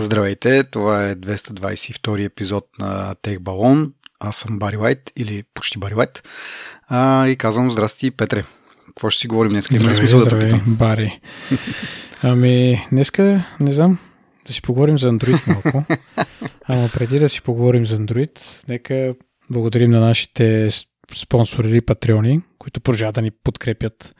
Здравейте, 0.00 0.64
това 0.64 1.08
е 1.08 1.14
222 1.14 2.24
епизод 2.24 2.68
на 2.78 3.14
Тех 3.22 3.40
Балон. 3.40 3.92
Аз 4.20 4.36
съм 4.36 4.58
Бари 4.58 4.76
Лайт 4.76 5.12
или 5.16 5.42
почти 5.54 5.78
Бари 5.78 5.94
Лайт. 5.94 6.22
А, 6.88 7.28
и 7.28 7.36
казвам 7.36 7.70
здрасти, 7.70 8.10
Петре. 8.10 8.44
Какво 8.86 9.10
ще 9.10 9.20
си 9.20 9.28
говорим 9.28 9.50
днес? 9.50 9.70
Има 9.70 9.94
смисъл 9.94 10.24
да 10.24 10.38
питам? 10.38 10.62
Бари. 10.66 11.20
Ами, 12.22 12.86
днеска, 12.92 13.44
не 13.60 13.72
знам, 13.72 13.98
да 14.46 14.52
си 14.52 14.62
поговорим 14.62 14.98
за 14.98 15.10
Android 15.10 15.46
малко. 15.46 15.84
Ама 16.64 16.90
преди 16.94 17.18
да 17.18 17.28
си 17.28 17.42
поговорим 17.42 17.86
за 17.86 17.98
Android, 17.98 18.68
нека 18.68 19.14
благодарим 19.50 19.90
на 19.90 20.00
нашите 20.00 20.68
спонсори 21.14 21.68
или 21.68 21.80
патреони, 21.80 22.40
които 22.58 22.80
продължават 22.80 23.14
да 23.14 23.22
ни 23.22 23.30
подкрепят 23.30 24.14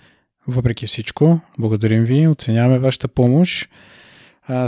въпреки 0.47 0.87
всичко. 0.87 1.41
Благодарим 1.59 2.05
ви, 2.05 2.29
оценяваме 2.29 2.79
вашата 2.79 3.09
помощ 3.09 3.71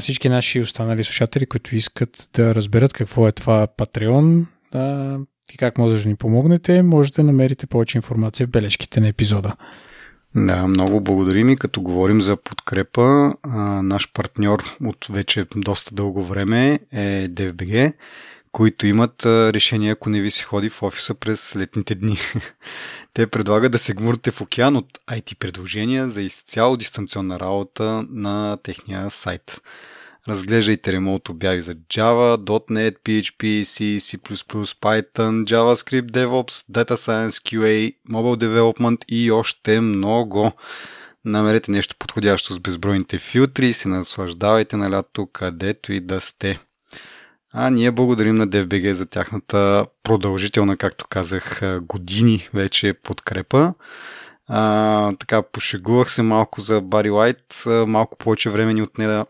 всички 0.00 0.28
наши 0.28 0.60
останали 0.60 1.04
слушатели, 1.04 1.46
които 1.46 1.76
искат 1.76 2.28
да 2.34 2.54
разберат 2.54 2.92
какво 2.92 3.28
е 3.28 3.32
това 3.32 3.66
Patreon 3.66 4.44
а, 4.72 5.18
и 5.54 5.56
как 5.56 5.78
може 5.78 6.02
да 6.02 6.08
ни 6.08 6.16
помогнете, 6.16 6.82
можете 6.82 7.22
да 7.22 7.26
намерите 7.26 7.66
повече 7.66 7.98
информация 7.98 8.46
в 8.46 8.50
бележките 8.50 9.00
на 9.00 9.08
епизода. 9.08 9.54
Да, 10.34 10.66
много 10.66 11.00
благодарим 11.00 11.50
и 11.50 11.56
като 11.56 11.82
говорим 11.82 12.22
за 12.22 12.36
подкрепа, 12.36 13.34
а, 13.42 13.82
наш 13.82 14.12
партньор 14.12 14.76
от 14.84 15.06
вече 15.10 15.44
доста 15.56 15.94
дълго 15.94 16.22
време 16.22 16.80
е 16.92 17.28
DFBG, 17.28 17.92
които 18.52 18.86
имат 18.86 19.26
решение, 19.26 19.90
ако 19.90 20.10
не 20.10 20.20
ви 20.20 20.30
се 20.30 20.44
ходи 20.44 20.68
в 20.68 20.82
офиса 20.82 21.14
през 21.14 21.56
летните 21.56 21.94
дни. 21.94 22.18
Те 23.14 23.26
предлагат 23.26 23.72
да 23.72 23.78
се 23.78 23.94
гмурте 23.94 24.30
в 24.30 24.40
океан 24.40 24.76
от 24.76 24.98
IT 25.10 25.38
предложения 25.38 26.08
за 26.08 26.22
изцяло 26.22 26.76
дистанционна 26.76 27.40
работа 27.40 28.04
на 28.10 28.58
техния 28.62 29.10
сайт. 29.10 29.62
Разглеждайте 30.28 30.92
ремонт 30.92 31.28
обяви 31.28 31.62
за 31.62 31.74
Java, 31.74 32.36
.NET, 32.36 32.96
PHP, 33.04 33.62
C, 33.62 33.98
C++, 33.98 34.18
Python, 34.80 35.44
JavaScript, 35.44 36.10
DevOps, 36.10 36.64
Data 36.70 36.96
Science, 36.96 37.30
QA, 37.30 37.94
Mobile 38.10 38.44
Development 38.44 39.04
и 39.08 39.30
още 39.30 39.80
много. 39.80 40.52
Намерете 41.24 41.70
нещо 41.70 41.96
подходящо 41.98 42.52
с 42.52 42.58
безбройните 42.58 43.18
филтри 43.18 43.68
и 43.68 43.72
се 43.72 43.88
наслаждавайте 43.88 44.76
на 44.76 44.90
лято 44.90 45.26
където 45.32 45.92
и 45.92 46.00
да 46.00 46.20
сте. 46.20 46.58
А 47.54 47.70
ние 47.70 47.90
благодарим 47.90 48.36
на 48.36 48.48
DFBG 48.48 48.92
за 48.92 49.06
тяхната 49.06 49.86
продължителна, 50.02 50.76
както 50.76 51.06
казах, 51.08 51.60
години 51.82 52.48
вече 52.54 52.92
подкрепа. 52.92 53.74
А, 54.48 55.12
така, 55.16 55.42
пошегувах 55.42 56.10
се 56.10 56.22
малко 56.22 56.60
за 56.60 56.80
Бари 56.80 57.10
Лайт, 57.10 57.64
малко 57.66 58.18
повече 58.18 58.50
време 58.50 58.74
ни 58.74 58.82
отне 58.82 59.06
да 59.06 59.26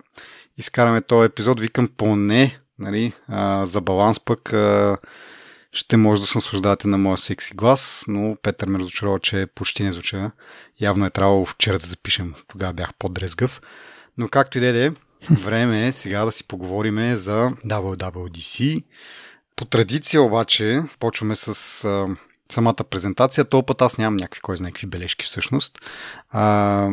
изкараме 0.58 1.00
този 1.00 1.26
епизод. 1.26 1.60
Викам 1.60 1.88
поне, 1.96 2.60
нали, 2.78 3.12
а, 3.28 3.64
за 3.64 3.80
баланс 3.80 4.20
пък 4.20 4.52
а, 4.52 4.96
ще 5.72 5.96
може 5.96 6.20
да 6.20 6.26
се 6.26 6.38
наслаждавате 6.38 6.88
на 6.88 6.98
моя 6.98 7.16
секси 7.16 7.54
глас, 7.54 8.04
но 8.08 8.36
Петър 8.42 8.68
ме 8.68 8.78
разочарова, 8.78 9.18
че 9.20 9.46
почти 9.54 9.84
не 9.84 9.92
звуча. 9.92 10.30
Явно 10.80 11.06
е 11.06 11.10
трябвало 11.10 11.44
вчера 11.44 11.78
да 11.78 11.86
запишем, 11.86 12.34
тогава 12.48 12.72
бях 12.72 12.94
по-дрезгъв. 12.98 13.60
Но 14.18 14.28
както 14.28 14.58
и 14.58 14.60
да 14.60 14.86
е, 14.86 14.90
Време 15.30 15.86
е 15.86 15.92
сега 15.92 16.24
да 16.24 16.32
си 16.32 16.44
поговорим 16.44 17.16
за 17.16 17.50
WWDC. 17.66 18.84
По 19.56 19.64
традиция 19.64 20.22
обаче 20.22 20.82
почваме 20.98 21.36
с 21.36 21.84
а, 21.84 22.16
самата 22.52 22.84
презентация. 22.90 23.44
Този 23.44 23.66
път 23.66 23.82
аз 23.82 23.98
нямам 23.98 24.16
някакви, 24.16 24.40
кой 24.40 24.56
знае, 24.56 24.66
някакви 24.66 24.86
бележки 24.86 25.26
всъщност. 25.26 25.78
А, 26.30 26.88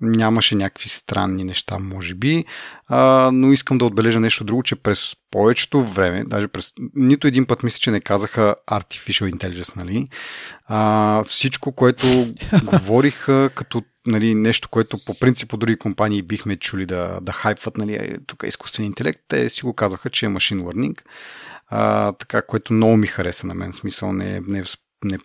нямаше 0.00 0.54
някакви 0.54 0.88
странни 0.88 1.44
неща, 1.44 1.78
може 1.78 2.14
би, 2.14 2.44
а, 2.86 3.30
но 3.32 3.52
искам 3.52 3.78
да 3.78 3.84
отбележа 3.84 4.20
нещо 4.20 4.44
друго, 4.44 4.62
че 4.62 4.76
през 4.76 5.16
повечето 5.30 5.82
време, 5.82 6.24
даже 6.26 6.48
през 6.48 6.72
нито 6.94 7.26
един 7.26 7.46
път 7.46 7.62
мисля, 7.62 7.78
че 7.78 7.90
не 7.90 8.00
казаха 8.00 8.54
Artificial 8.70 9.34
Intelligence, 9.34 9.76
нали? 9.76 10.08
А, 10.66 11.24
всичко, 11.24 11.72
което 11.72 12.06
говориха 12.64 13.50
като 13.54 13.82
нали, 14.08 14.34
нещо, 14.34 14.68
което 14.68 14.96
по 15.06 15.18
принцип 15.18 15.52
от 15.52 15.60
други 15.60 15.76
компании 15.76 16.22
бихме 16.22 16.56
чули 16.56 16.86
да, 16.86 17.18
да 17.22 17.32
хайпват, 17.32 17.76
нали, 17.76 18.16
тук 18.26 18.42
е 18.42 18.46
изкуствен 18.46 18.86
интелект, 18.86 19.20
те 19.28 19.48
си 19.48 19.62
го 19.62 19.74
казваха, 19.74 20.10
че 20.10 20.26
е 20.26 20.28
машин 20.28 20.60
learning, 20.60 21.00
а, 21.68 22.12
така, 22.12 22.42
което 22.42 22.72
много 22.72 22.96
ми 22.96 23.06
хареса 23.06 23.46
на 23.46 23.54
мен, 23.54 23.72
в 23.72 23.76
смисъл 23.76 24.12
не, 24.12 24.40
не, 24.40 24.64
не, 25.04 25.18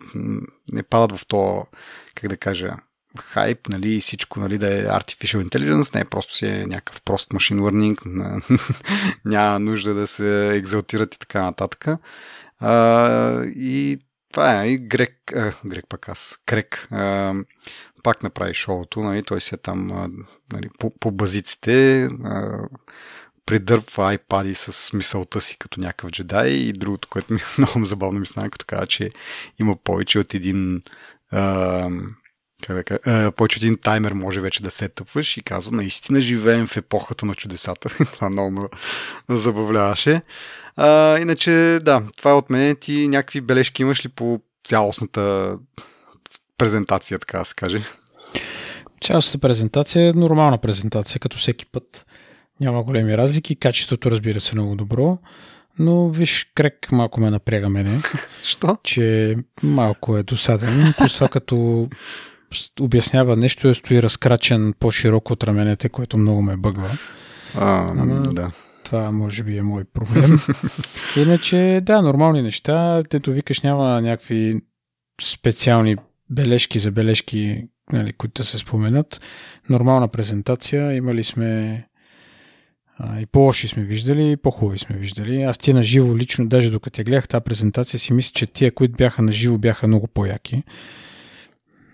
не 0.72 0.82
падат 0.82 1.18
в 1.18 1.26
то, 1.26 1.66
как 2.14 2.30
да 2.30 2.36
кажа, 2.36 2.76
хайп, 3.20 3.68
нали, 3.68 3.94
и 3.94 4.00
всичко, 4.00 4.40
нали, 4.40 4.58
да 4.58 4.78
е 4.78 4.84
artificial 4.84 5.48
intelligence, 5.48 5.94
не 5.94 6.00
е 6.00 6.04
просто 6.04 6.34
си 6.34 6.46
е 6.46 6.66
някакъв 6.66 7.02
прост 7.02 7.32
машин 7.32 7.58
learning, 7.58 8.42
няма 9.24 9.58
нужда 9.58 9.94
да 9.94 10.06
се 10.06 10.56
екзалтират 10.56 11.14
и 11.14 11.18
така 11.18 11.42
нататък. 11.42 11.86
А, 12.58 13.44
и 13.44 13.98
това 14.32 14.62
е 14.62 14.68
и 14.68 14.78
Грек, 14.78 15.32
а, 15.36 15.52
Грек 15.66 15.84
пък 15.88 16.08
аз, 16.08 16.38
Крек, 16.46 16.88
а, 16.90 17.34
пак 18.04 18.22
направи 18.22 18.54
шоуто, 18.54 19.00
нали, 19.00 19.22
той 19.22 19.40
си 19.40 19.54
е 19.54 19.58
там 19.58 19.86
нали, 20.52 20.68
по, 20.78 20.90
по 21.00 21.10
базиците, 21.10 22.08
придърпва 23.46 24.18
iPad 24.18 24.52
с 24.52 24.92
мисълта 24.92 25.40
си 25.40 25.58
като 25.58 25.80
някакъв 25.80 26.10
джедай 26.10 26.48
и 26.50 26.72
другото, 26.72 27.08
което 27.08 27.34
ми 27.34 27.40
много 27.58 27.84
забавно 27.84 28.20
ми 28.20 28.26
стана, 28.26 28.50
като 28.50 28.66
каза, 28.66 28.86
че 28.86 29.10
има 29.60 29.76
повече 29.76 30.18
от 30.18 30.34
един 30.34 30.82
а, 31.30 31.90
как 32.62 32.76
да 32.76 32.84
кажа, 32.84 33.32
повече 33.32 33.58
един 33.58 33.78
таймер 33.78 34.12
може 34.12 34.40
вече 34.40 34.62
да 34.62 34.70
се 34.70 34.88
тъпваш 34.88 35.36
и 35.36 35.42
казва, 35.42 35.76
наистина 35.76 36.20
живеем 36.20 36.66
в 36.66 36.76
епохата 36.76 37.26
на 37.26 37.34
чудесата. 37.34 37.88
това 38.12 38.28
много 38.28 38.50
ме 38.50 38.68
забавляваше. 39.28 40.22
А, 40.76 41.18
иначе, 41.18 41.78
да, 41.82 42.02
това 42.16 42.30
е 42.30 42.34
от 42.34 42.50
мен. 42.50 42.76
Ти 42.76 43.08
някакви 43.08 43.40
бележки 43.40 43.82
имаш 43.82 44.04
ли 44.04 44.08
по 44.08 44.40
цялостната 44.64 45.56
презентация, 46.58 47.18
така 47.18 47.38
да 47.38 47.44
се 47.44 47.54
каже? 47.54 47.82
Цялостната 49.00 49.48
презентация 49.48 50.08
е 50.08 50.12
нормална 50.12 50.58
презентация, 50.58 51.20
като 51.20 51.38
всеки 51.38 51.66
път. 51.66 52.06
Няма 52.60 52.82
големи 52.82 53.16
разлики. 53.16 53.56
Качеството, 53.56 54.10
разбира 54.10 54.40
се, 54.40 54.52
е 54.52 54.54
много 54.54 54.74
добро. 54.74 55.18
Но 55.78 56.08
виж, 56.08 56.50
крек 56.54 56.92
малко 56.92 57.20
ме 57.20 57.30
напряга 57.30 57.68
мене. 57.68 58.00
Що? 58.42 58.76
Че 58.84 59.36
малко 59.62 60.16
е 60.16 60.22
досаден. 60.22 60.94
Плюс 60.98 61.14
това 61.14 61.28
като 61.28 61.88
обяснява 62.80 63.36
нещо, 63.36 63.68
е 63.68 63.74
стои 63.74 64.02
разкрачен 64.02 64.74
по-широко 64.78 65.32
от 65.32 65.44
раменете, 65.44 65.88
което 65.88 66.18
много 66.18 66.42
ме 66.42 66.56
бъгва. 66.56 66.98
А, 67.56 67.90
Ама, 67.90 68.22
да. 68.22 68.50
Това 68.84 69.12
може 69.12 69.42
би 69.42 69.56
е 69.56 69.62
мой 69.62 69.84
проблем. 69.84 70.38
Иначе, 71.16 71.80
да, 71.82 72.02
нормални 72.02 72.42
неща. 72.42 73.02
Тето 73.08 73.32
викаш 73.32 73.60
няма 73.60 74.00
някакви 74.00 74.60
специални 75.22 75.96
бележки 76.34 76.78
за 76.78 76.90
бележки, 76.90 77.68
нали, 77.92 78.12
които 78.12 78.44
се 78.44 78.58
споменат. 78.58 79.20
Нормална 79.68 80.08
презентация. 80.08 80.92
Имали 80.92 81.24
сме 81.24 81.84
а, 82.98 83.20
и 83.20 83.26
по-лоши 83.26 83.68
сме 83.68 83.84
виждали, 83.84 84.30
и 84.30 84.36
по-хубави 84.36 84.78
сме 84.78 84.96
виждали. 84.96 85.42
Аз 85.42 85.58
тия 85.58 85.74
на 85.74 85.82
живо 85.82 86.16
лично, 86.16 86.48
даже 86.48 86.70
докато 86.70 87.00
я 87.00 87.04
гледах 87.04 87.28
тази 87.28 87.44
презентация, 87.44 88.00
си 88.00 88.12
мисля, 88.12 88.32
че 88.34 88.46
тия, 88.46 88.74
които 88.74 88.94
бяха 88.94 89.22
на 89.22 89.32
живо, 89.32 89.58
бяха 89.58 89.86
много 89.86 90.06
по-яки. 90.06 90.62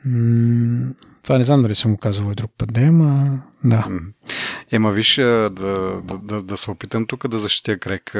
М- 0.05 0.93
това 1.23 1.39
не 1.39 1.45
знам 1.45 1.63
дали 1.63 1.75
съм 1.75 1.93
го 1.93 1.99
казал 1.99 2.33
и 2.33 2.35
друг 2.35 2.53
път, 2.59 2.73
да, 2.73 2.81
ама 2.81 3.43
да. 3.65 3.87
Ема 4.73 4.93
виж, 4.93 5.17
да, 5.17 5.51
да, 5.51 6.19
да, 6.23 6.43
да 6.43 6.57
се 6.57 6.71
опитам 6.71 7.07
тук 7.07 7.29
да 7.29 7.39
защитя 7.39 7.79
Крек. 7.79 8.11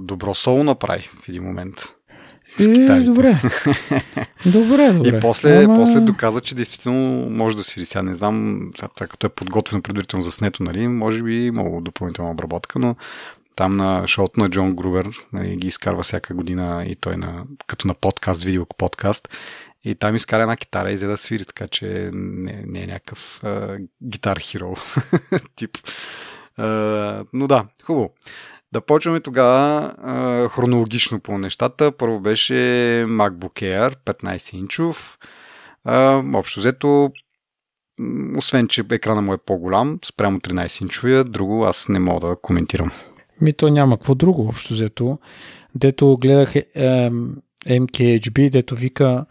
Добро 0.00 0.34
соло 0.34 0.64
направи 0.64 1.02
в 1.02 1.28
един 1.28 1.42
момент. 1.42 1.74
Е, 2.58 3.00
добре. 3.00 3.40
добре, 4.46 4.92
добре. 4.92 5.08
И 5.08 5.20
после, 5.20 5.64
Ама... 5.64 5.74
после 5.74 6.00
доказа, 6.00 6.40
че 6.40 6.54
действително 6.54 7.30
може 7.30 7.56
да 7.56 7.64
свири. 7.64 7.84
Сега 7.84 8.02
не 8.02 8.14
знам, 8.14 8.60
сега, 8.76 8.88
като 8.88 9.26
е 9.26 9.30
подготвено 9.30 9.82
предварително 9.82 10.22
за 10.22 10.32
снето, 10.32 10.62
нали, 10.62 10.88
може 10.88 11.22
би 11.22 11.46
имало 11.46 11.80
допълнителна 11.80 12.30
обработка, 12.30 12.78
но 12.78 12.96
там 13.56 13.76
на 13.76 14.06
шоуто 14.06 14.40
на 14.40 14.48
Джон 14.48 14.76
Грубер 14.76 15.08
нали, 15.32 15.56
ги 15.56 15.66
изкарва 15.66 16.02
всяка 16.02 16.34
година 16.34 16.84
и 16.88 16.96
той 16.96 17.16
на, 17.16 17.44
като 17.66 17.88
на 17.88 17.94
подкаст, 17.94 18.44
видео 18.44 18.66
подкаст. 18.78 19.28
И 19.84 19.94
там 19.94 20.16
изкара 20.16 20.42
една 20.42 20.56
китара 20.56 20.92
и 20.92 20.94
взе 20.94 21.06
да 21.06 21.16
свири, 21.16 21.44
така 21.44 21.68
че 21.68 22.10
не, 22.12 22.64
не 22.66 22.82
е 22.82 22.86
някакъв 22.86 23.42
гитар 24.02 24.38
хиро 24.38 24.76
тип. 25.56 25.78
А, 26.56 27.24
но 27.32 27.46
да, 27.46 27.64
хубаво. 27.82 28.10
Да 28.72 28.80
почваме 28.80 29.20
тогава 29.20 29.92
а, 29.98 30.48
хронологично 30.48 31.20
по 31.20 31.38
нещата. 31.38 31.92
Първо 31.92 32.20
беше 32.20 32.54
MacBook 33.08 33.62
Air 33.62 33.96
15 33.96 34.56
инчов. 34.56 35.18
А, 35.84 36.22
общо 36.34 36.60
взето, 36.60 37.10
освен 38.36 38.68
че 38.68 38.84
екрана 38.90 39.22
му 39.22 39.32
е 39.32 39.38
по-голям, 39.38 39.98
спрямо 40.04 40.38
13 40.38 40.82
инчовия, 40.82 41.24
друго 41.24 41.64
аз 41.64 41.88
не 41.88 41.98
мога 41.98 42.28
да 42.28 42.36
коментирам. 42.42 42.90
Ми 43.40 43.52
то 43.52 43.68
няма 43.68 43.96
какво 43.96 44.14
друго, 44.14 44.48
общо 44.48 44.74
взето. 44.74 45.18
Дето 45.74 46.16
гледах 46.16 46.56
е, 46.56 46.66
MKHB, 47.66 48.50
дето 48.50 48.74
вика 48.74 49.26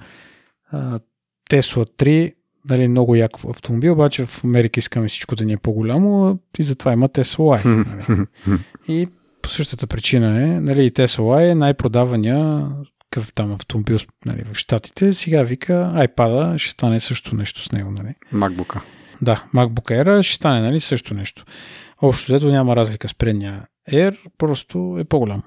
Tesla 1.50 1.90
3 1.90 2.34
нали, 2.70 2.88
много 2.88 3.16
як 3.16 3.32
автомобил, 3.50 3.94
обаче 3.94 4.26
в 4.26 4.44
Америка 4.44 4.80
искаме 4.80 5.08
всичко 5.08 5.36
да 5.36 5.46
ни 5.46 5.54
е 5.54 5.58
по-голямо 5.58 6.40
и 6.60 6.64
затова 6.64 6.94
има 6.94 7.10
Tesla 7.10 7.64
Y. 7.64 7.66
Нали. 7.66 8.60
и 8.88 9.08
по 9.50 9.54
същата 9.54 9.88
причина 9.88 10.44
е, 10.44 10.46
нали, 10.46 10.86
и 10.86 10.92
Tesla 10.92 11.52
е 11.52 11.56
най-продавания 11.56 12.68
какъв 13.10 13.34
там 13.34 13.52
автомобил 13.52 13.98
нали, 14.26 14.44
в 14.44 14.56
Штатите. 14.56 15.14
Сега 15.14 15.44
вика 15.44 15.74
iPad 15.96 16.58
ще 16.58 16.72
стане 16.72 17.00
също 17.00 17.36
нещо 17.36 17.62
с 17.62 17.72
него. 17.72 17.92
Нали. 17.92 18.16
MacBook. 18.34 18.82
Да, 19.22 19.46
MacBook 19.56 20.04
Air 20.04 20.22
ще 20.22 20.36
стане 20.36 20.62
нали, 20.62 20.80
също 20.80 21.14
нещо. 21.14 21.46
Общо 22.02 22.26
взето 22.26 22.48
няма 22.48 22.76
разлика 22.76 23.08
с 23.08 23.14
предния 23.14 23.66
Air, 23.92 24.18
просто 24.38 24.98
е 25.00 25.04
по-голям. 25.04 25.44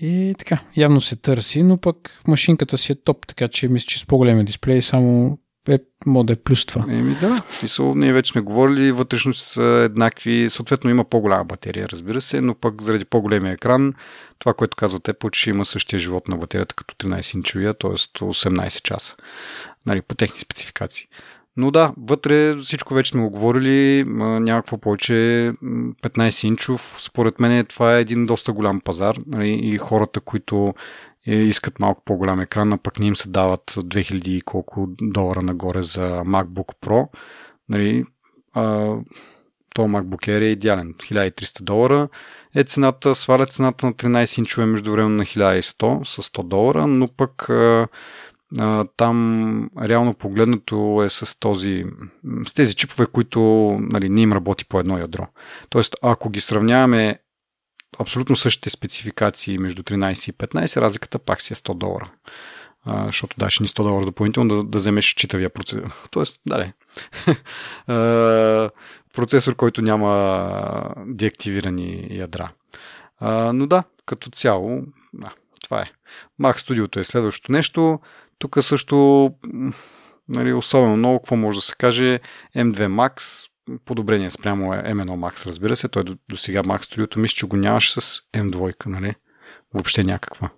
И 0.00 0.34
така, 0.38 0.62
явно 0.76 1.00
се 1.00 1.16
търси, 1.16 1.62
но 1.62 1.76
пък 1.76 2.20
машинката 2.28 2.78
си 2.78 2.92
е 2.92 2.94
топ, 2.94 3.26
така 3.26 3.48
че 3.48 3.68
мисля, 3.68 3.86
че 3.86 3.98
с 3.98 4.06
по-големия 4.06 4.44
дисплей 4.44 4.82
само 4.82 5.38
е, 5.68 5.78
може 6.06 6.26
да 6.26 6.32
е 6.32 6.36
плюс 6.36 6.66
това. 6.66 6.84
Еми 6.88 7.16
да, 7.20 7.42
смисъл, 7.58 7.94
ние 7.94 8.12
вече 8.12 8.32
сме 8.32 8.40
говорили, 8.40 8.92
вътрешности 8.92 9.46
са 9.46 9.62
еднакви, 9.62 10.50
съответно 10.50 10.90
има 10.90 11.04
по-голяма 11.04 11.44
батерия, 11.44 11.88
разбира 11.88 12.20
се, 12.20 12.40
но 12.40 12.54
пък 12.54 12.82
заради 12.82 13.04
по-големия 13.04 13.52
екран, 13.52 13.92
това, 14.38 14.54
което 14.54 14.76
казвате, 14.76 15.12
по 15.12 15.30
че 15.30 15.50
има 15.50 15.64
същия 15.64 15.98
живот 15.98 16.28
на 16.28 16.36
батерията 16.36 16.74
като 16.74 17.06
13-инчовия, 17.06 17.78
т.е. 17.78 17.90
18 17.90 18.82
часа, 18.82 19.16
нали, 19.86 20.02
по 20.02 20.14
техни 20.14 20.40
спецификации. 20.40 21.06
Но 21.56 21.70
да, 21.70 21.92
вътре 21.96 22.56
всичко 22.56 22.94
вече 22.94 23.10
сме 23.10 23.20
го 23.20 23.30
говорили, 23.30 24.04
някакво 24.06 24.78
повече 24.78 25.12
15-инчов. 26.02 27.00
Според 27.00 27.40
мен 27.40 27.64
това 27.66 27.96
е 27.96 28.00
един 28.00 28.26
доста 28.26 28.52
голям 28.52 28.80
пазар 28.80 29.16
нали, 29.26 29.50
и 29.50 29.78
хората, 29.78 30.20
които 30.20 30.74
искат 31.26 31.80
малко 31.80 32.02
по-голям 32.04 32.40
екран, 32.40 32.72
а 32.72 32.78
пък 32.78 32.98
не 32.98 33.06
им 33.06 33.16
се 33.16 33.28
дават 33.28 33.70
2000 33.70 34.28
и 34.28 34.40
колко 34.40 34.88
долара 35.00 35.42
нагоре 35.42 35.82
за 35.82 36.22
MacBook 36.26 36.74
Pro. 36.80 37.08
Нали, 37.68 38.04
а, 38.52 38.94
то 39.74 39.82
MacBook 39.82 40.28
Air 40.28 40.40
е 40.40 40.44
идеален. 40.44 40.94
1300 40.94 41.62
долара 41.62 42.08
е 42.54 42.64
цената, 42.64 43.14
сваля 43.14 43.46
цената 43.46 43.86
на 43.86 43.92
13 43.92 44.38
инчове 44.38 44.66
междувременно 44.66 45.16
на 45.16 45.24
1100 45.24 46.04
с 46.04 46.22
100 46.22 46.42
долара, 46.42 46.86
но 46.86 47.08
пък 47.08 47.50
а, 47.50 47.88
а, 48.58 48.84
там 48.96 49.70
реално 49.82 50.14
погледнато 50.14 51.02
е 51.04 51.08
с, 51.08 51.40
този, 51.40 51.84
с 52.46 52.54
тези 52.54 52.74
чипове, 52.74 53.06
които 53.06 53.40
нали, 53.80 54.08
не 54.08 54.20
им 54.20 54.32
работи 54.32 54.64
по 54.64 54.80
едно 54.80 54.98
ядро. 54.98 55.26
Тоест, 55.68 55.96
ако 56.02 56.30
ги 56.30 56.40
сравняваме 56.40 57.18
абсолютно 57.98 58.36
същите 58.36 58.70
спецификации 58.70 59.58
между 59.58 59.82
13 59.82 60.30
и 60.30 60.32
15, 60.32 60.80
разликата 60.80 61.18
пак 61.18 61.40
си 61.40 61.52
е 61.52 61.56
100 61.56 61.74
долара. 61.74 62.10
А, 62.84 63.06
защото 63.06 63.36
даш 63.38 63.58
ни 63.58 63.68
100 63.68 63.76
долара 63.76 64.04
допълнително 64.04 64.56
да, 64.56 64.64
да 64.64 64.78
вземеш 64.78 65.04
читавия 65.04 65.50
процесор. 65.50 66.08
Тоест, 66.10 66.40
да, 66.46 66.72
процесор, 69.14 69.54
който 69.54 69.82
няма 69.82 70.94
деактивирани 71.06 72.06
ядра. 72.10 72.50
А, 73.18 73.52
но 73.52 73.66
да, 73.66 73.84
като 74.06 74.30
цяло, 74.30 74.82
да, 75.14 75.30
това 75.62 75.80
е. 75.80 75.90
Mac 76.40 76.56
Studio 76.56 77.00
е 77.00 77.04
следващото 77.04 77.52
нещо. 77.52 78.00
Тук 78.38 78.58
също 78.60 79.30
нали, 80.28 80.52
особено 80.52 80.96
много, 80.96 81.18
какво 81.18 81.36
може 81.36 81.58
да 81.58 81.62
се 81.62 81.74
каже, 81.78 82.20
M2 82.56 82.78
Max, 82.78 83.46
подобрение 83.84 84.30
спрямо 84.30 84.72
M1 84.72 85.04
Max, 85.04 85.46
разбира 85.46 85.76
се. 85.76 85.88
Той 85.88 86.04
до, 86.04 86.16
до 86.28 86.36
сега 86.36 86.62
Max 86.62 86.80
Studio 86.80 87.18
мисля, 87.18 87.34
че 87.34 87.46
го 87.46 87.56
нямаше 87.56 88.00
с 88.00 88.20
M2, 88.34 88.86
нали? 88.86 89.14
Въобще 89.74 90.04
някаква. 90.04 90.50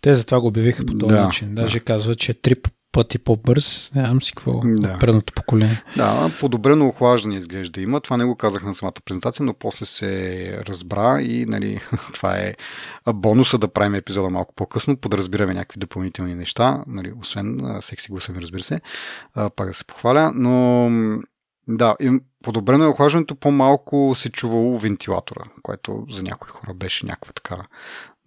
Те 0.00 0.14
затова 0.14 0.40
го 0.40 0.46
обявиха 0.46 0.86
по 0.86 0.98
този 0.98 1.14
да, 1.14 1.24
начин. 1.24 1.54
Даже 1.54 1.78
да. 1.78 1.84
казва, 1.84 2.14
че 2.14 2.32
е 2.32 2.34
три 2.34 2.54
пъти 2.94 3.18
по-бърз. 3.18 3.90
Не 3.94 4.02
знам 4.02 4.22
си 4.22 4.32
какво 4.32 4.60
да. 4.64 4.98
предното 4.98 5.32
поколение. 5.32 5.82
Да, 5.96 6.36
подобрено 6.40 6.88
охлаждане 6.88 7.36
изглежда 7.36 7.80
има. 7.80 8.00
Това 8.00 8.16
не 8.16 8.24
го 8.24 8.36
казах 8.36 8.62
на 8.62 8.74
самата 8.74 8.92
презентация, 9.04 9.46
но 9.46 9.54
после 9.54 9.86
се 9.86 10.62
разбра 10.68 11.22
и 11.22 11.46
нали, 11.46 11.80
това 12.14 12.36
е 12.36 12.54
бонуса 13.14 13.58
да 13.58 13.68
правим 13.68 13.94
епизода 13.94 14.30
малко 14.30 14.54
по-късно, 14.54 14.96
подразбираме 14.96 15.54
някакви 15.54 15.80
допълнителни 15.80 16.34
неща, 16.34 16.84
нали, 16.86 17.12
освен 17.20 17.76
секси 17.80 18.10
гласа 18.10 18.32
ми, 18.32 18.42
разбира 18.42 18.62
се, 18.62 18.80
пак 19.56 19.68
да 19.68 19.74
се 19.74 19.84
похваля, 19.84 20.32
но 20.34 20.90
да, 21.68 21.96
и 22.00 22.20
подобрено 22.42 22.84
е 22.84 22.88
охлаждането, 22.88 23.34
по-малко 23.34 24.12
се 24.16 24.30
чувало 24.30 24.78
вентилатора, 24.78 25.42
което 25.62 26.06
за 26.10 26.22
някои 26.22 26.50
хора 26.50 26.74
беше 26.74 27.06
някаква 27.06 27.32
така 27.32 27.56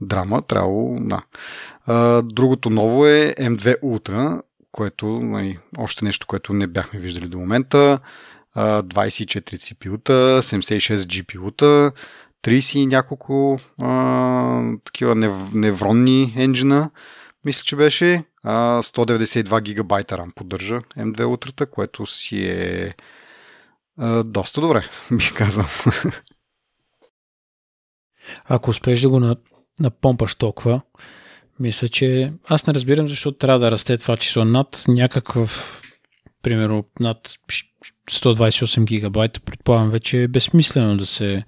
драма, 0.02 0.42
трябвало, 0.42 0.98
да. 1.00 1.22
Другото 2.22 2.70
ново 2.70 3.06
е 3.06 3.34
M2 3.40 3.82
Ultra, 3.82 4.42
което 4.72 5.08
нали, 5.08 5.60
още 5.78 6.06
нещо, 6.06 6.28
което 6.28 6.54
не 6.54 6.68
бяхме 6.68 7.00
виждали 7.00 7.28
до 7.28 7.38
момента. 7.38 8.00
А, 8.56 8.84
24 8.84 9.56
CPU-та, 9.56 10.42
76 10.42 10.96
GPU-та, 10.96 11.92
30 12.44 12.78
и 12.78 12.86
няколко 12.86 13.60
а, 13.82 14.62
такива 14.84 15.16
нев, 15.16 15.34
невронни 15.54 16.34
енджина, 16.38 16.90
мисля, 17.46 17.64
че 17.64 17.76
беше. 17.76 18.24
А, 18.44 18.82
192 18.82 19.62
гигабайта 19.62 20.18
RAM 20.18 20.34
поддържа 20.34 20.82
M2 20.98 21.22
Ultra, 21.22 21.70
което 21.70 22.06
си 22.06 22.46
е 22.46 22.94
доста 24.26 24.62
добре, 24.62 24.84
бих 25.12 25.34
казал. 25.34 25.66
Ако 28.46 28.70
успееш 28.70 29.02
да 29.02 29.10
го 29.10 29.36
напомпаш 29.80 30.36
толкова, 30.36 30.82
мисля, 31.60 31.88
че 31.88 32.34
аз 32.48 32.68
не 32.68 32.74
разбирам 32.74 33.08
защо 33.08 33.32
трябва 33.32 33.60
да 33.60 33.72
расте 33.72 33.98
това 33.98 34.18
число 34.18 34.46
над 34.46 34.84
някакъв, 34.88 35.82
примерно 36.42 36.86
над 37.00 37.30
128 38.12 38.86
гигабайта. 38.86 39.40
Предполагам, 39.40 39.90
вече 39.90 40.24
е 40.24 40.28
безсмислено 40.28 40.98
да 40.98 41.06
се 41.06 41.44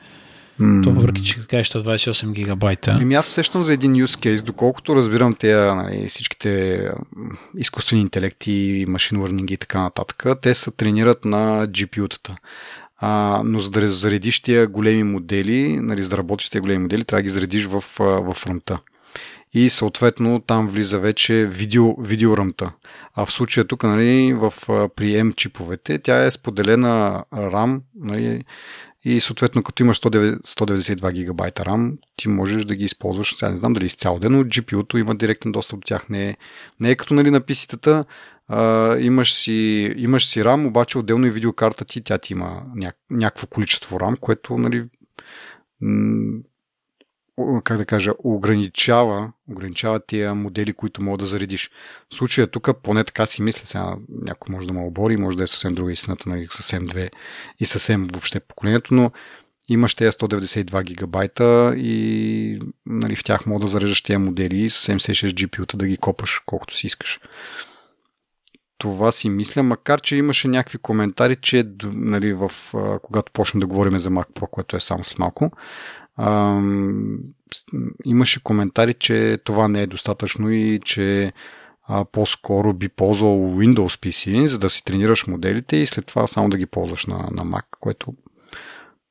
Mm. 0.59 0.83
То 0.83 0.91
въпреки, 0.91 1.23
че 1.23 1.47
кажеш 1.47 1.69
128 1.69 2.31
гигабайта. 2.31 2.97
Еми 3.01 3.15
аз 3.15 3.27
сещам 3.27 3.63
за 3.63 3.73
един 3.73 3.93
use 3.93 4.25
case, 4.25 4.45
доколкото 4.45 4.95
разбирам 4.95 5.35
тези 5.35 5.75
нали, 5.75 6.07
всичките 6.07 6.83
изкуствени 7.57 8.01
интелекти, 8.01 8.85
машин 8.87 9.17
learning 9.17 9.51
и 9.51 9.57
така 9.57 9.81
нататък, 9.81 10.25
те 10.41 10.53
се 10.53 10.71
тренират 10.71 11.25
на 11.25 11.67
GPU-тата. 11.67 12.35
А, 12.97 13.41
но 13.45 13.59
за 13.59 13.69
да 13.69 13.89
заредиш 13.89 14.39
тия 14.39 14.67
големи 14.67 15.03
модели, 15.03 15.79
нали, 15.81 16.01
за 16.01 16.09
да 16.09 16.17
работиш 16.17 16.49
тия 16.49 16.61
големи 16.61 16.79
модели, 16.79 17.03
трябва 17.03 17.19
да 17.19 17.23
ги 17.23 17.29
заредиш 17.29 17.65
в, 17.65 17.83
в 17.99 18.33
фронта 18.33 18.79
и 19.53 19.69
съответно 19.69 20.39
там 20.39 20.67
влиза 20.67 20.99
вече 20.99 21.45
видео, 21.45 22.01
видеорамта. 22.01 22.71
А 23.15 23.25
в 23.25 23.31
случая 23.31 23.65
тук 23.65 23.83
нали, 23.83 24.33
в, 24.33 24.53
при 24.67 25.13
M 25.13 25.35
чиповете 25.35 25.99
тя 25.99 26.25
е 26.25 26.31
споделена 26.31 27.23
RAM 27.33 27.81
нали, 27.99 28.43
и 29.03 29.19
съответно 29.19 29.63
като 29.63 29.83
имаш 29.83 29.99
192 29.99 31.11
гигабайта 31.11 31.63
RAM, 31.63 31.97
ти 32.15 32.27
можеш 32.27 32.65
да 32.65 32.75
ги 32.75 32.83
използваш, 32.83 33.35
сега 33.35 33.49
не 33.49 33.57
знам 33.57 33.73
дали 33.73 33.85
изцяло 33.85 34.19
ден, 34.19 34.31
но 34.31 34.43
GPU-то 34.43 34.97
има 34.97 35.15
директен 35.15 35.51
достъп 35.51 35.79
до 35.79 35.85
тях. 35.85 36.09
Не 36.09 36.29
е, 36.29 36.37
не 36.79 36.91
е 36.91 36.95
като 36.95 37.13
нали, 37.13 37.31
на 37.31 37.41
pc 37.41 38.05
имаш, 39.01 39.33
си, 39.33 39.93
имаш 39.97 40.27
си 40.27 40.43
RAM, 40.43 40.67
обаче 40.67 40.97
отделно 40.97 41.25
и 41.25 41.29
видеокарта 41.29 41.85
ти, 41.85 42.03
тя 42.03 42.17
ти 42.17 42.33
има 42.33 42.63
ня, 42.75 42.91
някакво 43.09 43.47
количество 43.47 43.99
RAM, 43.99 44.19
което 44.19 44.57
нали, 44.57 44.83
как 47.63 47.77
да 47.77 47.85
кажа, 47.85 48.11
ограничава, 48.23 49.31
ограничава 49.51 49.99
тия 49.99 50.35
модели, 50.35 50.73
които 50.73 51.03
мога 51.03 51.17
да 51.17 51.25
заредиш. 51.25 51.71
В 52.09 52.15
случая 52.15 52.47
тук, 52.47 52.69
поне 52.83 53.03
така 53.03 53.25
си 53.25 53.41
мисля, 53.41 53.65
сега 53.65 53.95
някой 54.21 54.55
може 54.55 54.67
да 54.67 54.73
ме 54.73 54.81
обори, 54.81 55.17
може 55.17 55.37
да 55.37 55.43
е 55.43 55.47
съвсем 55.47 55.75
друга 55.75 55.91
истината, 55.91 56.29
нали, 56.29 56.47
съвсем 56.51 56.85
две 56.85 57.09
и 57.59 57.65
съвсем 57.65 58.07
въобще 58.11 58.39
поколението, 58.39 58.93
но 58.93 59.11
имаш 59.69 59.95
тези 59.95 60.11
192 60.11 60.83
гигабайта 60.83 61.73
и 61.77 62.59
нали, 62.85 63.15
в 63.15 63.23
тях 63.23 63.45
мога 63.45 63.61
да 63.61 63.67
зареждаш 63.67 64.01
тези 64.01 64.17
модели 64.17 64.57
и 64.57 64.69
с 64.69 64.87
76 64.87 65.29
GPU-та 65.29 65.77
да 65.77 65.87
ги 65.87 65.97
копаш 65.97 66.41
колкото 66.45 66.75
си 66.75 66.87
искаш. 66.87 67.19
Това 68.77 69.11
си 69.11 69.29
мисля, 69.29 69.63
макар 69.63 70.01
че 70.01 70.15
имаше 70.15 70.47
някакви 70.47 70.77
коментари, 70.77 71.35
че 71.35 71.63
нали, 71.83 72.33
в, 72.33 72.51
когато 73.01 73.31
почнем 73.31 73.59
да 73.59 73.67
говорим 73.67 73.99
за 73.99 74.09
Mac 74.09 74.27
Pro, 74.33 74.49
което 74.49 74.75
е 74.75 74.79
само 74.79 75.03
след 75.03 75.19
малко, 75.19 75.51
имаше 78.05 78.43
коментари, 78.43 78.93
че 78.93 79.37
това 79.43 79.67
не 79.67 79.81
е 79.81 79.87
достатъчно 79.87 80.51
и 80.51 80.79
че 80.85 81.33
а, 81.83 82.05
по-скоро 82.05 82.73
би 82.73 82.89
ползвал 82.89 83.37
Windows 83.37 84.05
PC, 84.05 84.45
за 84.45 84.59
да 84.59 84.69
си 84.69 84.85
тренираш 84.85 85.27
моделите 85.27 85.75
и 85.75 85.85
след 85.85 86.05
това 86.05 86.27
само 86.27 86.49
да 86.49 86.57
ги 86.57 86.65
ползваш 86.65 87.05
на, 87.05 87.17
на 87.17 87.45
Mac, 87.45 87.65
което 87.79 88.13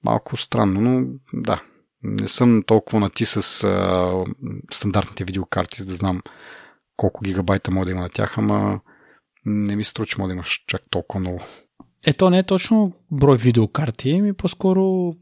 малко 0.05 0.37
странно, 0.37 0.81
но 0.81 1.07
да, 1.33 1.63
не 2.03 2.29
съм 2.29 2.63
толкова 2.67 3.01
нати 3.01 3.25
с 3.25 3.65
а, 3.65 4.25
стандартните 4.73 5.25
видеокарти, 5.25 5.83
за 5.83 5.87
да 5.87 5.95
знам 5.95 6.23
колко 6.97 7.25
гигабайта 7.25 7.71
може 7.71 7.85
да 7.85 7.91
има 7.91 8.01
на 8.01 8.09
тях, 8.09 8.39
ама 8.39 8.81
не 9.47 9.77
ми 9.77 9.85
се 9.85 9.91
струва, 9.91 10.07
че 10.07 10.17
може 10.19 10.29
да 10.29 10.35
имаш 10.35 10.65
чак 10.67 10.83
толкова 10.91 11.21
много. 11.21 11.45
Ето 12.07 12.31
не 12.31 12.39
е 12.39 12.43
точно 12.43 12.93
брой 13.11 13.37
видеокарти, 13.37 14.21
ми 14.21 14.33
по-скоро 14.33 15.15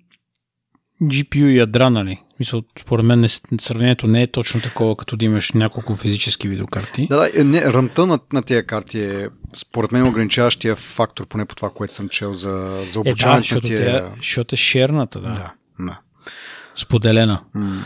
GPU 1.03 1.59
ядра, 1.59 1.91
нали? 1.91 2.23
Мисъл, 2.41 2.63
според 2.81 3.05
мен 3.05 3.21
не, 3.21 3.29
сравнението 3.61 4.07
не 4.07 4.23
е 4.23 4.27
точно 4.27 4.61
такова, 4.61 4.97
като 4.97 5.17
да 5.17 5.25
имаш 5.25 5.53
няколко 5.53 5.97
физически 5.97 6.49
видеокарти. 6.49 7.07
Да, 7.07 7.31
да, 7.33 7.45
не, 7.45 7.73
ръмта 7.73 8.07
на, 8.07 8.19
на 8.33 8.43
тия 8.43 8.67
карти 8.67 9.01
е 9.01 9.29
според 9.55 9.93
мен 9.93 10.07
ограничаващия 10.07 10.77
фактор, 10.77 11.27
поне 11.27 11.45
по 11.45 11.55
това, 11.55 11.71
което 11.71 11.95
съм 11.95 12.09
чел 12.09 12.33
за, 12.33 12.85
за 12.89 13.01
обучаването 13.01 13.55
е, 13.55 13.61
да, 13.61 13.69
на 13.69 13.77
тия... 13.77 13.99
Е, 13.99 14.03
защото 14.17 14.55
е 14.55 14.57
шерната, 14.57 15.21
да. 15.21 15.29
Да, 15.29 15.53
да. 15.81 15.99
Споделена. 16.77 17.41
М- 17.55 17.85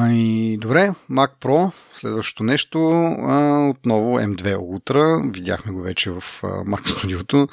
Ами, 0.00 0.56
добре, 0.60 0.90
Mac 1.10 1.30
Pro, 1.40 1.72
следващото 1.94 2.42
нещо, 2.42 2.90
а, 3.28 3.68
отново 3.68 4.18
M2 4.18 4.56
Ultra, 4.56 5.32
видяхме 5.32 5.72
го 5.72 5.82
вече 5.82 6.10
в 6.10 6.16
а, 6.16 6.46
Mac 6.46 6.80
Studio, 6.80 7.48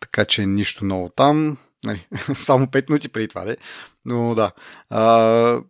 така 0.00 0.24
че 0.24 0.46
нищо 0.46 0.84
ново 0.84 1.08
там, 1.08 1.56
нали, 1.84 2.06
само 2.34 2.66
5 2.66 2.90
минути 2.90 3.08
преди 3.08 3.28
това, 3.28 3.44
де. 3.44 3.56
но 4.04 4.34
да. 4.34 4.52
А, 4.90 5.60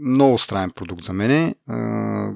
много 0.00 0.38
странен 0.38 0.70
продукт 0.70 1.04
за 1.04 1.12
мене. 1.12 1.54
А, 1.68 2.30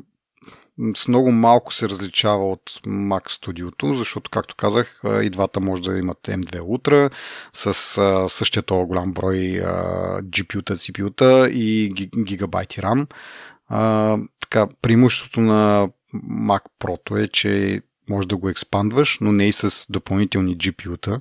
с 0.96 1.08
много 1.08 1.32
малко 1.32 1.74
се 1.74 1.88
различава 1.88 2.50
от 2.50 2.70
Mac 2.86 3.28
Studio, 3.28 3.94
защото, 3.94 4.30
както 4.30 4.54
казах, 4.54 5.02
и 5.22 5.30
двата 5.30 5.60
може 5.60 5.82
да 5.82 5.98
имат 5.98 6.18
M2 6.22 6.60
Ultra 6.60 7.10
с 7.52 7.98
а, 7.98 8.28
същия 8.28 8.62
този 8.62 8.86
голям 8.86 9.12
брой 9.12 9.36
GPU-та, 10.22 10.76
CPU-та 10.76 11.48
и 11.48 11.92
гигабайти 12.18 12.80
RAM. 12.80 13.06
А, 13.68 14.18
така, 14.40 14.66
преимуществото 14.82 15.40
на 15.40 15.88
Mac 16.24 16.62
Pro 16.80 17.24
е, 17.24 17.28
че 17.28 17.82
може 18.10 18.28
да 18.28 18.36
го 18.36 18.48
експандваш, 18.48 19.18
но 19.20 19.32
не 19.32 19.48
и 19.48 19.52
с 19.52 19.86
допълнителни 19.90 20.56
GPU-та, 20.56 21.20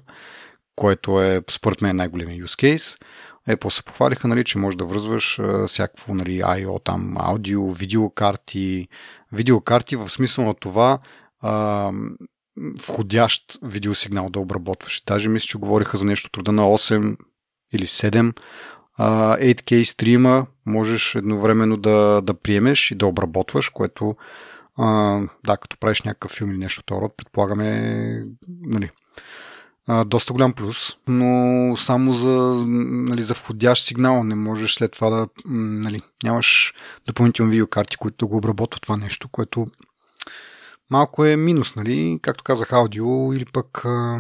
което 0.76 1.22
е 1.22 1.42
според 1.50 1.82
мен 1.82 1.96
най-големия 1.96 2.44
use 2.44 2.76
case. 2.76 3.02
Apple 3.50 3.70
се 3.70 3.84
похвалиха, 3.84 4.28
нали, 4.28 4.44
че 4.44 4.58
може 4.58 4.78
да 4.78 4.86
връзваш 4.86 5.40
а, 5.40 5.68
всякакво 5.68 6.14
нали, 6.14 6.42
I.O. 6.42 6.84
там, 6.86 7.16
аудио, 7.18 7.72
видеокарти, 7.72 8.88
видеокарти 9.32 9.96
в 9.96 10.10
смисъл 10.10 10.46
на 10.46 10.54
това 10.54 11.00
а, 11.42 11.92
входящ 12.82 13.60
видеосигнал 13.64 14.30
да 14.30 14.40
обработваш. 14.40 15.04
Даже 15.08 15.30
мисля, 15.30 15.46
че 15.46 15.58
говориха 15.58 15.98
за 15.98 16.06
нещо 16.06 16.30
труда 16.30 16.52
на 16.52 16.64
8 16.64 17.18
или 17.74 17.86
7 17.86 18.34
а, 18.98 19.38
8K 19.38 19.84
стрима 19.84 20.46
можеш 20.66 21.16
едновременно 21.16 21.78
да, 21.78 22.22
да 22.22 22.34
приемеш 22.34 22.92
и 22.92 22.96
да 22.96 23.08
обработваш, 23.08 23.70
което 23.70 24.16
а, 24.78 25.20
да, 25.46 25.58
като 25.58 25.78
правиш 25.78 26.02
някакъв 26.02 26.32
филм 26.32 26.52
или 26.52 26.58
нещо 26.58 26.80
от 26.80 27.02
род, 27.02 27.18
предполагаме 27.18 28.26
нали, 28.62 28.90
доста 30.06 30.34
голям 30.34 30.54
плюс, 30.54 30.96
но 31.08 31.78
само 31.78 32.14
за, 32.14 32.64
нали, 32.68 33.24
за 33.24 33.34
входящ 33.34 33.84
сигнал 33.84 34.24
не 34.24 34.36
можеш 34.36 34.74
след 34.74 34.92
това 34.92 35.10
да 35.10 35.28
нали, 35.46 36.00
нямаш 36.24 36.74
допълнителни 37.08 37.52
видеокарти, 37.52 37.98
които 37.98 38.28
го 38.28 38.38
обработват 38.38 38.82
това 38.82 38.98
нещо, 38.98 39.28
което 39.30 39.68
малко 40.92 41.26
е 41.26 41.36
минус, 41.36 41.76
нали? 41.76 42.20
Както 42.22 42.44
казах, 42.44 42.74
аудио 42.74 43.34
или 43.34 43.46
пък 43.46 43.86
а, 43.86 44.20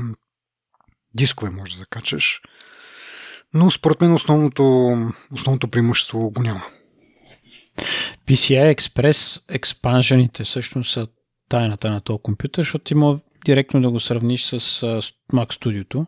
дискове 1.13 1.51
може 1.51 1.73
да 1.73 1.79
закачаш. 1.79 2.41
Но 3.53 3.71
според 3.71 4.01
мен 4.01 4.13
основното, 4.13 4.63
основното 5.31 5.67
преимущество 5.67 6.29
го 6.29 6.41
няма. 6.41 6.63
PCI 8.27 8.75
Express 8.75 9.43
експанжените 9.49 10.43
всъщност 10.43 10.91
са 10.91 11.07
тайната 11.49 11.89
на 11.89 12.01
този 12.01 12.19
компютър, 12.23 12.61
защото 12.61 12.93
има 12.93 13.19
директно 13.45 13.81
да 13.81 13.89
го 13.89 13.99
сравниш 13.99 14.43
с 14.43 14.59
Mac 15.33 15.53
Studio. 15.53 16.05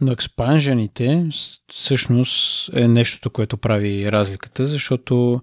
Но 0.00 0.12
експанжените 0.12 1.28
всъщност 1.72 2.70
е 2.74 2.88
нещото, 2.88 3.30
което 3.30 3.56
прави 3.56 4.12
разликата, 4.12 4.66
защото 4.66 5.40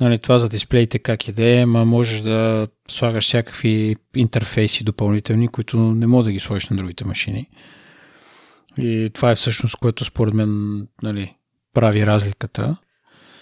нали, 0.00 0.18
това 0.18 0.38
за 0.38 0.48
дисплеите 0.48 0.98
как 0.98 1.28
иде, 1.28 1.66
ма 1.66 1.84
можеш 1.84 2.20
да 2.20 2.68
слагаш 2.88 3.24
всякакви 3.24 3.96
интерфейси 4.16 4.84
допълнителни, 4.84 5.48
които 5.48 5.78
не 5.78 6.06
мога 6.06 6.24
да 6.24 6.32
ги 6.32 6.40
сложиш 6.40 6.68
на 6.68 6.76
другите 6.76 7.04
машини. 7.04 7.48
И 8.78 9.10
това 9.14 9.30
е 9.30 9.34
всъщност, 9.34 9.76
което 9.76 10.04
според 10.04 10.34
мен 10.34 10.86
нали, 11.02 11.34
прави 11.74 12.06
разликата. 12.06 12.76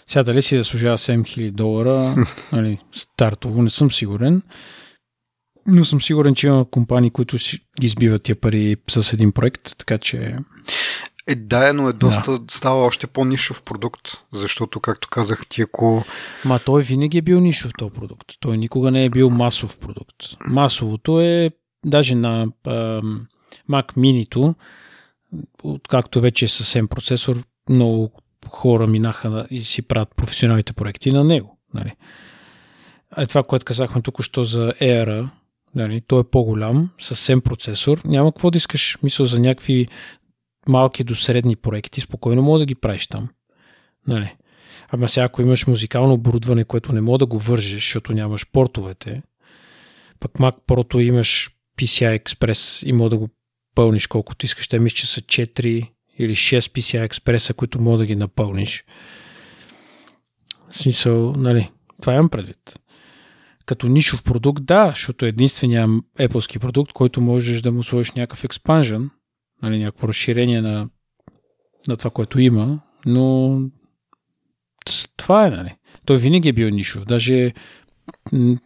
Сега 0.07 0.23
дали 0.23 0.43
си 0.43 0.57
да 0.57 0.65
служава 0.65 0.99
7000 0.99 1.51
долара, 1.51 2.27
нали, 2.53 2.79
стартово, 2.93 3.63
не 3.63 3.71
съм 3.71 3.91
сигурен. 3.91 4.43
Но 5.69 5.85
съм 5.85 6.01
сигурен, 6.01 6.35
че 6.35 6.47
има 6.47 6.65
компании, 6.71 7.11
които 7.11 7.39
си 7.39 7.61
ги 7.81 7.89
сбиват 7.89 8.23
тия 8.23 8.37
пари 8.37 8.77
с 8.89 9.13
един 9.13 9.33
проект, 9.33 9.79
така 9.79 9.99
че... 9.99 10.37
Е, 11.27 11.35
да, 11.35 11.73
но 11.73 11.89
е 11.89 11.93
доста, 11.93 12.39
да. 12.39 12.55
става 12.55 12.85
още 12.85 13.07
по-нишов 13.07 13.63
продукт, 13.63 14.09
защото, 14.33 14.81
както 14.81 15.09
казах, 15.09 15.47
ти 15.49 15.63
ако... 15.63 16.05
Ма 16.45 16.59
той 16.59 16.83
винаги 16.83 17.19
е 17.19 17.23
бил 17.23 17.41
нишов 17.41 17.73
този 17.79 17.93
продукт. 17.93 18.27
Той 18.41 18.57
никога 18.57 18.91
не 18.91 19.05
е 19.05 19.11
бил 19.11 19.31
масов 19.31 19.79
продукт. 19.79 20.17
Масовото 20.47 21.21
е, 21.21 21.51
даже 21.87 22.15
на 22.15 22.47
а, 22.67 23.03
Mac 23.71 23.97
Mini-то, 23.97 24.55
както 25.89 26.21
вече 26.21 26.45
е 26.45 26.49
съвсем 26.49 26.89
процесор, 26.89 27.43
много 27.69 28.13
хора 28.49 28.87
минаха 28.87 29.47
и 29.51 29.65
си 29.65 29.83
правят 29.83 30.09
професионалните 30.17 30.73
проекти 30.73 31.11
на 31.11 31.25
него. 31.25 31.59
Нали? 31.75 31.93
Е 33.17 33.27
това, 33.27 33.43
което 33.43 33.65
казахме 33.65 34.03
тук, 34.03 34.23
що 34.23 34.45
за 34.45 34.73
Air, 34.81 35.29
Нали, 35.75 36.01
той 36.01 36.21
е 36.21 36.31
по-голям, 36.33 36.91
съвсем 36.99 37.41
процесор. 37.41 38.01
Няма 38.05 38.33
какво 38.33 38.51
да 38.51 38.57
искаш 38.57 38.99
мисъл 39.03 39.27
за 39.27 39.41
някакви 39.41 39.89
малки 40.69 41.05
до 41.05 41.15
средни 41.15 41.57
проекти. 41.57 42.01
Спокойно 42.01 42.43
мога 42.43 42.59
да 42.59 42.67
ги 42.67 42.75
правиш 42.75 43.07
там. 43.07 43.29
Нали. 44.07 44.35
Ама 44.91 45.09
сега, 45.09 45.25
ако 45.25 45.43
имаш 45.43 45.67
музикално 45.67 46.13
оборудване, 46.13 46.65
което 46.65 46.93
не 46.93 47.01
мога 47.01 47.19
да 47.19 47.27
го 47.27 47.39
вържеш, 47.39 47.75
защото 47.75 48.13
нямаш 48.13 48.47
портовете, 48.53 49.23
пък 50.21 50.33
Mac 50.33 50.57
Pro 50.69 51.01
имаш 51.01 51.51
PCI 51.79 52.23
Express 52.23 52.87
и 52.87 52.93
мога 52.93 53.11
да 53.11 53.17
го 53.17 53.29
пълниш 53.75 54.07
колкото 54.07 54.47
искаш. 54.47 54.69
Те 54.69 54.79
мисля, 54.79 54.97
че 54.97 55.07
са 55.07 55.21
4 55.21 55.91
или 56.19 56.35
6 56.35 56.59
PCI 56.59 57.09
Express, 57.09 57.55
които 57.55 57.81
мога 57.81 57.99
да 57.99 58.07
ги 58.07 58.17
напълниш. 58.17 58.85
В 60.69 60.77
смисъл, 60.77 61.33
нали, 61.33 61.71
това 62.01 62.15
имам 62.15 62.29
предвид 62.29 62.79
като 63.69 63.89
нишов 63.89 64.23
продукт, 64.23 64.65
да, 64.65 64.87
защото 64.89 65.27
е 65.27 65.29
единствения 65.29 65.89
Apple 66.19 66.59
продукт, 66.59 66.93
който 66.93 67.21
можеш 67.21 67.63
да 67.63 67.73
му 67.73 67.83
сложиш 67.83 68.13
някакъв 68.13 68.45
експанжен, 68.45 69.11
нали, 69.63 69.79
някакво 69.79 70.09
разширение 70.09 70.61
на, 70.61 70.89
на 71.89 71.97
това, 71.97 72.11
което 72.11 72.41
има, 72.41 72.81
но 73.07 73.61
това 75.17 75.47
е, 75.47 75.51
нали. 75.51 75.77
Той 76.07 76.19
винаги 76.19 76.49
е 76.49 76.53
бил 76.53 76.69
нишов, 76.69 77.05
даже... 77.05 77.53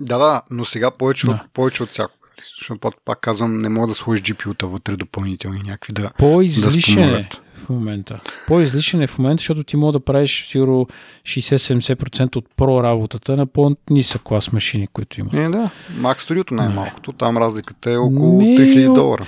Да, 0.00 0.18
да, 0.18 0.42
но 0.50 0.64
сега 0.64 0.90
повече, 0.90 1.26
да. 1.26 1.32
от, 1.32 1.52
повече 1.52 1.82
от 1.82 1.88
всяко. 1.88 2.14
Защото 2.58 2.90
пак, 3.04 3.20
казвам, 3.20 3.58
не 3.58 3.68
мога 3.68 3.86
да 3.86 3.94
сложиш 3.94 4.22
GPU-та 4.22 4.66
вътре 4.66 4.96
допълнителни 4.96 5.62
някакви 5.62 5.92
да 5.92 6.10
По-излишен 6.18 7.10
да 7.10 7.18
е 7.18 7.28
в 7.62 7.68
момента. 7.68 8.20
По-излишен 8.46 9.02
е 9.02 9.06
в 9.06 9.18
момента, 9.18 9.40
защото 9.40 9.64
ти 9.64 9.76
мога 9.76 9.92
да 9.92 10.00
правиш 10.00 10.46
сигурно 10.50 10.86
60-70% 11.22 12.36
от 12.36 12.46
про 12.56 12.82
работата 12.82 13.36
на 13.36 13.46
по-нисък 13.46 14.22
клас 14.22 14.52
машини, 14.52 14.86
които 14.86 15.20
има. 15.20 15.30
Е, 15.32 15.48
да. 15.48 15.70
Mac 15.90 16.18
Studio 16.18 16.52
най-малкото. 16.52 17.12
Там 17.12 17.38
разликата 17.38 17.90
е 17.90 17.96
около 17.96 18.40
Ми, 18.40 18.58
3000 18.58 18.94
долара. 18.94 19.26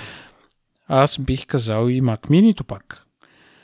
Аз 0.87 1.19
бих 1.19 1.45
казал 1.45 1.89
и 1.89 2.01
Mac 2.01 2.27
Mini 2.27 2.63
пак. 2.63 3.03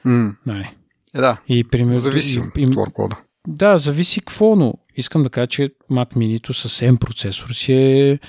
Mm. 0.05 0.35
Нали. 0.45 0.69
Е, 1.15 1.21
да. 1.21 1.37
И, 1.47 1.63
примерно, 1.63 1.99
зависи 1.99 2.39
от 2.77 2.93
кода. 2.93 3.15
Да, 3.47 3.77
зависи 3.77 4.19
какво, 4.19 4.55
но 4.55 4.73
искам 4.95 5.23
да 5.23 5.29
кажа, 5.29 5.47
че 5.47 5.71
Mac 5.91 6.15
Mini 6.15 6.51
с 6.51 6.81
M 6.81 6.99
процесор 6.99 7.49
си 7.49 7.73
е 7.73 8.19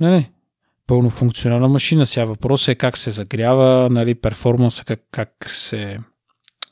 не, 0.00 0.10
не. 0.10 0.30
Пълно 0.90 1.10
функционална 1.10 1.68
машина. 1.68 2.06
Сега 2.06 2.24
въпросът 2.24 2.68
е 2.68 2.74
как 2.74 2.98
се 2.98 3.10
загрява, 3.10 3.88
нали, 3.90 4.14
перформанса, 4.14 4.84
как, 4.84 5.00
как 5.10 5.30
се 5.46 5.98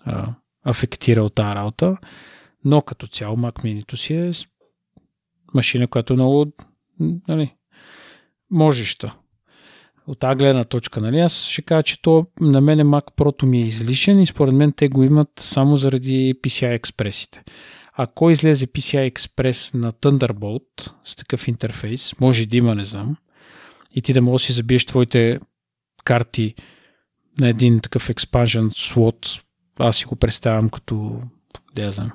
а, 0.05 0.35
афектира 0.65 1.23
от 1.23 1.35
тази 1.35 1.55
работа. 1.55 1.97
Но 2.65 2.83
като 2.83 3.07
цяло 3.07 3.37
Mac 3.37 3.53
Mini 3.53 3.97
си 3.97 4.15
е 4.15 4.33
машина, 5.55 5.87
която 5.87 6.13
е 6.13 6.17
много 6.17 6.53
нали, 7.29 7.55
можеща. 8.51 9.15
От 10.07 10.19
тази 10.19 10.39
гледна 10.39 10.65
точка, 10.65 11.01
нали, 11.01 11.19
аз 11.19 11.45
ще 11.45 11.63
кажа, 11.63 11.83
че 11.83 12.03
то 12.03 12.27
на 12.41 12.61
мен 12.61 12.79
Mac 12.79 13.17
Pro 13.17 13.47
ми 13.47 13.59
е 13.59 13.67
излишен 13.67 14.21
и 14.21 14.27
според 14.27 14.55
мен 14.55 14.73
те 14.73 14.89
го 14.89 15.03
имат 15.03 15.31
само 15.39 15.77
заради 15.77 16.35
PCI 16.45 16.75
експресите. 16.75 17.43
Ако 17.93 18.31
излезе 18.31 18.67
PCI 18.67 19.13
Express 19.13 19.75
на 19.75 19.93
Thunderbolt 19.93 20.93
с 21.05 21.17
такъв 21.17 21.49
интерфейс, 21.49 22.21
може 22.21 22.47
да 22.47 22.57
има, 22.57 22.75
не 22.75 22.85
знам, 22.85 23.17
и 23.95 24.03
ти 24.03 24.13
да 24.13 24.23
можеш 24.23 24.47
да 24.47 24.53
си 24.53 24.57
забиеш 24.57 24.87
твоите 24.87 25.41
карти 26.05 26.55
на 27.41 27.49
един 27.49 27.81
такъв 27.81 28.09
expansion 28.09 28.79
слот, 28.79 29.43
аз 29.79 29.97
си 29.97 30.05
го 30.05 30.17
представям 30.17 30.71
като, 30.71 31.21
да 31.75 31.83
я 31.83 31.93
знам, 31.93 32.13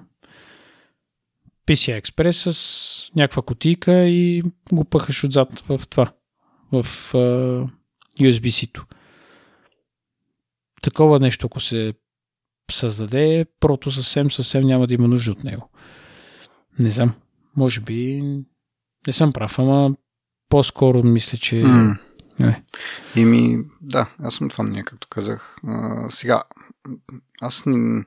PCI 1.68 2.02
Express 2.02 2.52
с 2.52 3.12
някаква 3.16 3.42
котийка 3.42 4.08
и 4.08 4.44
го 4.72 4.86
пъхаш 4.86 5.24
отзад 5.24 5.60
в 5.60 5.82
това, 5.90 6.12
в 6.72 6.84
uh, 7.14 7.70
USB-C-то. 8.20 8.86
Такова 10.82 11.20
нещо, 11.20 11.46
ако 11.46 11.60
се 11.60 11.94
създаде, 12.72 13.46
прото 13.60 13.92
съвсем, 13.92 14.32
съвсем 14.32 14.64
няма 14.64 14.88
да 14.88 14.94
има 14.94 15.08
нужда 15.08 15.32
от 15.32 15.44
него. 15.44 15.70
Не 16.80 16.90
знам. 16.90 17.16
Може 17.56 17.82
би 17.82 18.22
не 19.08 19.14
съм 19.14 19.34
прав, 19.34 19.60
ама 19.60 19.96
по-скоро 20.54 21.04
мисля, 21.04 21.38
че... 21.38 21.56
Mm. 21.56 21.98
Не. 22.40 22.64
Ими, 23.16 23.60
да, 23.82 24.08
аз 24.24 24.36
съм 24.36 24.50
това 24.50 24.64
мнение, 24.64 24.84
както 24.84 25.08
казах. 25.08 25.58
А, 25.68 26.10
сега, 26.10 26.44
аз 27.42 27.64
не... 27.66 28.04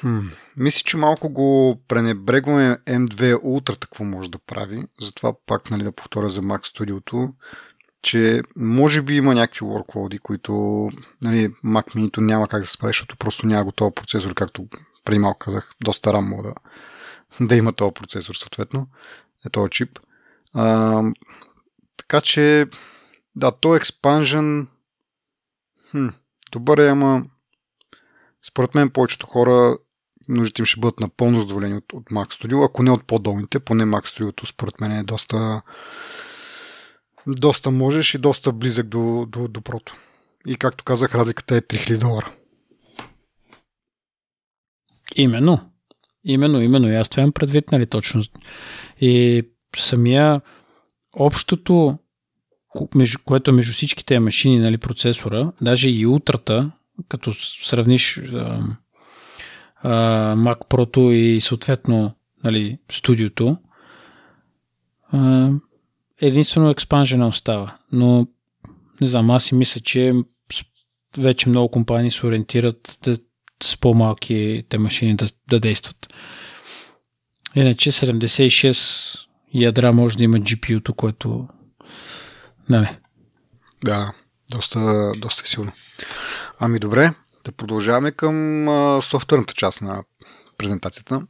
Хм, 0.00 0.18
мисля, 0.58 0.82
че 0.84 0.96
малко 0.96 1.28
го 1.28 1.80
пренебрегваме 1.88 2.78
M2 2.86 3.34
Ultra 3.34 3.78
какво 3.78 4.04
може 4.04 4.30
да 4.30 4.38
прави. 4.38 4.84
Затова 5.00 5.32
пак 5.46 5.70
нали, 5.70 5.82
да 5.82 5.92
повторя 5.92 6.28
за 6.28 6.42
Mac 6.42 6.60
Studio, 6.60 7.32
че 8.02 8.42
може 8.56 9.02
би 9.02 9.16
има 9.16 9.34
някакви 9.34 9.60
workload, 9.66 10.20
които 10.20 10.52
нали, 11.22 11.48
Mac 11.48 11.94
Mini 11.96 12.18
няма 12.18 12.48
как 12.48 12.62
да 12.62 12.68
справи, 12.68 12.90
защото 12.90 13.16
просто 13.16 13.46
няма 13.46 13.64
готов 13.64 13.94
процесор, 13.94 14.34
както 14.34 14.66
преди 15.04 15.18
малко 15.18 15.38
казах, 15.38 15.70
доста 15.84 16.20
мога 16.20 16.42
да, 16.42 16.54
да 17.46 17.56
има 17.56 17.72
този 17.72 17.94
процесор 17.94 18.34
съответно, 18.34 18.86
е 19.46 19.50
този 19.50 19.70
чип. 19.70 19.98
А, 20.54 21.02
така 21.96 22.20
че, 22.20 22.66
да, 23.36 23.52
то 23.52 23.76
експанжен 23.76 24.68
хм, 25.90 26.08
добър 26.52 26.78
е, 26.78 26.88
ама 26.88 27.24
според 28.48 28.74
мен 28.74 28.90
повечето 28.90 29.26
хора 29.26 29.78
нуждите 30.28 30.62
им 30.62 30.66
ще 30.66 30.80
бъдат 30.80 31.00
напълно 31.00 31.40
задоволени 31.40 31.74
от, 31.74 31.92
от 31.92 32.04
Mac 32.04 32.26
Studio, 32.26 32.64
ако 32.64 32.82
не 32.82 32.90
от 32.90 33.06
по-долните, 33.06 33.60
поне 33.60 33.84
Mac 33.84 34.06
Studio 34.06 34.46
според 34.46 34.80
мен 34.80 34.92
е 34.92 35.02
доста 35.02 35.62
доста 37.26 37.70
можеш 37.70 38.14
и 38.14 38.18
доста 38.18 38.52
близък 38.52 38.86
до, 38.86 39.26
до, 39.28 39.48
до 39.48 39.60
прото. 39.60 39.96
И 40.46 40.56
както 40.56 40.84
казах, 40.84 41.14
разликата 41.14 41.56
е 41.56 41.60
3000 41.60 41.98
долара. 41.98 42.32
Именно. 45.16 45.70
Именно, 46.24 46.60
именно. 46.60 46.88
И 46.88 46.96
аз 46.96 47.08
това 47.08 47.20
имам 47.20 47.32
предвид, 47.32 47.72
нали, 47.72 47.86
точно. 47.86 48.22
И 49.00 49.42
самия 49.76 50.40
общото, 51.12 51.98
което 53.24 53.50
е 53.50 53.54
между 53.54 53.72
всичките 53.72 54.20
машини, 54.20 54.58
нали, 54.58 54.78
процесора, 54.78 55.52
даже 55.60 55.90
и 55.90 56.06
утрата, 56.06 56.72
като 57.08 57.32
сравниш 57.32 58.18
а, 58.18 58.62
а, 59.82 60.36
Mac 60.36 60.58
Pro 60.58 61.10
и 61.10 61.40
съответно 61.40 62.14
нали, 62.44 62.78
студиото, 62.90 63.56
а, 65.12 65.50
единствено 66.20 66.70
експанжена 66.70 67.26
остава. 67.26 67.76
Но 67.92 68.26
не 69.00 69.06
знам, 69.06 69.30
аз 69.30 69.44
си 69.44 69.54
мисля, 69.54 69.80
че 69.80 70.14
вече 71.18 71.48
много 71.48 71.68
компании 71.68 72.10
се 72.10 72.26
ориентират 72.26 72.98
да, 73.04 73.16
с 73.62 73.76
по-малки 73.76 74.62
те 74.68 74.78
машини 74.78 75.16
да, 75.16 75.26
да 75.50 75.60
действат. 75.60 76.12
Иначе 77.54 77.92
76 77.92 79.18
ядра 79.54 79.92
може 79.92 80.16
да 80.16 80.24
има 80.24 80.38
GPU-то, 80.38 80.94
което... 80.94 81.48
Нали. 82.68 82.98
Да, 83.84 84.12
доста, 84.50 85.12
доста 85.16 85.48
силно. 85.48 85.72
Ами 86.58 86.78
добре, 86.78 87.12
да 87.44 87.52
продължаваме 87.52 88.12
към 88.12 88.68
а, 88.68 89.00
софтуерната 89.02 89.54
част 89.54 89.82
на 89.82 90.02
презентацията. 90.58 91.22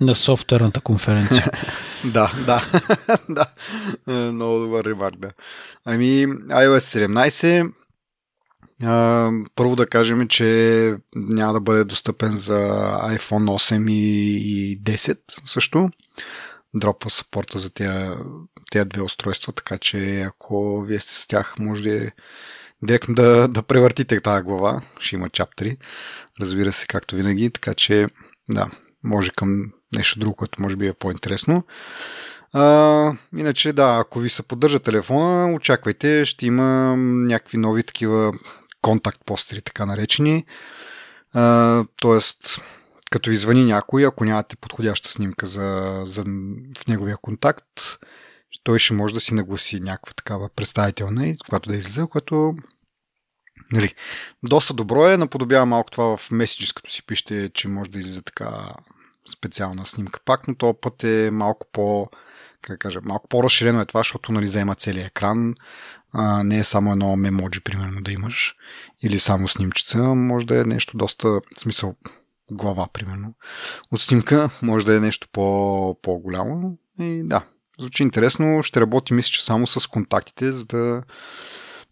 На 0.00 0.14
софтуерната 0.14 0.80
конференция. 0.80 1.50
да, 2.04 2.32
да, 2.46 2.64
да. 3.28 3.46
Е, 4.08 4.12
много 4.12 4.58
добър 4.58 4.84
ремарк, 4.84 5.16
да. 5.18 5.30
Ами, 5.84 6.26
iOS 6.26 7.06
17 7.06 7.72
а, 8.84 9.30
първо 9.54 9.76
да 9.76 9.86
кажем, 9.86 10.28
че 10.28 10.96
няма 11.14 11.52
да 11.52 11.60
бъде 11.60 11.84
достъпен 11.84 12.36
за 12.36 12.58
iPhone 13.02 13.74
8 13.78 13.90
и 13.90 14.80
10 14.82 15.18
също. 15.44 15.90
Дропва 16.74 17.10
сапорта 17.10 17.58
за 17.58 17.70
тези, 17.70 18.84
две 18.86 19.02
устройства, 19.02 19.52
така 19.52 19.78
че 19.78 20.20
ако 20.20 20.80
вие 20.80 21.00
сте 21.00 21.14
с 21.14 21.26
тях, 21.26 21.54
може 21.58 22.12
директно 22.82 23.14
да, 23.14 23.48
да 23.48 23.62
превъртите 23.62 24.20
тази 24.20 24.42
глава. 24.42 24.82
Ще 25.00 25.16
има 25.16 25.30
чаптери, 25.30 25.76
разбира 26.40 26.72
се, 26.72 26.86
както 26.86 27.16
винаги, 27.16 27.50
така 27.50 27.74
че 27.74 28.06
да, 28.48 28.70
може 29.04 29.30
към 29.30 29.72
нещо 29.96 30.18
друго, 30.18 30.36
което 30.36 30.62
може 30.62 30.76
би 30.76 30.86
е 30.86 30.92
по-интересно. 30.92 31.64
А, 32.52 33.12
иначе, 33.38 33.72
да, 33.72 33.98
ако 34.00 34.18
ви 34.18 34.30
се 34.30 34.42
поддържа 34.42 34.78
телефона, 34.78 35.54
очаквайте, 35.54 36.24
ще 36.24 36.46
има 36.46 36.96
някакви 36.96 37.58
нови 37.58 37.82
такива 37.82 38.32
контакт 38.82 39.18
постери, 39.26 39.62
така 39.62 39.86
наречени. 39.86 40.44
А, 41.34 41.84
тоест, 42.00 42.60
като 43.10 43.30
ви 43.30 43.36
звъни 43.36 43.64
някой, 43.64 44.06
ако 44.06 44.24
нямате 44.24 44.56
подходяща 44.56 45.08
снимка 45.08 45.46
за, 45.46 46.00
за, 46.04 46.22
в 46.78 46.86
неговия 46.88 47.16
контакт, 47.16 47.98
той 48.62 48.78
ще 48.78 48.94
може 48.94 49.14
да 49.14 49.20
си 49.20 49.34
нагласи 49.34 49.80
някаква 49.80 50.12
такава 50.12 50.48
представителна, 50.56 51.34
която 51.48 51.70
да 51.70 51.76
излиза, 51.76 52.06
което 52.06 52.54
нали, 53.72 53.94
доста 54.42 54.74
добро 54.74 55.06
е. 55.06 55.16
Наподобява 55.16 55.66
малко 55.66 55.90
това 55.90 56.16
в 56.16 56.30
Messages, 56.30 56.74
като 56.76 56.90
си 56.90 57.06
пишете, 57.06 57.50
че 57.54 57.68
може 57.68 57.90
да 57.90 57.98
излиза 57.98 58.22
така 58.22 58.74
специална 59.32 59.86
снимка 59.86 60.20
пак, 60.24 60.48
но 60.48 60.54
този 60.54 60.78
път 60.80 61.04
е 61.04 61.30
малко 61.32 61.66
по 61.72 62.10
как 62.62 62.78
кажа, 62.78 63.00
малко 63.04 63.28
по-разширено 63.28 63.80
е 63.80 63.86
това, 63.86 64.00
защото 64.00 64.32
нали, 64.32 64.48
заема 64.48 64.74
целият 64.74 65.06
екран. 65.06 65.54
А, 66.12 66.42
не 66.42 66.58
е 66.58 66.64
само 66.64 66.92
едно 66.92 67.16
мемоджи, 67.16 67.60
примерно, 67.60 68.00
да 68.00 68.12
имаш. 68.12 68.54
Или 69.02 69.18
само 69.18 69.48
снимчица. 69.48 69.98
Може 69.98 70.46
да 70.46 70.60
е 70.60 70.64
нещо 70.64 70.96
доста, 70.96 71.28
в 71.28 71.42
смисъл, 71.56 71.96
глава, 72.50 72.86
примерно. 72.92 73.34
От 73.92 74.00
снимка 74.00 74.50
може 74.62 74.86
да 74.86 74.96
е 74.96 75.00
нещо 75.00 75.28
по, 75.32 75.96
по-голямо. 76.02 76.78
И 77.00 77.22
да, 77.24 77.44
звучи 77.80 78.02
интересно. 78.02 78.62
Ще 78.62 78.80
работи, 78.80 79.14
мисля, 79.14 79.30
че 79.30 79.44
само 79.44 79.66
с 79.66 79.86
контактите, 79.86 80.52
за 80.52 80.66
да 80.66 81.02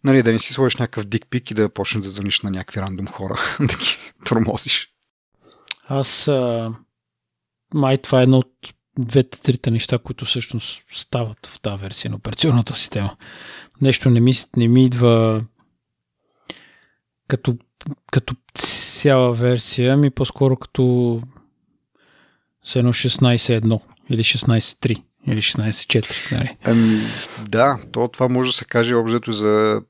нали, 0.03 0.23
да 0.23 0.33
не 0.33 0.39
си 0.39 0.53
сложиш 0.53 0.75
някакъв 0.75 1.05
дикпик 1.05 1.51
и 1.51 1.53
да 1.53 1.69
почнеш 1.69 2.03
да 2.03 2.09
звъниш 2.09 2.41
на 2.41 2.51
някакви 2.51 2.81
рандом 2.81 3.07
хора, 3.07 3.35
да 3.59 3.75
ги 3.75 3.97
тормозиш. 4.25 4.89
Аз 5.87 6.27
а, 6.27 6.73
май 7.73 7.97
това 7.97 8.19
е 8.19 8.23
едно 8.23 8.37
от 8.37 8.73
двете-трите 8.99 9.71
неща, 9.71 9.97
които 9.97 10.25
всъщност 10.25 10.83
стават 10.93 11.47
в 11.47 11.59
тази 11.61 11.81
версия 11.81 12.11
на 12.11 12.17
операционната 12.17 12.75
система. 12.75 13.17
Нещо 13.81 14.09
не 14.09 14.19
ми, 14.19 14.33
не 14.57 14.67
ми 14.67 14.85
идва 14.85 15.43
като, 17.27 17.57
като 18.11 18.35
цяла 18.97 19.33
версия, 19.33 19.97
ми 19.97 20.09
по-скоро 20.09 20.55
като 20.55 21.21
с 22.63 22.75
едно 22.75 22.93
16.1 22.93 23.81
или 24.09 24.23
16.3 24.23 25.03
или 25.27 25.41
16.4. 25.41 26.31
Нали? 26.31 26.57
Ами, 26.63 27.01
да, 27.49 27.79
то 27.91 28.07
това 28.07 28.27
може 28.29 28.49
да 28.49 28.53
се 28.53 28.65
каже 28.65 28.95
обзето 28.95 29.31
за 29.31 29.81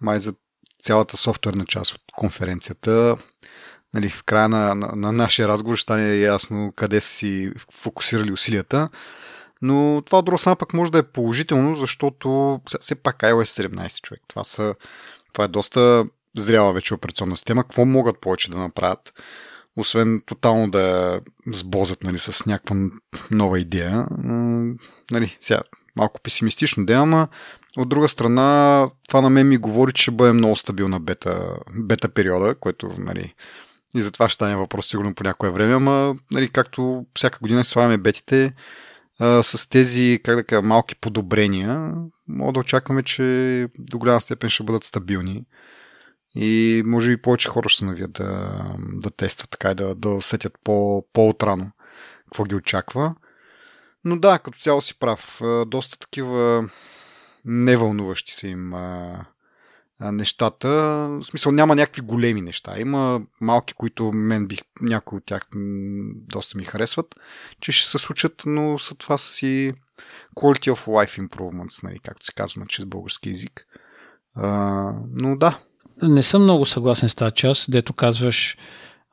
май 0.00 0.20
за 0.20 0.34
цялата 0.82 1.16
софтуерна 1.16 1.64
част 1.64 1.94
от 1.94 2.02
конференцията 2.16 3.16
нали, 3.94 4.08
в 4.08 4.22
края 4.24 4.48
на, 4.48 4.74
на, 4.74 4.92
на 4.96 5.12
нашия 5.12 5.48
разговор 5.48 5.76
ще 5.76 5.82
стане 5.82 6.16
ясно 6.16 6.72
къде 6.76 7.00
са 7.00 7.08
си 7.08 7.52
фокусирали 7.72 8.32
усилията. 8.32 8.88
Но 9.62 10.02
това 10.06 10.18
от 10.18 10.24
друга 10.24 10.56
пък 10.56 10.74
може 10.74 10.92
да 10.92 10.98
е 10.98 11.02
положително, 11.02 11.74
защото 11.74 12.60
все 12.80 12.94
пак 12.94 13.18
iOS 13.18 13.68
17 13.68 14.00
човек. 14.02 14.20
Това, 14.28 14.44
са, 14.44 14.74
това 15.32 15.44
е 15.44 15.48
доста 15.48 16.04
зряла 16.36 16.72
вече 16.72 16.94
операционна 16.94 17.36
система. 17.36 17.62
Какво 17.62 17.84
могат 17.84 18.20
повече 18.20 18.50
да 18.50 18.58
направят? 18.58 19.12
Освен 19.76 20.22
тотално 20.26 20.70
да 20.70 21.20
сбозят 21.46 22.02
нали, 22.02 22.18
с 22.18 22.46
някаква 22.46 22.76
нова 23.30 23.60
идея. 23.60 24.06
Нали, 25.10 25.38
сега, 25.40 25.60
малко 25.96 26.20
песимистично 26.20 26.86
да 26.86 26.94
ама 26.94 27.28
от 27.76 27.88
друга 27.88 28.08
страна, 28.08 28.88
това 29.08 29.20
на 29.20 29.30
мен 29.30 29.48
ми 29.48 29.56
говори, 29.56 29.92
че 29.92 30.02
ще 30.02 30.10
бъде 30.10 30.32
много 30.32 30.56
стабилна 30.56 31.00
бета, 31.00 31.56
бета 31.74 32.08
периода, 32.08 32.54
което 32.54 32.90
нали, 32.98 33.34
и 33.94 34.02
затова 34.02 34.28
ще 34.28 34.34
стане 34.34 34.56
въпрос 34.56 34.88
сигурно 34.88 35.14
по 35.14 35.24
някое 35.24 35.50
време, 35.50 35.74
ама 35.74 36.14
нали, 36.30 36.48
както 36.48 37.06
всяка 37.16 37.38
година 37.42 37.64
слагаме 37.64 37.98
бетите, 37.98 38.54
с 39.20 39.68
тези, 39.70 40.20
как 40.24 40.36
да 40.36 40.44
кажа, 40.44 40.62
малки 40.62 40.96
подобрения, 40.96 41.92
мога 42.28 42.52
да 42.52 42.60
очакваме, 42.60 43.02
че 43.02 43.68
до 43.78 43.98
голяма 43.98 44.20
степен 44.20 44.50
ще 44.50 44.62
бъдат 44.62 44.84
стабилни. 44.84 45.44
И 46.34 46.82
може 46.86 47.10
би 47.10 47.22
повече 47.22 47.48
хора 47.48 47.68
ще 47.68 47.84
навият 47.84 48.12
да, 48.12 48.62
да 48.78 49.10
тестват 49.10 49.50
така 49.50 49.70
и 49.70 49.74
да, 49.74 49.94
да 49.94 50.08
усетят 50.08 50.58
по, 50.64 51.06
по-отрано 51.12 51.70
какво 52.24 52.44
ги 52.44 52.54
очаква. 52.54 53.14
Но 54.04 54.16
да, 54.16 54.38
като 54.38 54.58
цяло 54.58 54.80
си 54.80 54.98
прав. 54.98 55.40
Доста 55.66 55.98
такива 55.98 56.68
невълнуващи 57.44 58.32
се 58.32 58.48
им 58.48 58.74
нещата. 60.00 60.68
В 60.68 61.22
смисъл 61.22 61.52
няма 61.52 61.76
някакви 61.76 62.02
големи 62.02 62.42
неща. 62.42 62.80
Има 62.80 63.22
малки, 63.40 63.74
които 63.74 64.12
мен 64.12 64.46
бих, 64.46 64.60
някои 64.80 65.18
от 65.18 65.24
тях 65.24 65.48
доста 66.14 66.58
ми 66.58 66.64
харесват, 66.64 67.14
че 67.60 67.72
ще 67.72 67.90
се 67.90 67.98
случат, 67.98 68.42
но 68.46 68.78
са 68.78 68.94
това 68.94 69.18
си 69.18 69.72
quality 70.36 70.72
of 70.72 70.86
life 70.86 71.28
improvements, 71.28 71.84
нали, 71.84 71.98
както 71.98 72.26
се 72.26 72.32
казва 72.32 72.60
на 72.60 72.66
чрез 72.66 72.86
български 72.86 73.28
язик. 73.28 73.66
А, 74.34 74.92
но 75.12 75.36
да. 75.36 75.58
Не 76.02 76.22
съм 76.22 76.42
много 76.42 76.66
съгласен 76.66 77.08
с 77.08 77.14
тази 77.14 77.34
част, 77.34 77.70
дето 77.70 77.92
казваш 77.92 78.56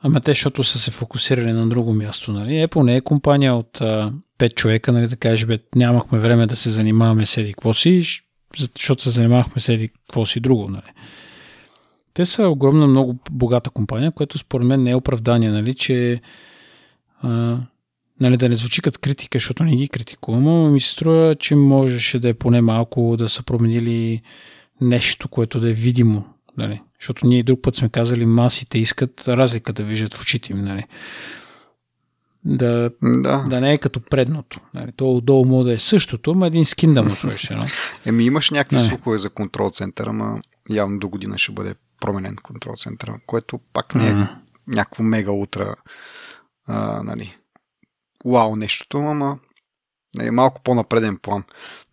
Ама 0.02 0.20
те, 0.20 0.32
защото 0.32 0.64
са 0.64 0.80
се 0.80 0.92
фокусирали 0.92 1.52
на 1.52 1.70
друго 1.70 1.94
място, 1.94 2.32
нали? 2.32 2.52
Apple 2.52 2.84
не 2.84 2.96
е 2.96 3.02
компания 3.02 3.56
от 3.56 3.82
а, 3.82 4.14
5 4.40 4.56
човека, 4.56 4.92
нали, 4.92 5.08
да 5.08 5.16
кажеш, 5.16 5.46
бе, 5.46 5.60
нямахме 5.76 6.20
време 6.20 6.48
да 6.48 6.56
се 6.56 6.70
занимаваме 6.70 7.26
с 7.26 7.38
еди 7.38 7.54
какво 7.54 7.74
си, 7.74 8.02
защото 8.78 9.04
се 9.04 9.10
занимавахме 9.10 9.62
с 9.62 9.70
еди 9.70 9.88
какво 9.88 10.26
си 10.26 10.40
друго, 10.40 10.68
нали? 10.70 10.92
Те 12.14 12.26
са 12.26 12.48
огромна, 12.48 12.88
много 12.88 13.20
богата 13.32 13.70
компания, 13.70 14.12
което 14.12 14.38
според 14.38 14.68
мен 14.68 14.84
не 14.84 14.92
е 14.92 14.96
оправдание, 14.96 15.50
нали, 15.50 15.74
че 15.74 16.22
а, 17.22 17.58
нали, 18.20 18.38
да 18.38 18.50
не 18.50 18.56
звучи 18.56 18.82
като 18.82 19.00
критика, 19.02 19.36
защото 19.36 19.64
не 19.64 19.76
ги 19.76 19.90
критикувам, 19.90 20.44
но 20.44 20.70
ми 20.70 20.80
се 20.80 20.92
струва, 20.92 21.36
че 21.36 21.56
можеше 21.56 22.20
да 22.20 22.30
е 22.30 22.34
поне 22.34 22.62
малко 22.62 23.16
да 23.18 23.30
са 23.30 23.44
променили 23.44 24.22
нещо, 24.82 25.28
което 25.28 25.60
да 25.60 25.70
е 25.70 25.74
видимо. 25.74 26.26
Нали? 26.60 26.82
Защото 27.00 27.28
ние 27.28 27.44
друг 27.44 27.60
път 27.62 27.76
сме 27.76 27.90
казали, 27.90 28.26
масите 28.26 28.80
искат 28.80 29.28
разлика 29.28 29.74
да 29.74 29.84
виждат 29.84 30.14
в 30.14 30.22
очите 30.22 30.54
им. 30.54 30.62
Нали? 30.62 30.84
Да, 32.46 32.92
да. 33.04 33.46
да 33.50 33.62
не 33.62 33.74
е 33.74 33.78
като 33.78 34.02
предното. 34.02 34.60
Нали? 34.76 34.92
То 34.92 35.16
отдолу 35.16 35.46
може 35.46 35.66
да 35.66 35.74
е 35.74 35.80
същото, 35.80 36.34
но 36.34 36.46
един 36.46 36.66
скин 36.66 36.94
да 36.94 37.04
му 37.04 37.16
сложиш. 37.16 37.42
No? 37.50 37.72
Еми 38.06 38.24
имаш 38.24 38.52
някакви 38.52 38.76
нали? 38.76 38.88
слухове 38.88 39.18
за 39.18 39.30
контрол 39.30 39.70
центъра, 39.70 40.10
ама 40.10 40.42
явно 40.70 41.00
до 41.00 41.10
година 41.10 41.38
ще 41.38 41.52
бъде 41.52 41.76
променен 42.02 42.36
контрол 42.36 42.76
центъра, 42.76 43.20
което 43.26 43.60
пак 43.74 43.96
не 43.96 44.08
е 44.08 44.14
mm. 44.14 44.30
някакво 44.68 45.04
мега 45.04 45.32
утра 45.32 45.76
а, 46.68 47.04
нали, 47.04 47.38
вау 48.26 48.56
нещото, 48.56 48.98
ама 48.98 49.38
е 50.22 50.32
малко 50.32 50.62
по-напреден 50.64 51.18
план. 51.18 51.44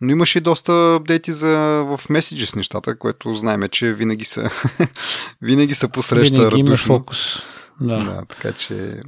Но 0.01 0.11
имаше 0.11 0.37
и 0.37 0.41
доста 0.41 0.95
апдейти 0.95 1.33
за, 1.33 1.57
в 1.83 1.99
Messages 2.09 2.55
нещата, 2.55 2.97
което 2.97 3.33
знаем, 3.33 3.63
че 3.71 3.93
винаги 3.93 4.25
са 4.25 4.49
винаги 5.41 5.75
са 5.75 5.89
посреща 5.89 6.35
винаги 6.35 6.59
има 6.59 6.77
фокус. 6.77 7.41
Да. 7.81 8.03
да, 8.03 8.25
така 8.29 8.51
че 8.51 9.01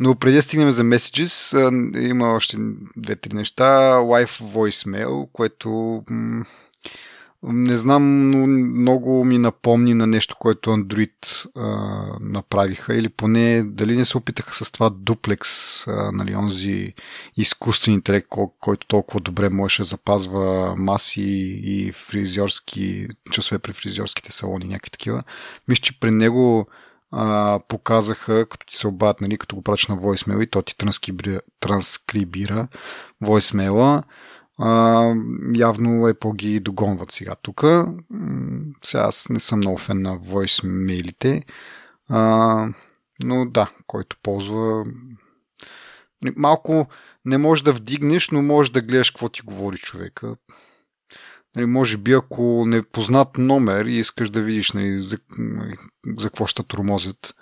но 0.00 0.14
преди 0.14 0.36
да 0.36 0.42
стигнем 0.42 0.72
за 0.72 0.82
Messages, 0.82 2.08
има 2.10 2.32
още 2.32 2.56
две-три 2.96 3.36
неща. 3.36 3.98
Live 3.98 4.42
Voicemail, 4.54 5.28
което 5.32 6.02
не 7.42 7.76
знам, 7.76 8.30
но 8.30 8.46
много 8.80 9.24
ми 9.24 9.38
напомни 9.38 9.94
на 9.94 10.06
нещо, 10.06 10.36
което 10.38 10.70
Android 10.70 11.46
а, 11.56 12.18
направиха 12.20 12.94
или 12.94 13.08
поне 13.08 13.62
дали 13.62 13.96
не 13.96 14.04
се 14.04 14.18
опитаха 14.18 14.54
с 14.54 14.72
това 14.72 14.90
дуплекс, 14.90 15.86
а, 15.86 16.12
нали, 16.12 16.36
онзи 16.36 16.94
изкуствен 17.36 17.94
интелект, 17.94 18.28
който 18.60 18.86
толкова 18.86 19.20
добре 19.20 19.48
можеше 19.48 19.82
да 19.82 19.86
запазва 19.86 20.74
маси 20.76 21.60
и 21.62 21.92
фризьорски 21.92 23.06
часове 23.30 23.58
при 23.58 23.72
фризьорските 23.72 24.32
салони, 24.32 24.64
някакви 24.64 24.90
такива. 24.90 25.22
Мисля, 25.68 25.82
че 25.82 26.00
при 26.00 26.10
него 26.10 26.66
а, 27.12 27.60
показаха, 27.68 28.46
като 28.46 28.66
ти 28.66 28.76
се 28.76 28.86
обадят, 28.86 29.20
нали, 29.20 29.38
като 29.38 29.56
го 29.56 29.62
прача 29.62 29.92
на 29.92 30.00
voicemail 30.00 30.42
и 30.42 30.46
то 30.46 30.62
ти 30.62 30.76
транскрибира, 30.76 31.40
транскрибира 31.60 32.68
voicemail 33.22 34.02
явно 35.54 35.90
Apple 35.90 36.36
ги 36.36 36.60
догонват 36.60 37.12
сега 37.12 37.34
тук. 37.42 37.64
Сега 38.84 39.02
аз 39.02 39.28
не 39.28 39.40
съм 39.40 39.58
много 39.58 39.78
фен 39.78 40.02
на 40.02 40.18
voicemailите. 40.18 41.42
А, 42.08 42.68
но 43.24 43.46
да, 43.46 43.70
който 43.86 44.16
ползва 44.22 44.84
малко 46.36 46.86
не 47.24 47.38
можеш 47.38 47.62
да 47.62 47.72
вдигнеш, 47.72 48.30
но 48.30 48.42
можеш 48.42 48.70
да 48.70 48.82
гледаш 48.82 49.10
какво 49.10 49.28
ти 49.28 49.42
говори 49.42 49.76
човека. 49.76 50.36
Нали, 51.56 51.66
може 51.66 51.96
би 51.96 52.12
ако 52.12 52.64
не 52.66 52.82
познат 52.82 53.38
номер 53.38 53.86
и 53.86 53.94
искаш 53.94 54.30
да 54.30 54.42
видиш 54.42 54.72
нали, 54.72 54.98
за, 54.98 55.18
за 56.18 56.28
какво 56.28 56.46
ще 56.46 56.62
тормозят, 56.62 57.34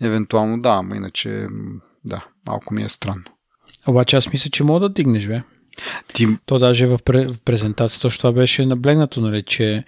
евентуално 0.00 0.62
да, 0.62 0.68
ама 0.68 0.96
иначе 0.96 1.46
да, 2.04 2.26
малко 2.46 2.74
ми 2.74 2.82
е 2.82 2.88
странно. 2.88 3.24
Обаче 3.88 4.16
аз 4.16 4.32
мисля, 4.32 4.50
че 4.50 4.64
мога 4.64 4.80
да 4.80 4.88
дигнеш, 4.88 5.26
бе. 5.26 5.42
Ти... 6.16 6.36
То 6.46 6.58
даже 6.58 6.86
в 6.86 6.98
презентацията 7.44 8.18
това 8.18 8.32
беше 8.32 8.66
наблегнато, 8.66 9.20
нали, 9.20 9.42
че 9.42 9.84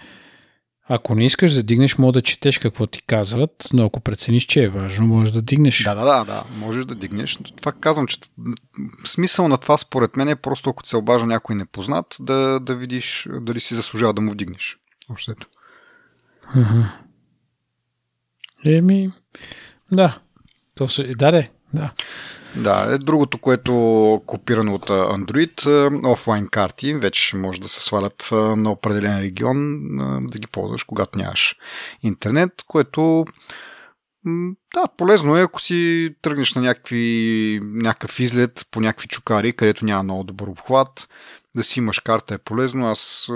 ако 0.88 1.14
не 1.14 1.24
искаш 1.24 1.52
да 1.52 1.62
дигнеш, 1.62 1.98
може 1.98 2.12
да 2.12 2.22
четеш 2.22 2.58
какво 2.58 2.86
ти 2.86 3.02
казват, 3.02 3.68
но 3.72 3.84
ако 3.84 4.00
прецениш, 4.00 4.46
че 4.46 4.62
е 4.62 4.68
важно, 4.68 5.06
можеш 5.06 5.32
да 5.32 5.42
дигнеш. 5.42 5.84
Да, 5.84 5.94
да, 5.94 6.04
да, 6.04 6.24
да. 6.24 6.44
можеш 6.58 6.84
да 6.84 6.94
дигнеш. 6.94 7.38
Това 7.56 7.72
казвам, 7.72 8.06
че 8.06 8.18
смисъл 9.06 9.48
на 9.48 9.58
това 9.58 9.78
според 9.78 10.16
мен 10.16 10.28
е 10.28 10.36
просто 10.36 10.70
ако 10.70 10.86
се 10.86 10.96
обажа 10.96 11.26
някой 11.26 11.56
непознат, 11.56 12.16
да, 12.20 12.60
да 12.60 12.76
видиш 12.76 13.28
дали 13.40 13.60
си 13.60 13.74
заслужава 13.74 14.14
да 14.14 14.20
му 14.20 14.32
вдигнеш. 14.32 14.78
Общото. 15.10 15.46
Еми, 18.64 19.12
да. 19.92 20.18
То 20.74 20.88
се... 20.88 21.04
Да, 21.04 21.30
да, 21.30 21.48
да. 21.74 21.92
Да, 22.58 22.94
е 22.94 22.98
другото, 22.98 23.38
което 23.38 23.72
е 24.22 24.26
копирано 24.26 24.74
от 24.74 24.86
Android, 24.86 25.88
офлайн 26.12 26.48
карти, 26.48 26.94
вече 26.94 27.36
може 27.36 27.60
да 27.60 27.68
се 27.68 27.84
свалят 27.84 28.28
на 28.32 28.70
определен 28.70 29.20
регион, 29.20 29.86
да 30.26 30.38
ги 30.38 30.46
ползваш, 30.46 30.84
когато 30.84 31.18
нямаш 31.18 31.56
интернет, 32.02 32.52
което 32.66 33.24
да, 34.74 34.88
полезно 34.96 35.36
е, 35.36 35.42
ако 35.42 35.60
си 35.60 36.10
тръгнеш 36.22 36.54
на 36.54 36.62
някакви, 36.62 37.60
някакъв 37.62 38.20
излет 38.20 38.66
по 38.70 38.80
някакви 38.80 39.08
чукари, 39.08 39.52
където 39.52 39.84
няма 39.84 40.02
много 40.02 40.24
добър 40.24 40.46
обхват, 40.46 41.08
да 41.56 41.64
си 41.64 41.78
имаш 41.78 41.98
карта 41.98 42.34
е 42.34 42.38
полезно. 42.38 42.86
Аз 42.86 43.28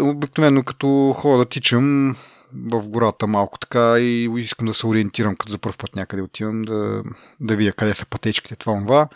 обикновено 0.00 0.62
като 0.62 1.14
ходя 1.16 1.38
да 1.38 1.48
тичам, 1.48 2.16
в 2.52 2.88
гората 2.88 3.26
малко 3.26 3.58
така 3.58 3.98
и 3.98 4.30
искам 4.36 4.66
да 4.66 4.74
се 4.74 4.86
ориентирам, 4.86 5.36
като 5.36 5.52
за 5.52 5.58
първ 5.58 5.76
път 5.78 5.96
някъде 5.96 6.22
отивам, 6.22 6.62
да, 6.62 7.02
да 7.40 7.56
видя 7.56 7.72
къде 7.72 7.94
са 7.94 8.06
пътечките, 8.06 8.56
това, 8.56 8.78
това. 8.78 9.08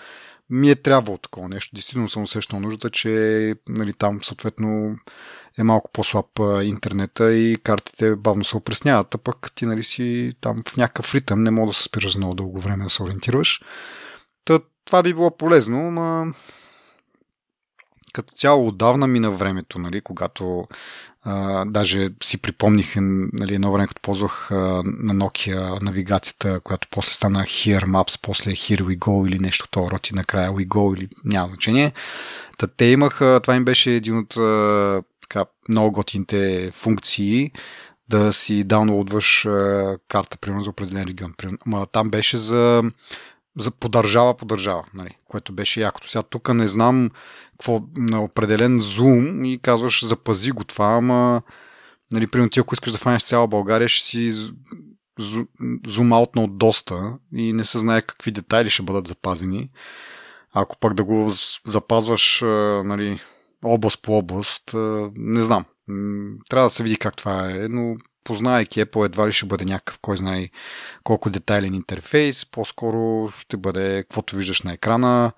Ми 0.51 0.71
е 0.71 0.75
трябвало 0.75 1.19
такова 1.19 1.49
нещо. 1.49 1.75
Действително 1.75 2.09
съм 2.09 2.23
усещал 2.23 2.61
нуждата, 2.61 2.91
че 2.91 3.55
нали, 3.69 3.93
там 3.93 4.25
съответно 4.25 4.97
е 5.59 5.63
малко 5.63 5.91
по-слаб 5.93 6.27
интернета 6.63 7.35
и 7.35 7.57
картите 7.63 8.17
бавно 8.17 8.45
се 8.45 8.57
опресняват, 8.57 9.15
а 9.15 9.19
пък 9.19 9.53
ти 9.55 9.67
нали 9.67 9.85
си 9.85 10.33
там 10.41 10.57
в 10.69 10.77
някакъв 10.77 11.15
ритъм, 11.15 11.43
не 11.43 11.51
мога 11.51 11.71
да 11.71 11.75
се 11.75 11.83
спираш 11.83 12.13
за 12.13 12.19
много 12.19 12.35
дълго 12.35 12.61
време 12.61 12.85
да 12.85 12.91
се 12.91 13.03
ориентираш. 13.03 13.63
Та, 14.45 14.61
това 14.85 15.03
би 15.03 15.15
било 15.15 15.37
полезно, 15.37 15.91
но 15.91 16.33
като 18.13 18.35
цяло 18.35 18.69
отдавна 18.69 19.07
мина 19.07 19.31
времето, 19.31 19.79
нали, 19.79 20.01
когато 20.01 20.69
даже 21.67 22.11
си 22.23 22.39
припомних 22.39 22.95
нали, 22.97 23.55
едно 23.55 23.73
време, 23.73 23.87
като 23.87 24.03
ползвах 24.03 24.51
а, 24.51 24.55
на 24.85 25.15
Nokia 25.15 25.83
навигацията, 25.83 26.61
която 26.61 26.89
после 26.91 27.15
стана 27.15 27.43
Here 27.43 27.85
Maps, 27.85 28.19
после 28.23 28.51
Here 28.51 28.83
We 28.83 28.99
Go 28.99 29.29
или 29.29 29.39
нещо 29.39 29.69
това 29.71 29.91
роти 29.91 30.15
накрая 30.15 30.53
We 30.53 30.67
Go 30.67 30.99
или 30.99 31.09
няма 31.25 31.49
значение. 31.49 31.93
Та 32.59 32.67
те 32.67 32.85
имаха, 32.85 33.41
това 33.43 33.57
им 33.57 33.65
беше 33.65 33.91
един 33.91 34.19
от 34.19 34.37
а, 34.37 35.03
така, 35.23 35.45
много 35.69 35.93
готините 35.93 36.71
функции, 36.73 37.51
да 38.09 38.33
си 38.33 38.65
даунлоудваш 38.65 39.43
карта, 40.09 40.39
примерно 40.41 40.65
за 40.65 40.71
определен 40.71 41.05
регион. 41.05 41.35
Ма 41.67 41.87
там 41.87 42.11
беше 42.11 42.37
за, 42.37 42.83
за 43.59 43.71
подържава 43.71 44.37
по 44.37 44.45
държава, 44.45 44.85
нали, 44.95 45.19
което 45.29 45.53
беше 45.53 45.81
якото. 45.81 46.11
Сега 46.11 46.23
тук 46.23 46.55
не 46.55 46.69
знам 46.69 47.11
какво, 47.51 47.83
на 47.97 48.23
определен 48.23 48.81
зум 48.81 49.45
и 49.45 49.59
казваш 49.63 50.05
запази 50.05 50.51
го 50.51 50.65
това, 50.65 50.87
ама 50.87 51.43
нали, 52.13 52.27
примерно 52.27 52.51
ти 52.51 52.61
ако 52.61 52.75
искаш 52.75 52.93
да 52.93 52.99
фанеш 52.99 53.23
цяла 53.23 53.49
България, 53.49 53.89
ще 53.89 54.07
си 54.07 54.33
зум 55.87 56.13
аутна 56.13 56.43
от 56.43 56.59
доста 56.59 57.19
и 57.35 57.53
не 57.53 57.65
се 57.65 57.79
знае 57.79 58.03
какви 58.03 58.31
детайли 58.31 58.71
ще 58.71 58.83
бъдат 58.83 59.09
запазени. 59.09 59.71
Ако 60.53 60.79
пък 60.79 60.95
да 60.95 61.05
го 61.05 61.33
запазваш 61.67 62.41
нали, 62.85 63.21
област 63.65 64.03
по 64.03 64.19
област, 64.19 64.71
не 65.17 65.45
знам. 65.45 65.65
Трябва 66.51 66.67
да 66.67 66.71
се 66.71 66.83
види 66.83 66.97
как 66.97 67.17
това 67.17 67.51
е, 67.51 67.69
но 67.69 67.97
познайки 68.25 68.85
Apple 68.85 69.07
едва 69.07 69.29
ли 69.29 69.33
ще 69.33 69.47
бъде 69.47 69.65
някакъв, 69.65 69.99
кой 70.01 70.17
знае 70.17 70.49
колко 71.05 71.31
детайлен 71.31 71.75
интерфейс, 71.75 72.47
по-скоро 72.47 73.31
ще 73.39 73.57
бъде 73.57 74.03
каквото 74.03 74.37
виждаш 74.37 74.63
на 74.63 74.73
екрана, 74.73 75.33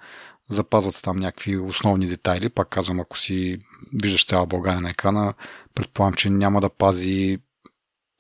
запазват 0.50 0.94
се 0.94 1.02
там 1.02 1.18
някакви 1.18 1.56
основни 1.56 2.06
детайли. 2.06 2.48
Пак 2.48 2.68
казвам, 2.68 3.00
ако 3.00 3.18
си 3.18 3.58
виждаш 4.02 4.26
цяла 4.26 4.46
България 4.46 4.80
на 4.80 4.90
екрана, 4.90 5.34
предполагам, 5.74 6.14
че 6.14 6.30
няма 6.30 6.60
да 6.60 6.70
пази 6.70 7.38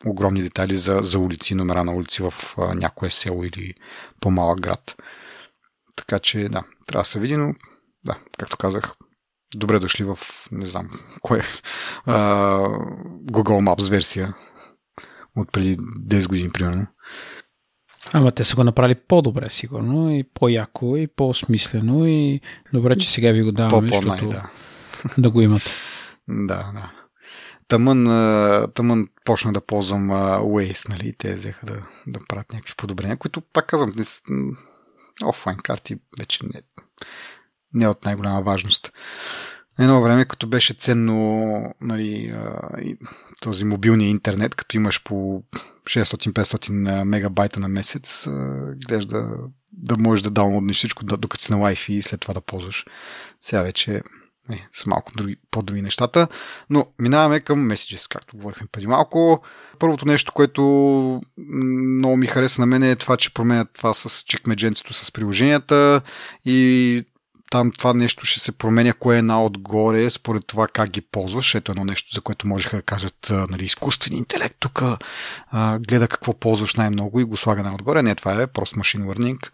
огромни 0.06 0.42
детайли 0.42 0.76
за, 0.76 1.00
за 1.02 1.18
улици, 1.18 1.54
номера 1.54 1.84
на 1.84 1.94
улици 1.94 2.22
в 2.22 2.34
а, 2.58 2.74
някое 2.74 3.10
село 3.10 3.44
или 3.44 3.74
по-малък 4.20 4.60
град. 4.60 4.96
Така 5.96 6.18
че, 6.18 6.48
да, 6.48 6.64
трябва 6.86 7.00
да 7.00 7.04
се 7.04 7.20
види, 7.20 7.36
но 7.36 7.54
да, 8.04 8.18
както 8.38 8.56
казах, 8.56 8.94
добре 9.54 9.78
дошли 9.78 10.04
в, 10.04 10.18
не 10.52 10.66
знам, 10.66 10.90
кое, 11.22 11.42
а, 12.06 12.58
Google 13.30 13.74
Maps 13.74 13.90
версия 13.90 14.34
от 15.36 15.52
преди 15.52 15.76
10 15.76 16.28
години, 16.28 16.50
примерно. 16.50 16.86
Ама 18.12 18.32
те 18.32 18.44
са 18.44 18.56
го 18.56 18.64
направили 18.64 18.94
по-добре, 18.94 19.50
сигурно, 19.50 20.10
и 20.10 20.24
по-яко, 20.34 20.96
и 20.96 21.06
по-смислено, 21.06 22.06
и 22.06 22.40
добре, 22.72 22.96
че 22.96 23.10
сега 23.10 23.30
ви 23.30 23.42
го 23.42 23.52
даваме, 23.52 23.88
защото 23.88 24.28
да. 24.28 24.50
да 25.18 25.30
го 25.30 25.40
имат. 25.40 25.62
Да, 26.28 26.70
да. 26.74 26.90
Тъмън, 27.68 28.04
тъмън 28.74 29.08
почнах 29.24 29.54
да 29.54 29.60
ползвам 29.60 30.10
Waze, 30.10 30.88
нали, 30.88 31.14
те 31.18 31.34
взеха 31.34 31.66
да, 31.66 31.82
да 32.06 32.20
правят 32.28 32.52
някакви 32.52 32.74
подобрения, 32.76 33.16
които, 33.16 33.40
пак 33.40 33.66
казвам, 33.66 33.92
не, 33.96 34.04
офлайн 35.24 35.58
карти 35.58 35.98
вече 36.18 36.46
не, 36.46 36.62
не 37.74 37.84
е 37.84 37.88
от 37.88 38.04
най-голяма 38.04 38.42
важност. 38.42 38.92
Едно 39.78 40.02
време, 40.02 40.24
като 40.24 40.46
беше 40.46 40.74
ценно 40.74 41.74
нали, 41.80 42.34
този 43.40 43.64
мобилния 43.64 44.08
интернет, 44.08 44.54
като 44.54 44.76
имаш 44.76 45.02
по 45.02 45.42
600-500 45.84 47.04
мегабайта 47.04 47.60
на 47.60 47.68
месец, 47.68 48.28
гледаш 48.86 49.06
да, 49.06 49.28
да 49.72 49.96
можеш 49.98 50.22
да 50.22 50.30
даунлоднеш 50.30 50.76
всичко, 50.76 51.04
докато 51.04 51.44
си 51.44 51.52
на 51.52 51.58
Wi-Fi 51.58 51.90
и 51.90 52.02
след 52.02 52.20
това 52.20 52.34
да 52.34 52.40
ползваш. 52.40 52.84
Сега 53.40 53.62
вече 53.62 54.02
е, 54.50 54.66
са 54.72 54.90
малко 54.90 55.12
други, 55.16 55.36
по-други 55.50 55.82
нещата. 55.82 56.28
Но 56.70 56.86
минаваме 56.98 57.40
към 57.40 57.70
Messages, 57.70 58.12
както 58.12 58.36
говорихме 58.36 58.66
преди 58.72 58.86
малко. 58.86 59.42
Първото 59.78 60.06
нещо, 60.06 60.32
което 60.32 60.62
много 61.38 62.16
ми 62.16 62.26
хареса 62.26 62.62
на 62.62 62.66
мен 62.66 62.82
е 62.82 62.96
това, 62.96 63.16
че 63.16 63.34
променят 63.34 63.68
това 63.72 63.94
с 63.94 64.22
чекмедженцето 64.22 64.94
с 64.94 65.12
приложенията 65.12 66.00
и 66.44 67.04
там 67.50 67.70
това 67.70 67.94
нещо 67.94 68.26
ще 68.26 68.40
се 68.40 68.58
променя 68.58 68.92
кое 68.92 69.14
е 69.16 69.18
една 69.18 69.44
отгоре, 69.44 70.10
според 70.10 70.46
това 70.46 70.68
как 70.68 70.90
ги 70.90 71.00
ползваш. 71.00 71.54
Ето 71.54 71.72
едно 71.72 71.84
нещо, 71.84 72.14
за 72.14 72.20
което 72.20 72.46
можеха 72.46 72.76
да 72.76 72.82
кажат 72.82 73.32
нали, 73.50 73.64
изкуствен 73.64 74.18
интелект 74.18 74.56
тук 74.60 74.82
гледа 75.88 76.08
какво 76.08 76.34
ползваш 76.34 76.74
най-много 76.74 77.20
и 77.20 77.24
го 77.24 77.36
слага 77.36 77.62
най-отгоре. 77.62 78.02
Не, 78.02 78.14
това 78.14 78.42
е 78.42 78.46
просто 78.46 78.78
машин 78.78 79.02
learning. 79.02 79.48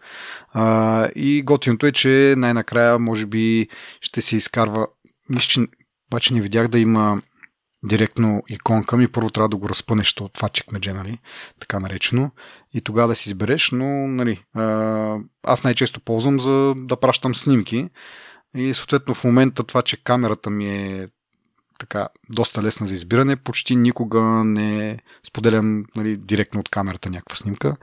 А, 0.53 1.09
и 1.15 1.41
готиното 1.43 1.85
е, 1.85 1.91
че 1.91 2.33
най-накрая 2.37 2.99
може 2.99 3.25
би 3.25 3.67
ще 4.01 4.21
се 4.21 4.35
изкарва 4.35 4.87
мисля, 5.29 5.47
че 5.47 5.61
обаче 6.11 6.33
не 6.33 6.41
видях 6.41 6.67
да 6.67 6.79
има 6.79 7.21
директно 7.83 8.43
иконка 8.49 8.97
ми, 8.97 9.07
първо 9.07 9.29
трябва 9.29 9.49
да 9.49 9.57
го 9.57 9.69
разпънеш 9.69 10.15
от 10.21 10.33
това 10.33 10.49
чекмедже, 10.49 10.93
нали, 10.93 11.19
така 11.59 11.79
наречено, 11.79 12.31
и 12.73 12.81
тогава 12.81 13.07
да 13.07 13.15
си 13.15 13.29
избереш, 13.29 13.71
но, 13.71 13.85
нали, 14.07 14.43
аз 15.43 15.63
най-често 15.63 15.99
ползвам 15.99 16.39
за 16.39 16.73
да 16.77 16.95
пращам 16.95 17.35
снимки. 17.35 17.89
И 18.55 18.73
съответно 18.73 19.13
в 19.13 19.23
момента 19.23 19.63
това, 19.63 19.81
че 19.81 20.03
камерата 20.03 20.49
ми 20.49 20.67
е 20.67 21.07
така 21.79 22.07
доста 22.29 22.63
лесна 22.63 22.87
за 22.87 22.93
избиране, 22.93 23.35
почти 23.35 23.75
никога 23.75 24.21
не 24.45 24.99
споделям 25.27 25.85
нали, 25.95 26.17
директно 26.17 26.59
от 26.59 26.69
камерата 26.69 27.09
някаква 27.09 27.35
снимка, 27.35 27.75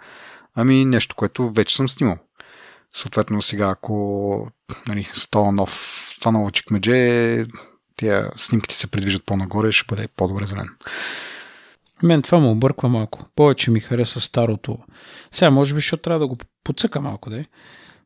ами 0.54 0.84
нещо, 0.84 1.16
което 1.16 1.52
вече 1.52 1.76
съм 1.76 1.88
снимал. 1.88 2.18
Съответно 2.92 3.42
сега, 3.42 3.68
ако 3.68 4.48
нали, 4.86 5.10
с 5.14 5.30
това 5.30 5.52
нов, 5.52 6.14
това 6.20 6.32
ново 6.32 6.50
чекмедже 6.50 7.46
тия 8.00 8.30
снимките 8.36 8.74
се 8.74 8.86
придвижат 8.86 9.26
по-нагоре, 9.26 9.72
ще 9.72 9.94
бъде 9.94 10.08
по-добре 10.16 10.46
за 10.46 10.56
мен. 12.02 12.22
Това 12.22 12.38
му 12.38 12.50
обърква 12.50 12.88
малко. 12.88 13.24
Повече 13.36 13.70
ми 13.70 13.80
хареса 13.80 14.20
старото. 14.20 14.78
Сега, 15.32 15.50
може 15.50 15.74
би, 15.74 15.80
защото 15.80 16.02
трябва 16.02 16.20
да 16.20 16.26
го 16.26 16.36
подсъка 16.64 17.00
малко, 17.00 17.30
да 17.30 17.44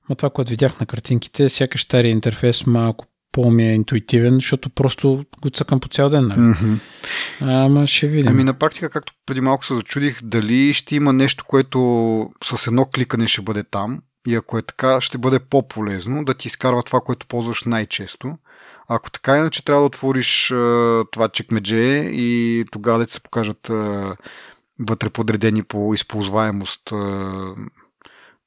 Но 0.08 0.14
това, 0.14 0.30
което 0.30 0.50
видях 0.50 0.80
на 0.80 0.86
картинките, 0.86 1.48
сякаш 1.48 1.82
стария 1.82 2.10
интерфейс 2.10 2.66
малко 2.66 3.06
по-ми 3.32 3.68
е 3.68 3.74
интуитивен, 3.74 4.34
защото 4.34 4.70
просто 4.70 5.24
го 5.42 5.50
цъкам 5.50 5.80
по 5.80 5.88
цял 5.88 6.08
ден. 6.08 6.26
Нали? 6.26 6.40
Mm-hmm. 6.40 6.78
Ама 7.40 7.86
ще 7.86 8.08
видим. 8.08 8.32
Ами 8.32 8.44
на 8.44 8.54
практика, 8.54 8.90
както 8.90 9.12
преди 9.26 9.40
малко 9.40 9.64
се 9.64 9.74
зачудих, 9.74 10.22
дали 10.22 10.72
ще 10.72 10.96
има 10.96 11.12
нещо, 11.12 11.44
което 11.48 12.30
с 12.44 12.66
едно 12.66 12.86
кликане 12.86 13.26
ще 13.26 13.42
бъде 13.42 13.64
там 13.64 14.02
и 14.26 14.34
ако 14.34 14.58
е 14.58 14.62
така, 14.62 15.00
ще 15.00 15.18
бъде 15.18 15.38
по-полезно 15.38 16.24
да 16.24 16.34
ти 16.34 16.48
изкарва 16.48 16.82
това, 16.82 17.00
което 17.00 17.26
ползваш 17.26 17.64
най-често 17.64 18.36
ако 18.88 19.10
така 19.10 19.36
иначе 19.36 19.64
трябва 19.64 19.82
да 19.82 19.86
отвориш 19.86 20.50
а, 20.50 21.04
това 21.10 21.28
чекмедже 21.28 22.10
и 22.12 22.64
тогава 22.72 22.98
да 22.98 23.12
се 23.12 23.20
покажат 23.20 23.70
а, 23.70 24.16
вътре 24.80 25.10
подредени 25.10 25.62
по 25.62 25.94
използваемост 25.94 26.92
а, 26.92 26.96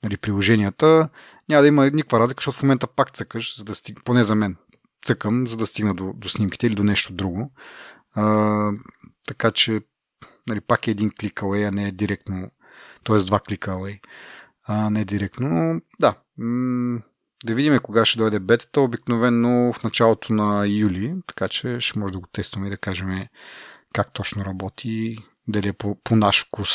нали, 0.04 0.18
приложенията, 0.18 1.10
няма 1.50 1.62
да 1.62 1.68
има 1.68 1.86
никаква 1.86 2.20
разлика, 2.20 2.42
защото 2.42 2.58
в 2.58 2.64
момента 2.64 2.88
пак 2.88 3.12
цъкаш, 3.12 3.58
за 3.58 3.64
да 3.64 3.76
стиг... 3.76 4.00
поне 4.04 4.24
за 4.24 4.36
мен, 4.36 4.56
цъкам, 5.06 5.48
за 5.48 5.58
да 5.58 5.66
стигна 5.66 5.94
до, 5.94 6.14
до 6.14 6.30
снимките 6.30 6.68
или 6.68 6.76
до 6.76 6.84
нещо 6.84 7.14
друго. 7.14 7.52
А, 8.16 8.72
така 9.28 9.52
че 9.52 9.82
нали, 10.48 10.62
пак 10.62 10.88
е 10.88 10.92
един 10.92 11.12
клик 11.20 11.34
away, 11.34 11.68
а 11.68 11.72
не 11.72 11.88
е 11.88 11.92
директно, 11.92 12.52
т.е. 13.04 13.18
два 13.18 13.40
клика 13.40 13.72
away, 13.72 14.00
а 14.68 14.90
не 14.90 15.02
е 15.02 15.06
директно. 15.06 15.82
Да, 16.00 16.14
м- 16.38 17.02
да 17.46 17.56
видим 17.56 17.80
кога 17.80 18.06
ще 18.06 18.18
дойде 18.20 18.40
бетата, 18.40 18.82
обикновено 18.82 19.74
в 19.74 19.84
началото 19.84 20.34
на 20.34 20.68
юли, 20.68 21.16
така 21.28 21.48
че 21.48 21.80
ще 21.80 22.00
може 22.00 22.14
да 22.14 22.20
го 22.20 22.28
тестваме 22.32 22.68
и 22.68 22.70
да 22.70 22.78
кажем 22.78 23.28
как 23.94 24.14
точно 24.14 24.46
работи, 24.46 25.18
дали 25.48 25.68
е 25.68 25.74
по, 25.74 25.98
по 26.04 26.16
наш 26.16 26.46
вкус. 26.46 26.70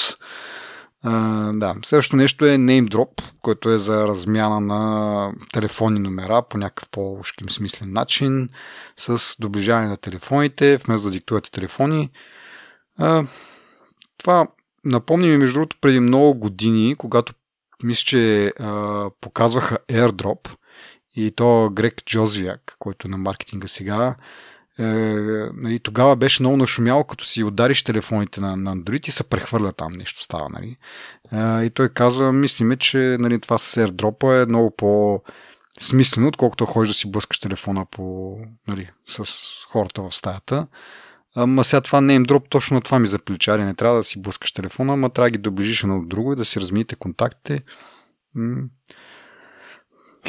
Uh, 1.04 1.58
да, 1.58 1.74
следващото 1.84 2.16
нещо 2.16 2.46
е 2.46 2.56
name 2.56 2.88
drop, 2.88 3.22
което 3.40 3.70
е 3.70 3.78
за 3.78 4.06
размяна 4.06 4.60
на 4.60 5.32
телефонни 5.52 6.00
номера 6.00 6.42
по 6.42 6.58
някакъв 6.58 6.88
по-ушким 6.88 7.50
смислен 7.50 7.92
начин, 7.92 8.48
с 8.96 9.36
доближаване 9.40 9.88
на 9.88 9.96
телефоните, 9.96 10.76
вместо 10.76 11.06
да 11.06 11.12
диктувате 11.12 11.50
телефони. 11.50 12.10
Uh, 13.00 13.26
това 14.18 14.46
напомни 14.84 15.28
ми, 15.28 15.36
между 15.36 15.54
другото, 15.54 15.76
преди 15.80 16.00
много 16.00 16.34
години, 16.34 16.94
когато 16.98 17.34
мисля, 17.82 18.04
че 18.04 18.52
а, 18.60 19.10
показваха 19.20 19.78
AirDrop 19.88 20.56
и 21.16 21.30
то 21.30 21.70
Грег 21.72 22.04
Джозвяк, 22.04 22.76
който 22.78 23.08
е 23.08 23.10
на 23.10 23.18
маркетинга 23.18 23.68
сега, 23.68 24.14
е, 24.78 24.84
нали, 25.54 25.78
тогава 25.78 26.16
беше 26.16 26.42
много 26.42 26.56
нашумяло, 26.56 27.04
като 27.04 27.24
си 27.24 27.44
удариш 27.44 27.82
телефоните 27.82 28.40
на, 28.40 28.56
на 28.56 28.76
Android 28.76 29.08
и 29.08 29.10
се 29.10 29.24
прехвърля 29.24 29.72
там 29.72 29.92
нещо 29.92 30.22
става. 30.22 30.48
Нали. 30.48 30.76
Е, 31.32 31.64
и 31.64 31.70
той 31.70 31.88
казва, 31.88 32.32
мислиме, 32.32 32.76
че 32.76 33.16
нали, 33.20 33.40
това 33.40 33.58
с 33.58 33.80
AirDrop 33.80 34.42
е 34.42 34.46
много 34.46 34.70
по 34.70 35.22
смислено, 35.80 36.28
отколкото 36.28 36.66
ходиш 36.66 36.88
да 36.88 36.94
си 36.94 37.10
блъскаш 37.10 37.38
телефона 37.38 37.86
по, 37.90 38.36
нали, 38.68 38.90
с 39.08 39.24
хората 39.68 40.02
в 40.02 40.14
стаята. 40.14 40.66
Ама 41.36 41.64
сега 41.64 41.80
това 41.80 42.00
не 42.00 42.14
е 42.14 42.20
дроп, 42.20 42.48
точно 42.48 42.80
това 42.80 42.98
ми 42.98 43.06
заплечари. 43.06 43.64
Не 43.64 43.74
трябва 43.74 43.96
да 43.96 44.04
си 44.04 44.22
блъскаш 44.22 44.52
телефона, 44.52 44.92
ама 44.92 45.10
трябва 45.10 45.26
да 45.26 45.30
ги 45.30 45.38
доближиш 45.38 45.82
едно 45.82 45.98
от 45.98 46.08
друго 46.08 46.32
и 46.32 46.36
да 46.36 46.44
си 46.44 46.60
размиете 46.60 46.96
контактите. 46.96 47.60
М- 48.34 48.62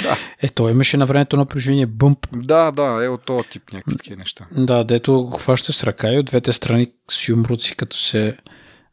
да. 0.02 0.18
Е, 0.42 0.50
то 0.50 0.70
имаше 0.70 0.98
на 0.98 1.06
времето 1.06 1.38
на 1.38 1.46
приложение 1.46 1.88
Bump. 1.88 2.28
Да, 2.34 2.72
да, 2.72 3.06
е 3.06 3.08
от 3.08 3.22
този 3.24 3.50
тип 3.50 3.64
някакви 3.74 3.98
такива 3.98 4.18
неща. 4.18 4.46
Да, 4.52 4.84
дето 4.84 5.14
го 5.14 5.32
хващаш 5.38 5.76
с 5.76 5.84
ръка 5.84 6.14
и 6.14 6.20
от 6.20 6.26
двете 6.26 6.54
страни 6.54 6.92
с 7.12 7.28
юмруци, 7.28 7.76
като 7.76 7.98
се 7.98 8.38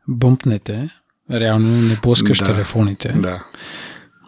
бъмпнете, 0.08 0.90
реално 1.30 1.82
не 1.82 1.96
блъскаш 1.96 2.38
да, 2.38 2.44
телефоните. 2.44 3.12
Да. 3.12 3.44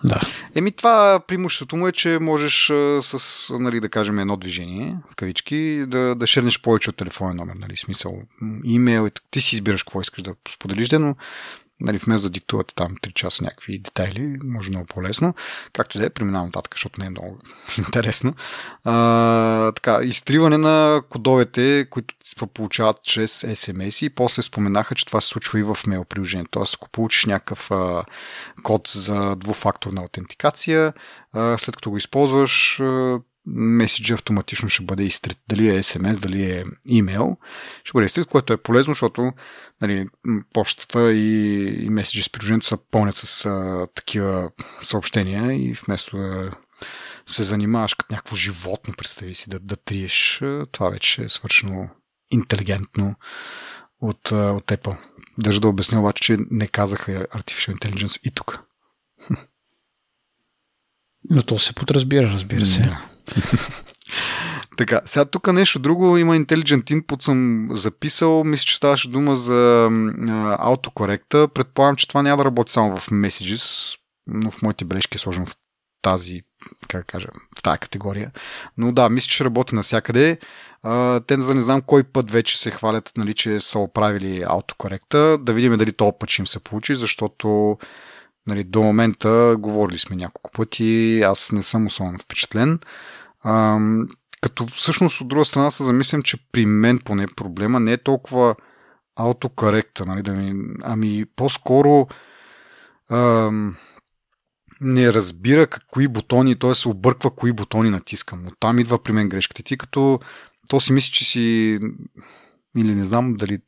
Да. 0.05 0.21
Еми 0.55 0.73
това 0.73 1.21
преимуществото 1.29 1.77
му 1.77 1.89
е, 1.89 1.93
че 1.93 2.19
можеш 2.21 2.67
с, 3.01 3.49
нали, 3.59 3.81
да 3.81 3.89
кажем, 3.89 4.19
едно 4.19 4.37
движение, 4.37 4.97
в 5.11 5.17
кавички, 5.17 5.85
да, 5.87 6.15
да 6.15 6.27
шернеш 6.27 6.61
повече 6.61 6.91
от 6.91 6.97
телефонен 6.97 7.37
номер, 7.37 7.55
нали, 7.55 7.77
смисъл, 7.77 8.23
имейл, 8.65 9.09
ти 9.31 9.41
си 9.41 9.55
избираш 9.55 9.83
какво 9.83 10.01
искаш 10.01 10.23
да 10.23 10.35
споделиш, 10.49 10.91
но 10.91 11.17
нали, 11.83 11.99
вместо 11.99 12.29
да 12.29 12.33
диктувате 12.33 12.75
там 12.75 12.97
3 12.97 13.13
часа 13.13 13.45
някакви 13.45 13.79
детайли, 13.79 14.39
може 14.45 14.71
много 14.71 14.87
по-лесно. 14.87 15.35
Както 15.73 15.99
да 15.99 16.07
е, 16.07 16.11
преминавам 16.11 16.47
нататък, 16.47 16.75
защото 16.75 17.01
не 17.01 17.07
е 17.07 17.11
много 17.11 17.39
интересно. 17.79 18.35
А, 18.85 19.73
така, 19.73 20.01
изтриване 20.05 20.59
на 20.59 21.03
кодовете, 21.09 21.87
които 21.91 22.15
се 22.25 22.37
получават 22.55 23.03
чрез 23.03 23.43
SMS 23.43 24.07
и 24.07 24.11
после 24.11 24.43
споменаха, 24.43 24.95
че 24.95 25.07
това 25.07 25.21
се 25.21 25.29
случва 25.29 25.59
и 25.59 25.63
в 25.63 25.77
мейл 25.87 26.05
приложението. 26.05 26.51
Тоест, 26.51 26.75
ако 26.75 26.91
получиш 26.91 27.25
някакъв 27.25 27.71
а, 27.71 28.05
код 28.63 28.89
за 28.95 29.37
двуфакторна 29.37 30.01
аутентикация, 30.01 30.93
а, 31.33 31.59
след 31.59 31.77
като 31.77 31.91
го 31.91 31.97
използваш, 31.97 32.81
а, 32.81 33.21
меседжа 33.47 34.15
автоматично 34.15 34.69
ще 34.69 34.85
бъде 34.85 35.05
изтрит. 35.05 35.39
Дали 35.49 35.69
е 35.69 35.83
SMS, 35.83 36.19
дали 36.19 36.51
е 36.51 36.65
имейл, 36.89 37.37
ще 37.85 37.93
бъде 37.95 38.07
изтрит, 38.07 38.27
което 38.27 38.53
е 38.53 38.63
полезно, 38.63 38.91
защото 38.91 39.33
нали, 39.81 40.07
почтата 40.53 41.13
и, 41.13 41.65
и 41.85 41.89
меседжи 41.89 42.23
с 42.23 42.31
приложението 42.31 42.67
са 42.67 42.79
пълнят 42.91 43.17
с 43.17 43.47
а, 43.47 43.87
такива 43.95 44.51
съобщения 44.83 45.53
и 45.53 45.73
вместо 45.73 46.17
да 46.17 46.51
се 47.27 47.43
занимаваш 47.43 47.95
като 47.95 48.15
някакво 48.15 48.37
животно, 48.37 48.95
представи 48.97 49.35
си, 49.35 49.51
да, 49.51 49.61
да 49.61 49.77
триеш, 49.77 50.43
това 50.73 50.91
вече 50.91 51.23
е 51.23 51.29
свършено 51.29 51.89
интелигентно 52.31 53.15
от, 54.01 54.33
от 54.33 54.67
Apple. 54.67 54.97
Държа 55.39 55.61
да 55.61 55.69
обясня 55.69 56.01
обаче, 56.01 56.23
че 56.23 56.37
не 56.51 56.67
казаха 56.67 57.13
Artificial 57.13 57.79
Intelligence 57.79 58.21
и 58.25 58.31
тук. 58.31 58.59
Но 61.31 61.43
то 61.43 61.59
се 61.59 61.75
подразбира, 61.75 62.29
разбира 62.29 62.67
се. 62.67 62.83
Да. 62.83 63.12
така, 64.77 65.01
сега 65.05 65.25
тук 65.25 65.53
нещо 65.53 65.79
друго. 65.79 66.17
Има 66.17 66.37
Intelligent 66.37 66.83
Input 66.83 67.23
съм 67.23 67.69
записал. 67.73 68.45
Мисля, 68.45 68.65
че 68.65 68.77
ставаше 68.77 69.09
дума 69.09 69.37
за 69.37 69.91
аутокоректа. 70.59 71.49
Предполагам, 71.49 71.97
че 71.97 72.09
това 72.09 72.23
няма 72.23 72.37
да 72.37 72.45
работи 72.45 72.73
само 72.73 72.97
в 72.97 73.11
Messages, 73.11 73.97
но 74.27 74.51
в 74.51 74.63
моите 74.63 74.85
бележки 74.85 75.17
е 75.17 75.19
сложено 75.19 75.47
в 75.47 75.57
тази 76.03 76.43
как 76.89 77.07
кажа, 77.07 77.29
в 77.59 77.63
тази 77.63 77.79
категория. 77.79 78.31
Но 78.79 78.93
да, 78.93 79.09
мисля, 79.09 79.29
че 79.29 79.45
работи 79.45 79.75
навсякъде. 79.75 80.39
те 81.27 81.41
за 81.41 81.55
не 81.55 81.61
знам 81.61 81.81
кой 81.81 82.03
път 82.03 82.31
вече 82.31 82.59
се 82.59 82.71
хвалят, 82.71 83.13
нали, 83.17 83.35
че 83.35 83.61
са 83.61 83.79
оправили 83.79 84.45
аутокоректа. 84.47 85.39
Да 85.39 85.53
видим 85.53 85.79
дали 85.79 85.93
този 85.93 86.13
път 86.21 86.31
ще 86.31 86.43
им 86.43 86.47
се 86.47 86.65
получи, 86.65 86.95
защото 86.95 87.79
нали, 88.47 88.65
до 88.65 88.83
момента 88.83 89.57
говорили 89.59 89.99
сме 89.99 90.17
няколко 90.17 90.51
пъти. 90.51 91.23
Аз 91.23 91.53
не 91.53 91.63
съм 91.63 91.87
особено 91.87 92.19
впечатлен. 92.19 92.79
А, 93.43 93.79
като 94.41 94.67
всъщност 94.67 95.21
от 95.21 95.29
друга 95.29 95.45
страна 95.45 95.71
се 95.71 95.85
замислям, 95.85 96.23
че 96.23 96.37
при 96.53 96.67
мен 96.67 96.99
поне 96.99 97.27
проблема 97.27 97.81
не 97.81 97.93
е 97.93 98.03
толкова 98.03 98.55
аутокоректа, 99.17 100.07
нали, 100.07 100.23
да 100.23 100.33
ми, 100.33 100.75
ами 100.83 101.25
по-скоро 101.37 102.09
ам, 103.11 103.77
не 104.81 105.13
разбира 105.13 105.67
кои 105.67 106.09
бутони, 106.09 106.59
т.е. 106.59 106.75
се 106.75 106.89
обърква 106.89 107.31
кои 107.31 107.53
бутони 107.53 107.91
натискам. 107.91 108.47
Оттам 108.47 108.79
идва 108.79 109.03
при 109.03 109.13
мен 109.13 109.29
грешката. 109.29 109.63
Ти 109.63 109.77
като 109.77 110.21
то 110.69 110.81
си 110.81 110.93
мисли, 110.93 111.13
че 111.13 111.25
си 111.25 111.79
или 112.77 112.95
не 112.95 113.05
знам 113.05 113.35
дали... 113.35 113.59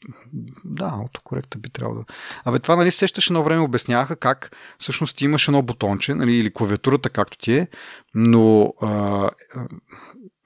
Да, 0.64 0.90
аутокоректа 1.00 1.58
би 1.58 1.70
трябвало 1.70 1.98
да... 1.98 2.04
Абе, 2.44 2.58
това, 2.58 2.76
нали, 2.76 2.90
сещаш 2.90 3.26
едно 3.26 3.42
време 3.42 3.62
обясняваха 3.62 4.16
как 4.16 4.56
всъщност 4.78 5.16
ти 5.16 5.24
имаш 5.24 5.48
едно 5.48 5.62
бутонче, 5.62 6.14
нали, 6.14 6.34
или 6.34 6.52
клавиатурата, 6.52 7.10
както 7.10 7.38
ти 7.38 7.54
е, 7.54 7.68
но 8.14 8.74
а, 8.82 9.30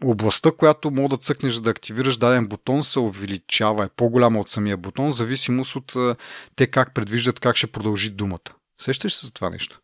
областта, 0.04 0.50
която 0.52 0.90
мога 0.90 1.08
да 1.08 1.16
цъкнеш 1.16 1.54
да 1.54 1.70
активираш 1.70 2.16
даден 2.16 2.46
бутон, 2.46 2.84
се 2.84 2.98
увеличава, 2.98 3.84
е 3.84 3.88
по-голяма 3.96 4.40
от 4.40 4.48
самия 4.48 4.76
бутон, 4.76 5.12
зависимост 5.12 5.76
от 5.76 5.96
а, 5.96 6.16
те 6.56 6.66
как 6.66 6.94
предвиждат 6.94 7.40
как 7.40 7.56
ще 7.56 7.66
продължи 7.66 8.10
думата. 8.10 8.50
Сещаш 8.80 9.14
се 9.14 9.26
за 9.26 9.32
това 9.32 9.50
нещо? 9.50 9.80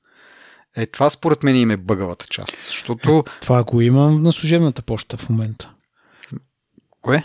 Е, 0.76 0.86
това 0.86 1.10
според 1.10 1.42
мен 1.42 1.56
им 1.56 1.70
е 1.70 1.76
бъгавата 1.76 2.26
част, 2.26 2.56
защото... 2.66 3.24
Е, 3.26 3.40
това 3.40 3.64
го 3.64 3.80
имам 3.80 4.22
на 4.22 4.32
служебната 4.32 4.82
почта 4.82 5.16
в 5.16 5.28
момента. 5.28 5.70
Кое? 7.00 7.24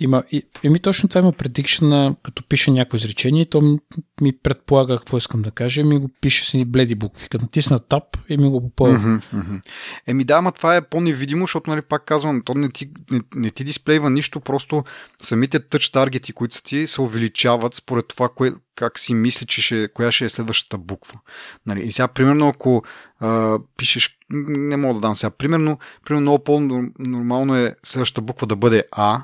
Има, 0.00 0.24
и, 0.32 0.42
еми 0.64 0.78
точно 0.78 1.08
това 1.08 1.18
има 1.18 1.32
предикшн, 1.32 1.92
като 2.22 2.42
пише 2.48 2.70
някакво 2.70 2.96
изречение, 2.96 3.46
то 3.46 3.60
ми, 3.60 3.78
ми 4.20 4.38
предполага 4.38 4.98
какво 4.98 5.16
искам 5.16 5.42
да 5.42 5.50
кажа, 5.50 5.84
ми 5.84 5.98
го 5.98 6.10
пише 6.20 6.50
с 6.50 6.64
бледи 6.64 6.94
букви. 6.94 7.28
Като 7.28 7.44
натисна 7.44 7.78
тап 7.78 8.04
и 8.28 8.36
ми 8.36 8.48
го 8.48 8.60
попълва. 8.60 8.98
Mm-hmm, 8.98 9.34
mm-hmm. 9.34 9.60
Еми 10.06 10.24
да, 10.24 10.34
ама 10.34 10.52
това 10.52 10.76
е 10.76 10.88
по-невидимо, 10.88 11.42
защото 11.42 11.70
нали, 11.70 11.82
пак 11.82 12.04
казвам, 12.04 12.42
то 12.44 12.54
не 12.54 12.68
ти, 12.68 12.90
не, 13.10 13.20
не 13.34 13.50
ти 13.50 13.64
дисплейва 13.64 14.10
нищо, 14.10 14.40
просто 14.40 14.84
самите 15.18 15.60
тъч 15.60 15.88
таргети, 15.88 16.32
които 16.32 16.54
са 16.54 16.62
ти, 16.62 16.86
се 16.86 17.00
увеличават 17.00 17.74
според 17.74 18.08
това, 18.08 18.28
кое, 18.28 18.52
как 18.74 18.98
си 18.98 19.14
мисли, 19.14 19.46
че 19.46 19.62
ще, 19.62 19.88
коя 19.94 20.12
ще 20.12 20.24
е 20.24 20.28
следващата 20.28 20.78
буква. 20.78 21.18
Нали, 21.66 21.80
и 21.80 21.92
сега, 21.92 22.08
примерно, 22.08 22.48
ако 22.48 22.82
а, 23.20 23.58
пишеш, 23.76 24.18
не 24.30 24.76
мога 24.76 24.94
да 24.94 25.00
дам 25.00 25.16
сега, 25.16 25.30
примерно, 25.30 25.78
примерно 26.04 26.22
много 26.22 26.44
по-нормално 26.44 27.56
е 27.56 27.74
следващата 27.84 28.20
буква 28.20 28.46
да 28.46 28.56
бъде 28.56 28.84
А, 28.92 29.22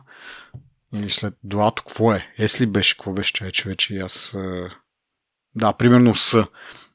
или 0.95 1.11
след 1.11 1.35
дуато, 1.45 1.83
какво 1.83 2.13
е? 2.13 2.33
Ес 2.39 2.61
ли 2.61 2.67
беше? 2.67 2.97
Какво 2.97 3.13
беше 3.13 3.33
човече 3.33 3.69
вече? 3.69 3.95
И 3.95 3.99
аз... 3.99 4.37
Да, 5.55 5.73
примерно 5.73 6.15
С. 6.15 6.47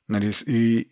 Нали? 0.09 0.31
И 0.47 0.89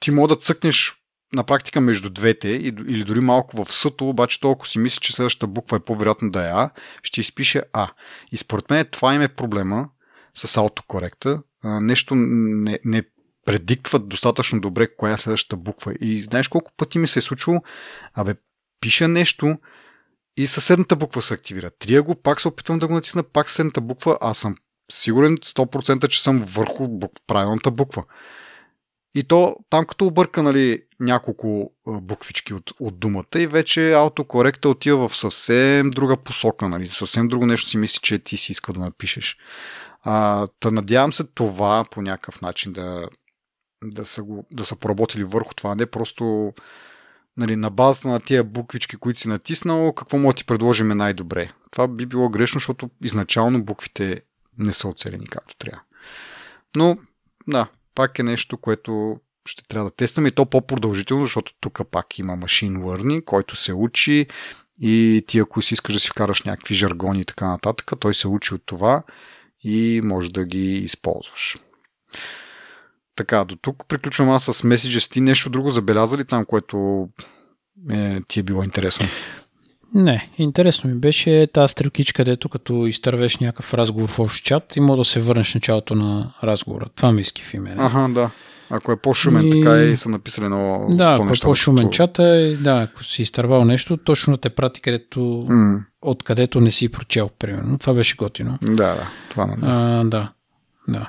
ти 0.00 0.10
мога 0.10 0.28
да 0.28 0.36
цъкнеш 0.36 0.94
на 1.32 1.44
практика 1.44 1.80
между 1.80 2.10
двете 2.10 2.48
или 2.48 3.04
дори 3.04 3.20
малко 3.20 3.64
в 3.64 3.72
съто, 3.72 4.08
обаче 4.08 4.40
толкова 4.40 4.68
си 4.68 4.78
мисли, 4.78 5.00
че 5.00 5.12
следващата 5.12 5.46
буква 5.46 5.76
е 5.76 5.80
по-вероятно 5.80 6.30
да 6.30 6.46
е 6.46 6.50
А, 6.50 6.70
ще 7.02 7.20
изпише 7.20 7.62
А. 7.72 7.90
И 8.32 8.36
според 8.36 8.70
мен 8.70 8.86
това 8.90 9.14
им 9.14 9.22
е 9.22 9.28
проблема 9.28 9.88
с 10.34 10.56
аутокоректа. 10.56 11.42
Нещо 11.64 12.14
не, 12.14 12.78
не 12.84 13.02
предиктват 13.46 14.08
достатъчно 14.08 14.60
добре 14.60 14.96
коя 14.96 15.12
е 15.12 15.18
следващата 15.18 15.56
буква. 15.56 15.94
И 16.00 16.22
знаеш 16.22 16.48
колко 16.48 16.72
пъти 16.76 16.98
ми 16.98 17.06
се 17.06 17.18
е 17.18 17.22
случило, 17.22 17.62
абе, 18.14 18.34
пиша 18.80 19.08
нещо, 19.08 19.58
и 20.36 20.46
съседната 20.46 20.96
буква 20.96 21.22
се 21.22 21.34
активира. 21.34 21.70
Трия 21.70 22.02
го, 22.02 22.14
пак 22.14 22.40
се 22.40 22.48
опитвам 22.48 22.78
да 22.78 22.86
го 22.86 22.94
натисна, 22.94 23.22
пак 23.22 23.50
съседната 23.50 23.80
буква, 23.80 24.18
аз 24.20 24.38
съм 24.38 24.56
сигурен 24.92 25.36
100% 25.36 26.08
че 26.08 26.22
съм 26.22 26.38
върху 26.38 27.00
правилната 27.26 27.70
буква. 27.70 28.04
И 29.14 29.24
то 29.24 29.56
там 29.70 29.86
като 29.86 30.06
обърка 30.06 30.42
нали, 30.42 30.82
няколко 31.00 31.72
буквички 31.86 32.54
от, 32.54 32.72
от 32.80 32.98
думата 32.98 33.24
и 33.36 33.46
вече 33.46 33.92
аутокоректа 33.92 34.68
отива 34.68 35.08
в 35.08 35.16
съвсем 35.16 35.90
друга 35.90 36.16
посока, 36.16 36.68
нали, 36.68 36.86
съвсем 36.86 37.28
друго 37.28 37.46
нещо 37.46 37.68
си 37.68 37.76
мисли, 37.76 37.98
че 38.02 38.18
ти 38.18 38.36
си 38.36 38.52
искал 38.52 38.72
да 38.72 38.80
напишеш. 38.80 39.36
А, 40.02 40.46
та 40.60 40.70
надявам 40.70 41.12
се 41.12 41.24
това 41.24 41.84
по 41.90 42.02
някакъв 42.02 42.40
начин 42.40 42.72
да, 42.72 43.08
да, 43.84 44.04
са, 44.04 44.22
го, 44.22 44.46
да 44.50 44.64
са 44.64 44.76
поработили 44.76 45.24
върху 45.24 45.54
това, 45.54 45.74
не 45.74 45.86
просто 45.86 46.52
нали, 47.36 47.56
на 47.56 47.70
базата 47.70 48.08
на 48.08 48.20
тия 48.20 48.44
буквички, 48.44 48.96
които 48.96 49.20
си 49.20 49.28
натиснал, 49.28 49.92
какво 49.92 50.18
може 50.18 50.34
да 50.34 50.38
ти 50.38 50.44
предложим 50.44 50.88
най-добре. 50.88 51.52
Това 51.70 51.88
би 51.88 52.06
било 52.06 52.28
грешно, 52.28 52.58
защото 52.58 52.90
изначално 53.02 53.64
буквите 53.64 54.20
не 54.58 54.72
са 54.72 54.88
оцелени 54.88 55.26
както 55.26 55.56
трябва. 55.56 55.80
Но, 56.76 56.98
да, 57.48 57.68
пак 57.94 58.18
е 58.18 58.22
нещо, 58.22 58.56
което 58.56 59.20
ще 59.46 59.68
трябва 59.68 59.90
да 59.90 59.96
тестваме 59.96 60.28
и 60.28 60.32
то 60.32 60.46
по-продължително, 60.46 61.22
защото 61.22 61.52
тук 61.60 61.80
пак 61.90 62.18
има 62.18 62.36
машин 62.36 62.82
learning, 62.82 63.24
който 63.24 63.56
се 63.56 63.72
учи 63.72 64.26
и 64.80 65.24
ти 65.26 65.38
ако 65.38 65.62
си 65.62 65.74
искаш 65.74 65.94
да 65.94 66.00
си 66.00 66.08
вкараш 66.08 66.42
някакви 66.42 66.74
жаргони 66.74 67.20
и 67.20 67.24
така 67.24 67.46
нататък, 67.46 67.92
той 68.00 68.14
се 68.14 68.28
учи 68.28 68.54
от 68.54 68.62
това 68.66 69.02
и 69.64 70.00
може 70.04 70.32
да 70.32 70.44
ги 70.44 70.78
използваш. 70.78 71.56
Така, 73.16 73.44
до 73.44 73.56
тук 73.56 73.84
приключвам 73.88 74.30
аз 74.30 74.44
с 74.44 74.64
меседжа. 74.64 75.08
Ти 75.08 75.20
нещо 75.20 75.50
друго 75.50 75.70
забелязали 75.70 76.24
там, 76.24 76.44
което 76.44 77.08
е, 77.90 78.20
ти 78.28 78.40
е 78.40 78.42
било 78.42 78.62
интересно? 78.62 79.06
Не, 79.94 80.30
интересно 80.38 80.90
ми 80.90 80.96
беше 80.96 81.48
тази 81.52 81.70
стрелкичка, 81.70 82.16
където 82.16 82.48
като 82.48 82.86
изтървеш 82.86 83.36
някакъв 83.36 83.74
разговор 83.74 84.08
в 84.08 84.18
общ 84.18 84.44
чат 84.44 84.76
и 84.76 84.80
мога 84.80 84.96
да 84.96 85.04
се 85.04 85.20
върнеш 85.20 85.54
началото 85.54 85.94
на 85.94 86.34
разговора. 86.42 86.86
Това 86.96 87.12
ми 87.12 87.20
иски 87.20 87.42
в 87.44 87.54
име. 87.54 87.74
Ага, 87.78 88.14
да. 88.14 88.30
Ако 88.70 88.92
е 88.92 88.96
по-шумен, 88.96 89.46
и... 89.46 89.50
така 89.50 89.82
и 89.82 89.96
са 89.96 90.08
написали 90.08 90.46
много 90.46 90.96
Да, 90.96 91.14
ако 91.14 91.32
е 91.32 91.40
по-шумен 91.42 91.84
като... 91.84 91.94
чата, 91.94 92.56
да, 92.60 92.88
ако 92.90 93.04
си 93.04 93.22
изтървал 93.22 93.64
нещо, 93.64 93.96
точно 93.96 94.32
да 94.32 94.40
те 94.40 94.50
прати 94.50 94.80
където, 94.80 95.20
mm. 95.20 95.84
откъдето 96.02 96.60
не 96.60 96.70
си 96.70 96.88
прочел, 96.88 97.30
примерно. 97.38 97.78
Това 97.78 97.94
беше 97.94 98.16
готино. 98.16 98.58
Да, 98.62 98.74
да. 98.74 99.08
Това 99.30 99.46
не 99.46 99.56
а, 99.62 100.04
да. 100.04 100.32
Да. 100.88 101.06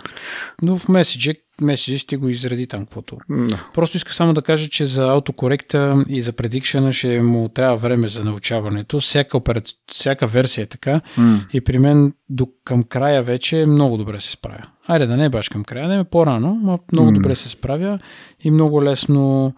Но 0.61 0.77
в 0.77 0.89
меседжа 0.89 1.33
меседжи 1.61 1.97
ще 1.97 2.17
го 2.17 2.29
изреди 2.29 2.67
там 2.67 2.85
каквото. 2.85 3.17
Да. 3.29 3.65
Просто 3.73 3.97
иска 3.97 4.13
само 4.13 4.33
да 4.33 4.41
кажа, 4.41 4.69
че 4.69 4.85
за 4.85 5.03
аутокоректа 5.07 6.03
и 6.09 6.21
за 6.21 6.33
предикшена 6.33 6.93
ще 6.93 7.21
му 7.21 7.49
трябва 7.49 7.77
време 7.77 8.07
за 8.07 8.23
научаването. 8.23 8.99
Всяка, 8.99 9.37
операци... 9.37 9.75
Всяка 9.91 10.27
версия 10.27 10.63
е 10.63 10.65
така. 10.65 11.01
Mm. 11.17 11.49
И 11.53 11.61
при 11.61 11.79
мен 11.79 12.13
до 12.29 12.47
към 12.63 12.83
края 12.83 13.23
вече 13.23 13.65
много 13.65 13.97
добре 13.97 14.19
се 14.19 14.31
справя. 14.31 14.67
Айде 14.87 15.05
да 15.05 15.17
не 15.17 15.25
е 15.25 15.29
баш 15.29 15.49
към 15.49 15.63
края, 15.63 15.87
да 15.87 15.95
е 15.95 16.03
по-рано, 16.03 16.59
но 16.63 16.79
много 16.91 17.11
mm. 17.11 17.13
добре 17.13 17.35
се 17.35 17.49
справя 17.49 17.99
и 18.39 18.51
много 18.51 18.83
лесно 18.83 19.53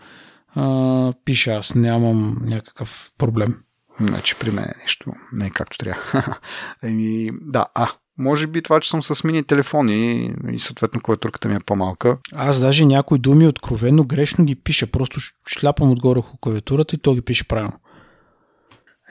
а, 0.56 1.14
пиша. 1.26 1.52
Аз 1.52 1.76
нямам 1.76 2.38
някакъв 2.46 3.12
проблем. 3.18 3.56
Значи 4.02 4.36
при 4.40 4.52
мен 4.52 4.64
е 4.64 4.82
нещо 4.82 5.14
не 5.34 5.46
е 5.46 5.50
както 5.50 5.78
трябва. 5.78 6.38
Еми, 6.84 7.32
да, 7.42 7.66
а, 7.76 7.90
може 8.20 8.48
би 8.48 8.62
това, 8.62 8.80
че 8.80 8.90
съм 8.90 9.04
с 9.04 9.24
мини 9.24 9.44
телефони 9.44 10.32
и 10.52 10.60
съответно 10.60 11.02
клавиатурката 11.02 11.48
ми 11.48 11.56
е 11.56 11.60
по-малка. 11.66 12.18
Аз 12.36 12.60
даже 12.60 12.86
някои 12.86 13.20
думи 13.20 13.48
откровенно 13.48 14.04
грешно 14.04 14.46
ги 14.46 14.56
пиша. 14.56 14.88
Просто 14.88 15.20
шляпам 15.48 15.92
отгоре 15.92 16.20
клавиатурата 16.42 16.96
и 16.96 17.00
то 17.00 17.14
ги 17.14 17.22
пише 17.22 17.48
правилно. 17.48 17.80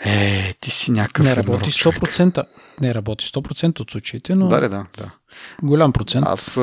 Е, 0.05 0.55
ти 0.61 0.71
си 0.71 0.93
някакъв. 0.93 1.25
Не 1.25 1.37
работи 1.37 1.71
100%. 1.71 2.35
Човек. 2.35 2.47
Не 2.81 2.95
работи 2.95 3.25
100% 3.25 3.81
от 3.81 3.91
случаите, 3.91 4.35
но. 4.35 4.49
Да, 4.49 4.61
да, 4.61 4.69
да. 4.69 4.85
Голям 5.63 5.93
процент. 5.93 6.27
Аз 6.29 6.55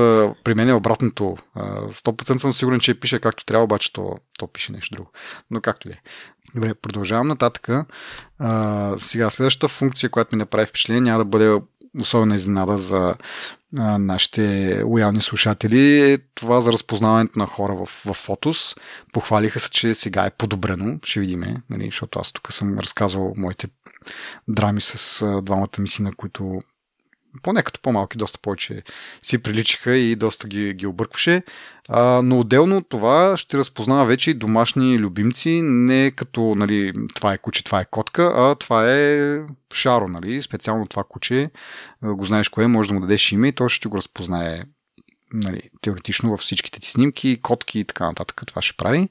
при 0.43 0.53
мен 0.55 0.69
е 0.69 0.73
обратното. 0.73 1.37
100% 1.55 2.37
съм 2.37 2.53
сигурен, 2.53 2.79
че 2.79 2.99
пише 2.99 3.19
както 3.19 3.45
трябва, 3.45 3.63
обаче 3.63 3.93
то, 3.93 4.17
то 4.39 4.47
пише 4.47 4.71
нещо 4.71 4.95
друго. 4.95 5.11
Но 5.51 5.61
както 5.61 5.89
и 5.89 5.91
е. 5.91 6.01
Добре, 6.55 6.73
продължавам 6.73 7.27
нататък. 7.27 7.69
Сега, 8.97 9.29
следващата 9.29 9.67
функция, 9.67 10.09
която 10.09 10.35
ми 10.35 10.39
направи 10.39 10.65
впечатление, 10.65 11.01
няма 11.01 11.17
да 11.17 11.25
бъде 11.25 11.59
особена 12.01 12.35
изненада 12.35 12.77
за 12.77 13.15
а, 13.77 13.97
нашите 13.97 14.81
лоялни 14.83 15.21
слушатели 15.21 16.11
е 16.11 16.17
това 16.35 16.61
за 16.61 16.71
разпознаването 16.71 17.39
на 17.39 17.45
хора 17.45 17.75
в, 17.75 17.85
в 17.85 18.13
фотос. 18.13 18.75
Похвалиха 19.13 19.59
се, 19.59 19.71
че 19.71 19.95
сега 19.95 20.25
е 20.25 20.31
подобрено. 20.37 20.99
Ще 21.03 21.19
видим, 21.19 21.43
нали, 21.69 21.85
защото 21.85 22.19
аз 22.19 22.31
тук 22.31 22.53
съм 22.53 22.79
разказвал 22.79 23.33
моите 23.37 23.67
драми 24.47 24.81
с 24.81 25.21
а, 25.21 25.41
двамата 25.41 25.79
ми 25.79 25.87
сина, 25.87 26.11
които 26.17 26.61
поне 27.43 27.63
като 27.63 27.79
по-малки, 27.81 28.17
доста 28.17 28.39
повече 28.39 28.83
си 29.21 29.37
приличаха 29.37 29.95
и 29.95 30.15
доста 30.15 30.47
ги, 30.47 30.73
ги 30.73 30.87
объркваше. 30.87 31.43
А, 31.89 32.21
но 32.23 32.39
отделно 32.39 32.77
от 32.77 32.89
това 32.89 33.37
ще 33.37 33.57
разпознава 33.57 34.05
вече 34.05 34.31
и 34.31 34.33
домашни 34.33 34.99
любимци, 34.99 35.61
не 35.63 36.11
като 36.11 36.55
нали, 36.55 36.93
това 37.15 37.33
е 37.33 37.37
куче, 37.37 37.63
това 37.63 37.81
е 37.81 37.85
котка, 37.91 38.33
а 38.35 38.55
това 38.55 38.91
е 38.91 39.39
шаро, 39.73 40.07
нали? 40.07 40.41
специално 40.41 40.87
това 40.87 41.03
куче. 41.03 41.49
Го 42.03 42.25
знаеш 42.25 42.49
кое, 42.49 42.67
може 42.67 42.87
да 42.87 42.93
му 42.93 43.01
дадеш 43.01 43.31
име 43.31 43.47
и 43.47 43.51
то 43.51 43.69
ще 43.69 43.89
го 43.89 43.97
разпознае 43.97 44.63
нали, 45.33 45.61
теоретично 45.81 46.29
във 46.29 46.39
всичките 46.39 46.79
ти 46.79 46.91
снимки, 46.91 47.41
котки 47.41 47.79
и 47.79 47.85
така 47.85 48.05
нататък. 48.05 48.41
Това 48.47 48.61
ще 48.61 48.77
прави. 48.77 49.09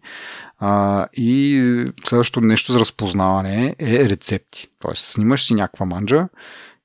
А, 0.59 1.07
и 1.13 1.61
следващото 2.05 2.47
нещо 2.47 2.73
за 2.73 2.81
разпознаване 2.81 3.77
е 3.79 4.09
рецепти. 4.09 4.69
Тоест, 4.81 5.05
снимаш 5.05 5.45
си 5.45 5.55
някаква 5.55 5.87
манджа 5.87 6.29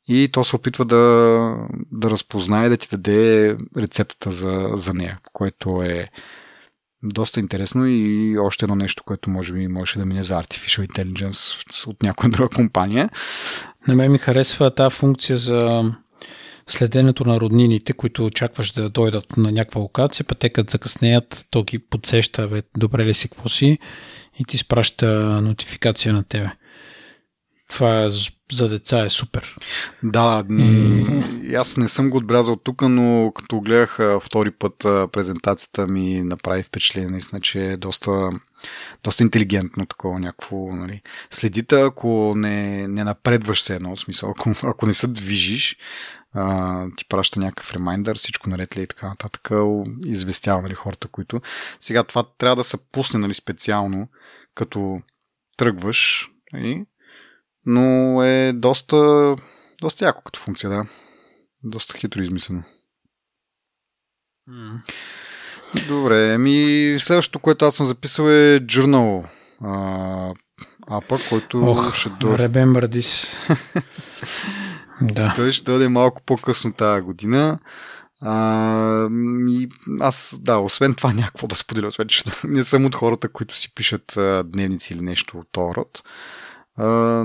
и 0.09 0.29
то 0.31 0.43
се 0.43 0.55
опитва 0.55 0.85
да, 0.85 1.67
да 1.91 2.09
разпознае, 2.09 2.69
да 2.69 2.77
ти 2.77 2.87
даде 2.91 3.57
рецептата 3.77 4.31
за, 4.31 4.69
за 4.73 4.93
нея, 4.93 5.19
което 5.33 5.81
е 5.81 6.07
доста 7.03 7.39
интересно 7.39 7.85
и 7.87 8.37
още 8.39 8.65
едно 8.65 8.75
нещо, 8.75 9.03
което 9.03 9.29
може 9.29 9.53
би 9.53 9.67
можеше 9.67 9.99
да 9.99 10.05
мине 10.05 10.23
за 10.23 10.33
Artificial 10.33 10.87
Intelligence 10.87 11.87
от 11.87 12.03
някоя 12.03 12.29
друга 12.31 12.49
компания. 12.49 13.09
На 13.87 13.95
мен 13.95 14.11
ми 14.11 14.17
харесва 14.17 14.75
тази 14.75 14.95
функция 14.95 15.37
за 15.37 15.91
следенето 16.67 17.25
на 17.25 17.39
роднините, 17.39 17.93
които 17.93 18.25
очакваш 18.25 18.71
да 18.71 18.89
дойдат 18.89 19.37
на 19.37 19.51
някаква 19.51 19.81
локация, 19.81 20.25
па 20.25 20.35
те 20.35 20.49
като 20.49 20.71
закъснеят, 20.71 21.45
то 21.49 21.63
ги 21.63 21.79
подсеща, 21.79 22.47
бе, 22.47 22.61
добре 22.77 23.05
ли 23.05 23.13
си, 23.13 23.29
какво 23.29 23.49
си, 23.49 23.77
и 24.39 24.45
ти 24.45 24.57
спраща 24.57 25.07
нотификация 25.41 26.13
на 26.13 26.23
тебе. 26.23 26.51
Това 27.69 28.03
е, 28.03 28.09
за 28.51 28.69
деца 28.69 29.05
е 29.05 29.09
супер. 29.09 29.55
Да, 30.03 30.43
mm. 30.43 31.55
аз 31.55 31.77
не 31.77 31.87
съм 31.87 32.09
го 32.09 32.17
отбелязал 32.17 32.55
тук, 32.55 32.81
но 32.81 33.31
като 33.35 33.61
гледах 33.61 33.99
втори 34.21 34.51
път 34.51 34.75
презентацията 35.11 35.87
ми 35.87 36.21
направи 36.21 36.63
впечатление, 36.63 37.09
наистина, 37.09 37.41
че 37.41 37.65
е 37.65 37.77
доста, 37.77 38.29
доста 39.03 39.23
интелигентно 39.23 39.85
такова 39.85 40.19
някакво. 40.19 40.57
Нали. 40.57 41.01
Следите, 41.29 41.81
ако 41.81 42.33
не, 42.35 42.87
не 42.87 43.03
напредваш 43.03 43.61
се 43.61 43.75
едно, 43.75 43.95
в 43.95 43.99
смисъл, 43.99 44.29
ако, 44.29 44.55
ако 44.63 44.85
не 44.85 44.93
се 44.93 45.07
движиш, 45.07 45.77
а, 46.33 46.85
ти 46.97 47.05
праща 47.09 47.39
някакъв 47.39 47.73
ремайндър, 47.73 48.17
всичко 48.17 48.49
наред 48.49 48.77
ли 48.77 48.81
и 48.81 48.87
така 48.87 49.07
нататък, 49.07 49.49
известява 50.05 50.61
нали, 50.61 50.73
хората, 50.73 51.07
които... 51.07 51.41
Сега 51.79 52.03
това 52.03 52.23
трябва 52.37 52.55
да 52.55 52.63
се 52.63 52.77
пусне 52.91 53.19
нали, 53.19 53.33
специално, 53.33 54.07
като 54.55 55.01
тръгваш, 55.57 56.29
нали, 56.53 56.85
но 57.65 58.23
е 58.23 58.53
доста, 58.53 59.35
доста 59.81 60.05
яко 60.05 60.23
като 60.23 60.39
функция, 60.39 60.69
да. 60.69 60.85
Доста 61.63 61.97
хитро 61.97 62.21
измислено. 62.21 62.63
Mm. 64.49 64.79
Добре, 65.87 66.33
ами 66.33 66.95
следващото, 66.99 67.39
което 67.39 67.65
аз 67.65 67.75
съм 67.75 67.87
записал 67.87 68.23
е 68.23 68.59
Journal 68.59 69.25
а, 69.63 70.33
апа, 70.89 71.17
който 71.29 71.57
oh, 71.57 71.93
ще 71.93 72.09
дойде. 72.09 72.49
Remember 72.49 72.87
this. 72.87 73.39
да. 75.01 75.33
Той 75.35 75.51
ще 75.51 75.71
дойде 75.71 75.89
малко 75.89 76.21
по-късно 76.25 76.73
тази 76.73 77.01
година. 77.01 77.59
А, 78.21 79.09
и 79.49 79.69
аз, 79.99 80.35
да, 80.39 80.57
освен 80.57 80.93
това 80.93 81.13
някакво 81.13 81.47
да 81.47 81.55
споделя, 81.55 81.87
освен 81.87 82.07
че 82.07 82.23
не 82.43 82.63
съм 82.63 82.85
от 82.85 82.95
хората, 82.95 83.29
които 83.29 83.57
си 83.57 83.75
пишат 83.75 84.17
а, 84.17 84.43
дневници 84.43 84.93
или 84.93 85.01
нещо 85.01 85.37
от 85.37 85.47
този 85.51 85.75
род 85.75 86.03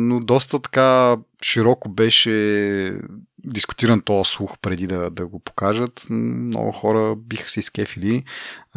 но 0.01 0.21
доста 0.21 0.63
така 0.63 1.17
широко 1.43 1.89
беше 1.89 2.99
дискутиран 3.45 4.01
този 4.01 4.31
слух 4.31 4.59
преди 4.59 4.87
да, 4.87 5.11
да 5.11 5.27
го 5.27 5.41
покажат. 5.41 6.07
Много 6.11 6.73
хора 6.73 7.17
биха 7.17 7.51
се 7.51 7.61
изкефили. 7.61 8.25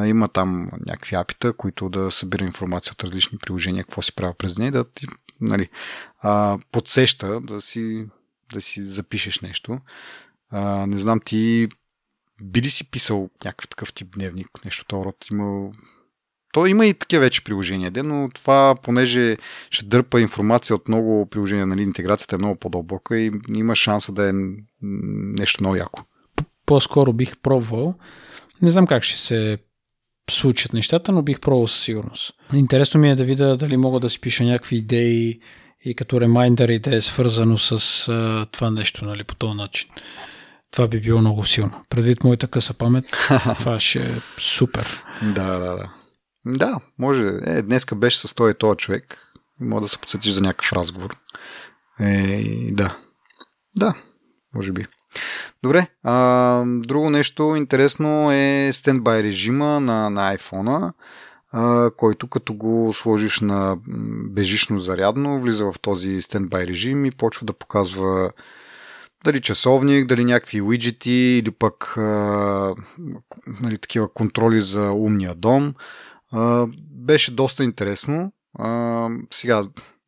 Има 0.06 0.28
там 0.28 0.70
някакви 0.86 1.16
апита, 1.16 1.54
които 1.54 1.90
да 1.90 2.12
събира 2.12 2.46
информация 2.46 2.94
от 2.94 3.04
различни 3.04 3.38
приложения, 3.38 3.84
какво 3.84 4.02
си 4.02 4.16
правил 4.16 4.34
през 4.34 4.58
нея, 4.58 4.72
да 4.72 4.84
ти 4.84 5.08
нали, 5.42 5.70
подсеща 6.72 7.42
да 7.42 7.62
си, 7.62 8.08
да 8.54 8.62
си 8.62 8.84
запишеш 8.84 9.40
нещо. 9.40 9.80
Не 10.88 10.98
знам, 10.98 11.20
ти 11.26 11.68
би 12.42 12.62
ли 12.62 12.70
си 12.70 12.92
писал 12.92 13.30
някакъв 13.46 13.68
такъв 13.68 13.94
тип 13.94 14.08
дневник, 14.14 14.48
нещо 14.66 14.86
този 14.86 15.06
род? 15.06 15.26
Има 15.32 15.72
то 16.54 16.66
има 16.66 16.86
и 16.86 16.94
такива 16.94 17.22
вече 17.22 17.44
приложения, 17.44 17.92
но 18.04 18.30
това, 18.34 18.76
понеже 18.84 19.38
ще 19.70 19.86
дърпа 19.86 20.22
информация 20.22 20.76
от 20.76 20.88
много 20.88 21.26
приложения, 21.30 21.68
нали, 21.68 21.82
интеграцията 21.82 22.36
е 22.36 22.40
много 22.40 22.56
по-дълбока 22.56 23.20
и 23.20 23.32
има 23.56 23.76
шанса 23.76 24.12
да 24.12 24.30
е 24.30 24.32
нещо 24.82 25.64
много 25.64 25.76
яко. 25.76 26.02
По-скоро 26.66 27.14
бих 27.14 27.38
пробвал. 27.38 27.94
Не 28.62 28.72
знам 28.72 28.88
как 28.88 29.04
ще 29.04 29.18
се 29.18 29.58
случат 30.32 30.74
нещата, 30.74 31.12
но 31.12 31.22
бих 31.22 31.40
пробвал 31.40 31.68
със 31.68 31.84
сигурност. 31.84 32.34
Интересно 32.54 33.00
ми 33.00 33.10
е 33.10 33.16
да 33.16 33.24
видя 33.24 33.58
дали 33.58 33.78
мога 33.78 34.00
да 34.00 34.10
си 34.10 34.22
пиша 34.22 34.44
някакви 34.44 34.76
идеи 34.76 35.40
и 35.86 35.96
като 35.96 36.22
ремайндър 36.22 36.70
и 36.70 36.80
да 36.80 36.96
е 36.96 37.02
свързано 37.02 37.58
с 37.58 38.08
а, 38.08 38.46
това 38.52 38.72
нещо, 38.72 39.06
нали, 39.06 39.24
по 39.24 39.36
този 39.36 39.54
начин. 39.54 39.90
Това 40.72 40.88
би 40.88 41.00
било 41.00 41.20
много 41.20 41.46
силно. 41.46 41.84
Предвид 41.90 42.24
моята 42.24 42.48
къса 42.48 42.74
памет, 42.74 43.06
това 43.58 43.80
ще 43.80 44.00
е 44.00 44.16
супер. 44.38 45.04
Да, 45.22 45.60
да, 45.60 45.76
да. 45.76 45.97
Да, 46.48 46.80
може. 47.00 47.32
Е, 47.46 47.62
днеска 47.62 47.96
беше 47.96 48.28
с 48.28 48.36
този 48.36 48.54
този 48.54 48.78
човек. 48.78 49.34
Мога 49.60 49.82
да 49.82 49.88
се 49.88 49.98
подсетиш 49.98 50.32
за 50.32 50.42
някакъв 50.42 50.74
разговор. 50.74 51.18
Е, 52.00 52.72
да. 52.72 52.98
Да, 53.76 53.94
може 54.56 54.72
би. 54.72 54.86
Добре, 55.64 55.88
а, 56.04 56.64
друго 56.66 57.10
нещо 57.10 57.56
интересно 57.58 58.32
е 58.32 58.70
стендбай 58.74 59.24
режима 59.24 59.80
на, 59.80 60.10
на 60.10 60.38
iPhone, 60.38 60.92
а, 61.52 61.92
който 61.98 62.28
като 62.28 62.54
го 62.54 62.94
сложиш 62.94 63.40
на 63.40 63.78
бежично 64.30 64.80
зарядно, 64.80 65.40
влиза 65.40 65.66
в 65.66 65.80
този 65.82 66.22
стендбай 66.22 66.68
режим 66.68 67.06
и 67.06 67.12
почва 67.12 67.46
да 67.46 67.54
показва 67.54 68.32
дали 69.24 69.42
часовник, 69.42 70.08
дали 70.08 70.26
някакви 70.26 70.62
уиджети 70.62 71.12
или 71.12 71.52
пък 71.52 71.98
а, 71.98 72.76
нали, 73.62 73.78
такива 73.78 74.14
контроли 74.14 74.62
за 74.62 74.92
умния 74.92 75.36
дом. 75.36 75.74
А, 76.32 76.68
беше 76.92 77.32
доста 77.32 77.64
интересно. 77.64 78.32
А, 78.60 79.10
сега, 79.32 79.64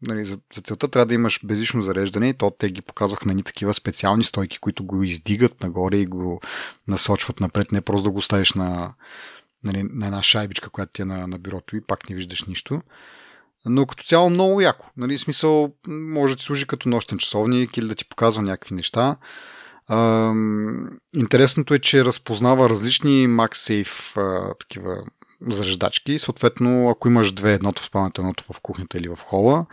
нали, 0.08 0.26
за, 0.26 0.40
за 0.54 0.62
целта 0.62 0.88
трябва 0.88 1.06
да 1.06 1.14
имаш 1.14 1.40
безлично 1.46 1.82
зареждане 1.82 2.30
и 2.30 2.34
то 2.34 2.52
те 2.52 2.70
ги 2.70 2.82
показваха 2.82 3.28
на 3.28 3.34
ни 3.34 3.44
такива 3.44 3.74
специални 3.74 4.24
стойки, 4.24 4.60
които 4.60 4.84
го 4.84 5.04
издигат 5.04 5.64
нагоре 5.64 5.98
и 5.98 6.06
го 6.06 6.42
насочват 6.88 7.40
напред, 7.40 7.72
не 7.72 7.82
просто 7.82 8.04
да 8.04 8.12
го 8.12 8.22
ставиш 8.22 8.54
на, 8.54 8.94
нали, 9.64 9.84
на 9.94 10.06
една 10.06 10.24
шайбичка, 10.24 10.70
която 10.70 10.92
ти 10.92 11.02
е 11.02 11.06
на, 11.06 11.28
на 11.28 11.38
бюрото 11.38 11.76
и 11.76 11.82
пак 11.82 12.10
не 12.10 12.16
виждаш 12.16 12.44
нищо. 12.44 12.82
Но 13.66 13.86
като 13.86 14.04
цяло 14.04 14.30
много 14.30 14.62
яко. 14.62 14.92
Нали, 14.98 15.18
смисъл, 15.18 15.74
може 15.88 16.34
да 16.34 16.38
ти 16.38 16.44
служи 16.44 16.68
като 16.68 16.90
нощен 16.90 17.18
часовник 17.18 17.78
или 17.78 17.88
да 17.88 17.96
ти 17.96 18.10
показва 18.10 18.42
някакви 18.42 18.76
неща. 18.76 19.18
Uh, 19.90 20.90
интересното 21.16 21.74
е, 21.74 21.80
че 21.80 22.06
разпознава 22.06 22.70
различни 22.70 23.28
MagSafe 23.28 24.18
uh, 24.18 24.60
такива 24.60 25.04
зареждачки. 25.48 26.20
Съответно, 26.20 26.90
ако 26.90 27.08
имаш 27.08 27.32
две, 27.32 27.54
едното 27.54 27.82
в 27.82 27.86
спалнята, 27.86 28.22
едното 28.22 28.44
в 28.44 28.60
кухнята 28.62 28.98
или 28.98 29.10
в 29.10 29.20
хола 29.24 29.66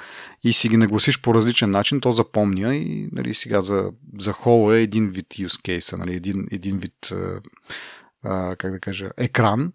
и 0.45 0.53
си 0.53 0.69
ги 0.69 0.77
нагласиш 0.77 1.21
по 1.21 1.35
различен 1.35 1.71
начин, 1.71 2.01
то 2.01 2.13
запомня 2.13 2.75
и 2.75 3.09
нали, 3.13 3.35
сега 3.35 3.61
за, 3.61 3.91
за 4.19 4.33
хола 4.33 4.77
е 4.77 4.83
един 4.83 5.09
вид 5.09 5.27
use 5.29 5.79
case, 5.79 5.99
нали, 5.99 6.15
един, 6.15 6.47
един 6.53 6.79
вид 6.79 7.13
а, 8.25 8.57
как 8.57 8.73
да 8.73 8.81
кажа, 8.81 9.11
екран, 9.17 9.73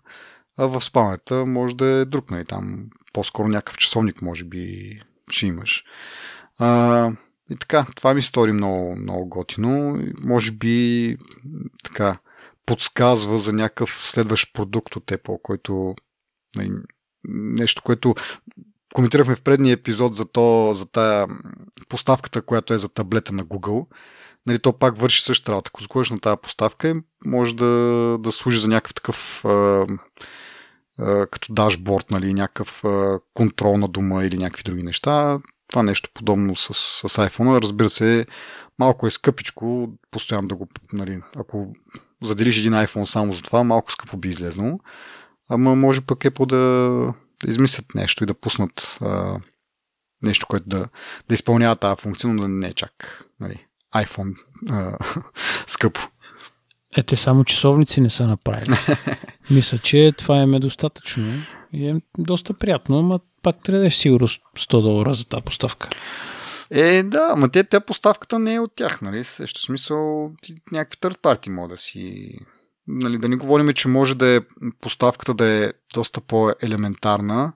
а 0.58 0.66
в 0.66 0.82
спалнята 0.82 1.46
може 1.46 1.76
да 1.76 1.86
е 1.86 2.06
друг, 2.06 2.32
нали, 2.32 2.46
там 2.46 2.86
по-скоро 3.14 3.48
някакъв 3.48 3.78
часовник 3.78 4.22
може 4.22 4.44
би 4.44 5.00
ще 5.30 5.48
имаш. 5.48 5.84
А, 6.58 7.12
и 7.52 7.56
така, 7.56 7.86
това 7.96 8.14
ми 8.14 8.22
стори 8.22 8.52
много, 8.52 8.96
много 8.96 9.30
готино. 9.30 10.04
Може 10.24 10.52
би 10.52 11.18
така, 11.84 12.18
подсказва 12.72 13.40
за 13.40 13.54
някакъв 13.54 13.90
следващ 13.90 14.54
продукт 14.54 14.96
от 14.96 15.06
Apple, 15.06 15.42
който 15.42 15.96
нали, 16.56 16.72
нещо, 17.34 17.82
което 17.84 18.16
коментирахме 18.94 19.36
в 19.36 19.42
предния 19.42 19.74
епизод 19.74 20.16
за, 20.16 20.26
то, 20.26 20.74
за 20.74 20.86
тая 20.86 21.28
поставката, 21.90 22.42
която 22.42 22.74
е 22.74 22.78
за 22.78 22.90
таблета 22.90 23.34
на 23.34 23.46
Google. 23.46 23.86
Нали, 24.46 24.60
то 24.60 24.80
пак 24.80 24.98
върши 24.98 25.24
същата 25.24 25.52
работа. 25.52 25.72
Ако 25.74 25.84
сложиш 25.84 26.12
на 26.12 26.20
тази 26.20 26.38
поставка, 26.44 26.96
може 27.26 27.56
да, 27.56 28.18
да 28.20 28.32
служи 28.32 28.60
за 28.60 28.68
някакъв 28.68 28.94
такъв 28.94 29.46
а, 29.46 29.88
а, 31.00 31.28
като 31.28 31.54
дашборд, 31.54 32.12
нали, 32.12 32.34
някакъв 32.34 32.84
а, 32.86 33.20
контрол 33.34 33.78
на 33.78 33.88
дома 33.88 34.24
или 34.24 34.38
някакви 34.38 34.64
други 34.64 34.84
неща. 34.84 35.40
Това 35.68 35.84
нещо 35.84 36.10
подобно 36.14 36.56
с, 36.56 36.74
с 36.74 37.18
iPhone. 37.18 37.62
Разбира 37.62 37.90
се, 37.90 38.26
малко 38.80 39.08
е 39.08 39.12
скъпичко, 39.12 39.90
постоянно 40.12 40.48
да 40.48 40.56
го, 40.56 40.68
нали, 40.94 41.22
ако 41.36 41.74
заделиш 42.24 42.58
един 42.58 42.74
iPhone 42.74 43.04
само 43.04 43.34
за 43.34 43.42
това, 43.42 43.64
малко 43.64 43.92
скъпо 43.92 44.18
би 44.18 44.30
излезнало. 44.30 44.80
Ама 45.50 45.76
може 45.76 46.02
пък 46.02 46.20
Apple 46.20 46.46
да, 46.46 47.14
измислят 47.48 47.96
нещо 47.96 48.24
и 48.24 48.28
да 48.28 48.34
пуснат 48.34 48.98
а, 49.02 49.40
нещо, 50.24 50.48
което 50.48 50.70
да, 50.70 50.88
да 51.28 51.34
изпълнява 51.34 51.76
тази 51.76 52.02
функция, 52.02 52.30
но 52.30 52.42
да 52.42 52.48
не 52.48 52.68
е 52.68 52.74
чак 52.74 53.26
нали, 53.40 53.66
iPhone 53.96 54.34
а, 54.70 54.98
скъпо. 55.68 56.02
Е, 56.98 57.04
те 57.04 57.16
само 57.16 57.44
часовници 57.44 58.02
не 58.02 58.10
са 58.10 58.28
направили. 58.28 58.76
Мисля, 59.50 59.78
че 59.78 60.12
това 60.18 60.42
е 60.42 60.46
достатъчно 60.46 61.44
и 61.74 61.90
е 61.90 62.02
доста 62.18 62.54
приятно, 62.54 63.00
ама 63.00 63.20
пак 63.44 63.64
трябва 63.64 63.80
да 63.80 63.88
е 63.88 63.90
сигурно 63.90 64.28
100 64.28 64.82
долара 64.82 65.14
за 65.14 65.26
тази 65.26 65.44
поставка. 65.44 65.90
Е, 66.74 67.04
да, 67.04 67.30
ама 67.32 67.50
те, 67.50 67.64
те 67.64 67.80
поставката 67.80 68.40
не 68.40 68.54
е 68.54 68.60
от 68.60 68.76
тях, 68.76 69.02
нали? 69.02 69.24
Също 69.24 69.62
смисъл, 69.62 70.32
някакви 70.72 70.98
third 70.98 71.18
party 71.18 71.50
могат 71.50 71.72
да 71.72 71.78
си, 71.78 72.36
нали, 72.88 73.18
да 73.18 73.30
не 73.30 73.36
говорим, 73.36 73.74
че 73.74 73.88
може 73.88 74.16
да 74.16 74.28
е 74.28 74.42
поставката 74.82 75.34
да 75.34 75.46
е 75.46 75.74
доста 75.94 76.22
по-елементарна, 76.22 77.54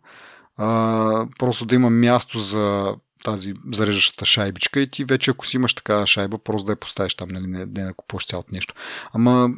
а, 0.58 1.28
просто 1.40 1.66
да 1.66 1.76
има 1.76 1.90
място 1.90 2.40
за 2.40 2.96
тази 3.24 3.54
зареждащата 3.74 4.26
шайбичка 4.26 4.80
и 4.80 4.88
ти 4.88 5.06
вече 5.06 5.32
ако 5.32 5.46
си 5.46 5.58
имаш 5.58 5.74
такава 5.74 6.08
шайба, 6.08 6.38
просто 6.38 6.66
да 6.66 6.72
я 6.72 6.76
поставиш 6.76 7.16
там, 7.16 7.30
нали, 7.30 7.48
не, 7.48 7.60
не 7.60 7.66
да 7.66 7.94
купуваш 7.94 8.28
цялото 8.28 8.50
нещо. 8.52 8.74
Ама, 9.14 9.50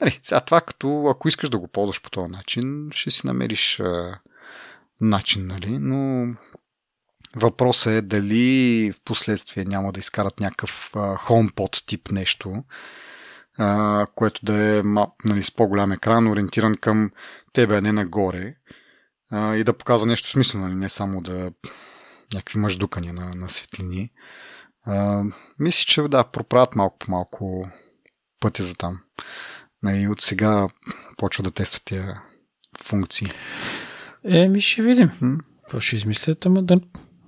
нали, 0.00 0.20
сега 0.22 0.40
това 0.40 0.60
като, 0.60 1.06
ако 1.06 1.28
искаш 1.28 1.48
да 1.48 1.58
го 1.58 1.68
ползваш 1.68 2.02
по 2.02 2.10
този 2.10 2.32
начин, 2.32 2.88
ще 2.94 3.10
си 3.10 3.26
намериш 3.26 3.80
а, 3.80 4.18
начин, 5.00 5.46
нали, 5.46 5.78
но 5.78 6.26
въпросът 7.36 7.92
е 7.92 8.02
дали 8.02 8.92
в 8.92 9.04
последствие 9.04 9.64
няма 9.64 9.92
да 9.92 10.00
изкарат 10.00 10.40
някакъв 10.40 10.90
HomePod 10.94 11.86
тип 11.86 12.10
нещо, 12.10 12.64
а, 13.58 14.06
което 14.14 14.44
да 14.44 14.78
е 14.78 14.82
нали, 15.24 15.42
с 15.42 15.50
по-голям 15.50 15.92
екран, 15.92 16.28
ориентиран 16.28 16.74
към 16.74 17.10
тебе, 17.52 17.76
а 17.76 17.80
не 17.80 17.92
нагоре 17.92 18.54
а, 19.30 19.56
и 19.56 19.64
да 19.64 19.72
показва 19.78 20.06
нещо 20.06 20.28
смислено, 20.28 20.64
нали, 20.64 20.74
не 20.74 20.88
само 20.88 21.20
да 21.20 21.52
някакви 22.34 22.58
мъждукания 22.58 23.12
на, 23.12 23.34
на 23.34 23.48
светлини. 23.48 24.10
А, 24.86 25.24
мисля, 25.58 25.84
че 25.86 26.02
да, 26.02 26.24
проправят 26.24 26.76
малко 26.76 26.98
по 26.98 27.10
малко 27.10 27.68
пътя 28.40 28.62
за 28.62 28.74
там. 28.74 29.00
Нали, 29.82 30.08
от 30.08 30.20
сега 30.20 30.68
почва 31.16 31.44
да 31.44 31.50
тестват 31.50 31.84
тия 31.84 32.22
функции. 32.82 33.28
Еми, 34.24 34.60
ще 34.60 34.82
видим. 34.82 35.10
Какво 35.60 35.80
ще 35.80 35.96
измислят, 35.96 36.46
ама 36.46 36.62
да... 36.62 36.80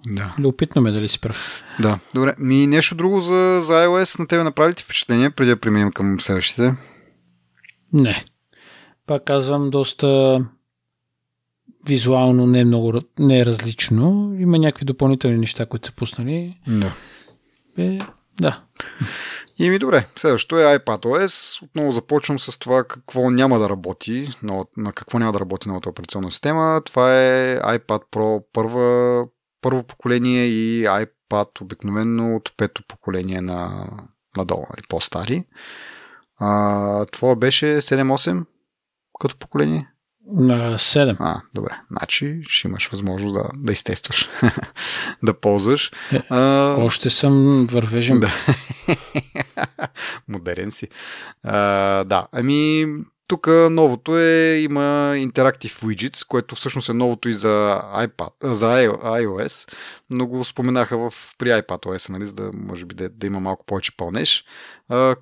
Да. 0.06 0.30
Любопитно 0.38 0.82
ме 0.82 0.92
дали 0.92 1.08
си 1.08 1.20
прав. 1.20 1.64
Да, 1.80 1.98
добре. 2.14 2.34
Ми 2.38 2.66
нещо 2.66 2.94
друго 2.94 3.20
за, 3.20 3.60
за 3.64 3.72
iOS 3.72 4.18
на 4.18 4.26
тебе 4.26 4.44
направи 4.44 4.74
впечатление, 4.78 5.30
преди 5.30 5.50
да 5.50 5.60
преминем 5.60 5.92
към 5.92 6.20
следващите? 6.20 6.74
Не. 7.92 8.24
Пак 9.06 9.24
казвам, 9.24 9.70
доста 9.70 10.40
визуално 11.86 12.46
не 12.46 12.60
е 12.60 12.64
много 12.64 13.00
не 13.18 13.40
е 13.40 13.46
различно. 13.46 14.36
Има 14.38 14.58
някакви 14.58 14.84
допълнителни 14.84 15.36
неща, 15.36 15.66
които 15.66 15.86
са 15.86 15.92
пуснали. 15.92 16.58
Да. 16.66 16.94
Е, 17.78 17.98
да. 18.40 18.62
И 19.58 19.70
ми 19.70 19.78
добре, 19.78 20.06
следващото 20.16 20.58
е 20.58 20.78
iPadOS. 20.78 21.62
Отново 21.62 21.92
започвам 21.92 22.38
с 22.38 22.58
това 22.58 22.84
какво 22.84 23.30
няма 23.30 23.58
да 23.58 23.68
работи, 23.68 24.28
но, 24.42 24.64
на 24.76 24.92
какво 24.92 25.18
няма 25.18 25.32
да 25.32 25.40
работи 25.40 25.68
новата 25.68 25.88
операционна 25.88 26.30
система. 26.30 26.82
Това 26.84 27.24
е 27.24 27.58
iPad 27.58 28.02
Pro 28.12 28.44
първа, 28.52 29.24
първо 29.64 29.82
поколение 29.82 30.46
и 30.46 30.84
iPad 30.84 31.60
обикновено 31.60 32.36
от 32.36 32.52
пето 32.56 32.82
поколение 32.88 33.40
на, 33.40 33.86
надолу, 34.36 34.60
нали, 34.60 34.86
по-стари. 34.88 35.44
А, 36.38 37.06
това 37.06 37.36
беше 37.36 37.66
7-8 37.66 38.44
като 39.20 39.36
поколение? 39.36 39.88
На 40.32 40.78
7. 40.78 41.16
А, 41.20 41.40
добре. 41.54 41.70
Значи 41.90 42.42
ще 42.48 42.68
имаш 42.68 42.88
възможност 42.88 43.34
да, 43.34 43.48
да 43.56 43.72
изтестваш, 43.72 44.28
да 45.22 45.40
ползваш. 45.40 45.92
Е, 46.12 46.20
а, 46.30 46.74
още 46.78 47.10
съм 47.10 47.64
вървежен. 47.70 48.20
Да. 48.20 48.32
Модерен 50.28 50.70
си. 50.70 50.88
А, 51.42 52.04
да, 52.04 52.26
ами 52.32 52.86
тук 53.28 53.46
новото 53.70 54.18
е, 54.18 54.58
има 54.58 55.12
Interactive 55.16 55.84
Widgets, 55.84 56.28
което 56.28 56.54
всъщност 56.54 56.88
е 56.88 56.92
новото 56.92 57.28
и 57.28 57.34
за 57.34 57.82
iPad, 57.94 58.30
за 58.42 58.66
iOS, 58.66 59.72
но 60.10 60.26
го 60.26 60.44
споменаха 60.44 60.98
в, 60.98 61.14
при 61.38 61.48
iPadOS, 61.48 62.10
нали, 62.10 62.26
за 62.26 62.32
да 62.32 62.50
може 62.54 62.84
би 62.86 62.94
да, 62.94 63.08
да 63.08 63.26
има 63.26 63.40
малко 63.40 63.66
повече 63.66 63.96
пълнеж, 63.96 64.44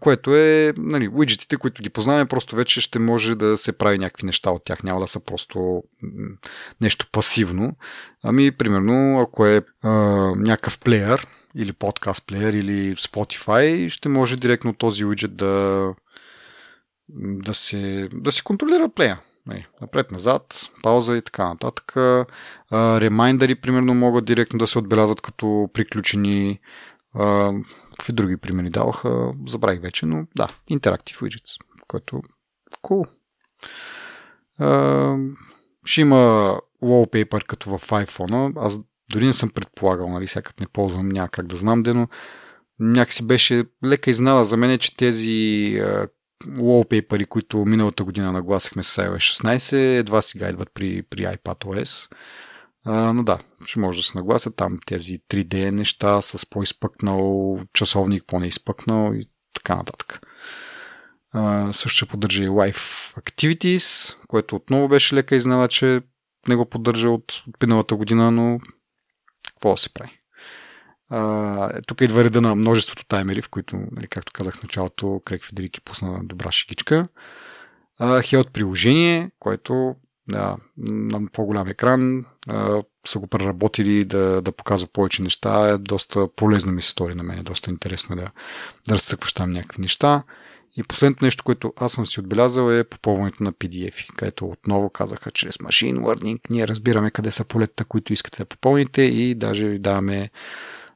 което 0.00 0.36
е, 0.36 0.74
нали, 0.76 1.10
виджетите, 1.12 1.56
които 1.56 1.82
ги 1.82 1.90
познаваме, 1.90 2.26
просто 2.26 2.56
вече 2.56 2.80
ще 2.80 2.98
може 2.98 3.34
да 3.34 3.58
се 3.58 3.78
прави 3.78 3.98
някакви 3.98 4.26
неща 4.26 4.50
от 4.50 4.64
тях, 4.64 4.82
няма 4.82 5.00
да 5.00 5.08
са 5.08 5.24
просто 5.24 5.82
нещо 6.80 7.06
пасивно. 7.12 7.76
Ами, 8.24 8.50
примерно, 8.50 9.20
ако 9.20 9.46
е 9.46 9.62
а, 9.82 9.90
някакъв 10.36 10.78
плеер, 10.78 11.26
или 11.54 11.72
подкаст 11.72 12.26
плеер, 12.26 12.52
или 12.52 12.96
Spotify, 12.96 13.88
ще 13.88 14.08
може 14.08 14.36
директно 14.36 14.72
този 14.72 15.04
виджет 15.04 15.36
да 15.36 15.94
да 17.16 17.54
се, 17.54 18.08
да 18.12 18.32
се 18.32 18.42
контролира 18.42 18.88
плея. 18.88 19.20
Нали, 19.46 19.66
напред-назад, 19.80 20.70
пауза 20.82 21.16
и 21.16 21.22
така 21.22 21.48
нататък. 21.48 21.92
Ремайндъри, 22.72 23.54
примерно, 23.54 23.94
могат 23.94 24.24
директно 24.24 24.58
да 24.58 24.66
се 24.66 24.78
отбелязват 24.78 25.20
като 25.20 25.70
приключени. 25.72 26.60
Какви 27.90 28.12
други 28.12 28.36
примери 28.36 28.70
даваха, 28.70 29.32
забравих 29.48 29.80
вече, 29.80 30.06
но 30.06 30.26
да, 30.36 30.48
Interactive 30.70 31.16
Widgets, 31.16 31.58
което 31.88 32.22
cool. 32.82 33.08
А, 34.58 35.16
ще 35.84 36.00
има 36.00 36.60
wallpaper 36.82 37.44
като 37.46 37.78
в 37.78 37.88
iPhone. 37.90 38.52
Аз 38.56 38.80
дори 39.12 39.26
не 39.26 39.32
съм 39.32 39.50
предполагал, 39.50 40.08
нали, 40.08 40.26
сякът 40.26 40.60
не 40.60 40.66
ползвам, 40.66 41.08
няма 41.08 41.28
как 41.28 41.46
да 41.46 41.56
знам, 41.56 41.82
де, 41.82 41.94
но 41.94 42.08
някакси 42.80 43.26
беше 43.26 43.64
лека 43.84 44.10
изнада 44.10 44.44
за 44.44 44.56
мен, 44.56 44.78
че 44.78 44.96
тези 44.96 45.80
wallpaper 46.46 47.26
които 47.26 47.64
миналата 47.64 48.04
година 48.04 48.32
нагласихме 48.32 48.82
с 48.82 49.02
iOS 49.02 49.42
16, 49.42 49.98
едва 49.98 50.22
сега 50.22 50.48
идват 50.48 50.68
при, 50.74 51.02
при 51.02 51.22
iPadOS. 51.22 52.12
А, 52.84 53.12
но 53.12 53.24
да, 53.24 53.38
ще 53.64 53.80
може 53.80 53.98
да 53.98 54.02
се 54.02 54.18
нагласят 54.18 54.56
там 54.56 54.78
тези 54.86 55.18
3D 55.30 55.70
неща 55.70 56.22
с 56.22 56.46
по-изпъкнал 56.50 57.58
часовник, 57.72 58.24
по-неизпъкнал 58.26 59.12
и 59.14 59.28
така 59.54 59.76
нататък. 59.76 60.20
А, 61.32 61.72
също 61.72 61.96
ще 61.96 62.06
поддържа 62.06 62.44
и 62.44 62.48
Live 62.48 63.16
Activities, 63.20 64.16
което 64.28 64.56
отново 64.56 64.88
беше 64.88 65.14
лека 65.14 65.36
изненада, 65.36 65.68
че 65.68 66.00
не 66.48 66.56
го 66.56 66.66
поддържа 66.66 67.10
от, 67.10 67.42
от 67.48 67.62
миналата 67.62 67.96
година, 67.96 68.30
но 68.30 68.60
какво 69.46 69.70
да 69.70 69.76
се 69.76 69.94
прави? 69.94 70.21
А, 71.14 71.80
тук 71.86 72.00
идва 72.00 72.24
реда 72.24 72.40
на 72.40 72.54
множеството 72.54 73.06
таймери, 73.06 73.42
в 73.42 73.48
които, 73.48 73.76
нали, 73.92 74.06
както 74.06 74.32
казах 74.32 74.56
в 74.56 74.62
началото, 74.62 75.22
Крек 75.24 75.44
Федерики 75.44 75.80
пусна 75.80 76.20
добра 76.24 76.52
шигичка. 76.52 77.08
Хелт 78.22 78.50
приложение, 78.52 79.30
което 79.38 79.94
да, 80.28 80.56
на 80.76 81.26
по-голям 81.32 81.68
екран 81.68 82.24
а, 82.48 82.82
са 83.06 83.18
го 83.18 83.26
преработили 83.26 84.04
да, 84.04 84.42
да 84.42 84.52
показва 84.52 84.88
повече 84.92 85.22
неща. 85.22 85.68
Е 85.68 85.78
доста 85.78 86.28
полезно 86.36 86.72
ми 86.72 86.82
се 86.82 86.90
стори 86.90 87.14
на 87.14 87.22
мен, 87.22 87.38
е 87.38 87.42
доста 87.42 87.70
интересно 87.70 88.16
да, 88.16 88.30
да 88.88 88.94
разцъкваш 88.94 89.32
там 89.32 89.50
някакви 89.50 89.82
неща. 89.82 90.22
И 90.76 90.82
последното 90.82 91.24
нещо, 91.24 91.44
което 91.44 91.72
аз 91.76 91.92
съм 91.92 92.06
си 92.06 92.20
отбелязал 92.20 92.70
е 92.70 92.84
попълването 92.84 93.44
на 93.44 93.52
PDF, 93.52 94.16
където 94.16 94.46
отново 94.46 94.90
казаха 94.90 95.30
чрез 95.30 95.56
Machine 95.56 95.98
Learning 95.98 96.40
ние 96.50 96.68
разбираме 96.68 97.10
къде 97.10 97.30
са 97.30 97.44
полетата, 97.44 97.84
които 97.84 98.12
искате 98.12 98.38
да 98.38 98.46
попълните 98.46 99.02
и 99.02 99.34
даже 99.34 99.68
ви 99.68 99.78
даваме 99.78 100.30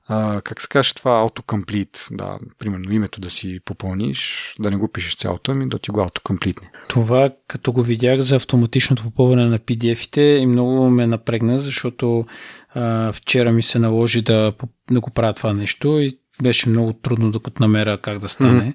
а, 0.08 0.40
как 0.40 0.60
се 0.60 0.68
каже 0.68 0.94
това 0.94 1.28
autocomplete, 1.28 2.16
да, 2.16 2.38
примерно 2.58 2.92
името 2.92 3.20
да 3.20 3.30
си 3.30 3.60
попълниш, 3.64 4.52
да 4.60 4.70
не 4.70 4.76
го 4.76 4.88
пишеш 4.88 5.16
цялото, 5.16 5.52
ами 5.52 5.68
да 5.68 5.78
ти 5.78 5.90
го 5.90 6.00
autocomplete. 6.00 6.68
Това, 6.88 7.30
като 7.48 7.72
го 7.72 7.82
видях 7.82 8.20
за 8.20 8.36
автоматичното 8.36 9.02
попълване 9.02 9.46
на 9.46 9.58
PDF-ите, 9.58 10.20
и 10.20 10.46
много 10.46 10.90
ме 10.90 11.06
напрегна, 11.06 11.58
защото 11.58 12.26
а, 12.74 13.12
вчера 13.12 13.52
ми 13.52 13.62
се 13.62 13.78
наложи 13.78 14.22
да, 14.22 14.52
да 14.90 15.00
го 15.00 15.10
правя 15.10 15.34
това 15.34 15.52
нещо 15.52 15.88
и 16.00 16.18
беше 16.42 16.68
много 16.68 16.92
трудно 16.92 17.30
докато 17.30 17.62
намеря 17.62 18.00
как 18.00 18.18
да 18.18 18.28
стане. 18.28 18.74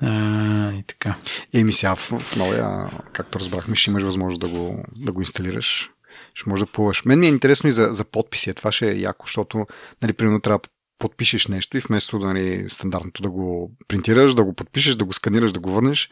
А, 0.00 0.72
и 0.72 0.82
така. 0.82 1.14
Еми 1.52 1.72
сега 1.72 1.94
в, 1.94 2.12
в 2.18 2.36
новия, 2.36 2.90
както 3.12 3.38
разбрахме, 3.38 3.76
ще 3.76 3.90
имаш 3.90 4.02
възможност 4.02 4.40
да 4.40 4.48
го, 4.48 4.84
да 4.96 5.12
го 5.12 5.20
инсталираш 5.20 5.90
ще 6.34 6.50
може 6.50 6.64
да 6.64 6.72
плуваш. 6.72 7.04
Мен 7.04 7.20
ми 7.20 7.26
е 7.26 7.28
интересно 7.28 7.68
и 7.68 7.72
за, 7.72 7.88
за 7.92 8.04
подписи. 8.04 8.54
Това 8.54 8.72
ще 8.72 8.90
е 8.90 8.98
яко, 8.98 9.26
защото, 9.26 9.66
нали, 10.02 10.12
примерно 10.12 10.40
трябва 10.40 10.58
да 10.58 10.68
подпишеш 10.98 11.46
нещо 11.46 11.76
и 11.76 11.80
вместо 11.80 12.18
нали, 12.18 12.66
стандартното 12.68 13.22
да 13.22 13.30
го 13.30 13.72
принтираш, 13.88 14.34
да 14.34 14.44
го 14.44 14.54
подпишеш, 14.54 14.94
да 14.94 15.04
го 15.04 15.12
сканираш, 15.12 15.52
да 15.52 15.60
го 15.60 15.70
върнеш, 15.70 16.10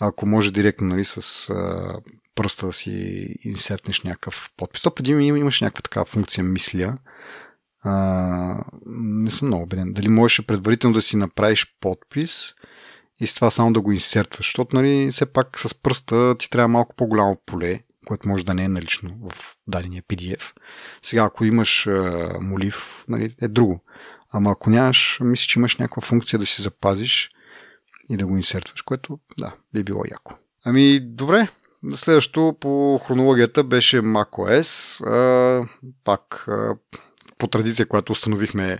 ако 0.00 0.26
може 0.26 0.52
директно 0.52 0.86
нали, 0.86 1.04
с 1.04 1.50
а, 1.50 2.00
пръста 2.34 2.66
да 2.66 2.72
си 2.72 3.26
инсертнеш 3.44 4.02
някакъв 4.02 4.50
подпис. 4.56 4.82
То 4.82 4.94
преди 4.94 5.10
имаш 5.10 5.60
някаква 5.60 5.82
такава 5.82 6.06
функция 6.06 6.44
мисля. 6.44 6.98
А, 7.82 8.64
не 8.86 9.30
съм 9.30 9.48
много 9.48 9.64
убеден. 9.64 9.92
Дали 9.92 10.08
можеш 10.08 10.46
предварително 10.46 10.94
да 10.94 11.02
си 11.02 11.16
направиш 11.16 11.66
подпис 11.80 12.54
и 13.20 13.26
с 13.26 13.34
това 13.34 13.50
само 13.50 13.72
да 13.72 13.80
го 13.80 13.92
инсертваш, 13.92 14.46
защото 14.46 14.76
нали, 14.76 15.08
все 15.12 15.26
пак 15.26 15.58
с 15.58 15.74
пръста 15.74 16.36
ти 16.38 16.50
трябва 16.50 16.68
малко 16.68 16.96
по-голямо 16.96 17.36
поле 17.46 17.80
което 18.08 18.28
може 18.28 18.44
да 18.44 18.54
не 18.54 18.64
е 18.64 18.68
налично 18.68 19.10
в 19.30 19.56
дадения 19.66 20.02
PDF. 20.02 20.52
Сега, 21.02 21.24
ако 21.24 21.44
имаш 21.44 21.88
молив, 22.40 23.04
нали, 23.08 23.34
е 23.42 23.48
друго. 23.48 23.84
Ама 24.32 24.50
ако 24.50 24.70
нямаш, 24.70 25.18
мисля, 25.22 25.46
че 25.46 25.58
имаш 25.58 25.76
някаква 25.76 26.02
функция 26.02 26.38
да 26.38 26.46
си 26.46 26.62
запазиш 26.62 27.30
и 28.10 28.16
да 28.16 28.26
го 28.26 28.36
инсертваш, 28.36 28.82
което, 28.82 29.18
да, 29.38 29.54
би 29.74 29.84
било 29.84 30.02
яко. 30.10 30.34
Ами, 30.64 31.00
добре. 31.00 31.48
Следващото 31.94 32.56
по 32.60 33.00
хронологията 33.06 33.64
беше 33.64 34.02
macOS. 34.02 35.04
А, 35.06 35.68
пак 36.04 36.44
а, 36.48 36.76
по 37.38 37.46
традиция, 37.46 37.86
която 37.86 38.12
установихме 38.12 38.78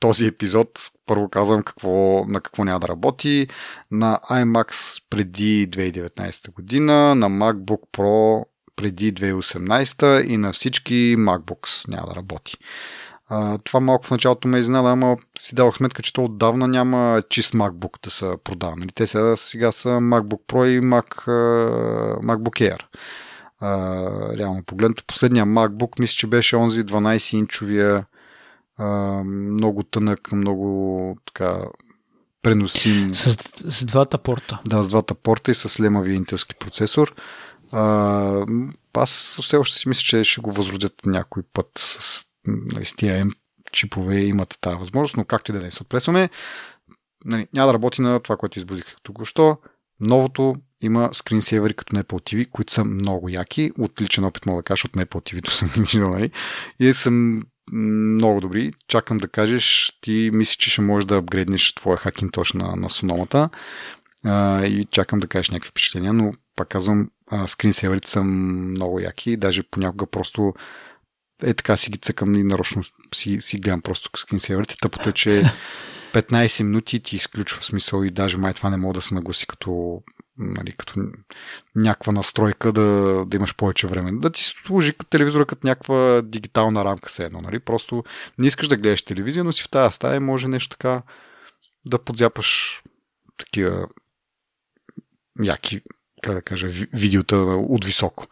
този 0.00 0.26
епизод, 0.26 0.68
първо 1.06 1.28
казвам 1.28 1.62
какво, 1.62 2.24
на 2.28 2.40
какво 2.40 2.64
няма 2.64 2.80
да 2.80 2.88
работи. 2.88 3.48
На 3.90 4.20
iMax 4.30 5.02
преди 5.10 5.70
2019 5.70 6.52
година, 6.52 7.14
на 7.14 7.30
MacBook 7.30 7.80
Pro 7.92 8.44
преди 8.76 9.14
2018 9.14 10.24
и 10.26 10.36
на 10.36 10.52
всички 10.52 11.16
MacBooks 11.18 11.88
няма 11.88 12.06
да 12.08 12.14
работи. 12.14 12.56
А, 13.28 13.58
това 13.58 13.80
малко 13.80 14.06
в 14.06 14.10
началото 14.10 14.48
ме 14.48 14.58
изненада, 14.58 14.88
ама 14.88 15.16
си 15.38 15.54
давах 15.54 15.74
сметка, 15.74 16.02
че 16.02 16.12
то 16.12 16.24
отдавна 16.24 16.68
няма 16.68 17.22
чист 17.28 17.54
MacBook 17.54 18.04
да 18.04 18.10
са 18.10 18.36
продавани. 18.44 18.86
Те 18.94 19.06
сега, 19.06 19.36
сега 19.36 19.72
са 19.72 19.88
MacBook 19.88 20.40
Pro 20.48 20.66
и 20.66 20.80
Mac, 20.80 21.26
MacBook 22.22 22.72
Air. 22.72 22.80
А, 23.60 24.08
реално 24.36 24.62
погледнато, 24.62 25.04
последния 25.06 25.46
MacBook 25.46 26.00
мисля, 26.00 26.14
че 26.14 26.26
беше 26.26 26.56
онзи 26.56 26.84
12-инчовия 26.84 28.04
много 29.24 29.82
тънък, 29.82 30.32
много 30.32 31.16
така 31.26 31.64
преносим. 32.42 33.14
С, 33.14 33.36
с 33.64 33.84
двата 33.84 34.18
порта. 34.18 34.60
Да, 34.68 34.82
с 34.82 34.88
двата 34.88 35.14
порта 35.14 35.50
и 35.50 35.54
с 35.54 35.80
лемавия 35.80 36.14
интелски 36.14 36.54
процесор. 36.54 37.14
А, 37.72 38.46
аз 38.94 39.38
все 39.42 39.56
още 39.56 39.78
си 39.78 39.88
мисля, 39.88 40.00
че 40.00 40.24
ще 40.24 40.40
го 40.40 40.52
възродят 40.52 40.94
някой 41.06 41.42
път 41.52 41.70
с, 41.76 42.24
нали, 42.46 42.84
с 42.84 42.96
тия 42.96 43.24
M 43.24 43.32
чипове 43.72 44.20
имат 44.20 44.58
тази 44.60 44.78
възможност, 44.78 45.16
но 45.16 45.24
както 45.24 45.50
и 45.50 45.54
да 45.54 45.60
не 45.60 45.70
се 45.70 45.82
отплесваме, 45.82 46.30
нали, 47.24 47.46
няма 47.54 47.66
да 47.66 47.74
работи 47.74 48.02
на 48.02 48.20
това, 48.20 48.36
което 48.36 48.58
избудих 48.58 48.96
току-що. 49.02 49.58
Новото 50.00 50.54
има 50.86 51.10
скринсейвери 51.12 51.74
като 51.74 51.96
Apple 51.96 52.34
TV, 52.34 52.50
които 52.50 52.72
са 52.72 52.84
много 52.84 53.28
яки. 53.28 53.72
От 53.78 54.00
личен 54.00 54.24
опит 54.24 54.46
мога 54.46 54.58
да 54.58 54.62
кажа, 54.62 54.82
от 54.86 54.92
Apple 54.92 55.32
TV-то 55.32 55.50
съм 55.52 55.68
виждал, 55.76 56.10
нали? 56.10 56.30
И 56.80 56.92
съм 56.92 57.42
много 57.72 58.40
добри. 58.40 58.72
Чакам 58.88 59.16
да 59.16 59.28
кажеш, 59.28 59.92
ти 60.00 60.30
мислиш, 60.32 60.56
че 60.56 60.70
ще 60.70 60.80
можеш 60.80 61.06
да 61.06 61.16
апгрейднеш 61.16 61.74
твоя 61.74 61.96
хакинтош 61.96 62.52
на, 62.52 62.76
на 62.76 62.90
сономата 62.90 63.48
а, 64.24 64.66
и 64.66 64.84
чакам 64.84 65.20
да 65.20 65.26
кажеш 65.26 65.50
някакви 65.50 65.70
впечатления, 65.70 66.12
но 66.12 66.32
пак 66.56 66.68
казвам, 66.68 67.10
скринсейверите 67.46 68.10
са 68.10 68.22
много 68.22 69.00
яки, 69.00 69.36
даже 69.36 69.62
понякога 69.62 70.06
просто 70.06 70.54
е 71.42 71.54
така 71.54 71.76
си 71.76 71.90
ги 71.90 71.98
цъкам 71.98 72.34
и 72.34 72.42
нарочно 72.42 72.82
си, 73.14 73.40
си 73.40 73.58
гледам 73.58 73.82
просто 73.82 74.10
скринсейверите. 74.16 74.76
Тъпото 74.80 75.08
е, 75.08 75.12
че 75.12 75.44
15 76.12 76.62
минути 76.62 77.00
ти 77.00 77.16
изключва 77.16 77.62
смисъл 77.62 78.04
и 78.04 78.10
даже 78.10 78.36
май 78.36 78.52
това 78.52 78.70
не 78.70 78.76
мога 78.76 78.94
да 78.94 79.00
се 79.00 79.14
нагласи 79.14 79.46
като, 79.46 80.02
нали, 80.38 80.72
като 80.72 81.00
някаква 81.74 82.12
настройка 82.12 82.72
да, 82.72 83.24
да 83.26 83.36
имаш 83.36 83.56
повече 83.56 83.86
време. 83.86 84.12
Да 84.12 84.30
ти 84.30 84.44
служи 84.44 84.92
като 84.92 85.10
телевизора 85.10 85.46
като 85.46 85.66
някаква 85.66 86.22
дигитална 86.22 86.84
рамка 86.84 87.10
се 87.10 87.24
едно. 87.24 87.40
Нали? 87.40 87.58
Просто 87.58 88.04
не 88.38 88.46
искаш 88.46 88.68
да 88.68 88.76
гледаш 88.76 89.02
телевизия, 89.02 89.44
но 89.44 89.52
си 89.52 89.62
в 89.62 89.68
тази 89.68 89.94
стая 89.94 90.20
може 90.20 90.48
нещо 90.48 90.68
така 90.68 91.02
да 91.86 91.98
подзяпаш 91.98 92.82
такива 93.38 93.86
яки 95.42 95.80
как 96.22 96.34
да 96.34 96.42
кажа, 96.42 96.68
видеота 96.92 97.36
от 97.36 97.84
високо. 97.84 98.26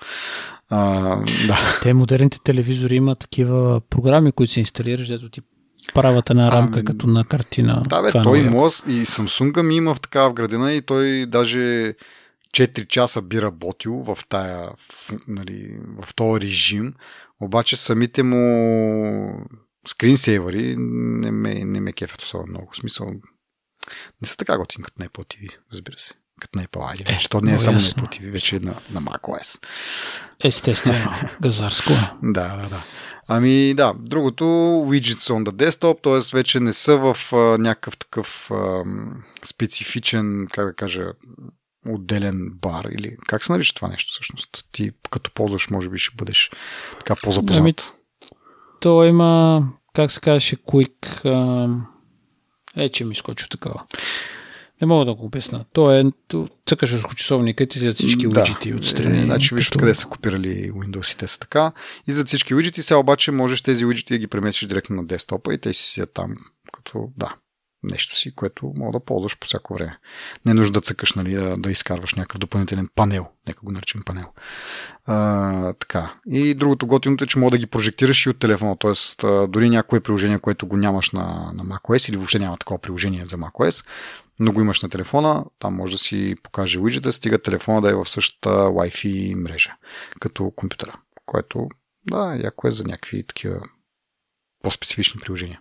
А, 0.69 1.17
да. 1.47 1.79
Те 1.83 1.95
модерните 1.95 2.39
телевизори 2.45 2.97
имат 2.97 3.19
такива 3.19 3.81
програми, 3.81 4.33
които 4.33 4.53
се 4.53 4.61
инсталираш, 4.61 5.09
дето 5.09 5.29
ти 5.29 5.41
правят 5.95 6.31
една 6.31 6.53
рамка 6.53 6.81
а, 6.81 6.85
като 6.85 7.07
на 7.07 7.25
картина. 7.25 7.83
Да, 7.89 8.03
бе, 8.03 8.13
той 8.13 8.39
е 8.39 8.43
моят 8.43 8.83
и 8.87 9.05
Samsung 9.05 9.63
ми 9.63 9.77
има 9.77 9.95
в 9.95 10.01
такава 10.01 10.31
вградена 10.31 10.73
и 10.73 10.83
той 10.83 11.27
даже 11.27 11.95
4 12.55 12.89
часа 12.89 13.23
би 13.23 13.43
работил 13.43 13.95
в 13.95 14.19
тая, 14.29 14.71
в, 14.77 15.13
нали, 15.29 15.79
в 16.03 16.15
този 16.15 16.41
режим, 16.41 16.95
обаче 17.41 17.77
самите 17.77 18.23
му 18.23 19.47
скринсейвери 19.89 20.75
не 20.79 21.31
ме, 21.31 21.55
не 21.55 21.81
ме 21.81 21.93
кефят 21.93 22.23
особено 22.23 22.51
много. 22.51 22.73
В 22.73 22.77
смисъл, 22.77 23.07
не 24.23 24.29
са 24.29 24.37
така 24.37 24.59
готини 24.59 24.85
като 24.85 25.03
Apple 25.03 25.37
TV, 25.37 25.57
разбира 25.73 25.99
се 25.99 26.15
като 26.41 26.59
на 26.59 26.65
Apple 26.65 26.97
ID. 26.97 27.13
Вече 27.13 27.27
е, 27.27 27.29
то 27.29 27.41
не 27.41 27.55
е 27.55 27.59
само 27.59 27.77
ясно. 27.77 28.03
на 28.03 28.09
Apple 28.09 28.21
TV, 28.21 28.31
вече 28.31 28.57
е 28.57 28.61
на, 28.61 28.81
на 28.91 29.03
macOS. 29.03 29.65
Естествено, 30.45 31.11
газарско 31.43 31.93
е. 31.93 32.11
да, 32.23 32.57
да, 32.57 32.69
да. 32.69 32.85
Ами 33.29 33.75
да, 33.75 33.95
другото, 33.99 34.45
widgets 34.45 35.33
on 35.33 35.51
the 35.51 35.51
desktop, 35.51 36.03
т.е. 36.03 36.37
вече 36.37 36.61
не 36.61 36.73
са 36.73 36.97
в 36.97 37.33
а, 37.33 37.37
някакъв 37.37 37.97
такъв 37.97 38.51
а, 38.51 38.85
специфичен, 39.45 40.47
как 40.53 40.67
да 40.67 40.75
кажа, 40.75 41.13
отделен 41.89 42.51
бар 42.55 42.85
или 42.85 43.17
как 43.27 43.45
се 43.45 43.53
нарича 43.53 43.75
това 43.75 43.89
нещо 43.89 44.13
всъщност? 44.13 44.65
Ти 44.73 44.91
като 45.11 45.31
ползваш, 45.31 45.71
може 45.71 45.89
би 45.91 45.99
ще 45.99 46.17
бъдеш 46.17 46.51
така 46.99 47.17
по-запознат. 47.23 47.61
Ами, 47.61 47.75
то 48.81 49.05
има, 49.05 49.63
как 49.95 50.11
се 50.11 50.21
казваше, 50.21 50.57
quick... 50.57 51.25
А... 51.25 51.69
Е, 52.77 52.89
че 52.89 53.05
ми 53.05 53.15
скочи 53.15 53.49
такова. 53.49 53.83
Не 54.85 54.89
мога 54.89 55.05
да 55.05 55.15
го 55.15 55.25
обясна. 55.25 55.65
То 55.73 55.93
е, 55.93 56.05
цъкаш 56.69 56.93
върху 56.93 57.15
часовника 57.15 57.65
и 57.65 57.67
ти 57.67 57.79
за 57.79 57.93
всички 57.93 58.29
да. 58.29 58.41
уиджети 58.41 58.75
отстрани. 58.75 59.21
Е, 59.21 59.25
значи 59.25 59.55
виж 59.55 59.69
като... 59.69 59.77
откъде 59.77 59.95
са 59.95 60.07
копирали 60.07 60.73
Windows 60.73 61.15
и 61.15 61.17
те 61.17 61.27
са 61.27 61.39
така. 61.39 61.73
И 62.07 62.13
за 62.13 62.25
всички 62.25 62.55
уиджети 62.55 62.83
сега 62.83 62.99
обаче 62.99 63.31
можеш 63.31 63.63
тези 63.63 63.85
уиджети 63.85 64.15
да 64.15 64.19
ги 64.19 64.27
преместиш 64.27 64.69
директно 64.69 64.97
на 64.97 65.05
десктопа 65.05 65.55
и 65.55 65.59
те 65.59 65.73
си 65.73 65.83
седят 65.83 66.11
там 66.15 66.37
като, 66.73 67.09
да, 67.17 67.35
нещо 67.91 68.17
си, 68.17 68.35
което 68.35 68.73
мога 68.77 68.93
да 68.99 69.05
ползваш 69.05 69.39
по 69.39 69.47
всяко 69.47 69.75
време. 69.75 69.99
Не 70.47 70.51
е 70.51 70.55
нужда 70.55 70.73
да 70.73 70.81
цъкаш, 70.81 71.13
нали, 71.13 71.35
да, 71.35 71.57
да 71.57 71.71
изкарваш 71.71 72.15
някакъв 72.15 72.39
допълнителен 72.39 72.89
панел. 72.95 73.27
Нека 73.49 73.61
го 73.63 73.73
наречем 73.73 74.03
панел. 74.07 74.27
А, 75.07 75.73
така. 75.73 76.15
И 76.31 76.55
другото 76.55 76.87
готиното 76.87 77.25
е, 77.25 77.27
че 77.27 77.39
мога 77.39 77.51
да 77.51 77.59
ги 77.59 77.67
прожектираш 77.67 78.27
и 78.27 78.31
от 78.31 78.39
телефона. 78.39 78.77
Тоест, 78.79 79.25
дори 79.49 79.71
някое 79.71 80.01
приложение, 80.01 80.39
което 80.39 80.67
го 80.67 80.77
нямаш 80.77 81.11
на, 81.11 81.53
на 81.55 81.65
macOS 81.65 82.09
или 82.11 82.17
въобще 82.17 82.39
няма 82.39 82.57
такова 82.57 82.79
приложение 82.79 83.27
за 83.27 83.39
macOS, 83.39 83.87
но 84.39 84.53
го 84.53 84.61
имаш 84.61 84.83
на 84.83 84.89
телефона, 84.89 85.45
там 85.59 85.75
може 85.75 85.93
да 85.93 85.99
си 85.99 86.35
покаже 86.43 86.81
уиджета, 86.81 87.13
стига 87.13 87.43
телефона 87.43 87.81
да 87.81 87.91
е 87.91 87.95
в 87.95 88.07
същата 88.07 88.51
Wi-Fi 88.51 89.35
мрежа, 89.35 89.77
като 90.21 90.51
компютъра, 90.51 90.99
което, 91.27 91.69
да, 92.11 92.37
яко 92.45 92.69
е 92.69 92.71
за 92.71 92.85
някакви 92.85 93.27
такива 93.27 93.61
по-специфични 94.63 95.21
приложения. 95.21 95.61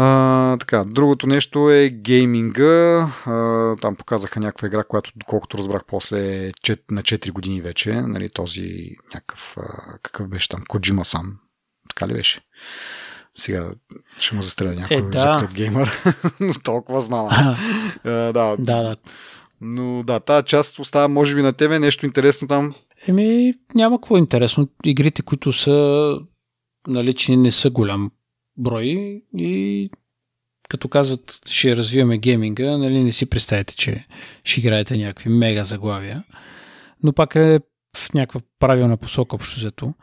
А, 0.00 0.56
така, 0.56 0.84
другото 0.84 1.26
нещо 1.26 1.70
е 1.70 1.90
гейминга. 1.90 3.08
А, 3.26 3.76
там 3.76 3.96
показаха 3.96 4.40
някаква 4.40 4.68
игра, 4.68 4.84
която, 4.84 5.12
доколкото 5.16 5.58
разбрах 5.58 5.82
после 5.86 6.46
на 6.90 7.02
4 7.02 7.30
години 7.30 7.60
вече, 7.60 7.92
нали, 7.92 8.28
този 8.30 8.96
някакъв, 9.14 9.56
какъв 10.02 10.28
беше 10.28 10.48
там, 10.48 10.64
Коджима 10.68 11.04
сам. 11.04 11.38
Така 11.88 12.08
ли 12.08 12.12
беше? 12.12 12.40
Сега 13.38 13.70
ще 14.18 14.34
му 14.34 14.42
застреля 14.42 14.74
някой 14.74 14.96
е, 14.96 15.02
да. 15.02 15.48
геймър, 15.54 15.90
но 16.40 16.52
толкова 16.64 17.00
знам 17.00 17.26
аз. 17.30 17.46
да, 18.04 18.32
да, 18.32 18.56
да. 18.58 18.96
Но 19.60 20.02
да, 20.02 20.20
тази 20.20 20.46
част 20.46 20.78
остава 20.78 21.08
може 21.08 21.34
би 21.36 21.42
на 21.42 21.52
тебе 21.52 21.78
нещо 21.78 22.06
интересно 22.06 22.48
там. 22.48 22.74
Еми, 23.08 23.54
няма 23.74 23.98
какво 23.98 24.16
интересно. 24.16 24.68
Игрите, 24.84 25.22
които 25.22 25.52
са 25.52 26.18
налични, 26.88 27.36
не 27.36 27.50
са 27.50 27.70
голям 27.70 28.10
брой 28.56 29.22
и 29.36 29.90
като 30.68 30.88
казват, 30.88 31.40
ще 31.46 31.76
развиваме 31.76 32.18
гейминга, 32.18 32.76
нали 32.76 33.04
не 33.04 33.12
си 33.12 33.26
представяте, 33.26 33.76
че 33.76 34.06
ще 34.44 34.60
играете 34.60 34.96
някакви 34.96 35.28
мега 35.28 35.64
заглавия, 35.64 36.24
но 37.02 37.12
пак 37.12 37.34
е 37.34 37.60
в 37.96 38.14
някаква 38.14 38.40
правилна 38.58 38.96
посока 38.96 39.36
общо 39.36 39.60
взето 39.60 39.94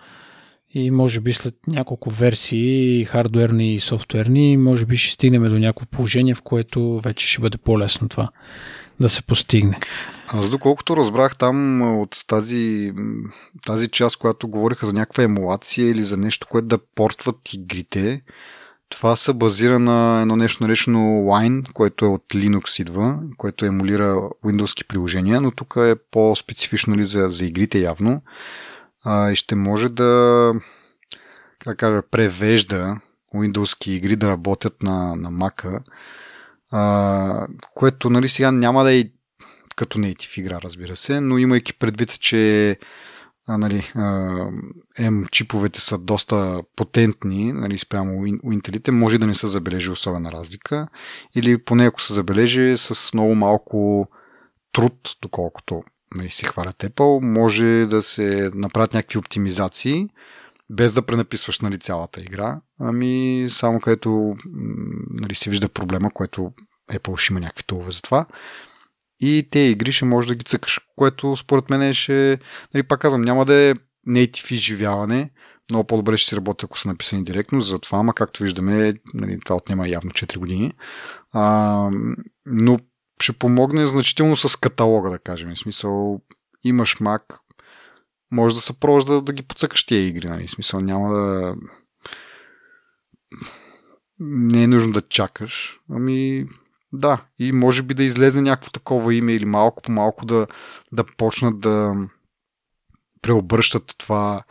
и 0.75 0.91
може 0.91 1.19
би 1.19 1.33
след 1.33 1.55
няколко 1.67 2.09
версии, 2.09 3.05
хардуерни 3.05 3.73
и 3.73 3.79
софтуерни, 3.79 4.57
може 4.57 4.85
би 4.85 4.97
ще 4.97 5.13
стигнем 5.13 5.49
до 5.49 5.59
някакво 5.59 5.85
положение, 5.85 6.33
в 6.33 6.41
което 6.41 6.99
вече 6.99 7.27
ще 7.27 7.41
бъде 7.41 7.57
по-лесно 7.57 8.09
това 8.09 8.29
да 8.99 9.09
се 9.09 9.21
постигне. 9.21 9.79
Аз 10.27 10.49
доколкото 10.49 10.97
разбрах 10.97 11.37
там 11.37 11.81
от 12.01 12.17
тази, 12.27 12.93
тази 13.65 13.87
част, 13.87 14.17
която 14.17 14.47
говориха 14.47 14.85
за 14.85 14.93
някаква 14.93 15.23
емулация 15.23 15.89
или 15.89 16.03
за 16.03 16.17
нещо, 16.17 16.47
което 16.47 16.67
да 16.67 16.79
портват 16.95 17.53
игрите, 17.53 18.21
това 18.89 19.15
се 19.15 19.33
базира 19.33 19.79
на 19.79 20.21
едно 20.21 20.35
нещо 20.35 20.63
наречено 20.63 20.99
Wine, 20.99 21.71
което 21.73 22.05
е 22.05 22.07
от 22.07 22.23
Linux 22.33 22.81
идва, 22.81 23.19
което 23.37 23.65
емулира 23.65 24.15
Windows 24.45 24.87
приложения, 24.87 25.41
но 25.41 25.51
тук 25.51 25.75
е 25.77 25.95
по-специфично 26.11 26.95
ли 26.95 27.05
за, 27.05 27.29
за 27.29 27.45
игрите 27.45 27.79
явно 27.79 28.21
а, 29.05 29.31
и 29.31 29.35
ще 29.35 29.55
може 29.55 29.89
да 29.89 30.51
как 31.63 31.77
кажа, 31.77 32.01
превежда 32.11 32.99
Windows 33.35 33.87
игри 33.87 34.15
да 34.15 34.29
работят 34.29 34.83
на, 34.83 35.15
на 35.15 35.31
Mac, 35.31 35.81
което 37.75 38.09
нали, 38.09 38.29
сега 38.29 38.51
няма 38.51 38.83
да 38.83 38.93
е 38.93 39.05
като 39.75 39.99
native 39.99 40.39
игра, 40.39 40.59
разбира 40.61 40.95
се, 40.95 41.19
но 41.19 41.37
имайки 41.37 41.73
предвид, 41.73 42.19
че 42.19 42.77
а, 43.47 43.57
нали, 43.57 43.91
M 44.99 45.29
чиповете 45.31 45.81
са 45.81 45.97
доста 45.97 46.63
потентни 46.75 47.53
нали, 47.53 47.77
спрямо 47.77 48.11
Intel, 48.25 48.91
може 48.91 49.17
да 49.17 49.27
не 49.27 49.35
се 49.35 49.47
забележи 49.47 49.91
особена 49.91 50.31
разлика 50.31 50.87
или 51.35 51.63
поне 51.63 51.85
ако 51.85 52.01
се 52.01 52.13
забележи 52.13 52.75
с 52.77 53.13
много 53.13 53.35
малко 53.35 54.07
труд, 54.71 55.15
доколкото 55.21 55.83
нали, 56.15 56.29
си 56.29 56.45
хвалят 56.45 56.83
Apple, 56.83 57.25
може 57.25 57.85
да 57.89 58.01
се 58.01 58.51
направят 58.53 58.93
някакви 58.93 59.17
оптимизации 59.17 60.07
без 60.69 60.93
да 60.93 61.01
пренаписваш 61.01 61.59
нали, 61.59 61.77
цялата 61.77 62.21
игра, 62.21 62.61
ами 62.79 63.45
само 63.49 63.79
където 63.79 64.33
нали, 65.09 65.35
се 65.35 65.49
вижда 65.49 65.69
проблема, 65.69 66.11
което 66.11 66.51
Apple 66.91 67.17
ще 67.17 67.33
има 67.33 67.39
някакви 67.39 67.63
тулове 67.63 67.91
за 67.91 68.01
това. 68.01 68.25
И 69.19 69.47
те 69.51 69.59
игри 69.59 69.91
ще 69.91 70.05
можеш 70.05 70.29
да 70.29 70.35
ги 70.35 70.43
цъкаш, 70.43 70.79
което 70.95 71.35
според 71.35 71.69
мен 71.69 71.93
ще, 71.93 72.39
нали, 72.73 72.83
пак 72.83 72.99
казвам, 72.99 73.21
няма 73.21 73.45
да 73.45 73.53
е 73.53 73.73
native 74.07 74.51
изживяване, 74.51 75.31
много 75.69 75.87
по-добре 75.87 76.17
ще 76.17 76.29
си 76.29 76.35
работи, 76.35 76.65
ако 76.65 76.79
са 76.79 76.87
написани 76.87 77.23
директно, 77.23 77.61
затова, 77.61 77.99
ама 77.99 78.13
както 78.13 78.43
виждаме, 78.43 78.93
нали, 79.13 79.39
това 79.39 79.55
отнема 79.55 79.87
явно 79.87 80.11
4 80.11 80.37
години. 80.37 80.73
А, 81.31 81.89
но 82.45 82.79
ще 83.21 83.33
помогне 83.33 83.87
значително 83.87 84.35
с 84.35 84.59
каталога, 84.59 85.09
да 85.09 85.19
кажем. 85.19 85.55
В 85.55 85.59
смисъл, 85.59 86.21
имаш 86.63 86.97
Mac, 86.97 87.21
може 88.31 88.55
да 88.55 88.61
се 88.61 88.79
пробваш 88.79 89.05
да, 89.05 89.33
ги 89.33 89.43
подсъкаш 89.43 89.85
тия 89.85 90.07
игри, 90.07 90.27
нали? 90.27 90.47
В 90.47 90.51
смисъл, 90.51 90.79
няма 90.79 91.13
да... 91.13 91.55
Не 94.19 94.63
е 94.63 94.67
нужно 94.67 94.93
да 94.93 95.01
чакаш. 95.01 95.79
Ами, 95.91 96.45
да. 96.93 97.25
И 97.39 97.51
може 97.51 97.83
би 97.83 97.93
да 97.93 98.03
излезе 98.03 98.41
някакво 98.41 98.71
такова 98.71 99.13
име 99.13 99.33
или 99.33 99.45
малко 99.45 99.81
по 99.81 99.91
малко 99.91 100.25
да, 100.25 100.47
да 100.91 101.03
почнат 101.17 101.59
да 101.59 101.95
преобръщат 103.21 103.95
това 103.97 104.43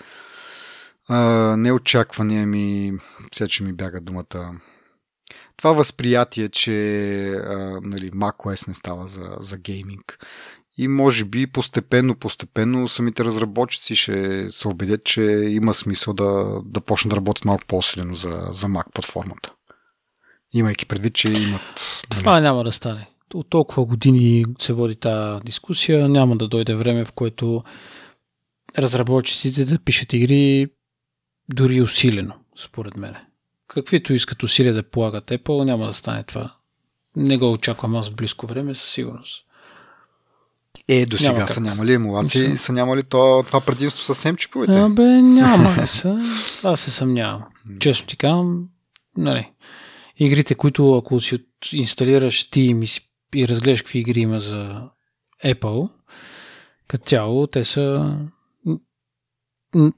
а, 1.09 1.19
неочакване 1.57 2.47
ми, 2.47 2.93
сега 3.35 3.49
че 3.49 3.65
ми 3.65 3.73
бяга 3.73 4.01
думата, 4.01 4.61
това 5.57 5.72
възприятие, 5.72 6.48
че 6.48 6.72
а, 7.28 7.80
нали, 7.82 8.11
macOS 8.11 8.68
не 8.68 8.74
става 8.74 9.09
за, 9.09 9.36
за 9.40 9.59
гейминг. 9.59 10.26
И 10.78 10.88
може 10.88 11.24
би 11.24 11.46
постепенно, 11.46 12.14
постепенно 12.14 12.88
самите 12.88 13.24
разработчици 13.24 13.96
ще 13.96 14.50
се 14.50 14.68
убедят, 14.68 15.05
че 15.05 15.22
има 15.48 15.74
смисъл 15.74 16.14
да, 16.14 16.61
да 16.64 16.80
почнат 16.80 17.11
да 17.11 17.16
работят 17.16 17.44
малко 17.44 17.62
по-силено 17.66 18.14
за, 18.14 18.48
за 18.50 18.66
Mac 18.66 18.92
платформата. 18.94 19.52
Имайки 20.52 20.86
предвид, 20.86 21.14
че 21.14 21.28
имат... 21.28 22.05
Нали... 22.11 22.20
Това 22.20 22.40
няма 22.40 22.64
да 22.64 22.72
стане. 22.72 23.09
От 23.34 23.50
толкова 23.50 23.84
години 23.84 24.44
се 24.61 24.72
води 24.72 24.96
тази 24.96 25.44
дискусия. 25.44 26.09
Няма 26.09 26.36
да 26.36 26.48
дойде 26.48 26.74
време, 26.74 27.05
в 27.05 27.12
което 27.12 27.64
разработчиците 28.78 29.64
да 29.64 29.78
пишат 29.78 30.12
игри 30.12 30.66
дори 31.48 31.82
усилено, 31.82 32.34
според 32.57 32.96
мен. 32.96 33.14
Каквито 33.75 34.12
искат 34.12 34.43
усилия 34.43 34.75
да 34.75 34.83
полагат 34.83 35.31
Apple, 35.31 35.64
няма 35.64 35.87
да 35.87 35.93
стане 35.93 36.25
това. 36.25 36.55
Не 37.16 37.37
го 37.37 37.53
очаквам 37.53 37.97
аз 37.97 38.11
в 38.11 38.14
близко 38.14 38.47
време, 38.47 38.75
със 38.75 38.91
сигурност. 38.91 39.45
Е, 40.89 41.07
до 41.07 41.18
сега 41.18 41.47
са 41.47 41.61
нямали 41.61 41.93
емулации, 41.93 42.43
Мисля. 42.43 42.57
са 42.57 42.72
нямали 42.72 43.03
това, 43.03 43.43
това 43.43 43.61
предимство 43.61 44.14
с 44.14 44.35
чиповете. 44.37 44.79
Абе, 44.79 45.03
няма 45.03 45.77
ли 45.83 45.87
са. 45.87 46.25
Аз 46.62 46.81
се 46.81 46.91
съмнявам. 46.91 47.45
Често 47.81 48.07
ти 48.07 48.16
казвам, 48.16 48.68
нали, 49.16 49.51
игрите, 50.16 50.55
които 50.55 50.97
ако 50.97 51.20
си 51.20 51.39
инсталираш 51.72 52.47
Steam 52.47 52.85
и, 52.85 53.09
и 53.41 53.49
разгледаш 53.49 53.83
какви 53.83 53.99
игри 53.99 54.20
има 54.20 54.41
за 54.41 54.89
Apple, 55.45 55.91
като 56.89 57.05
цяло, 57.05 57.47
те 57.47 57.64
са 57.64 58.16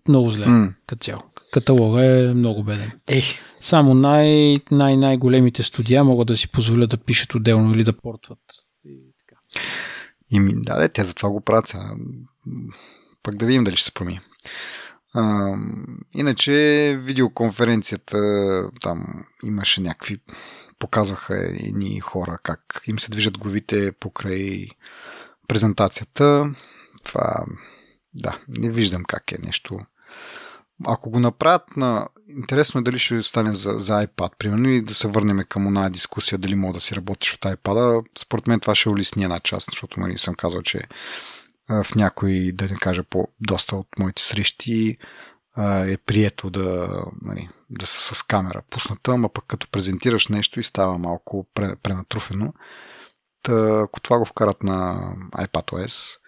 много 0.09 0.31
зле, 0.31 0.47
mm. 0.47 0.75
като 0.87 1.05
цяло. 1.05 1.23
Каталога 1.53 2.05
е 2.05 2.35
много 2.35 2.63
беден. 2.63 2.93
Е. 3.09 3.23
Само 3.67 3.95
най- 3.95 4.61
най- 4.71 4.97
най-големите 4.97 5.63
студия 5.63 6.05
могат 6.05 6.27
да 6.27 6.37
си 6.37 6.49
позволят 6.49 6.91
да 6.91 6.97
пишат 6.97 7.35
отделно 7.35 7.75
или 7.75 7.85
да 7.85 7.97
портват. 7.97 8.39
И 8.85 9.15
така. 9.19 9.41
И, 10.31 10.41
да, 10.55 10.81
да, 10.81 10.89
те 10.89 11.05
затова 11.05 11.31
го 11.31 11.41
правят. 11.41 11.77
Пък 13.23 13.37
да 13.37 13.47
видим 13.47 13.65
дали 13.65 13.77
ще 13.77 13.85
се 13.85 13.95
промени. 13.95 14.21
Иначе 16.15 16.53
видеоконференцията 16.99 18.19
там 18.83 19.25
имаше 19.45 19.81
някакви 19.81 20.19
показваха 20.79 21.37
едни 21.37 22.01
хора 22.01 22.39
как 22.43 22.83
им 22.87 22.99
се 22.99 23.11
движат 23.11 23.39
главите 23.39 23.93
покрай 23.93 24.69
презентацията. 25.49 26.55
Това 27.05 27.45
да, 28.15 28.39
не 28.49 28.71
виждам 28.71 29.05
как 29.05 29.33
е 29.33 29.39
нещо. 29.43 29.79
Ако 30.87 31.11
го 31.11 31.21
направят 31.21 31.77
на... 31.77 32.09
Интересно 32.29 32.81
е 32.81 32.83
дали 32.85 32.99
ще 32.99 33.23
стане 33.23 33.55
за, 33.55 33.73
за 33.73 34.07
iPad, 34.07 34.37
примерно, 34.39 34.69
и 34.69 34.83
да 34.83 34.95
се 34.95 35.09
върнем 35.09 35.45
към 35.49 35.67
оная 35.67 35.91
дискусия 35.91 36.39
дали 36.39 36.55
мога 36.55 36.75
да 36.75 36.81
си 36.81 36.97
работиш 36.97 37.35
от 37.35 37.41
iPad. 37.41 38.05
Според 38.19 38.47
мен 38.47 38.61
това 38.61 38.75
ще 38.75 38.89
улесни 38.89 39.25
една 39.25 39.41
част, 39.41 39.71
защото 39.71 40.01
нали, 40.01 40.19
съм 40.19 40.35
казал, 40.35 40.63
че 40.63 40.83
в 41.69 41.87
някои, 41.97 42.53
да 42.53 42.65
не 42.65 42.77
кажа 42.77 43.03
по 43.03 43.29
доста 43.41 43.77
от 43.77 43.89
моите 43.99 44.23
срещи 44.23 44.97
е 45.87 45.97
прието 45.97 46.51
да, 46.51 46.89
нали, 47.23 47.49
да 47.71 47.87
са 47.87 48.15
с 48.15 48.23
камера 48.23 48.63
пусната, 48.71 49.11
ама 49.11 49.29
пък 49.29 49.45
като 49.49 49.69
презентираш 49.71 50.29
нещо 50.29 50.61
и 50.61 50.63
става 50.63 50.99
малко 50.99 51.47
пренатруфено. 51.83 52.53
Та, 53.43 53.81
ако 53.85 54.01
това 54.01 54.19
го 54.19 54.25
вкарат 54.25 54.63
на 54.63 55.11
iPadOS, 55.35 56.19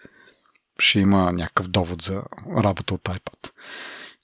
ще 0.79 0.99
има 0.99 1.31
някакъв 1.31 1.67
довод 1.67 2.01
за 2.01 2.23
работа 2.57 2.93
от 2.93 3.03
iPad. 3.03 3.51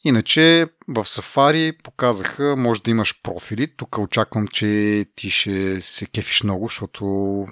Иначе 0.05 0.65
в 0.87 1.05
Safari 1.05 1.83
показаха, 1.83 2.55
може 2.57 2.81
да 2.81 2.91
имаш 2.91 3.21
профили. 3.21 3.67
Тук 3.77 3.97
очаквам, 3.97 4.47
че 4.47 5.05
ти 5.15 5.29
ще 5.29 5.81
се 5.81 6.05
кефиш 6.05 6.43
много, 6.43 6.67
защото 6.67 7.45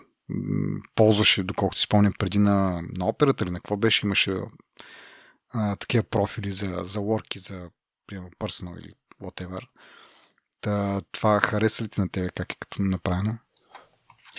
ползваше, 0.96 1.44
доколкото 1.44 1.80
си 1.80 1.84
спомням, 1.84 2.14
преди 2.20 2.40
на, 2.40 2.82
на 2.98 3.06
операта 3.06 3.44
или 3.44 3.52
на 3.52 3.60
какво 3.60 3.78
беше, 3.78 4.06
имаше 4.06 4.36
а, 5.50 5.76
такива 5.76 6.04
профили 6.04 6.52
за, 6.52 6.68
за 6.68 7.00
work 7.00 7.38
за 7.38 7.70
примерно 8.08 8.30
personal 8.40 8.80
или 8.80 8.94
whatever. 9.22 9.68
Та, 10.62 11.02
това 11.12 11.40
хареса 11.40 11.84
ли 11.84 11.90
ти 11.90 12.02
на 12.02 12.10
тебе, 12.10 12.30
как 12.36 12.54
е 12.54 12.58
като 12.60 12.82
направено? 12.82 13.38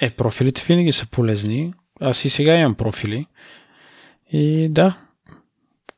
Е, 0.01 0.11
профилите 0.11 0.65
винаги 0.69 0.93
са 0.93 1.07
полезни. 1.07 1.75
Аз 2.01 2.25
и 2.25 2.31
сега 2.31 2.55
имам 2.55 2.75
профили. 2.75 3.27
И 4.33 4.69
да, 4.71 4.99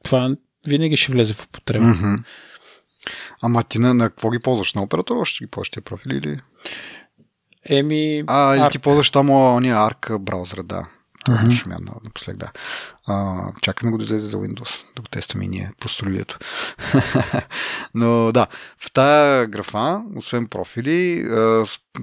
това 0.03 0.37
винаги 0.67 0.97
ще 0.97 1.13
влезе 1.13 1.35
в 1.35 1.45
употреба. 1.45 1.85
Mm-hmm. 1.85 2.23
Ама 3.43 3.63
ти 3.63 3.79
на, 3.79 3.95
на 3.95 4.09
какво 4.09 4.31
ги 4.31 4.39
ползваш? 4.39 4.75
На 4.75 4.83
оператора 4.83 5.25
ще 5.25 5.45
ги 5.45 5.51
ползваш 5.51 5.71
тия 5.71 5.83
профили 5.83 6.17
или? 6.17 6.41
Еми... 7.65 8.25
А, 8.27 8.57
или 8.57 8.71
ти 8.71 8.79
ползваш 8.79 9.11
там 9.11 9.31
ония 9.31 9.77
арк 9.77 10.11
браузъра, 10.21 10.63
да. 10.63 10.87
Това 11.27 11.39
uh-huh. 11.39 11.51
шумя 11.51 11.77
на, 11.81 11.93
напоследък, 12.05 12.39
да. 12.39 12.51
А, 13.07 13.45
чакаме 13.63 13.93
го 13.93 13.99
да 13.99 14.05
излезе 14.05 14.27
за 14.27 14.37
Windows, 14.37 14.85
да 14.97 15.03
го 15.03 15.09
тестваме 15.09 15.45
и 15.45 15.49
ние 15.49 15.73
по 15.81 15.89
столието. 15.89 16.39
Но 17.95 18.33
да, 18.33 18.47
в 18.79 18.93
тая 18.93 19.47
графа, 19.47 20.03
освен 20.17 20.47
профили, 20.47 21.29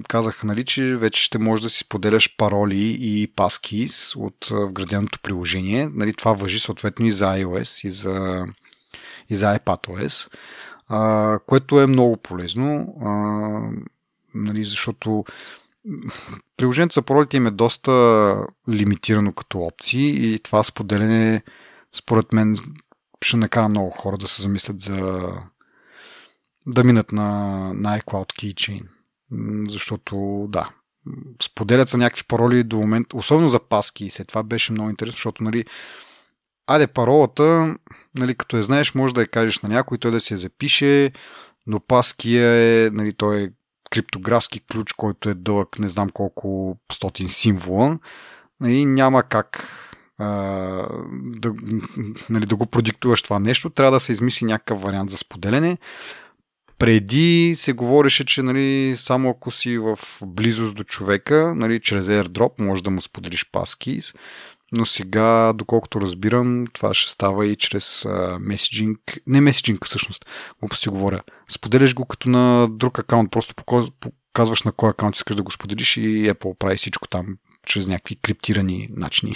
казах, 0.08 0.44
нали, 0.44 0.64
че 0.64 0.96
вече 0.96 1.22
ще 1.22 1.38
можеш 1.38 1.62
да 1.62 1.70
си 1.70 1.78
споделяш 1.78 2.36
пароли 2.36 2.98
и 3.00 3.32
passkeys 3.36 4.16
от 4.16 4.48
вграденото 4.50 5.20
приложение. 5.20 5.90
Нали, 5.94 6.14
това 6.14 6.32
въжи 6.32 6.60
съответно 6.60 7.06
и 7.06 7.12
за 7.12 7.26
iOS, 7.26 7.86
и 7.86 7.90
за, 7.90 8.46
и 9.30 9.36
за 9.36 9.58
iPadOS, 9.58 10.30
а, 10.88 11.38
което 11.46 11.80
е 11.80 11.86
много 11.86 12.16
полезно, 12.16 12.94
а, 13.04 13.10
нали, 14.34 14.64
защото 14.64 15.24
приложението 16.56 16.94
за 16.94 17.02
паролите 17.02 17.36
им 17.36 17.46
е 17.46 17.50
доста 17.50 18.46
лимитирано 18.70 19.32
като 19.32 19.58
опции 19.58 20.34
и 20.34 20.38
това 20.38 20.62
споделяне 20.62 21.42
според 21.92 22.32
мен 22.32 22.56
ще 23.24 23.36
накара 23.36 23.68
много 23.68 23.90
хора 23.90 24.16
да 24.16 24.28
се 24.28 24.42
замислят 24.42 24.80
за 24.80 25.28
да 26.66 26.84
минат 26.84 27.12
на, 27.12 27.28
на 27.74 28.00
iCloud 28.00 28.32
Keychain. 28.32 28.86
Защото 29.68 30.46
да, 30.48 30.70
споделят 31.42 31.88
са 31.88 31.98
някакви 31.98 32.24
пароли 32.28 32.64
до 32.64 32.76
момента, 32.76 33.16
особено 33.16 33.48
за 33.48 33.60
паски 33.60 34.04
и 34.04 34.10
след 34.10 34.28
това 34.28 34.42
беше 34.42 34.72
много 34.72 34.90
интересно, 34.90 35.16
защото 35.16 35.44
нали, 35.44 35.64
айде 36.66 36.86
паролата, 36.86 37.76
нали, 38.18 38.34
като 38.34 38.56
я 38.56 38.62
знаеш, 38.62 38.94
може 38.94 39.14
да 39.14 39.20
я 39.20 39.26
кажеш 39.26 39.60
на 39.60 39.68
някой, 39.68 39.98
той 39.98 40.10
да 40.10 40.20
си 40.20 40.34
я 40.34 40.38
запише, 40.38 41.12
но 41.66 41.80
паски 41.80 42.36
е, 42.36 42.90
нали, 42.92 43.12
той 43.12 43.42
е 43.42 43.50
криптографски 43.90 44.60
ключ, 44.72 44.92
който 44.92 45.28
е 45.28 45.34
дълъг 45.34 45.78
не 45.78 45.88
знам 45.88 46.10
колко 46.10 46.76
стотин 46.92 47.28
символа 47.28 47.98
и 48.64 48.84
няма 48.84 49.22
как 49.22 49.68
а, 50.18 50.26
да, 51.12 51.52
нали, 52.30 52.46
да 52.46 52.56
го 52.56 52.66
продиктуваш 52.66 53.22
това 53.22 53.38
нещо. 53.38 53.70
Трябва 53.70 53.92
да 53.92 54.00
се 54.00 54.12
измисли 54.12 54.46
някакъв 54.46 54.82
вариант 54.82 55.10
за 55.10 55.16
споделяне. 55.16 55.78
Преди 56.78 57.54
се 57.56 57.72
говореше, 57.72 58.24
че 58.24 58.42
нали, 58.42 58.94
само 58.96 59.30
ако 59.30 59.50
си 59.50 59.78
в 59.78 59.98
близост 60.26 60.76
до 60.76 60.84
човека, 60.84 61.54
нали, 61.56 61.80
чрез 61.80 62.06
AirDrop, 62.06 62.52
може 62.58 62.82
да 62.82 62.90
му 62.90 63.00
споделиш 63.00 63.50
passkeys, 63.50 64.16
но 64.72 64.84
сега, 64.84 65.52
доколкото 65.52 66.00
разбирам, 66.00 66.64
това 66.72 66.94
ще 66.94 67.10
става 67.10 67.46
и 67.46 67.56
чрез 67.56 68.06
меседжинг. 68.40 69.00
Не 69.26 69.40
меседжинг, 69.40 69.84
всъщност. 69.86 70.26
си 70.74 70.88
говоря. 70.88 71.22
Споделяш 71.48 71.94
го 71.94 72.04
като 72.04 72.28
на 72.28 72.68
друг 72.70 72.98
акаунт. 72.98 73.30
Просто 73.30 73.54
показваш 74.34 74.62
на 74.62 74.72
кой 74.72 74.90
акаунт 74.90 75.16
искаш 75.16 75.36
да 75.36 75.42
го 75.42 75.50
споделиш 75.50 75.96
и 75.96 76.32
Apple 76.32 76.58
прави 76.58 76.76
всичко 76.76 77.08
там 77.08 77.26
чрез 77.66 77.88
някакви 77.88 78.16
криптирани 78.16 78.88
начини. 78.90 79.34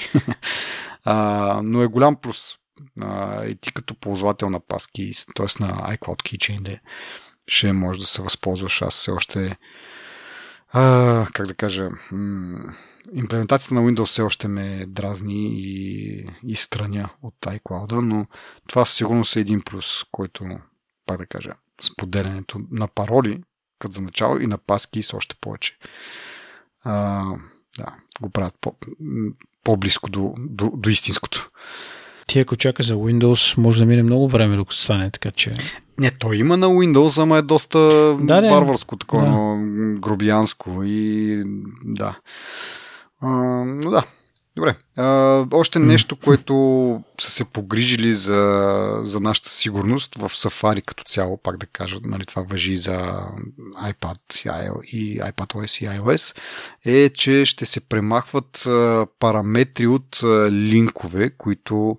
а, 1.05 1.61
но 1.65 1.83
е 1.83 1.87
голям 1.87 2.17
плюс. 2.17 2.57
а, 3.01 3.45
и 3.45 3.55
ти 3.55 3.73
като 3.73 3.95
ползвател 3.95 4.51
на 4.51 4.61
Passkeys, 4.61 5.35
т.е. 5.35 5.65
на 5.65 5.97
iCloud 5.97 6.23
Keychain, 6.23 6.79
ще 7.49 7.73
може 7.73 8.01
да 8.01 8.07
се 8.07 8.23
възползваш. 8.23 8.83
Аз 8.83 8.95
все 8.95 9.11
още 9.11 9.57
а, 10.73 11.27
как 11.33 11.47
да 11.47 11.55
кажа, 11.55 11.89
м- 12.13 12.75
имплементацията 13.13 13.75
на 13.75 13.81
Windows 13.81 14.05
все 14.05 14.23
още 14.23 14.49
ме 14.49 14.87
дразни 14.89 15.49
и, 15.49 16.27
и 16.47 16.57
страня 16.57 17.11
от 17.23 17.35
iCloud, 17.41 17.93
но 17.93 18.27
това 18.69 18.85
сигурно 18.85 19.23
е 19.37 19.41
един 19.41 19.61
плюс, 19.61 20.05
който, 20.13 20.45
пак 21.07 21.19
да 21.19 21.27
кажа, 21.27 21.53
споделянето 21.81 22.61
на 22.71 22.89
пароли, 22.89 23.43
като 23.79 23.95
за 23.95 24.01
начало, 24.01 24.39
и 24.39 24.47
на 24.47 24.59
паски 24.59 25.03
с 25.03 25.15
още 25.15 25.37
повече. 25.41 25.77
А, 26.85 27.25
да, 27.79 27.95
го 28.21 28.31
правят 28.31 28.55
по, 28.61 28.75
по-близко 29.65 30.11
до, 30.11 30.35
до, 30.39 30.71
до 30.77 30.89
истинското. 30.89 31.51
Ти 32.27 32.41
ако 32.41 32.57
чакаш 32.57 32.87
за 32.87 32.95
Windows, 32.95 33.59
може 33.59 33.81
да 33.81 33.87
мине 33.87 34.03
много 34.03 34.29
време, 34.29 34.57
докато 34.57 34.77
стане, 34.77 35.11
така 35.11 35.31
че... 35.31 35.55
Не, 35.99 36.11
той 36.11 36.37
има 36.37 36.57
на 36.57 36.67
Windows, 36.67 37.23
ама 37.23 37.39
е 37.39 37.43
доста 37.43 37.79
да, 38.21 38.41
варварско, 38.41 38.97
такова, 38.97 39.27
да. 39.27 39.59
грубиянско 40.01 40.83
и 40.85 41.43
да. 41.85 42.19
Но 43.23 43.91
да, 43.91 44.05
Добре. 44.59 44.75
А, 44.97 45.47
още 45.53 45.79
нещо, 45.79 46.17
което 46.17 46.55
са 47.21 47.31
се 47.31 47.45
погрижили 47.45 48.15
за, 48.15 49.01
за 49.05 49.21
нашата 49.21 49.51
сигурност 49.51 50.15
в 50.15 50.29
Safari 50.29 50.83
като 50.83 51.05
цяло, 51.05 51.37
пак 51.37 51.57
да 51.57 51.67
кажа, 51.67 51.97
нали, 52.05 52.27
това 52.27 52.43
въжи 52.43 52.77
за 52.77 53.23
iPad 53.83 54.19
и 54.85 55.21
iPadOS 55.21 55.85
и 55.85 56.01
iOS, 56.01 56.37
е, 56.85 57.11
че 57.11 57.45
ще 57.45 57.67
се 57.67 57.81
премахват 57.81 58.69
параметри 59.19 59.87
от 59.87 60.21
линкове, 60.51 61.31
които 61.31 61.97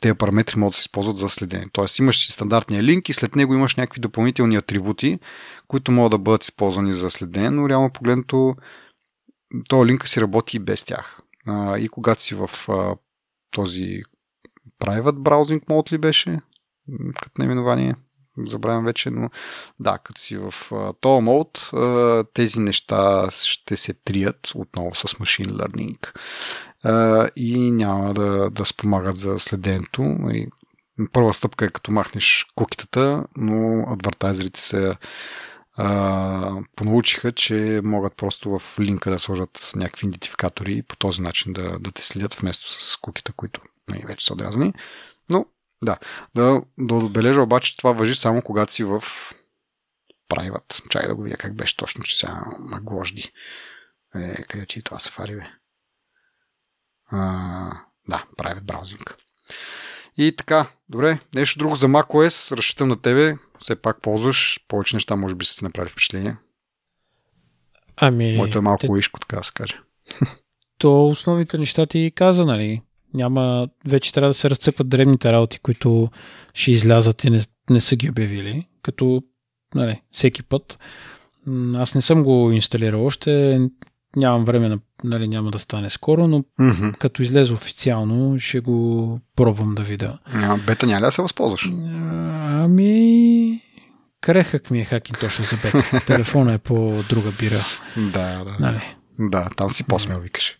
тези 0.00 0.14
параметри 0.14 0.58
могат 0.58 0.72
да 0.72 0.76
се 0.76 0.80
използват 0.80 1.16
за 1.16 1.28
следене. 1.28 1.66
Тоест 1.72 1.98
имаш 1.98 2.18
си 2.18 2.32
стандартния 2.32 2.82
линк 2.82 3.08
и 3.08 3.12
след 3.12 3.36
него 3.36 3.54
имаш 3.54 3.76
някакви 3.76 4.00
допълнителни 4.00 4.56
атрибути, 4.56 5.18
които 5.68 5.92
могат 5.92 6.10
да 6.10 6.18
бъдат 6.18 6.44
използвани 6.44 6.94
за 6.94 7.10
следене, 7.10 7.50
но 7.50 7.68
реално 7.68 7.90
погледнато 7.90 8.56
този 9.68 9.88
линк 9.88 10.08
си 10.08 10.20
работи 10.20 10.56
и 10.56 10.60
без 10.60 10.84
тях. 10.84 11.20
А, 11.48 11.78
и 11.78 11.88
когато 11.88 12.22
си 12.22 12.34
в 12.34 12.50
а, 12.68 12.96
този 13.50 14.02
private 14.80 15.18
browsing 15.18 15.64
mode 15.66 15.92
ли 15.92 15.98
беше, 15.98 16.40
като 17.22 17.32
наименование, 17.38 17.94
забравям 18.38 18.84
вече, 18.84 19.10
но 19.10 19.30
да, 19.80 19.98
като 19.98 20.20
си 20.20 20.36
в 20.36 20.54
а, 20.72 20.92
този 20.92 21.22
мод, 21.22 21.70
тези 22.34 22.60
неща 22.60 23.28
ще 23.30 23.76
се 23.76 23.94
трият 23.94 24.52
отново 24.54 24.94
с 24.94 25.02
machine 25.02 25.50
learning 25.50 26.12
а, 26.84 27.28
и 27.36 27.70
няма 27.70 28.14
да, 28.14 28.50
да 28.50 28.64
спомагат 28.64 29.16
за 29.16 29.38
следенето. 29.38 30.02
И 30.32 30.48
първа 31.12 31.32
стъпка 31.32 31.64
е 31.64 31.70
като 31.70 31.92
махнеш 31.92 32.46
кукитата, 32.54 33.24
но 33.36 33.84
адвартайзерите 33.92 34.60
се 34.60 34.96
а, 35.76 36.60
понаучиха, 36.76 37.32
че 37.32 37.80
могат 37.84 38.16
просто 38.16 38.58
в 38.58 38.80
линка 38.80 39.10
да 39.10 39.18
сложат 39.18 39.72
някакви 39.76 40.06
идентификатори 40.06 40.72
и 40.72 40.82
по 40.82 40.96
този 40.96 41.22
начин 41.22 41.52
да, 41.52 41.78
да 41.78 41.92
те 41.92 42.02
следят 42.02 42.34
вместо 42.34 42.70
с 42.70 42.96
куките, 42.96 43.32
които 43.32 43.60
нали, 43.88 44.02
вече 44.06 44.26
са 44.26 44.32
отрязани. 44.32 44.74
Но, 45.30 45.46
да. 45.84 45.98
Да, 46.34 46.62
да 46.78 46.94
отбележа 46.94 47.42
обаче, 47.42 47.70
че 47.70 47.76
това 47.76 47.92
въжи 47.92 48.14
само 48.14 48.42
когато 48.42 48.72
си 48.72 48.84
в 48.84 49.02
private. 50.28 50.88
Чай 50.88 51.06
да 51.06 51.14
го 51.14 51.22
видя 51.22 51.36
как 51.36 51.54
беше 51.54 51.76
точно, 51.76 52.04
че 52.04 52.18
сега 52.18 52.44
ма 52.58 52.80
гложди. 52.80 53.32
Е, 54.14 54.44
къде 54.44 54.66
ти 54.66 54.78
е 54.78 54.82
това 54.82 54.98
сафари, 54.98 55.36
бе? 55.36 55.46
А, 57.10 57.18
да, 58.08 58.24
private 58.38 58.60
browsing. 58.60 59.14
И 60.16 60.36
така, 60.36 60.66
добре, 60.88 61.18
нещо 61.34 61.58
друго 61.58 61.76
за 61.76 61.88
macOS, 61.88 62.56
разчитам 62.56 62.88
на 62.88 63.02
тебе, 63.02 63.34
все 63.58 63.76
пак 63.76 64.02
ползваш, 64.02 64.60
повече 64.68 64.96
неща 64.96 65.16
може 65.16 65.34
би 65.34 65.44
са 65.44 65.56
ти 65.56 65.64
направили 65.64 65.92
впечатление. 65.92 66.36
Ами... 67.96 68.36
Моето 68.36 68.58
е 68.58 68.60
малко 68.60 68.86
те... 68.86 68.98
ишко, 68.98 69.20
така 69.20 69.36
да 69.36 69.42
се 69.42 69.52
каже. 69.52 69.74
То 70.78 71.06
основните 71.06 71.58
неща 71.58 71.86
ти 71.86 72.12
каза, 72.14 72.46
нали? 72.46 72.82
Няма, 73.14 73.68
вече 73.86 74.12
трябва 74.12 74.30
да 74.30 74.34
се 74.34 74.50
разцъкват 74.50 74.88
древните 74.88 75.32
работи, 75.32 75.58
които 75.58 76.10
ще 76.54 76.70
излязат 76.70 77.24
и 77.24 77.30
не, 77.30 77.44
не 77.70 77.80
са 77.80 77.96
ги 77.96 78.10
обявили, 78.10 78.68
като 78.82 79.22
нали, 79.74 80.02
всеки 80.10 80.42
път. 80.42 80.78
Аз 81.74 81.94
не 81.94 82.02
съм 82.02 82.22
го 82.22 82.50
инсталирал 82.52 83.06
още, 83.06 83.60
нямам 84.16 84.44
време, 84.44 84.68
на, 84.68 84.78
нали, 85.06 85.28
няма 85.28 85.50
да 85.50 85.58
стане 85.58 85.90
скоро, 85.90 86.26
но 86.26 86.44
mm-hmm. 86.60 86.96
като 86.96 87.22
излезе 87.22 87.52
официално, 87.52 88.38
ще 88.38 88.60
го 88.60 89.20
пробвам 89.36 89.74
да 89.74 89.82
видя. 89.82 90.18
Бета 90.66 90.86
няма 90.86 91.00
ли 91.00 91.04
да 91.04 91.12
се 91.12 91.22
възползваш? 91.22 91.70
Ами... 92.42 93.62
Крехък 94.20 94.70
ми 94.70 94.80
е 94.80 94.84
хакин 94.84 95.14
точно 95.20 95.44
за 95.44 95.56
бета. 95.56 96.00
Телефона 96.06 96.52
е 96.52 96.58
по 96.58 97.04
друга 97.08 97.32
бира. 97.38 97.64
Да, 97.96 98.44
да. 98.44 98.56
Нали? 98.60 98.96
Да, 99.18 99.50
там 99.56 99.70
си 99.70 99.84
по-смел 99.84 100.18
викаш. 100.20 100.58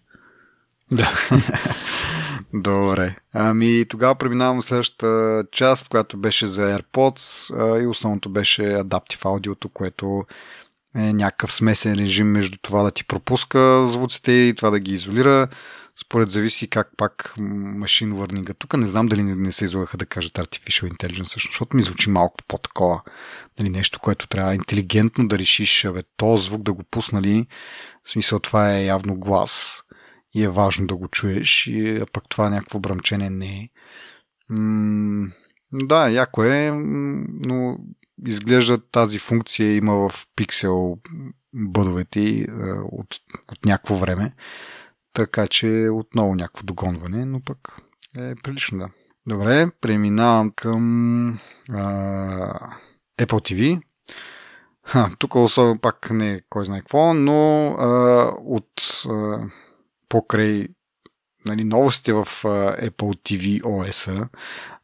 Да. 0.92 1.10
Добре. 2.54 3.16
Ами 3.32 3.84
тогава 3.88 4.14
преминавам 4.14 4.62
следващата 4.62 5.44
част, 5.52 5.88
която 5.88 6.16
беше 6.16 6.46
за 6.46 6.78
AirPods 6.78 7.52
и 7.82 7.86
основното 7.86 8.28
беше 8.28 8.62
Adaptive 8.62 9.22
Audio, 9.22 9.70
което 9.72 10.24
е 10.96 11.12
някакъв 11.12 11.52
смесен 11.52 11.94
режим 11.94 12.26
между 12.26 12.58
това 12.62 12.82
да 12.82 12.90
ти 12.90 13.04
пропуска 13.04 13.86
звуците 13.88 14.32
и 14.32 14.54
това 14.54 14.70
да 14.70 14.80
ги 14.80 14.94
изолира. 14.94 15.48
Според 16.00 16.30
зависи 16.30 16.70
как 16.70 16.90
пак 16.96 17.34
машин 17.38 18.12
learning 18.12 18.58
Тук 18.58 18.76
не 18.76 18.86
знам 18.86 19.06
дали 19.06 19.22
не, 19.22 19.52
се 19.52 19.64
излагаха 19.64 19.96
да 19.96 20.06
кажат 20.06 20.32
artificial 20.32 20.92
intelligence, 20.92 21.24
всъщност, 21.24 21.52
защото 21.52 21.76
ми 21.76 21.82
звучи 21.82 22.10
малко 22.10 22.36
по-такова. 22.48 23.02
Нали, 23.58 23.68
нещо, 23.68 24.00
което 24.00 24.28
трябва 24.28 24.54
интелигентно 24.54 25.28
да 25.28 25.38
решиш, 25.38 25.86
бе, 25.94 26.02
то 26.16 26.36
звук 26.36 26.62
да 26.62 26.72
го 26.72 26.82
пуснали. 26.82 27.46
В 28.04 28.10
смисъл 28.10 28.38
това 28.38 28.74
е 28.74 28.84
явно 28.84 29.14
глас 29.16 29.82
и 30.34 30.42
е 30.42 30.48
важно 30.48 30.86
да 30.86 30.96
го 30.96 31.08
чуеш, 31.08 31.66
и, 31.66 31.96
а 31.96 32.06
пък 32.12 32.24
това 32.28 32.50
някакво 32.50 32.80
бръмчение 32.80 33.30
не 33.30 33.46
е. 33.46 33.68
М- 34.48 35.28
да, 35.72 36.08
яко 36.08 36.44
е, 36.44 36.70
но 36.70 37.78
изглежда 38.26 38.78
тази 38.78 39.18
функция 39.18 39.76
има 39.76 40.08
в 40.08 40.26
пиксел 40.36 40.98
бъдовете 41.54 42.20
е, 42.20 42.44
от, 42.92 43.16
от 43.52 43.64
някакво 43.64 43.96
време. 43.96 44.32
Така 45.12 45.46
че 45.46 45.88
отново 45.92 46.34
някакво 46.34 46.64
догонване, 46.64 47.24
но 47.24 47.40
пък 47.40 47.76
е 48.16 48.34
прилично 48.42 48.78
да. 48.78 48.88
Добре, 49.26 49.70
преминавам 49.80 50.50
към 50.50 51.38
а, 51.68 51.78
Apple 53.20 53.52
TV. 53.52 53.82
Ха, 54.84 55.10
тук 55.18 55.34
особено 55.34 55.78
пак 55.78 56.10
не 56.10 56.40
кой 56.48 56.64
знае 56.64 56.78
какво, 56.78 57.14
но 57.14 57.68
а, 57.68 58.32
от 58.44 58.72
а, 59.08 59.40
покрай 60.08 60.68
нали, 61.46 61.64
новостите 61.64 62.12
в 62.12 62.20
а, 62.20 62.26
Apple 62.86 62.90
TV 62.90 63.62
OS 63.62 64.28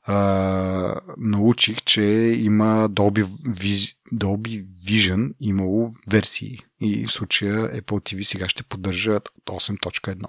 а, 0.06 1.00
научих, 1.16 1.82
че 1.84 2.02
има 2.38 2.90
Dolby, 2.90 3.22
Viz, 3.24 3.96
Dolby 4.14 4.64
Vision 4.64 5.34
имало 5.40 5.90
версии 6.10 6.58
и 6.80 7.06
в 7.06 7.12
случая 7.12 7.82
Apple 7.82 8.14
TV 8.14 8.22
сега 8.22 8.48
ще 8.48 8.62
поддържа 8.62 9.20
8.1. 9.46 10.26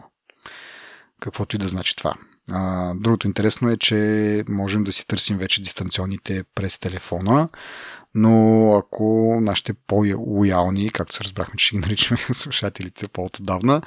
Каквото 1.19 1.55
и 1.55 1.59
да 1.59 1.67
значи 1.67 1.95
това. 1.95 2.13
А, 2.51 2.93
другото 2.95 3.27
интересно 3.27 3.69
е, 3.69 3.77
че 3.77 4.43
можем 4.49 4.83
да 4.83 4.91
си 4.91 5.07
търсим 5.07 5.37
вече 5.37 5.61
дистанционните 5.61 6.43
през 6.55 6.79
телефона, 6.79 7.49
но 8.15 8.75
ако 8.77 9.37
нашите 9.41 9.73
по-лоялни, 9.73 10.89
както 10.89 11.15
се 11.15 11.23
разбрахме, 11.23 11.55
че 11.57 11.75
ги 11.75 11.77
наричаме 11.81 12.19
слушателите 12.19 13.07
по-отдавна, 13.07 13.81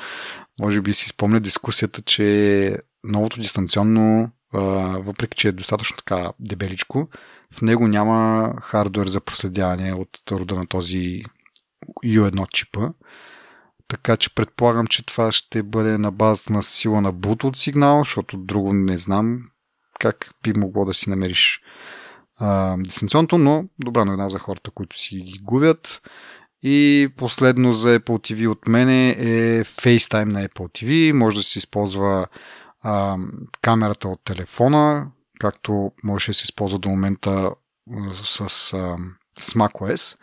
може 0.60 0.80
би 0.80 0.92
си 0.92 1.08
спомня 1.08 1.40
дискусията, 1.40 2.02
че 2.02 2.78
новото 3.04 3.40
дистанционно 3.40 4.30
въпреки 4.98 5.36
че 5.36 5.48
е 5.48 5.52
достатъчно 5.52 5.96
така 5.96 6.32
дебеличко, 6.40 7.08
в 7.54 7.62
него 7.62 7.88
няма 7.88 8.52
хардвер 8.62 9.06
за 9.06 9.20
проследяване 9.20 9.94
от 9.94 10.08
рода 10.32 10.54
на 10.54 10.66
този 10.66 11.24
U1 12.04 12.48
чипа. 12.50 12.88
Така 13.88 14.16
че 14.16 14.34
предполагам, 14.34 14.86
че 14.86 15.06
това 15.06 15.32
ще 15.32 15.62
бъде 15.62 15.98
на 15.98 16.12
база 16.12 16.52
на 16.52 16.62
сила 16.62 17.00
на 17.00 17.14
Bluetooth 17.14 17.56
сигнал, 17.56 17.98
защото 17.98 18.36
друго 18.36 18.72
не 18.72 18.98
знам 18.98 19.40
как 19.98 20.30
би 20.42 20.52
могло 20.52 20.84
да 20.84 20.94
си 20.94 21.10
намериш 21.10 21.60
а, 22.38 22.76
дистанционното, 22.78 23.38
но 23.38 23.64
добра 23.84 24.04
новина 24.04 24.28
за 24.28 24.38
хората, 24.38 24.70
които 24.70 24.98
си 24.98 25.16
ги 25.16 25.38
губят. 25.42 26.02
И 26.62 27.08
последно 27.16 27.72
за 27.72 28.00
Apple 28.00 28.32
TV 28.32 28.48
от 28.48 28.68
мене 28.68 29.10
е 29.10 29.64
FaceTime 29.64 30.32
на 30.32 30.48
Apple 30.48 30.82
TV. 30.82 31.12
Може 31.12 31.36
да 31.36 31.42
се 31.42 31.58
използва 31.58 32.26
а, 32.86 33.18
камерата 33.62 34.08
от 34.08 34.20
телефона, 34.24 35.06
както 35.40 35.92
може 36.04 36.26
да 36.26 36.34
се 36.34 36.44
използва 36.44 36.78
до 36.78 36.88
момента 36.88 37.50
с, 38.24 38.40
а, 38.40 38.46
с 39.38 39.54
macOS, 39.54 40.16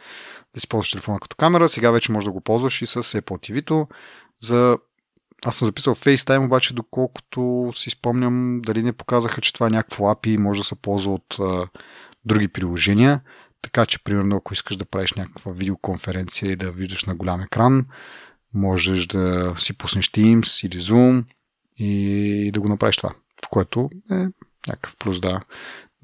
да 0.53 0.57
използваш 0.57 0.91
телефона 0.91 1.19
като 1.19 1.35
камера. 1.35 1.69
Сега 1.69 1.91
вече 1.91 2.11
може 2.11 2.25
да 2.25 2.31
го 2.31 2.41
ползваш 2.41 2.81
и 2.81 2.85
с 2.85 3.03
Apple 3.03 3.21
TV-то 3.51 3.87
за 4.43 4.77
аз 5.45 5.55
съм 5.55 5.65
записал 5.65 5.95
FaceTime, 5.95 6.45
обаче 6.45 6.73
доколкото 6.73 7.71
си 7.73 7.89
спомням, 7.89 8.61
дали 8.61 8.83
не 8.83 8.93
показаха, 8.93 9.41
че 9.41 9.53
това 9.53 9.67
е 9.67 9.69
някакво 9.69 10.03
API 10.05 10.27
и 10.27 10.37
може 10.37 10.59
да 10.59 10.63
се 10.63 10.75
ползва 10.75 11.13
от 11.13 11.39
а, 11.39 11.67
други 12.25 12.47
приложения. 12.47 13.21
Така 13.61 13.85
че, 13.85 14.03
примерно, 14.03 14.35
ако 14.35 14.53
искаш 14.53 14.75
да 14.75 14.85
правиш 14.85 15.13
някаква 15.13 15.51
видеоконференция 15.51 16.51
и 16.51 16.55
да 16.55 16.71
виждаш 16.71 17.05
на 17.05 17.15
голям 17.15 17.41
екран, 17.41 17.85
можеш 18.53 19.07
да 19.07 19.55
си 19.59 19.77
пуснеш 19.77 20.11
Teams 20.11 20.67
или 20.67 20.81
Zoom 20.81 21.23
и 21.77 22.51
да 22.53 22.61
го 22.61 22.69
направиш 22.69 22.97
това, 22.97 23.13
в 23.45 23.49
което 23.49 23.89
е 24.11 24.25
някакъв 24.67 24.97
плюс, 24.97 25.19
да. 25.19 25.41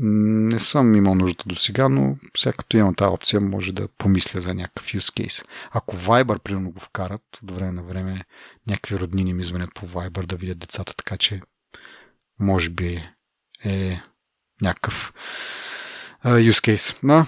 Не 0.01 0.59
съм 0.59 0.95
имал 0.95 1.15
нужда 1.15 1.43
до 1.45 1.55
сега, 1.55 1.89
но 1.89 2.17
сега 2.37 2.53
като 2.53 2.77
имам 2.77 2.95
тази 2.95 3.09
опция, 3.09 3.41
може 3.41 3.73
да 3.73 3.87
помисля 3.97 4.41
за 4.41 4.53
някакъв 4.53 4.85
use 4.85 5.25
case. 5.25 5.45
Ако 5.71 5.95
Viber, 5.95 6.39
примерно, 6.39 6.71
го 6.71 6.79
вкарат, 6.79 7.21
от 7.43 7.51
време 7.51 7.71
на 7.71 7.83
време 7.83 8.23
някакви 8.67 8.99
роднини 8.99 9.33
ми 9.33 9.43
звънят 9.43 9.69
по 9.75 9.87
Viber 9.87 10.25
да 10.25 10.35
видят 10.35 10.59
децата, 10.59 10.95
така 10.95 11.17
че 11.17 11.41
може 12.39 12.69
би 12.69 13.09
е 13.65 14.01
някакъв 14.61 15.13
uh, 16.25 16.51
use 16.51 16.75
case. 16.75 16.95
Да, 17.03 17.25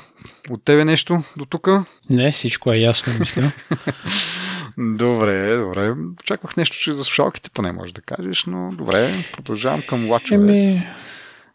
от 0.49 0.65
тебе 0.65 0.85
нещо 0.85 1.23
до 1.37 1.45
тук? 1.45 1.69
Не, 2.09 2.31
всичко 2.31 2.71
е 2.71 2.77
ясно, 2.77 3.13
мисля. 3.19 3.51
добре, 4.77 5.57
добре. 5.57 5.95
Очаквах 6.21 6.57
нещо, 6.57 6.77
че 6.77 6.93
за 6.93 7.03
слушалките 7.03 7.49
поне 7.49 7.71
може 7.71 7.93
да 7.93 8.01
кажеш, 8.01 8.45
но 8.45 8.71
добре, 8.71 9.25
продължавам 9.33 9.81
към 9.89 10.05
WatchOS. 10.05 10.33
Еми... 10.33 10.87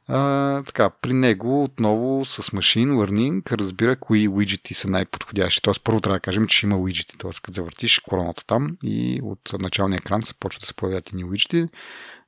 А, 0.08 0.62
така, 0.62 0.90
при 0.90 1.12
него 1.12 1.64
отново 1.64 2.24
с 2.24 2.42
Machine 2.42 2.92
Learning 2.92 3.52
разбира 3.52 3.96
кои 3.96 4.28
уиджети 4.28 4.74
са 4.74 4.90
най-подходящи. 4.90 5.62
Тоест 5.62 5.84
първо 5.84 6.00
трябва 6.00 6.16
да 6.16 6.20
кажем, 6.20 6.46
че 6.46 6.66
има 6.66 6.76
уиджети. 6.76 7.18
Тоест 7.18 7.40
като 7.40 7.54
завъртиш 7.54 7.98
короната 7.98 8.44
там 8.46 8.76
и 8.82 9.20
от 9.22 9.52
началния 9.58 9.96
екран 9.96 10.22
се 10.22 10.34
почва 10.34 10.60
да 10.60 10.66
се 10.66 10.74
появят 10.74 11.10
и 11.12 11.24
уиджети. 11.24 11.66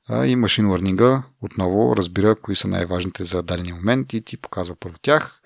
А, 0.09 0.25
и 0.25 0.35
Machine 0.35 0.65
Learning 0.65 1.21
отново 1.41 1.95
разбира 1.97 2.35
кои 2.35 2.55
са 2.55 2.67
най-важните 2.67 3.23
за 3.23 3.43
дадения 3.43 3.75
момент 3.75 4.13
и 4.13 4.21
ти 4.21 4.37
показва 4.37 4.75
първо 4.79 4.97
тях. 5.01 5.41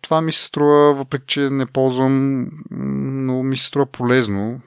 Това 0.00 0.20
ми 0.20 0.32
се 0.32 0.44
струва, 0.44 0.94
въпреки 0.94 1.24
че 1.26 1.40
не 1.40 1.66
ползвам, 1.66 2.46
но 3.26 3.42
ми 3.42 3.56
се 3.56 3.66
струва 3.66 3.86
полезно. 3.86 4.60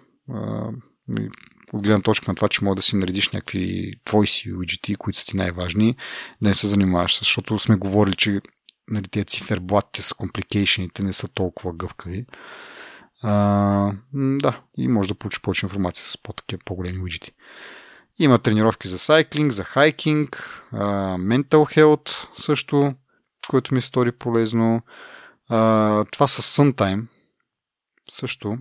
От 1.73 1.83
гледна 1.83 2.01
точка 2.01 2.31
на 2.31 2.35
това, 2.35 2.49
че 2.49 2.63
може 2.63 2.75
да 2.75 2.81
си 2.81 2.95
наредиш 2.95 3.29
някакви 3.29 3.93
твои 4.05 4.27
си 4.27 4.53
уиджети, 4.53 4.95
които 4.95 5.19
са 5.19 5.25
ти 5.25 5.37
най-важни, 5.37 5.95
да 6.41 6.49
не 6.49 6.55
се 6.55 6.67
занимаваш, 6.67 7.19
защото 7.19 7.59
сме 7.59 7.75
говорили, 7.75 8.15
че 8.15 8.41
нали, 8.87 9.07
тези 9.07 9.25
циферблатите 9.25 10.01
с 10.01 10.13
компликейшените 10.13 11.03
не 11.03 11.13
са 11.13 11.27
толкова 11.27 11.73
гъвкави. 11.73 12.25
А, 13.21 13.93
да, 14.13 14.61
и 14.77 14.87
може 14.87 15.09
да 15.09 15.15
получиш 15.15 15.41
повече 15.41 15.65
информация 15.65 16.05
с 16.05 16.17
по-такива 16.17 16.61
по-големи 16.65 17.03
уиджети. 17.03 17.31
Има 18.19 18.39
тренировки 18.39 18.87
за 18.87 18.97
сайклинг, 18.99 19.51
за 19.51 19.63
хайкинг, 19.63 20.63
mental 20.73 21.77
health 21.77 22.41
също, 22.41 22.93
което 23.49 23.75
ми 23.75 23.81
стори 23.81 24.11
полезно. 24.11 24.81
А, 25.49 26.05
това 26.05 26.27
с 26.27 26.57
Suntime 26.57 27.05
също 28.11 28.57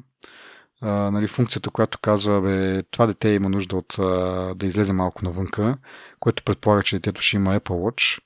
а, 0.82 1.10
нали, 1.10 1.28
функцията, 1.28 1.70
която 1.70 1.98
казва, 1.98 2.40
бе, 2.40 2.82
това 2.82 3.06
дете 3.06 3.28
има 3.28 3.48
нужда 3.48 3.76
от 3.76 3.98
а, 3.98 4.54
да 4.54 4.66
излезе 4.66 4.92
малко 4.92 5.24
навънка, 5.24 5.78
което 6.20 6.44
предполага, 6.44 6.82
че 6.82 6.96
детето 6.96 7.20
ще 7.20 7.36
има 7.36 7.60
Apple 7.60 7.70
Watch, 7.70 8.22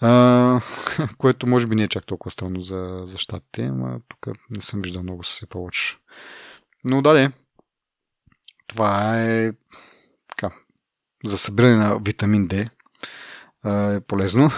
а, 0.00 0.60
което 1.18 1.46
може 1.46 1.66
би 1.66 1.74
не 1.74 1.82
е 1.82 1.88
чак 1.88 2.06
толкова 2.06 2.30
странно 2.30 2.60
за, 2.60 3.02
за 3.04 3.18
щатите, 3.18 3.70
но 3.70 4.00
тук 4.08 4.36
не 4.50 4.60
съм 4.60 4.82
виждал 4.82 5.02
много 5.02 5.24
с 5.24 5.40
Apple 5.40 5.54
Watch. 5.54 5.98
Но 6.84 7.02
да, 7.02 7.14
де, 7.14 7.32
това 8.66 9.22
е 9.24 9.52
така, 10.28 10.54
за 11.24 11.38
събиране 11.38 11.76
на 11.76 11.98
витамин 11.98 12.48
D 12.48 12.70
е 13.66 14.00
полезно. 14.00 14.50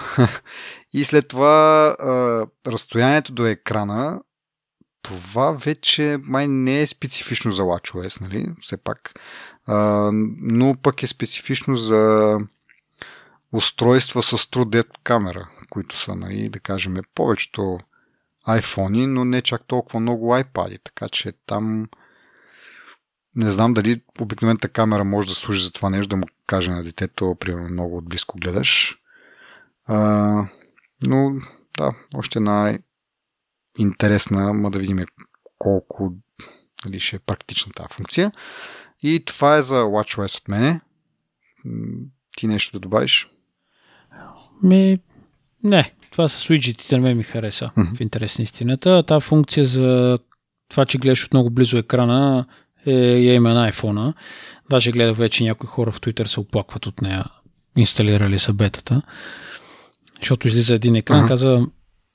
И 0.93 1.03
след 1.03 1.27
това 1.27 1.95
а, 1.99 2.45
разстоянието 2.71 3.33
до 3.33 3.45
екрана 3.45 4.21
това 5.01 5.51
вече 5.51 6.17
май 6.23 6.47
не 6.47 6.81
е 6.81 6.87
специфично 6.87 7.51
за 7.51 7.63
WatchOS, 7.63 8.21
нали? 8.21 8.47
Все 8.59 8.77
пак. 8.77 9.13
А, 9.65 10.09
но 10.41 10.75
пък 10.83 11.03
е 11.03 11.07
специфично 11.07 11.75
за 11.75 12.37
устройства 13.51 14.23
с 14.23 14.37
TrueDepth 14.37 14.97
камера, 15.03 15.49
които 15.69 15.97
са, 15.97 16.15
нали, 16.15 16.49
да 16.49 16.59
кажем, 16.59 16.97
повечето 17.15 17.79
iPhone, 18.47 19.05
но 19.05 19.25
не 19.25 19.41
чак 19.41 19.67
толкова 19.67 19.99
много 19.99 20.35
iPad, 20.35 20.79
така 20.83 21.09
че 21.09 21.33
там 21.45 21.87
не 23.35 23.51
знам 23.51 23.73
дали 23.73 24.01
обикновената 24.19 24.69
камера 24.69 25.03
може 25.03 25.27
да 25.27 25.35
служи 25.35 25.63
за 25.63 25.71
това 25.71 25.89
нещо, 25.89 26.09
да 26.09 26.15
му 26.15 26.23
каже 26.45 26.71
на 26.71 26.83
детето, 26.83 27.37
примерно 27.39 27.69
много 27.69 27.97
отблизко 27.97 28.37
гледаш. 28.37 28.98
А, 29.89 30.47
но 31.07 31.31
да, 31.77 31.95
още 32.15 32.39
една 32.39 32.79
интересна, 33.77 34.53
ма 34.53 34.71
да 34.71 34.79
видим 34.79 35.05
колко 35.57 36.13
нали, 36.85 36.99
ще 36.99 37.15
е 37.15 37.19
практична 37.19 37.71
тази 37.75 37.93
функция. 37.93 38.31
И 39.01 39.23
това 39.25 39.57
е 39.57 39.61
за 39.61 39.75
WatchOS 39.75 40.41
от 40.41 40.47
мене. 40.47 40.81
Ти 42.37 42.47
нещо 42.47 42.71
да 42.71 42.79
добавиш? 42.79 43.29
Ми, 44.63 44.99
не, 45.63 45.93
това 46.11 46.27
с 46.27 46.49
уиджетите 46.49 46.97
мен 46.97 47.17
ми 47.17 47.23
хареса, 47.23 47.71
mm-hmm. 47.77 47.97
в 47.97 48.01
интерес 48.01 48.37
на 48.37 48.43
истината. 48.43 49.03
Та 49.07 49.19
функция 49.19 49.65
за 49.65 50.19
това, 50.69 50.85
че 50.85 50.97
гледаш 50.97 51.25
от 51.25 51.33
много 51.33 51.49
близо 51.49 51.77
екрана, 51.77 52.45
е, 52.85 52.91
я 52.91 53.33
има 53.33 53.53
на 53.53 53.71
iPhone. 53.71 54.13
Даже 54.69 54.91
гледах 54.91 55.17
вече 55.17 55.43
някои 55.43 55.67
хора 55.67 55.91
в 55.91 56.01
Twitter 56.01 56.23
се 56.23 56.39
оплакват 56.39 56.85
от 56.85 57.01
нея, 57.01 57.25
инсталирали 57.77 58.39
са 58.39 58.53
бетата. 58.53 59.01
Защото 60.19 60.47
излиза 60.47 60.75
един 60.75 60.95
екран, 60.95 61.23
uh-huh. 61.23 61.27
каза 61.27 61.67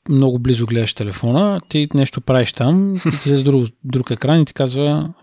много 0.09 0.39
близо 0.39 0.67
гледаш 0.67 0.95
телефона, 0.95 1.61
ти 1.69 1.89
нещо 1.95 2.21
правиш 2.21 2.53
там, 2.53 2.95
и 2.95 3.19
ти 3.23 3.35
за 3.35 3.45
друг, 3.45 3.67
друг 3.85 4.11
екран 4.11 4.41
и 4.41 4.45
ти 4.45 4.55
казва, 4.55 5.15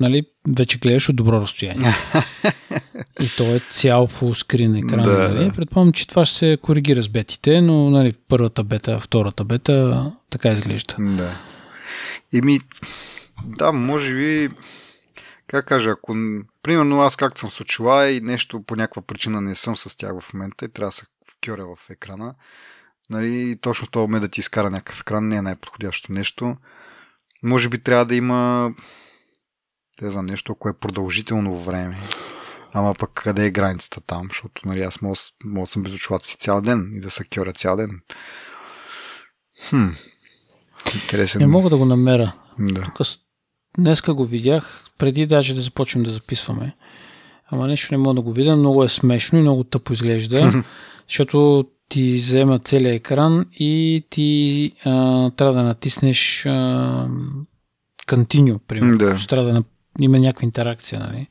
нали, 0.00 0.22
вече 0.56 0.78
гледаш 0.78 1.08
от 1.08 1.16
добро 1.16 1.40
разстояние. 1.40 1.94
и 3.20 3.30
то 3.36 3.54
е 3.54 3.60
цял 3.68 4.06
фулскрин 4.06 4.74
екран. 4.74 5.02
Да, 5.02 5.28
нали? 5.28 5.50
Предполагам, 5.50 5.92
че 5.92 6.06
това 6.06 6.24
ще 6.24 6.38
се 6.38 6.58
коригира 6.62 7.02
с 7.02 7.08
бетите, 7.08 7.60
но 7.60 7.90
нали, 7.90 8.12
първата 8.28 8.64
бета, 8.64 9.00
втората 9.00 9.44
бета, 9.44 10.12
така 10.30 10.48
изглежда. 10.48 10.94
Да. 10.98 11.40
Еми, 12.34 12.60
да, 13.44 13.72
може 13.72 14.14
би, 14.14 14.48
как 15.46 15.66
кажа, 15.66 15.90
ако, 15.90 16.16
примерно 16.62 17.00
аз 17.00 17.16
както 17.16 17.40
съм 17.40 17.50
с 17.50 17.60
очила 17.60 18.10
и 18.10 18.20
нещо 18.20 18.62
по 18.62 18.76
някаква 18.76 19.02
причина 19.02 19.40
не 19.40 19.54
съм 19.54 19.76
с 19.76 19.96
тях 19.96 20.20
в 20.20 20.34
момента 20.34 20.64
и 20.64 20.68
трябва 20.68 20.88
да 20.88 20.92
се 20.92 21.04
вкьоря 21.30 21.76
в 21.76 21.90
екрана, 21.90 22.34
Нали, 23.10 23.56
точно 23.60 23.86
в 23.86 23.90
този 23.90 24.02
момент 24.02 24.22
да 24.22 24.28
ти 24.28 24.40
изкара 24.40 24.70
някакъв 24.70 25.00
екран 25.00 25.28
не 25.28 25.36
е 25.36 25.42
най-подходящото 25.42 26.12
нещо. 26.12 26.56
Може 27.42 27.68
би 27.68 27.82
трябва 27.82 28.06
да 28.06 28.14
има 28.14 28.70
те 29.98 30.10
за 30.10 30.22
нещо, 30.22 30.52
ако 30.52 30.68
е 30.68 30.78
продължително 30.78 31.58
време. 31.58 31.98
Ама 32.72 32.94
пък 32.94 33.10
къде 33.14 33.46
е 33.46 33.50
границата 33.50 34.00
там? 34.00 34.26
Защото 34.28 34.68
нали, 34.68 34.82
аз 34.82 35.02
мога, 35.02 35.14
мога 35.44 35.62
да 35.62 35.66
съм 35.66 35.82
без 35.82 35.94
очилата 35.94 36.26
си 36.26 36.36
цял 36.36 36.60
ден 36.60 36.92
и 36.94 37.00
да 37.00 37.10
се 37.10 37.24
кьоря 37.24 37.52
цял 37.52 37.76
ден. 37.76 38.00
Хм. 39.68 39.88
Интересен. 40.94 41.40
Не 41.40 41.46
мога 41.46 41.70
да 41.70 41.76
го 41.76 41.84
намеря. 41.84 42.32
Да. 42.58 42.82
Тук 42.82 43.06
днеска 43.78 44.14
го 44.14 44.26
видях, 44.26 44.84
преди 44.98 45.26
даже 45.26 45.54
да 45.54 45.60
започнем 45.60 46.04
да 46.04 46.10
записваме. 46.10 46.76
Ама 47.48 47.66
нещо 47.66 47.94
не 47.94 47.98
мога 47.98 48.14
да 48.14 48.22
го 48.22 48.32
видя. 48.32 48.56
Много 48.56 48.84
е 48.84 48.88
смешно 48.88 49.38
и 49.38 49.42
много 49.42 49.64
тъпо 49.64 49.92
изглежда. 49.92 50.64
защото 51.10 51.64
ти 51.88 52.12
взема 52.14 52.58
целият 52.58 52.96
екран 52.96 53.46
и 53.52 54.04
ти 54.10 54.72
а, 54.84 55.30
трябва 55.30 55.54
да 55.54 55.62
натиснеш 55.62 56.46
а, 56.46 57.08
Continue, 58.06 58.58
примерно. 58.58 58.98
Да. 58.98 59.18
Трябва 59.28 59.52
да 59.52 59.64
има 60.00 60.18
някаква 60.18 60.44
интеракция, 60.44 61.00
нали? 61.00 61.26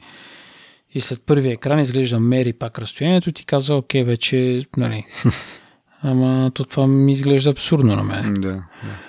И 0.93 1.01
след 1.01 1.21
първия 1.25 1.53
екран 1.53 1.79
изглежда 1.79 2.19
мери 2.19 2.53
пак 2.53 2.79
разстоянието 2.79 3.31
ти 3.31 3.45
казва, 3.45 3.75
окей, 3.75 4.03
вече, 4.03 4.61
нали. 4.77 5.05
Ама 6.01 6.51
то 6.53 6.63
това 6.63 6.87
ми 6.87 7.11
изглежда 7.11 7.49
абсурдно 7.49 7.95
на 7.95 8.03
мен. 8.03 8.33
Да, 8.33 8.41
да. 8.83 8.99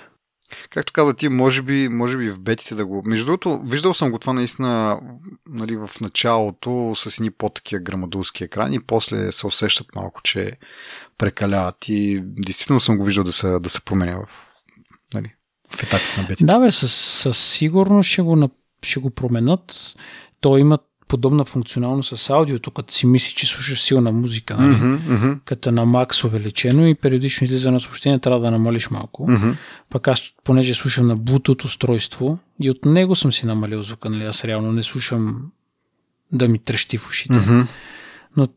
Както 0.71 0.93
каза 0.93 1.13
ти, 1.13 1.29
може 1.29 1.61
би, 1.61 1.89
може 1.89 2.17
би 2.17 2.29
в 2.29 2.39
бетите 2.39 2.75
да 2.75 2.85
го... 2.85 3.03
Между 3.05 3.25
другото, 3.25 3.61
виждал 3.65 3.93
съм 3.93 4.11
го 4.11 4.19
това 4.19 4.33
наистина 4.33 4.99
нали, 5.49 5.75
в 5.75 5.89
началото 6.01 6.91
с 6.95 7.17
едни 7.17 7.31
по-такива 7.31 7.81
грамадулски 7.81 8.43
екрани, 8.43 8.79
после 8.79 9.31
се 9.31 9.47
усещат 9.47 9.95
малко, 9.95 10.21
че 10.21 10.57
прекаляват 11.17 11.87
и 11.87 12.23
действително 12.23 12.79
съм 12.79 12.97
го 12.97 13.03
виждал 13.03 13.23
да 13.23 13.31
се, 13.31 13.59
да 13.59 13.69
се 13.69 13.81
променя 13.81 14.17
в, 14.17 14.47
нали, 15.13 15.33
в 15.69 15.83
етапите 15.83 16.21
на 16.21 16.27
бетите. 16.27 16.45
Да, 16.45 16.59
бе, 16.59 16.71
със, 16.71 16.93
със 16.93 17.37
сигурност 17.37 18.09
ще 18.09 18.21
го, 18.21 18.49
ще 18.83 18.99
го 18.99 19.09
променят. 19.09 19.95
То 20.41 20.57
има 20.57 20.77
подобна 21.11 21.45
функционалност 21.45 22.17
с 22.17 22.29
аудиото, 22.29 22.71
като 22.71 22.93
си 22.93 23.07
мисли, 23.07 23.33
че 23.35 23.47
слушаш 23.47 23.81
силна 23.81 24.11
музика, 24.11 24.57
нали? 24.57 24.75
mm-hmm, 24.75 24.99
mm-hmm. 24.99 25.39
като 25.45 25.71
на 25.71 25.85
макс 25.85 26.23
увеличено 26.23 26.87
и 26.87 26.95
периодично 26.95 27.45
излиза 27.45 27.71
на 27.71 27.79
съобщение, 27.79 28.19
трябва 28.19 28.39
да 28.39 28.51
намалиш 28.51 28.89
малко. 28.89 29.27
Mm-hmm. 29.27 29.55
Пък 29.89 30.07
аз, 30.07 30.21
понеже 30.43 30.73
слушам 30.73 31.07
на 31.07 31.17
Bluetooth 31.17 31.65
устройство 31.65 32.39
и 32.61 32.69
от 32.69 32.85
него 32.85 33.15
съм 33.15 33.31
си 33.31 33.45
намалил 33.45 33.81
звука, 33.81 34.09
нали? 34.09 34.23
Аз 34.23 34.45
реално 34.45 34.71
не 34.71 34.83
слушам 34.83 35.51
да 36.31 36.47
ми 36.47 36.59
трещи 36.59 36.97
в 36.97 37.07
ушите. 37.07 37.39
Мгм. 37.39 37.61
Но 38.37 38.47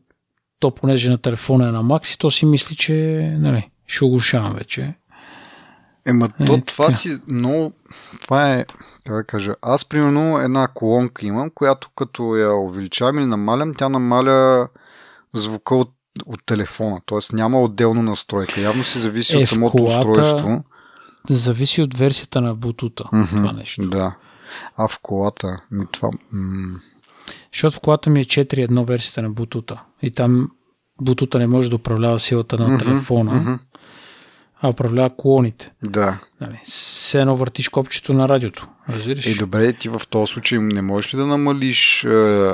то, 0.59 0.71
понеже 0.71 1.09
на 1.09 1.17
телефона 1.17 1.67
е 1.67 1.71
на 1.71 1.83
макси, 1.83 2.17
то 2.17 2.31
си 2.31 2.45
мисли, 2.45 2.75
че 2.75 2.93
нали, 3.39 3.69
ще 3.87 4.05
оглушавам 4.05 4.53
вече. 4.53 4.93
Ема, 6.05 6.29
Е, 6.39 6.45
то 6.45 6.61
това 6.61 6.85
така. 6.85 6.97
си 6.97 7.17
много... 7.27 7.73
Това 8.21 8.53
е, 8.53 8.65
как 9.05 9.15
да 9.15 9.23
кажа, 9.23 9.55
аз 9.61 9.85
примерно 9.85 10.39
една 10.39 10.67
колонка 10.67 11.25
имам, 11.25 11.49
която 11.49 11.89
като 11.95 12.35
я 12.35 12.53
увеличавам 12.53 13.17
или 13.17 13.25
намалям, 13.25 13.73
тя 13.73 13.89
намаля 13.89 14.67
звука 15.33 15.75
от, 15.75 15.91
от 16.25 16.45
телефона. 16.45 17.01
Тоест 17.05 17.33
няма 17.33 17.61
отделно 17.61 18.03
настройка. 18.03 18.61
Явно 18.61 18.83
си 18.83 18.99
зависи 18.99 19.35
Е, 19.35 19.39
от 19.39 19.47
самото 19.47 19.71
колата- 19.71 19.99
устройство. 20.09 20.63
Зависи 21.29 21.81
от 21.81 21.97
версията 21.97 22.41
на 22.41 22.55
Bluetooth 22.55 23.05
Мгм, 23.13 23.35
това 23.37 23.51
нещо. 23.51 23.89
Да. 23.89 24.15
А 24.77 24.87
в 24.87 24.99
колата, 25.01 25.61
ми 25.71 25.85
това... 25.91 26.09
М- 26.31 26.79
Защото 27.53 27.77
в 27.77 27.81
колата 27.81 28.09
ми 28.09 28.19
е 28.19 28.25
4.1 28.25 28.83
версията 28.83 29.21
на 29.21 29.29
Bluetooth. 29.29 29.79
И 30.01 30.11
там 30.11 30.51
Bluetooth 31.01 31.37
не 31.37 31.47
може 31.47 31.69
да 31.69 31.75
управлява 31.75 32.19
силата 32.19 32.57
на 32.57 32.67
мгм, 32.67 32.77
телефона, 32.77 33.33
мгм. 33.33 33.53
А 34.61 34.69
управлява 34.69 35.09
колоните. 35.17 35.71
Да. 35.83 36.19
Нали, 36.41 36.59
Все 36.63 37.21
едно 37.21 37.35
въртиш 37.35 37.69
копчето 37.69 38.13
на 38.13 38.29
радиото. 38.29 38.67
Разбираш? 38.89 39.25
Е, 39.27 39.35
добре, 39.35 39.73
ти 39.73 39.89
в 39.89 40.01
този 40.09 40.33
случай 40.33 40.59
не 40.59 40.81
можеш 40.81 41.13
ли 41.13 41.17
да 41.17 41.25
намалиш 41.25 42.03
е, 42.03 42.51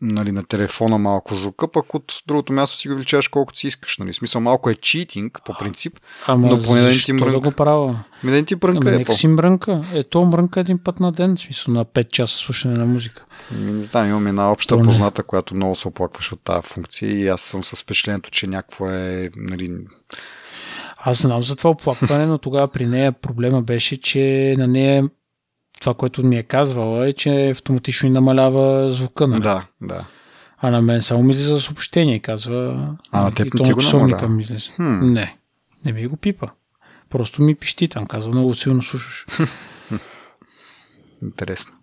нали, 0.00 0.32
на 0.32 0.44
телефона 0.44 0.98
малко 0.98 1.34
звука, 1.34 1.68
пък 1.68 1.94
от 1.94 2.12
другото 2.26 2.52
място 2.52 2.76
си 2.76 2.88
го 2.88 2.94
увеличаваш 2.94 3.28
колкото 3.28 3.58
си 3.58 3.66
искаш. 3.66 3.98
Нали? 3.98 4.12
Смисъл 4.12 4.40
малко 4.40 4.70
е 4.70 4.74
читинг 4.74 5.40
по 5.44 5.54
принцип, 5.58 5.92
Ама 6.26 6.46
но 6.48 6.58
поне 6.62 6.80
да 6.80 6.88
ти 6.88 6.94
защо 6.94 7.12
да 7.12 7.20
мрънка. 7.20 7.40
го 7.40 7.50
правя? 7.50 8.04
ми 8.24 8.30
да 8.30 8.44
ти 8.44 8.54
Ами 8.54 8.58
брънка 8.80 9.12
е 9.12 9.14
си 9.14 9.28
мрънка. 9.28 9.82
Е, 9.94 10.02
то 10.02 10.24
мрънка 10.24 10.60
един 10.60 10.78
път 10.78 11.00
на 11.00 11.12
ден, 11.12 11.36
в 11.36 11.40
смисъл 11.40 11.74
на 11.74 11.84
5 11.84 12.08
часа 12.08 12.38
слушане 12.38 12.78
на 12.78 12.86
музика. 12.86 13.24
Ми, 13.50 13.72
Не 13.72 13.82
знам, 13.82 14.08
имам 14.08 14.26
една 14.26 14.52
обща 14.52 14.74
То 14.74 14.80
не. 14.80 14.82
позната, 14.86 15.22
която 15.22 15.54
много 15.54 15.74
се 15.74 15.88
оплакваш 15.88 16.32
от 16.32 16.40
тази 16.44 16.68
функция 16.68 17.10
и 17.10 17.28
аз 17.28 17.40
съм 17.40 17.64
с 17.64 17.82
впечатлението, 17.82 18.30
че 18.30 18.46
някакво 18.46 18.90
е 18.90 19.30
нали, 19.36 19.70
Аз 21.06 21.22
знам 21.22 21.42
за 21.42 21.56
това 21.56 21.70
оплакване, 21.70 22.26
но 22.26 22.38
тогава 22.38 22.68
при 22.68 22.86
нея 22.86 23.12
проблема 23.12 23.62
беше, 23.62 24.00
че 24.00 24.54
на 24.58 24.66
нея 24.66 25.08
това, 25.80 25.94
което 25.94 26.24
ми 26.24 26.36
е 26.36 26.42
казвала 26.42 27.08
е, 27.08 27.12
че 27.12 27.50
автоматично 27.50 28.08
ни 28.08 28.14
намалява 28.14 28.88
звука. 28.88 29.26
Нали? 29.26 29.42
Да, 29.42 29.66
да. 29.80 30.04
А 30.58 30.70
на 30.70 30.82
мен 30.82 31.02
само 31.02 31.22
ми 31.22 31.30
излиза 31.30 31.60
съобщение 31.60 32.14
и 32.14 32.20
казва... 32.20 32.88
А, 33.12 33.22
на 33.22 33.34
теб 33.34 33.46
и 33.46 33.58
не 33.58 33.64
ти 33.64 33.70
на 33.70 33.74
го 33.74 33.80
намалява? 33.92 34.28
ми 34.28 34.42
излезе. 34.42 34.70
Хм. 34.76 35.12
Не, 35.12 35.36
не 35.84 35.92
ми 35.92 36.06
го 36.06 36.16
пипа. 36.16 36.46
Просто 37.10 37.42
ми 37.42 37.54
пищи 37.54 37.88
там, 37.88 38.06
казва 38.06 38.32
много 38.32 38.54
силно 38.54 38.82
слушаш. 38.82 39.26
Интересно. 41.22 41.74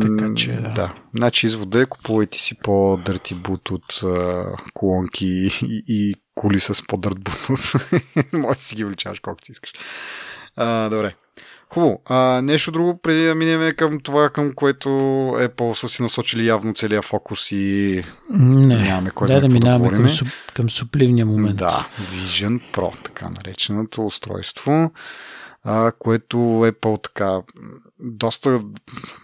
Така 0.00 0.34
че, 0.34 0.52
да. 0.52 0.68
да. 0.68 0.94
Значи 1.16 1.46
извода 1.46 1.82
е 1.82 1.86
купувайте 1.86 2.38
си 2.38 2.58
по-дърти 2.62 3.36
Bluetooth 3.36 4.06
а, 4.06 4.56
колонки 4.74 5.26
и, 5.26 5.82
и 5.88 6.14
коли 6.38 6.60
с 6.60 6.86
по-дърт 6.86 7.18
Bluetooth. 7.18 8.02
Може 8.32 8.58
да 8.58 8.64
си 8.64 8.76
ги 8.76 8.84
увеличаваш 8.84 9.20
колкото 9.20 9.46
си 9.46 9.52
искаш. 9.52 9.72
А, 10.56 10.88
добре. 10.88 11.14
Хубаво. 11.72 12.02
А, 12.06 12.42
нещо 12.42 12.72
друго, 12.72 12.98
преди 12.98 13.26
да 13.26 13.34
минем 13.34 13.72
към 13.76 14.00
това, 14.00 14.30
към 14.30 14.52
което 14.52 14.88
Apple 14.88 15.72
са 15.72 15.88
си 15.88 16.02
насочили 16.02 16.46
явно 16.46 16.74
целият 16.74 17.04
фокус 17.04 17.52
и 17.52 18.02
Не, 18.30 18.76
нямаме 18.76 19.10
кой 19.10 19.28
да 19.28 19.34
какво 19.34 19.48
да 19.48 19.54
минаваме 19.54 19.88
към, 19.88 19.96
говорим. 19.96 20.14
су, 20.16 20.24
към 20.54 20.70
супливния 20.70 21.26
момент. 21.26 21.56
Да, 21.56 21.88
Vision 22.14 22.60
Pro, 22.72 23.02
така 23.04 23.30
нареченото 23.30 24.06
устройство, 24.06 24.92
а, 25.64 25.92
което 25.98 26.36
Apple 26.36 27.02
така 27.02 27.40
доста, 28.00 28.60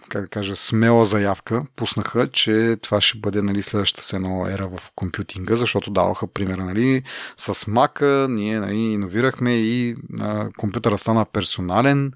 как 0.09 0.21
да 0.21 0.27
кажа, 0.27 0.55
смела 0.55 1.05
заявка 1.05 1.65
пуснаха, 1.75 2.31
че 2.31 2.77
това 2.81 3.01
ще 3.01 3.17
бъде 3.19 3.41
нали, 3.41 3.61
следващата 3.61 4.07
се 4.07 4.15
едно 4.15 4.47
ера 4.47 4.67
в 4.67 4.91
компютинга, 4.95 5.55
защото 5.55 5.91
даваха 5.91 6.27
примера 6.27 6.65
нали, 6.65 7.03
с 7.37 7.53
Mac, 7.53 8.27
ние 8.27 8.59
нали, 8.59 8.77
иновирахме 8.77 9.55
и 9.55 9.95
а, 10.19 10.49
компютъра 10.57 10.97
стана 10.97 11.25
персонален 11.25 12.13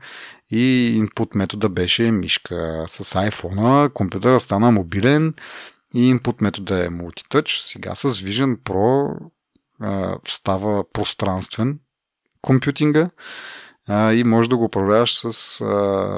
и 0.51 0.95
input 1.03 1.35
метода 1.35 1.69
беше 1.69 2.11
мишка. 2.11 2.85
С 2.87 3.03
iPhone 3.03 3.93
компютъра 3.93 4.39
стана 4.39 4.71
мобилен 4.71 5.33
и 5.93 6.15
input 6.15 6.43
метода 6.43 6.85
е 6.85 6.89
multitouch. 6.89 7.67
Сега 7.67 7.95
с 7.95 8.09
Vision 8.09 8.57
Pro 8.57 9.15
а, 9.81 10.17
става 10.27 10.83
пространствен 10.93 11.79
компютинга 12.41 13.09
а, 13.89 14.13
и 14.13 14.23
можеш 14.23 14.49
да 14.49 14.57
го 14.57 14.63
управляваш 14.63 15.13
с 15.15 15.25
а, 15.61 15.65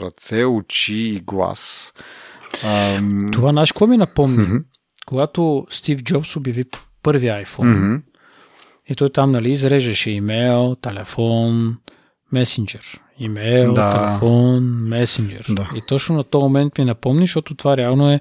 ръце, 0.01 0.45
очи 0.45 0.95
и 0.95 1.19
глас. 1.19 1.93
А, 2.65 2.99
Това 3.31 3.51
наш 3.51 3.71
какво 3.71 3.87
ми 3.87 3.97
напомни? 3.97 4.43
мгм, 4.43 4.57
Когато 5.05 5.67
Стив 5.69 6.03
Джобс 6.03 6.35
обяви 6.35 6.65
първия 7.03 7.45
iPhone 7.45 7.77
мгм. 7.77 7.95
и 8.87 8.95
той 8.95 9.09
там 9.09 9.31
нали 9.31 9.51
изрежеше 9.51 10.11
имейл, 10.11 10.75
телефон, 10.75 11.77
месенджер. 12.31 13.01
Имейл, 13.19 13.73
Да. 13.73 13.91
телефон, 13.99 14.63
месенджер. 14.87 15.45
Да. 15.49 15.69
И 15.75 15.81
точно 15.81 16.15
на 16.15 16.23
този 16.23 16.43
момент 16.43 16.77
ми 16.77 16.85
напомни, 16.85 17.21
защото 17.21 17.55
това 17.55 17.77
реално 17.77 18.11
е 18.11 18.19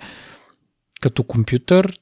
като 1.01 1.23
компютър, 1.23 1.93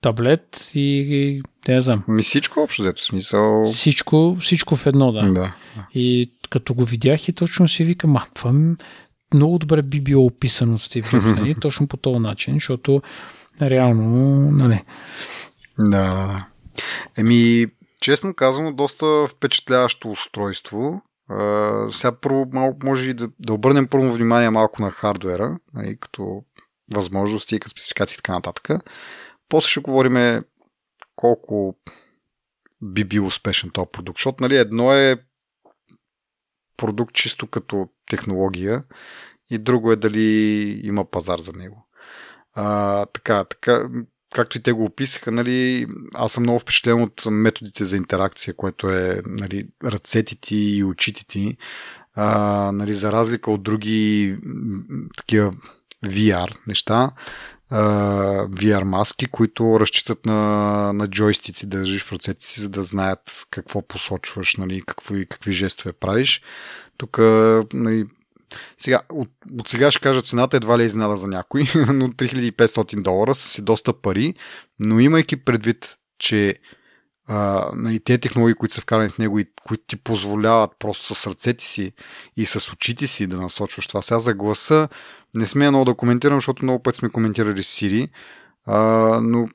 таблет 0.00 0.70
и, 0.74 0.80
и 1.10 1.42
не 1.68 1.80
знам, 1.80 2.02
Ми 2.08 2.22
всичко 2.22 2.60
общо 2.60 2.82
взето 2.82 3.04
смисъл. 3.04 3.64
всичко, 3.64 4.36
всичко 4.40 4.76
в 4.76 4.86
едно, 4.86 5.12
да. 5.12 5.22
Да. 5.28 5.54
И 5.94 6.30
като 6.50 6.74
го 6.74 6.84
видях 6.84 7.28
и 7.28 7.32
точно 7.32 7.68
си 7.68 7.84
викам, 7.84 8.16
а 8.16 8.26
това 8.34 8.52
много 9.34 9.58
добре 9.58 9.82
би 9.82 10.00
било 10.00 10.26
описано 10.26 10.74
от 10.74 10.82
Стив 10.82 11.10
Джобс, 11.10 11.24
нали? 11.24 11.54
точно 11.60 11.86
по 11.86 11.96
този 11.96 12.18
начин, 12.18 12.54
защото 12.54 13.02
реално, 13.62 14.40
нали, 14.50 14.84
Да. 15.78 16.46
Еми, 17.16 17.66
честно 18.00 18.34
казано, 18.34 18.72
доста 18.72 19.26
впечатляващо 19.26 20.10
устройство. 20.10 21.02
А, 21.28 21.86
сега 21.90 22.12
първо 22.12 22.46
малко 22.52 22.86
може 22.86 23.10
и 23.10 23.14
да, 23.14 23.28
да 23.38 23.52
обърнем 23.54 23.86
първо 23.86 24.12
внимание 24.12 24.50
малко 24.50 24.82
на 24.82 24.90
хардуера, 24.90 25.58
нали, 25.74 25.96
като 26.00 26.42
възможности, 26.94 27.60
като 27.60 27.70
спецификации 27.70 28.14
и 28.14 28.16
така 28.16 28.32
нататък. 28.32 28.68
После 29.48 29.68
ще 29.68 29.80
говорим 29.80 30.42
колко 31.16 31.74
би 32.82 33.04
бил 33.04 33.26
успешен 33.26 33.70
този 33.70 33.88
продукт. 33.92 34.18
Защото 34.18 34.44
нали, 34.44 34.56
едно 34.56 34.94
е 34.94 35.16
продукт 36.80 37.14
чисто 37.14 37.46
като 37.46 37.88
технология 38.10 38.84
и 39.50 39.58
друго 39.58 39.92
е 39.92 39.96
дали 39.96 40.80
има 40.84 41.04
пазар 41.04 41.38
за 41.38 41.52
него. 41.52 41.86
А, 42.54 43.06
така, 43.06 43.44
така, 43.44 43.88
както 44.34 44.58
и 44.58 44.62
те 44.62 44.72
го 44.72 44.84
описаха, 44.84 45.32
нали, 45.32 45.86
аз 46.14 46.32
съм 46.32 46.42
много 46.42 46.58
впечатлен 46.58 47.02
от 47.02 47.22
методите 47.30 47.84
за 47.84 47.96
интеракция, 47.96 48.54
което 48.54 48.90
е 48.90 49.22
нали, 49.26 49.68
ръцете 49.84 50.36
ти 50.40 50.56
и 50.56 50.84
очите 50.84 51.26
ти. 51.26 51.56
А, 52.14 52.26
нали, 52.72 52.94
за 52.94 53.12
разлика 53.12 53.50
от 53.50 53.62
други 53.62 54.36
такива 55.16 55.52
VR 56.04 56.66
неща, 56.66 57.10
VR 57.70 58.82
маски, 58.82 59.26
които 59.26 59.80
разчитат 59.80 60.26
на, 60.26 60.92
на 60.92 61.08
джойстици 61.08 61.66
да 61.66 61.78
държиш 61.78 62.02
в 62.02 62.12
ръцете 62.12 62.46
си, 62.46 62.60
за 62.60 62.68
да 62.68 62.82
знаят 62.82 63.46
какво 63.50 63.82
посочваш, 63.82 64.56
нали, 64.56 64.82
какви, 64.86 65.26
какви 65.26 65.52
жестове 65.52 65.92
правиш. 65.92 66.42
Тук 66.96 67.18
нали, 67.72 68.06
сега, 68.78 69.00
от, 69.12 69.28
от 69.60 69.68
сега 69.68 69.90
ще 69.90 70.00
кажа 70.00 70.22
цената 70.22 70.56
едва 70.56 70.78
ли 70.78 70.82
е 70.82 70.86
изненада 70.86 71.16
за 71.16 71.28
някой, 71.28 71.62
но 71.74 72.08
3500 72.08 73.02
долара 73.02 73.34
са 73.34 73.48
си 73.48 73.62
доста 73.62 73.92
пари, 73.92 74.34
но 74.80 75.00
имайки 75.00 75.36
предвид, 75.36 75.98
че 76.18 76.58
а, 77.32 77.70
нали, 77.74 78.00
те 78.00 78.18
технологии, 78.18 78.54
които 78.54 78.74
са 78.74 78.80
вкарани 78.80 79.08
в 79.08 79.18
него 79.18 79.38
и 79.38 79.46
които 79.66 79.84
ти 79.86 79.96
позволяват 79.96 80.70
просто 80.78 81.14
с 81.14 81.26
ръцете 81.26 81.64
си 81.64 81.92
и 82.36 82.46
с 82.46 82.72
очите 82.72 83.06
си 83.06 83.26
да 83.26 83.36
насочваш 83.36 83.86
това. 83.86 84.02
Сега 84.02 84.18
за 84.18 84.34
гласа 84.34 84.88
не 85.34 85.46
сме 85.46 85.68
много 85.68 85.84
да 85.84 85.94
коментирам, 85.94 86.36
защото 86.36 86.64
много 86.64 86.82
пъти 86.82 86.98
сме 86.98 87.10
коментирали 87.10 87.62
с 87.62 87.80
Siri, 87.80 88.08
а, 88.66 88.78
но 89.22 89.48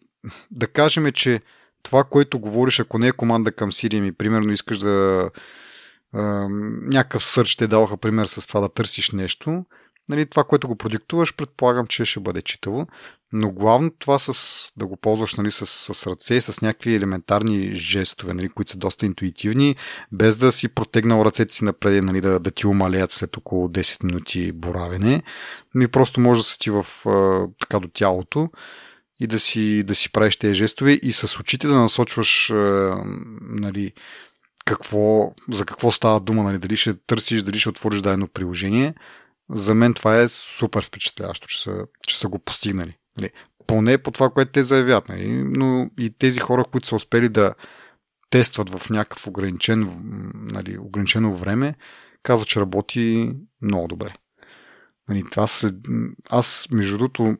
да 0.52 0.68
кажем, 0.68 1.12
че 1.12 1.42
това, 1.84 2.04
което 2.04 2.40
говориш, 2.40 2.80
ако 2.80 3.00
не 3.00 3.08
е 3.08 3.12
команда 3.12 3.52
към 3.52 3.72
Siri, 3.72 4.00
ми 4.00 4.12
примерно 4.12 4.52
искаш 4.52 4.78
да 4.78 5.30
а, 6.14 6.48
някакъв 6.82 7.24
сърч 7.24 7.50
ще 7.50 7.68
даваха 7.68 7.98
пример 7.98 8.26
с 8.26 8.48
това 8.48 8.62
да 8.62 8.70
търсиш 8.70 9.12
нещо, 9.12 9.66
нали, 10.10 10.26
това, 10.26 10.44
което 10.44 10.68
го 10.68 10.76
продиктуваш, 10.76 11.36
предполагам, 11.36 11.88
че 11.88 12.06
ще 12.06 12.20
бъде 12.20 12.42
читаво, 12.42 12.88
но 13.34 13.52
главно 13.52 13.92
това 14.00 14.20
с, 14.20 14.34
да 14.78 14.86
го 14.86 14.98
ползваш 14.98 15.36
нали, 15.36 15.52
с, 15.52 15.66
с 15.66 16.08
ръце, 16.08 16.42
с 16.42 16.62
някакви 16.62 16.96
елементарни 16.96 17.74
жестове, 17.74 18.34
нали, 18.34 18.50
които 18.50 18.72
са 18.72 18.78
доста 18.78 19.06
интуитивни, 19.06 19.76
без 20.12 20.38
да 20.38 20.52
си 20.52 20.68
протегнал 20.68 21.26
ръцете 21.26 21.54
си 21.54 21.66
напред, 21.66 22.04
нали, 22.04 22.22
да, 22.22 22.40
да 22.40 22.52
ти 22.52 22.68
умалеят 22.68 23.12
след 23.12 23.38
около 23.38 23.68
10 23.68 24.04
минути 24.04 24.52
боравене, 24.52 25.24
ми 25.76 25.88
просто 25.88 26.20
може 26.20 26.40
да 26.40 26.44
са 26.44 26.60
ти 26.60 26.70
в, 26.70 26.86
така 27.60 27.80
до 27.80 27.88
тялото 27.88 28.50
и 29.20 29.28
да 29.28 29.40
си, 29.40 29.84
да 29.84 29.96
си 29.96 30.12
правиш 30.12 30.38
тези 30.38 30.56
жестове 30.56 31.00
и 31.04 31.12
с 31.12 31.40
очите 31.40 31.68
да 31.68 31.76
насочваш 31.76 32.54
нали, 33.42 33.92
какво, 34.66 35.34
за 35.52 35.66
какво 35.66 35.92
става 35.92 36.20
дума, 36.20 36.44
нали, 36.44 36.58
дали 36.58 36.76
ще 36.76 36.94
търсиш, 36.94 37.44
дали 37.44 37.60
ще 37.60 37.70
отвориш 37.70 38.02
дадено 38.02 38.28
приложение. 38.28 38.94
За 39.50 39.74
мен 39.74 39.94
това 39.94 40.22
е 40.22 40.30
супер 40.30 40.86
впечатляващо, 40.86 41.48
че 41.48 41.62
са, 41.62 41.86
че 42.08 42.20
са 42.20 42.28
го 42.28 42.40
постигнали. 42.40 42.98
Нали. 43.18 43.30
поне 43.68 43.98
по 43.98 44.12
това, 44.12 44.30
което 44.30 44.52
те 44.52 44.64
заявят. 44.64 45.10
Нали? 45.10 45.44
Но 45.44 45.90
и 46.00 46.10
тези 46.10 46.40
хора, 46.40 46.64
които 46.72 46.88
са 46.88 46.96
успели 46.96 47.30
да 47.30 47.54
тестват 48.30 48.70
в 48.70 48.90
някакъв 48.90 49.28
ограничен, 49.28 50.02
нали, 50.34 50.78
ограничено 50.78 51.36
време, 51.36 51.76
казват, 52.24 52.48
че 52.48 52.60
работи 52.60 53.32
много 53.62 53.88
добре. 53.88 54.14
Нали, 55.10 55.24
аз, 55.38 55.68
аз, 56.30 56.68
между 56.72 56.98
другото, 56.98 57.38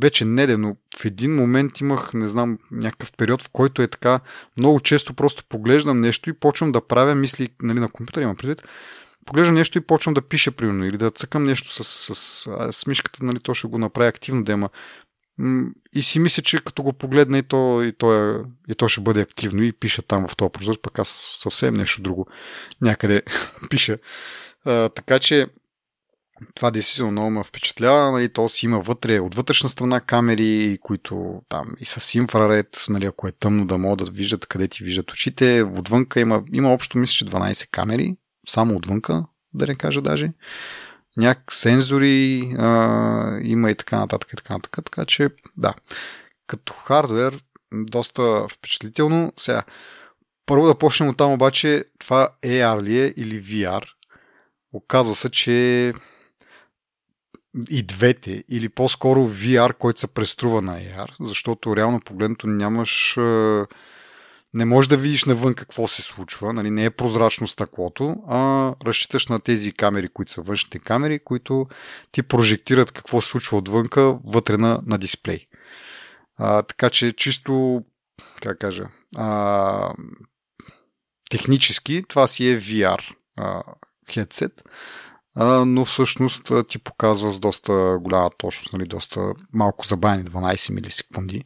вече 0.00 0.24
не, 0.24 0.56
но 0.56 0.76
в 0.96 1.04
един 1.04 1.34
момент 1.34 1.80
имах, 1.80 2.14
не 2.14 2.28
знам, 2.28 2.58
някакъв 2.70 3.12
период, 3.12 3.42
в 3.42 3.48
който 3.48 3.82
е 3.82 3.88
така, 3.88 4.20
много 4.58 4.80
често 4.80 5.14
просто 5.14 5.44
поглеждам 5.48 6.00
нещо 6.00 6.30
и 6.30 6.32
почвам 6.32 6.72
да 6.72 6.86
правя 6.86 7.14
мисли, 7.14 7.48
нали, 7.62 7.80
на 7.80 7.88
компютъра 7.88 8.24
има 8.24 8.34
предвид, 8.34 8.62
поглеждам 9.26 9.54
нещо 9.54 9.78
и 9.78 9.80
почвам 9.80 10.14
да 10.14 10.22
пиша, 10.22 10.52
примерно, 10.52 10.84
или 10.84 10.98
да 10.98 11.10
цъкам 11.10 11.42
нещо 11.42 11.72
с, 11.72 11.84
с, 11.84 12.14
с, 12.72 12.86
мишката, 12.86 13.24
нали, 13.24 13.38
то 13.40 13.54
ще 13.54 13.68
го 13.68 13.78
направи 13.78 14.08
активно, 14.08 14.44
да 14.44 14.52
има. 14.52 14.68
И 15.92 16.02
си 16.02 16.18
мисля, 16.18 16.42
че 16.42 16.64
като 16.64 16.82
го 16.82 16.92
погледна 16.92 17.38
и 17.38 17.42
то, 17.42 17.82
и 17.82 17.92
то, 17.92 18.14
е, 18.14 18.44
и 18.68 18.74
то 18.74 18.88
ще 18.88 19.00
бъде 19.00 19.20
активно 19.20 19.62
и 19.62 19.72
пиша 19.72 20.02
там 20.02 20.28
в 20.28 20.36
този 20.36 20.52
прозорец, 20.52 20.78
пък 20.82 20.98
аз 20.98 21.38
съвсем 21.42 21.74
нещо 21.74 22.02
друго 22.02 22.26
някъде 22.80 23.22
пиша. 23.70 23.98
А, 24.64 24.88
така 24.88 25.18
че 25.18 25.46
това 26.54 26.70
действително 26.70 27.12
много 27.12 27.30
ме 27.30 27.44
впечатлява. 27.44 28.12
Нали, 28.12 28.32
то 28.32 28.48
си 28.48 28.66
има 28.66 28.80
вътре, 28.80 29.20
от 29.20 29.34
вътрешна 29.34 29.68
страна 29.68 30.00
камери, 30.00 30.78
които 30.82 31.42
там 31.48 31.68
и 31.80 31.84
с 31.84 32.14
инфраред, 32.14 32.84
нали, 32.88 33.06
ако 33.06 33.28
е 33.28 33.32
тъмно 33.32 33.66
да 33.66 33.78
могат 33.78 34.06
да 34.06 34.12
виждат 34.12 34.46
къде 34.46 34.68
ти 34.68 34.84
виждат 34.84 35.10
очите. 35.10 35.62
Отвънка 35.62 36.20
има, 36.20 36.42
има 36.52 36.72
общо 36.72 36.98
мисля, 36.98 37.12
че 37.12 37.24
12 37.24 37.70
камери, 37.70 38.16
само 38.48 38.76
отвънка, 38.76 39.24
да 39.54 39.66
не 39.66 39.74
кажа 39.74 40.02
даже. 40.02 40.32
Няк 41.16 41.52
сензори 41.52 42.42
а, 42.58 43.40
има 43.42 43.70
и 43.70 43.74
така 43.74 43.98
нататък 43.98 44.32
и 44.32 44.36
така 44.36 44.54
нататък. 44.54 44.84
Така 44.84 45.04
че, 45.04 45.30
да. 45.56 45.74
Като 46.46 46.72
хардвер, 46.72 47.42
доста 47.72 48.46
впечатлително. 48.48 49.32
Сега, 49.38 49.62
първо 50.46 50.66
да 50.66 50.78
почнем 50.78 51.08
от 51.08 51.16
там 51.16 51.32
обаче, 51.32 51.84
това 51.98 52.28
AR 52.42 52.82
ли 52.82 53.00
е 53.00 53.14
или 53.16 53.42
VR? 53.42 53.84
Оказва 54.72 55.14
се, 55.14 55.30
че 55.30 55.92
и 57.70 57.82
двете, 57.82 58.44
или 58.48 58.68
по-скоро 58.68 59.20
VR, 59.20 59.74
който 59.74 60.00
се 60.00 60.06
преструва 60.06 60.62
на 60.62 60.78
AR, 60.78 61.10
защото 61.20 61.76
реално 61.76 62.00
погледното 62.00 62.46
нямаш 62.46 63.18
не 64.54 64.64
можеш 64.64 64.88
да 64.88 64.96
видиш 64.96 65.24
навън 65.24 65.54
какво 65.54 65.86
се 65.86 66.02
случва, 66.02 66.52
нали, 66.52 66.70
не 66.70 66.84
е 66.84 66.90
прозрачно 66.90 67.48
стъклото, 67.48 68.16
а 68.28 68.72
разчиташ 68.84 69.26
на 69.26 69.40
тези 69.40 69.72
камери, 69.72 70.08
които 70.08 70.32
са 70.32 70.40
външните 70.40 70.78
камери, 70.78 71.18
които 71.24 71.66
ти 72.12 72.22
прожектират 72.22 72.92
какво 72.92 73.20
се 73.20 73.28
случва 73.28 73.58
отвънка 73.58 74.18
вътре 74.24 74.56
на, 74.56 74.80
на 74.86 74.98
дисплей. 74.98 75.46
А, 76.38 76.62
така 76.62 76.90
че 76.90 77.12
чисто, 77.12 77.82
как 78.42 78.58
кажа, 78.58 78.84
а, 79.16 79.92
технически 81.30 82.04
това 82.08 82.28
си 82.28 82.48
е 82.48 82.58
VR 82.58 83.14
а, 83.36 83.62
headset, 84.08 84.62
а, 85.34 85.64
но 85.64 85.84
всъщност 85.84 86.52
ти 86.68 86.78
показва 86.78 87.32
с 87.32 87.40
доста 87.40 87.98
голяма 88.00 88.30
точност, 88.38 88.72
нали, 88.72 88.86
доста 88.86 89.32
малко 89.52 89.86
забавени 89.86 90.24
12 90.24 90.74
милисекунди 90.74 91.44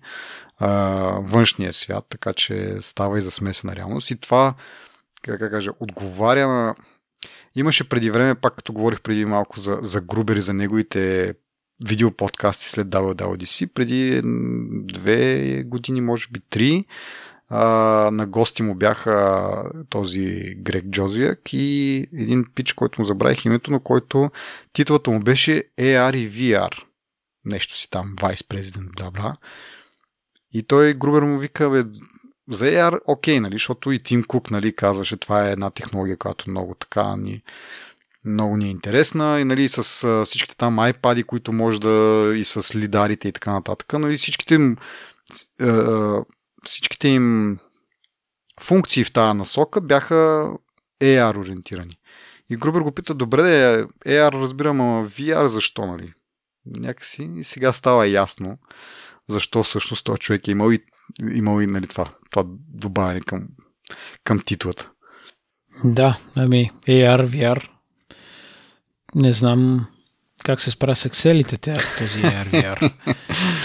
външния 1.21 1.73
свят, 1.73 2.07
така 2.09 2.33
че 2.33 2.77
става 2.81 3.19
и 3.19 3.21
за 3.21 3.31
смесена 3.31 3.77
реалност. 3.77 4.11
И 4.11 4.17
това, 4.17 4.55
как 5.23 5.51
кажа, 5.51 5.71
отговаря 5.81 6.47
на... 6.47 6.75
Имаше 7.55 7.89
преди 7.89 8.11
време, 8.11 8.35
пак 8.35 8.57
като 8.57 8.73
говорих 8.73 9.01
преди 9.01 9.25
малко 9.25 9.61
за, 9.61 9.79
за 9.81 10.01
Грубер 10.01 10.37
и 10.37 10.41
за 10.41 10.55
неговите 10.55 11.35
видеоподкасти 11.87 12.65
след 12.65 12.89
WWDC, 12.89 13.73
преди 13.73 14.21
две 14.95 15.63
години, 15.63 16.01
може 16.01 16.29
би 16.33 16.41
три, 16.51 16.85
а, 17.49 17.65
на 18.13 18.27
гости 18.27 18.63
му 18.63 18.75
бяха 18.75 19.49
този 19.89 20.55
Грег 20.57 20.85
Джозиак 20.85 21.53
и 21.53 21.97
един 22.13 22.45
пич, 22.55 22.73
който 22.73 23.01
му 23.01 23.05
забравих 23.05 23.45
името, 23.45 23.71
но 23.71 23.81
който 23.81 24.31
титлата 24.73 25.11
му 25.11 25.21
беше 25.21 25.65
AR 25.79 26.17
и 26.17 26.31
VR. 26.31 26.83
Нещо 27.45 27.75
си 27.75 27.91
там, 27.91 28.15
Vice 28.17 28.47
President, 28.47 28.97
бла 28.97 29.11
бла. 29.11 29.37
И 30.53 30.63
той 30.63 30.95
Грубер 30.95 31.23
му 31.23 31.39
вика, 31.39 31.71
бе, 31.71 31.85
за 32.51 32.65
AR 32.65 33.01
окей, 33.07 33.41
нали, 33.41 33.55
защото 33.55 33.93
и 33.93 33.99
Тим 33.99 34.25
Кук 34.25 34.51
нали, 34.51 34.77
казваше, 34.77 35.17
това 35.17 35.49
е 35.49 35.53
една 35.53 35.71
технология, 35.71 36.17
която 36.17 36.51
много 36.51 36.75
така 36.75 37.17
ни, 37.17 37.43
много 38.25 38.57
ни 38.57 38.67
е 38.67 38.71
интересна 38.71 39.41
и 39.41 39.45
нали, 39.45 39.69
с 39.69 39.83
всичките 40.25 40.57
там 40.57 40.77
iPad, 40.77 41.25
които 41.25 41.53
може 41.53 41.81
да 41.81 42.33
и 42.37 42.45
с 42.45 42.77
лидарите 42.77 43.29
и 43.29 43.33
така 43.33 43.53
нататък, 43.53 43.93
нали, 43.93 44.17
всичките 44.17 44.55
им, 44.55 44.77
всичките 46.65 47.09
им 47.09 47.59
функции 48.61 49.05
в 49.05 49.13
тази 49.13 49.39
насока 49.39 49.81
бяха 49.81 50.49
AR 51.03 51.37
ориентирани. 51.37 51.99
И 52.51 52.57
Грубер 52.57 52.81
го 52.81 52.93
пита, 52.93 53.15
добре, 53.15 53.41
AR 54.07 54.33
разбирам, 54.33 54.81
а 54.81 55.05
VR 55.05 55.45
защо, 55.45 55.87
нали? 55.87 56.13
Някакси 56.67 57.31
и 57.37 57.45
сега 57.45 57.73
става 57.73 58.07
ясно 58.07 58.59
защо 59.33 59.63
всъщност 59.63 60.05
този 60.05 60.19
човек 60.19 60.49
е 60.49 60.51
имал 60.51 60.73
и, 60.73 60.79
имал 61.33 61.61
и 61.61 61.67
нали, 61.67 61.87
това, 61.87 62.09
това 62.31 62.45
добавяне 62.69 63.21
към, 63.21 63.49
към 64.25 64.41
титлата. 64.47 64.91
Да, 65.85 66.19
ами 66.37 66.71
AR, 66.89 67.27
VR. 67.27 67.69
Не 69.15 69.33
знам 69.33 69.87
как 70.45 70.61
се 70.61 70.71
справя 70.71 70.97
с 70.97 71.09
Excel-ите 71.09 71.75
този 71.99 72.23
AR, 72.23 72.51
VR. 72.51 72.93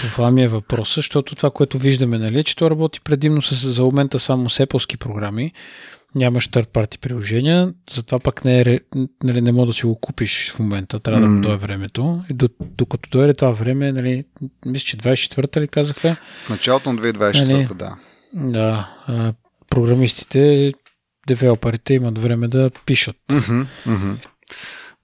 това 0.00 0.30
ми 0.30 0.42
е 0.42 0.48
въпрос, 0.48 0.94
защото 0.94 1.34
това, 1.34 1.50
което 1.50 1.78
виждаме, 1.78 2.18
нали, 2.18 2.44
че 2.44 2.56
то 2.56 2.70
работи 2.70 3.00
предимно 3.00 3.42
с, 3.42 3.72
за 3.72 3.82
момента 3.82 4.18
само 4.18 4.50
с 4.50 4.58
Apple 4.58 4.96
програми, 4.98 5.52
нямаш 6.16 6.50
third 6.50 6.66
party 6.66 6.98
приложения, 6.98 7.72
затова 7.90 8.18
пък 8.18 8.44
не, 8.44 8.60
е, 8.60 8.80
нали, 9.24 9.40
не 9.40 9.52
мога 9.52 9.66
да 9.66 9.72
си 9.72 9.86
го 9.86 10.00
купиш 10.00 10.52
в 10.52 10.58
момента, 10.58 11.00
трябва 11.00 11.26
mm. 11.26 11.34
да 11.34 11.40
дойде 11.40 11.66
времето. 11.66 12.24
И 12.30 12.34
докато 12.60 13.10
дойде 13.10 13.34
това 13.34 13.50
време, 13.50 13.92
нали, 13.92 14.24
мисля, 14.66 14.84
че 14.84 14.96
24-та 14.96 15.60
ли 15.60 15.68
казаха? 15.68 16.16
В 16.44 16.48
началото 16.48 16.92
на 16.92 17.02
2024-та, 17.02 17.52
нали, 17.52 17.66
да. 17.74 17.96
Да, 18.34 18.94
а, 19.06 19.32
програмистите, 19.70 20.72
девелоперите 21.26 21.94
имат 21.94 22.18
време 22.18 22.48
да 22.48 22.70
пишат. 22.86 23.16
Mm-hmm, 23.30 23.66
mm-hmm. 23.86 24.16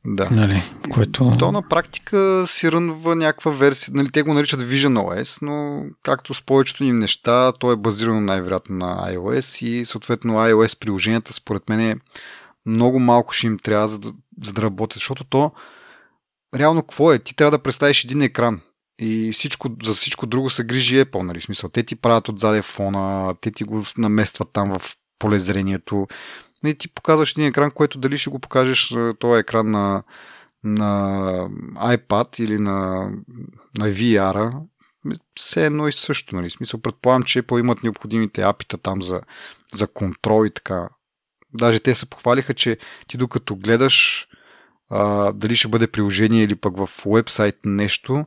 Да. 0.06 0.28
Нали, 0.30 0.62
което... 0.90 1.32
То 1.38 1.52
на 1.52 1.68
практика 1.68 2.44
си 2.46 2.72
рънва 2.72 3.16
някаква 3.16 3.50
версия, 3.50 3.94
нали, 3.94 4.10
те 4.10 4.22
го 4.22 4.34
наричат 4.34 4.60
Vision 4.60 4.98
OS, 4.98 5.42
но 5.42 5.84
както 6.02 6.34
с 6.34 6.42
повечето 6.42 6.84
им 6.84 6.96
неща, 6.96 7.52
то 7.52 7.72
е 7.72 7.76
базирано 7.76 8.20
най-вероятно 8.20 8.76
на 8.76 9.12
iOS 9.12 9.66
и 9.66 9.84
съответно 9.84 10.34
iOS 10.34 10.78
приложенията 10.78 11.32
според 11.32 11.68
мен 11.68 11.80
е 11.80 11.96
много 12.66 12.98
малко 12.98 13.32
ще 13.32 13.46
им 13.46 13.58
трябва 13.58 13.88
за 13.88 13.98
да, 13.98 14.12
за 14.42 14.52
да 14.52 14.62
работят, 14.62 14.94
защото 14.94 15.24
то 15.24 15.52
реално 16.54 16.82
какво 16.82 17.12
е? 17.12 17.18
Ти 17.18 17.36
трябва 17.36 17.50
да 17.50 17.62
представиш 17.62 18.04
един 18.04 18.22
екран 18.22 18.60
и 18.98 19.32
всичко, 19.32 19.68
за 19.82 19.94
всичко 19.94 20.26
друго 20.26 20.50
се 20.50 20.64
грижи 20.64 21.04
Apple, 21.04 21.22
нали? 21.22 21.40
Смисъл, 21.40 21.70
те 21.70 21.82
ти 21.82 21.96
правят 21.96 22.28
отзаде 22.28 22.62
фона, 22.62 23.34
те 23.40 23.50
ти 23.50 23.64
го 23.64 23.82
наместват 23.98 24.48
там 24.52 24.78
в 24.78 24.96
полезрението 25.18 26.06
и 26.68 26.74
ти 26.74 26.88
показваш 26.88 27.32
един 27.32 27.46
екран, 27.46 27.70
което 27.70 27.98
дали 27.98 28.18
ще 28.18 28.30
го 28.30 28.38
покажеш 28.38 28.94
този 29.18 29.40
екран 29.40 29.70
на, 29.70 30.02
на 30.64 31.48
iPad 31.76 32.40
или 32.40 32.58
на, 32.58 33.10
на 33.78 33.88
VR-а, 33.88 34.52
все 35.36 35.66
едно 35.66 35.88
и 35.88 35.92
също, 35.92 36.36
нали? 36.36 36.50
Смисъл, 36.50 36.80
предполагам, 36.80 37.22
че 37.22 37.42
Apple 37.42 37.60
имат 37.60 37.82
необходимите 37.82 38.42
апита 38.42 38.78
там 38.78 39.02
за, 39.02 39.20
за 39.74 39.86
контрол 39.86 40.46
и 40.46 40.50
така. 40.50 40.88
Даже 41.54 41.80
те 41.80 41.94
се 41.94 42.10
похвалиха, 42.10 42.54
че 42.54 42.78
ти 43.06 43.16
докато 43.16 43.56
гледаш 43.56 44.28
а, 44.90 45.32
дали 45.32 45.56
ще 45.56 45.68
бъде 45.68 45.86
приложение 45.86 46.44
или 46.44 46.54
пък 46.54 46.76
в 46.76 47.06
уебсайт 47.06 47.56
нещо, 47.64 48.26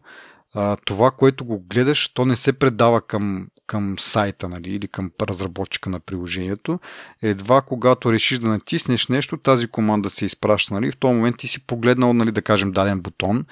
а, 0.54 0.78
това, 0.86 1.12
което 1.12 1.46
го 1.46 1.60
гледаш, 1.60 2.14
то 2.14 2.26
не 2.26 2.36
се 2.36 2.60
предава 2.60 3.02
към 3.02 3.48
към 3.68 4.00
сайта 4.00 4.50
нали, 4.50 4.70
или 4.70 4.88
към 4.88 5.12
разработчика 5.22 5.90
на 5.90 6.00
приложението. 6.00 6.80
Едва 7.22 7.62
когато 7.62 8.14
решиш 8.14 8.40
да 8.40 8.48
натиснеш 8.48 9.08
нещо, 9.08 9.38
тази 9.38 9.68
команда 9.68 10.10
се 10.10 10.26
изпраща. 10.26 10.74
Нали, 10.74 10.92
в 10.92 10.98
този 10.98 11.14
момент 11.14 11.38
ти 11.38 11.48
си 11.48 11.68
погледнал, 11.68 12.14
нали, 12.14 12.32
да 12.32 12.42
кажем, 12.42 12.72
даден 12.72 13.02
бутон 13.02 13.46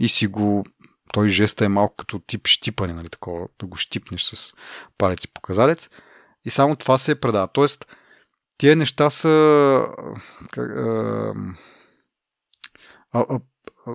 и 0.00 0.08
си 0.08 0.26
го 0.26 0.64
той 1.12 1.28
жеста 1.28 1.64
е 1.64 1.68
малко 1.68 1.94
като 1.96 2.18
тип 2.26 2.46
щипане, 2.46 2.92
нали, 2.92 3.08
такова, 3.08 3.46
да 3.58 3.66
го 3.66 3.76
щипнеш 3.76 4.22
с 4.22 4.54
палец 4.98 5.24
и 5.24 5.32
показалец. 5.32 5.90
И 6.44 6.50
само 6.50 6.76
това 6.76 6.98
се 6.98 7.20
предава. 7.20 7.48
Тоест, 7.48 7.86
тия 8.58 8.76
неща 8.76 9.10
са 9.10 9.86
как, 10.50 10.70
а, 10.70 11.34
а, 13.12 13.40
а, 13.86 13.94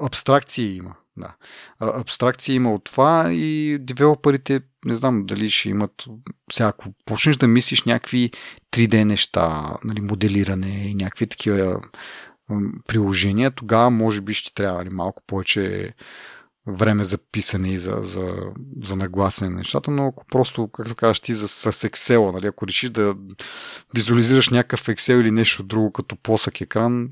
абстракции 0.00 0.76
има. 0.76 0.94
Да. 1.16 1.34
Абстракция 1.80 2.54
има 2.54 2.74
от 2.74 2.84
това 2.84 3.32
и 3.32 3.78
девелоперите, 3.80 4.60
не 4.84 4.94
знам 4.94 5.26
дали 5.26 5.50
ще 5.50 5.68
имат, 5.68 6.04
сега 6.52 6.72
почнеш 7.04 7.36
да 7.36 7.46
мислиш 7.46 7.84
някакви 7.84 8.30
3D 8.72 9.04
неща, 9.04 9.76
нали, 9.84 10.00
моделиране 10.00 10.88
и 10.88 10.94
някакви 10.94 11.26
такива 11.26 11.80
приложения, 12.86 13.50
тогава 13.50 13.90
може 13.90 14.20
би 14.20 14.34
ще 14.34 14.54
трябва 14.54 14.78
нали, 14.78 14.90
малко 14.90 15.22
повече 15.26 15.94
време 16.66 17.04
за 17.04 17.18
писане 17.18 17.72
и 17.72 17.78
за, 17.78 17.98
за, 18.02 18.36
за 18.82 18.96
нагласене 18.96 19.50
на 19.50 19.56
нещата, 19.56 19.90
но 19.90 20.06
ако 20.06 20.26
просто, 20.26 20.68
както 20.68 20.94
кажеш 20.94 21.20
ти, 21.20 21.34
за, 21.34 21.48
с 21.48 21.72
Excel, 21.72 22.32
нали, 22.32 22.46
ако 22.46 22.66
решиш 22.66 22.90
да 22.90 23.16
визуализираш 23.94 24.48
някакъв 24.48 24.86
Excel 24.86 25.20
или 25.20 25.30
нещо 25.30 25.62
друго 25.62 25.92
като 25.92 26.16
плосък 26.16 26.60
екран, 26.60 27.10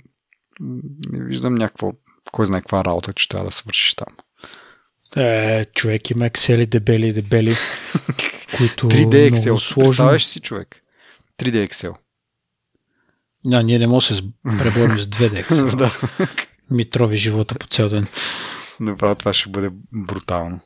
не 1.10 1.24
виждам 1.24 1.54
някаква, 1.54 1.92
кой 2.30 2.46
знае 2.46 2.60
каква 2.60 2.84
работа, 2.84 3.12
че 3.12 3.28
трябва 3.28 3.44
да 3.44 3.50
свършиш 3.50 3.94
там. 3.94 4.16
Е, 5.16 5.64
човек 5.64 6.10
има 6.10 6.24
Excel 6.24 6.66
дебели, 6.66 7.12
дебели, 7.12 7.56
които 8.56 8.86
3D 8.88 9.30
Excel, 9.32 9.56
сложно. 9.56 9.82
представяш 9.90 10.24
си 10.26 10.40
човек? 10.40 10.82
3D 11.38 11.68
Excel. 11.68 11.94
Да, 13.44 13.62
ние 13.62 13.78
не 13.78 13.86
можем 13.86 14.16
да 14.44 14.50
се 14.52 14.58
преборим 14.58 14.98
с 14.98 15.06
2D 15.06 15.44
Excel. 15.48 15.76
да. 15.76 15.94
Митрови 16.70 17.16
живота 17.16 17.54
по 17.54 17.66
цял 17.66 17.88
ден. 17.88 18.06
Направо 18.80 19.14
това 19.14 19.32
ще 19.32 19.50
бъде 19.50 19.70
брутално. 19.92 20.60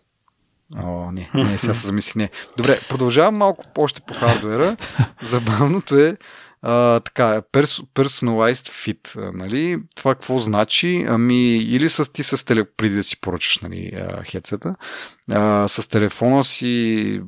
О, 0.77 1.13
не, 1.13 1.31
не, 1.35 1.59
сега 1.59 1.75
се 1.75 1.87
замислих, 1.87 2.17
не. 2.17 2.31
Добре, 2.57 2.81
продължавам 2.89 3.37
малко 3.37 3.65
още 3.79 4.01
по 4.01 4.15
хардуера. 4.15 4.77
Забавното 5.23 5.99
е 5.99 6.17
а, 6.63 7.01
така, 7.01 7.43
перс, 7.53 7.81
personalized 7.95 8.69
fit, 8.71 9.31
нали? 9.35 9.79
Това 9.97 10.15
какво 10.15 10.39
значи? 10.39 11.05
Ами, 11.09 11.57
или 11.57 11.89
с 11.89 12.13
ти 12.13 12.23
с 12.23 12.45
теле, 12.45 12.65
преди 12.77 12.95
да 12.95 13.03
си 13.03 13.21
поръчаш, 13.21 13.59
нали, 13.59 13.93
хедсета, 14.31 14.75
с 15.69 15.89
телефона 15.91 16.45
си 16.45 17.21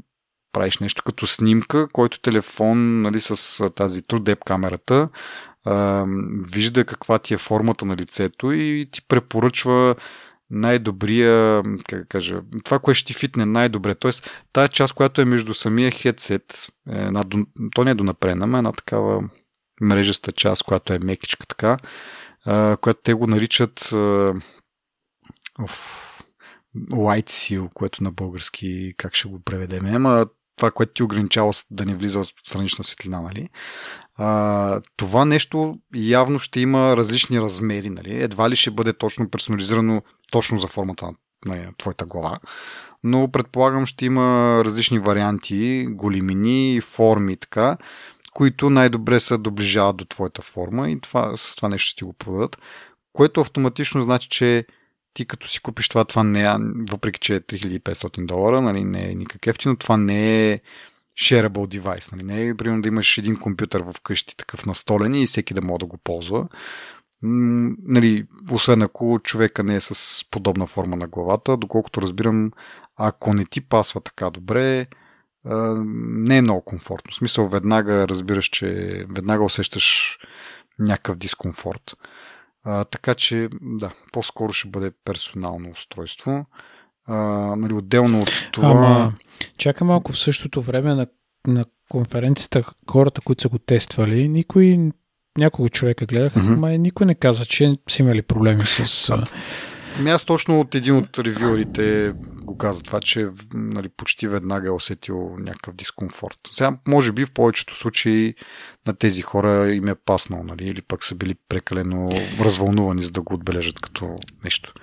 правиш 0.52 0.78
нещо 0.78 1.02
като 1.02 1.26
снимка, 1.26 1.88
който 1.92 2.20
телефон, 2.20 3.02
нали, 3.02 3.20
с 3.20 3.70
тази 3.70 4.02
TrueDepth 4.02 4.44
камерата, 4.46 5.08
а, 5.64 6.04
вижда 6.52 6.84
каква 6.84 7.18
ти 7.18 7.34
е 7.34 7.38
формата 7.38 7.86
на 7.86 7.96
лицето 7.96 8.52
и 8.52 8.88
ти 8.92 9.02
препоръчва 9.08 9.94
най-добрия, 10.50 11.62
как 11.88 12.08
кажа, 12.08 12.42
това, 12.64 12.78
което 12.78 12.98
ще 12.98 13.06
ти 13.06 13.14
фитне 13.14 13.46
най-добре. 13.46 13.94
Тоест, 13.94 14.30
тая 14.52 14.68
част, 14.68 14.94
която 14.94 15.20
е 15.20 15.24
между 15.24 15.54
самия 15.54 15.90
хедсет, 15.90 16.68
е 16.90 16.98
една, 16.98 17.24
то 17.74 17.84
не 17.84 17.90
е 17.90 17.94
донапрена, 17.94 18.46
но 18.46 18.56
е 18.56 18.58
една 18.58 18.72
такава 18.72 19.22
мрежеста 19.80 20.32
част, 20.32 20.62
която 20.62 20.92
е 20.92 20.98
мекичка 20.98 21.46
така, 21.46 21.76
а, 22.44 22.76
която 22.76 23.00
те 23.02 23.14
го 23.14 23.26
наричат 23.26 23.92
а, 23.92 24.34
оф, 25.62 26.04
Light 26.76 27.30
Seal, 27.30 27.72
което 27.74 28.04
на 28.04 28.12
български 28.12 28.94
как 28.96 29.14
ще 29.14 29.28
го 29.28 29.40
преведем, 29.40 29.86
ама 29.86 30.26
това, 30.56 30.70
което 30.70 30.92
ти 30.92 31.02
ограничава 31.02 31.52
да 31.70 31.84
не 31.84 31.94
влиза 31.94 32.20
от 32.20 32.28
странична 32.46 32.84
светлина, 32.84 33.20
нали? 33.20 33.48
А, 34.18 34.80
това 34.96 35.24
нещо 35.24 35.74
явно 35.94 36.38
ще 36.38 36.60
има 36.60 36.96
различни 36.96 37.40
размери, 37.40 37.90
нали? 37.90 38.22
Едва 38.22 38.50
ли 38.50 38.56
ще 38.56 38.70
бъде 38.70 38.92
точно 38.92 39.30
персонализирано 39.30 40.02
точно 40.30 40.58
за 40.58 40.68
формата 40.68 41.06
на 41.06 41.12
нали, 41.46 41.68
твоята 41.78 42.04
глава, 42.04 42.38
но 43.04 43.28
предполагам 43.32 43.86
ще 43.86 44.04
има 44.04 44.62
различни 44.64 44.98
варианти, 44.98 45.86
големини, 45.90 46.80
форми 46.80 47.32
и 47.32 47.36
така, 47.36 47.76
които 48.34 48.70
най-добре 48.70 49.20
се 49.20 49.38
доближават 49.38 49.96
до 49.96 50.04
твоята 50.04 50.42
форма 50.42 50.90
и 50.90 51.00
това, 51.00 51.36
с 51.36 51.56
това 51.56 51.68
нещо 51.68 51.86
ще 51.88 51.98
ти 51.98 52.04
го 52.04 52.12
продадат, 52.12 52.58
което 53.12 53.40
автоматично 53.40 54.02
значи, 54.02 54.28
че 54.28 54.66
ти 55.14 55.26
като 55.26 55.48
си 55.48 55.60
купиш 55.60 55.88
това, 55.88 56.04
това 56.04 56.24
не 56.24 56.42
е, 56.42 56.54
въпреки 56.90 57.20
че 57.20 57.34
е 57.34 57.40
3500 57.40 58.26
долара, 58.26 58.60
нали, 58.60 58.84
не 58.84 59.10
е 59.10 59.14
никак 59.14 59.46
ефтино, 59.46 59.76
това 59.76 59.96
не 59.96 60.50
е 60.50 60.60
shareable 61.18 61.78
device. 61.78 62.12
Нали, 62.12 62.24
не 62.24 62.48
е, 62.48 62.54
примерно, 62.54 62.82
да 62.82 62.88
имаш 62.88 63.18
един 63.18 63.36
компютър 63.36 63.82
в 63.82 64.00
къщи 64.02 64.36
такъв 64.36 64.66
настолен 64.66 65.14
и 65.14 65.26
всеки 65.26 65.54
да 65.54 65.62
може 65.62 65.78
да 65.78 65.86
го 65.86 65.96
ползва. 65.96 66.48
Нали, 67.22 68.26
освен 68.50 68.82
ако 68.82 69.20
човека 69.22 69.62
не 69.62 69.76
е 69.76 69.80
с 69.80 70.24
подобна 70.30 70.66
форма 70.66 70.96
на 70.96 71.08
главата, 71.08 71.56
доколкото 71.56 72.02
разбирам, 72.02 72.52
ако 72.96 73.34
не 73.34 73.44
ти 73.44 73.60
пасва 73.60 74.00
така 74.00 74.30
добре, 74.30 74.86
не 75.94 76.36
е 76.36 76.42
много 76.42 76.60
комфортно. 76.64 77.10
В 77.10 77.14
смисъл, 77.14 77.46
веднага 77.46 78.08
разбираш, 78.08 78.46
че 78.46 78.66
веднага 79.10 79.44
усещаш 79.44 80.18
някакъв 80.78 81.16
дискомфорт. 81.16 81.94
Така 82.90 83.14
че, 83.14 83.48
да, 83.62 83.92
по-скоро 84.12 84.52
ще 84.52 84.68
бъде 84.68 84.92
персонално 85.04 85.70
устройство. 85.70 86.46
А, 87.06 87.16
нали, 87.56 87.72
отделно 87.72 88.20
от 88.20 88.48
това... 88.52 88.68
Ама, 88.68 89.12
чака 89.56 89.84
малко 89.84 90.12
в 90.12 90.18
същото 90.18 90.62
време 90.62 90.94
на, 90.94 91.06
на 91.46 91.64
конференцията 91.90 92.62
хората, 92.90 93.20
които 93.20 93.42
са 93.42 93.48
го 93.48 93.58
тествали, 93.58 94.28
никой 94.28 94.90
няколко 95.38 95.68
човека 95.68 96.06
гледах, 96.06 96.34
mm-hmm. 96.34 96.56
май 96.56 96.78
никой 96.78 97.06
не 97.06 97.14
каза, 97.14 97.44
че 97.44 97.72
са 97.88 98.02
имали 98.02 98.22
проблеми 98.22 98.62
с... 98.66 99.10
Ами 99.98 100.10
аз 100.10 100.24
точно 100.24 100.60
от 100.60 100.74
един 100.74 100.96
от 100.96 101.18
ревюерите 101.18 102.12
го 102.42 102.58
каза 102.58 102.82
това, 102.82 103.00
че 103.00 103.26
нали, 103.54 103.88
почти 103.88 104.28
веднага 104.28 104.68
е 104.68 104.70
усетил 104.70 105.36
някакъв 105.38 105.74
дискомфорт. 105.74 106.38
Сега, 106.50 106.78
може 106.88 107.12
би 107.12 107.24
в 107.24 107.30
повечето 107.30 107.74
случаи 107.76 108.34
на 108.86 108.92
тези 108.92 109.22
хора 109.22 109.72
им 109.72 109.88
е 109.88 109.94
паснал, 109.94 110.42
нали, 110.44 110.66
или 110.66 110.82
пък 110.82 111.04
са 111.04 111.14
били 111.14 111.34
прекалено 111.48 112.10
развълнувани, 112.40 113.02
за 113.02 113.10
да 113.10 113.20
го 113.22 113.34
отбележат 113.34 113.80
като 113.80 114.18
нещо. 114.44 114.74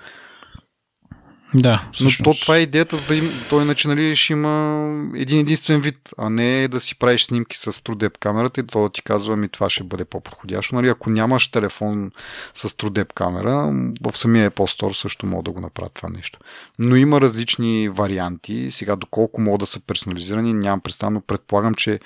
Да, 1.54 1.88
Но 2.00 2.10
то, 2.24 2.40
това 2.40 2.56
е 2.56 2.60
идеята, 2.60 2.96
за 2.96 3.06
да 3.06 3.14
им, 3.16 3.32
той 3.50 3.62
иначе 3.62 3.88
нали, 3.88 4.16
ще 4.16 4.32
има 4.32 4.86
един 5.14 5.38
единствен 5.38 5.80
вид, 5.80 5.98
а 6.18 6.30
не 6.30 6.68
да 6.68 6.80
си 6.80 6.98
правиш 6.98 7.24
снимки 7.24 7.56
с 7.56 7.72
TrueDepth 7.72 8.18
камерата 8.18 8.60
и 8.60 8.66
това 8.66 8.82
да 8.82 8.88
ти 8.88 9.02
казва, 9.02 9.36
ми 9.36 9.48
това 9.48 9.70
ще 9.70 9.84
бъде 9.84 10.04
по-подходящо. 10.04 10.74
Нали, 10.74 10.88
ако 10.88 11.10
нямаш 11.10 11.50
телефон 11.50 12.10
с 12.54 12.68
TrueDepth 12.68 13.12
камера, 13.12 13.72
в 14.02 14.16
самия 14.16 14.50
Apple 14.50 14.80
Store 14.80 14.92
също 14.92 15.26
мога 15.26 15.42
да 15.42 15.50
го 15.50 15.60
направят 15.60 15.94
това 15.94 16.08
нещо. 16.08 16.38
Но 16.78 16.96
има 16.96 17.20
различни 17.20 17.88
варианти. 17.88 18.70
Сега, 18.70 18.96
доколко 18.96 19.40
могат 19.40 19.60
да 19.60 19.66
са 19.66 19.80
персонализирани, 19.86 20.54
нямам 20.54 20.80
представа, 20.80 21.10
но 21.10 21.20
предполагам, 21.20 21.74
че 21.74 22.00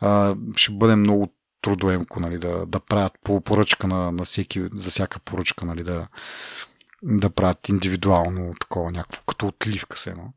а, 0.00 0.34
ще 0.56 0.72
бъде 0.72 0.96
много 0.96 1.32
трудоемко 1.62 2.20
нали, 2.20 2.38
да, 2.38 2.66
да 2.66 2.80
правят 2.80 3.12
по 3.24 3.40
поръчка 3.40 3.86
на, 3.86 4.12
на 4.12 4.24
всеки, 4.24 4.62
за 4.74 4.90
всяка 4.90 5.18
поръчка, 5.18 5.64
нали, 5.64 5.82
да, 5.82 6.06
да 7.02 7.30
правят 7.30 7.68
индивидуално 7.68 8.54
такова 8.60 8.90
някакво, 8.90 9.22
като 9.22 9.46
отливка 9.46 9.98
се 9.98 10.10
едно. 10.10 10.32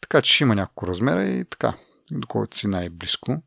Така 0.00 0.22
че 0.22 0.34
ще 0.34 0.44
има 0.44 0.54
няколко 0.54 0.86
размера 0.86 1.24
и 1.24 1.44
така, 1.44 1.74
доколкото 2.12 2.56
си 2.56 2.66
най-близко. 2.68 3.42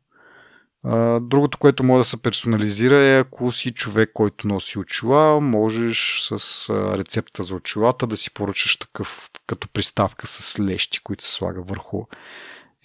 Другото, 1.20 1.58
което 1.58 1.84
може 1.84 2.00
да 2.00 2.04
се 2.04 2.22
персонализира 2.22 2.98
е 2.98 3.18
ако 3.18 3.52
си 3.52 3.70
човек, 3.70 4.10
който 4.14 4.48
носи 4.48 4.78
очила, 4.78 5.40
можеш 5.40 6.20
с 6.20 6.70
рецепта 6.98 7.42
за 7.42 7.54
очилата 7.54 8.06
да 8.06 8.16
си 8.16 8.34
поръчаш 8.34 8.76
такъв 8.76 9.30
като 9.46 9.68
приставка 9.68 10.26
с 10.26 10.60
лещи, 10.60 11.00
които 11.02 11.24
се 11.24 11.32
слага 11.32 11.62
върху 11.62 12.04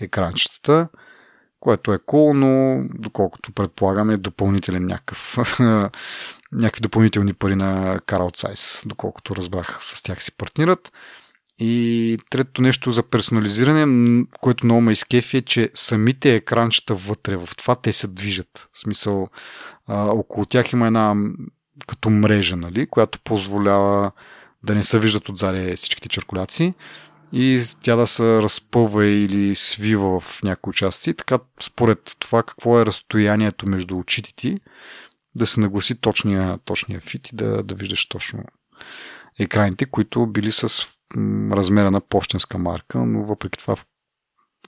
екранчетата, 0.02 0.88
което 1.60 1.94
е 1.94 1.98
cool, 1.98 2.34
но 2.34 2.84
доколкото 2.94 3.52
предполагам 3.52 4.10
е 4.10 4.18
допълнителен 4.18 4.86
някакъв 4.86 5.38
някакви 6.54 6.82
допълнителни 6.82 7.34
пари 7.34 7.56
на 7.56 8.00
Carl 8.00 8.44
Zeiss, 8.44 8.88
доколкото 8.88 9.36
разбрах 9.36 9.80
с 9.82 10.04
тях 10.04 10.24
си 10.24 10.38
партнират. 10.38 10.92
И 11.60 12.18
третото 12.30 12.62
нещо 12.62 12.92
за 12.92 13.04
персонализиране, 13.04 14.26
което 14.42 14.66
много 14.66 14.82
ме 14.82 14.92
изкефи 14.92 15.38
е, 15.38 15.42
че 15.42 15.70
самите 15.74 16.36
екранчета 16.36 16.94
вътре 16.96 17.38
в 17.38 17.50
това 17.58 17.76
те 17.76 17.94
се 17.94 18.08
движат. 18.08 18.70
В 18.74 18.80
смисъл, 18.80 19.28
а, 19.88 20.06
около 20.06 20.46
тях 20.46 20.74
има 20.74 20.88
една 20.88 21.16
като 21.88 22.10
мрежа, 22.10 22.56
нали, 22.56 22.88
която 22.88 23.20
позволява 23.20 24.12
да 24.64 24.76
не 24.76 24.84
се 24.84 25.00
виждат 25.00 25.30
отзади 25.30 25.76
всичките 25.76 26.10
черкуляции 26.10 26.74
и 27.34 27.62
тя 27.82 27.96
да 27.96 28.08
се 28.08 28.24
разпъва 28.24 29.06
или 29.06 29.56
свива 29.56 30.20
в 30.20 30.44
някои 30.44 30.72
участъци. 30.72 31.14
Така, 31.14 31.40
според 31.62 32.16
това 32.20 32.44
какво 32.44 32.80
е 32.80 32.86
разстоянието 32.86 33.68
между 33.68 33.98
очите 33.98 34.34
ти, 34.36 34.60
да 35.35 35.47
се 35.47 35.60
нагласи 35.60 36.01
точния, 36.01 36.60
точния 36.65 36.99
фит 36.99 37.30
и 37.30 37.35
да, 37.35 37.64
да 37.64 37.76
виждаш 37.76 38.10
точно 38.10 38.43
екраните, 39.39 39.85
които 39.85 40.27
били 40.27 40.51
с 40.51 40.88
размера 41.51 41.91
на 41.91 42.01
почтенска 42.01 42.57
марка, 42.57 42.99
но 42.99 43.23
въпреки 43.23 43.60
това 43.60 43.76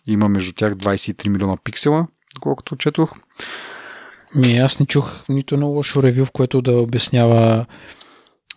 има 0.08 0.30
между 0.30 0.54
тях 0.54 0.74
23 0.74 1.28
милиона 1.28 1.58
пиксела, 1.64 2.08
колкото 2.40 2.76
четох. 2.76 3.14
Ми, 4.36 4.58
аз 4.58 4.80
не 4.80 4.86
чух 4.86 5.30
нито 5.30 5.56
едно 5.56 5.68
лошо 5.68 6.04
ревю, 6.04 6.26
в 6.26 6.32
което 6.32 6.62
да 6.62 6.72
обяснява 6.72 7.66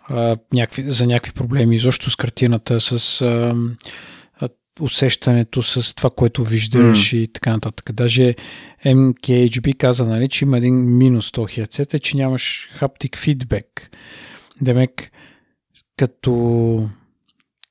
а, 0.09 0.37
някакви, 0.53 0.91
за 0.91 1.07
някакви 1.07 1.33
проблеми, 1.33 1.77
изобщо 1.77 2.11
с 2.11 2.17
картината, 2.17 2.81
с 2.81 3.21
а, 3.21 3.57
усещането 4.81 5.63
с 5.63 5.95
това, 5.95 6.11
което 6.11 6.45
виждаш 6.45 7.13
mm. 7.13 7.17
и 7.17 7.33
така 7.33 7.53
нататък. 7.53 7.93
Даже 7.93 8.35
MKHB 8.87 9.77
каза, 9.77 10.07
нали, 10.07 10.29
че 10.29 10.45
има 10.45 10.59
един 10.59 10.97
минус 10.97 11.33
то 11.33 11.47
хедсет, 11.51 11.95
е, 11.95 11.99
че 11.99 12.17
нямаш 12.17 12.69
хаптик 12.73 13.17
фидбек. 13.17 13.91
Демек, 14.61 15.11
като 15.97 16.89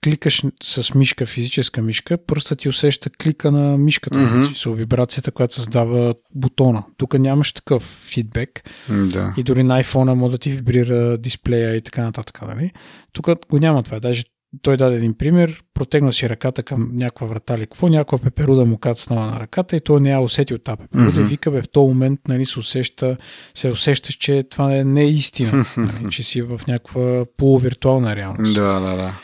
кликаш 0.03 0.43
с 0.63 0.93
мишка, 0.93 1.25
физическа 1.25 1.81
мишка, 1.81 2.17
пръстът 2.17 2.59
ти 2.59 2.69
усеща 2.69 3.09
клика 3.09 3.51
на 3.51 3.77
мишката, 3.77 4.17
mm-hmm. 4.17 4.75
вибрацията, 4.75 5.31
която 5.31 5.53
създава 5.53 6.15
бутона. 6.35 6.83
Тук 6.97 7.19
нямаш 7.19 7.53
такъв 7.53 7.83
фидбек. 7.83 8.69
Да. 8.89 9.33
И 9.37 9.43
дори 9.43 9.63
на 9.63 9.83
iPhone 9.83 10.13
може 10.13 10.31
да 10.31 10.37
ти 10.37 10.51
вибрира 10.51 11.17
дисплея 11.17 11.75
и 11.75 11.81
така 11.81 12.03
нататък. 12.03 12.41
Нали? 12.41 12.71
Тук 13.13 13.29
го 13.49 13.59
няма 13.59 13.83
това. 13.83 13.99
Даже 13.99 14.23
той 14.61 14.77
даде 14.77 14.95
един 14.95 15.13
пример, 15.13 15.63
протегна 15.73 16.13
си 16.13 16.29
ръката 16.29 16.63
към 16.63 16.89
някаква 16.93 17.27
врата 17.27 17.53
или 17.53 17.61
какво, 17.61 17.87
някаква 17.87 18.17
пеперуда 18.17 18.65
му 18.65 18.77
кацнала 18.77 19.25
на 19.25 19.39
ръката 19.39 19.75
и 19.75 19.81
той 19.81 20.01
не 20.01 20.09
я 20.09 20.19
усети 20.19 20.53
от 20.53 20.63
тази 20.63 20.77
пеперуда 20.77 21.11
mm-hmm. 21.11 21.25
и 21.25 21.29
вика, 21.29 21.51
бе, 21.51 21.61
в 21.61 21.69
този 21.69 21.87
момент 21.87 22.19
нали, 22.27 22.45
се, 22.45 22.59
усеща, 22.59 23.17
се 23.55 23.67
усещаш, 23.67 24.15
че 24.15 24.43
това 24.43 24.67
не, 24.67 24.83
не 24.83 25.01
е 25.01 25.07
истина, 25.07 25.65
нали, 25.77 26.11
че 26.11 26.23
си 26.23 26.41
в 26.41 26.61
някаква 26.67 27.25
полувиртуална 27.37 28.15
реалност. 28.15 28.53
Да, 28.53 28.79
да, 28.79 28.95
да. 28.95 29.19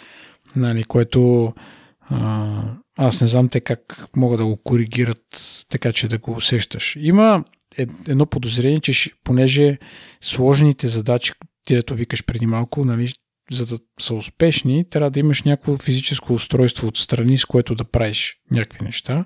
Нали, 0.56 0.84
което 0.84 1.54
а, 2.10 2.62
аз 2.98 3.22
не 3.22 3.28
знам 3.28 3.50
те 3.50 3.60
как 3.60 4.08
могат 4.16 4.38
да 4.38 4.45
го 4.45 4.58
коригират 4.58 5.66
така, 5.70 5.91
че 5.91 6.08
да 6.08 6.18
го 6.18 6.32
усещаш. 6.32 6.98
Има 7.00 7.44
едно 8.08 8.26
подозрение, 8.26 8.80
че 8.80 9.12
понеже 9.24 9.78
сложените 10.22 10.88
задачи, 10.88 11.34
дето 11.68 11.95
викаш 11.95 12.26
преди 12.26 12.45
малко, 12.45 12.86
нали, 12.86 13.14
за 13.54 13.66
да 13.66 13.78
са 14.00 14.14
успешни, 14.14 14.90
трябва 14.90 15.12
да 15.12 15.20
имаш 15.20 15.44
някакво 15.44 15.78
физическо 15.78 16.34
устройство 16.34 16.88
отстрани, 16.88 17.38
с 17.38 17.46
което 17.46 17.76
да 17.76 17.84
правиш 17.84 18.38
някакви 18.52 18.86
неща. 18.86 19.26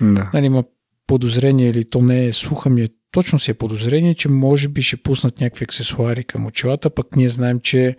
Да. 0.00 0.30
Нали, 0.34 0.46
има 0.46 0.64
подозрение 1.06 1.68
или 1.68 1.90
то 1.90 2.02
не 2.02 2.26
е 2.26 2.32
слуха 2.32 2.70
ми, 2.70 2.82
е, 2.82 2.88
точно 3.10 3.38
си 3.38 3.50
е 3.50 3.54
подозрение, 3.54 4.14
че 4.14 4.28
може 4.28 4.68
би 4.68 4.82
ще 4.82 4.96
пуснат 4.96 5.40
някакви 5.40 5.64
аксесуари 5.64 6.24
към 6.24 6.46
очилата, 6.46 6.90
пък 6.90 7.16
ние 7.16 7.28
знаем, 7.28 7.60
че 7.60 7.96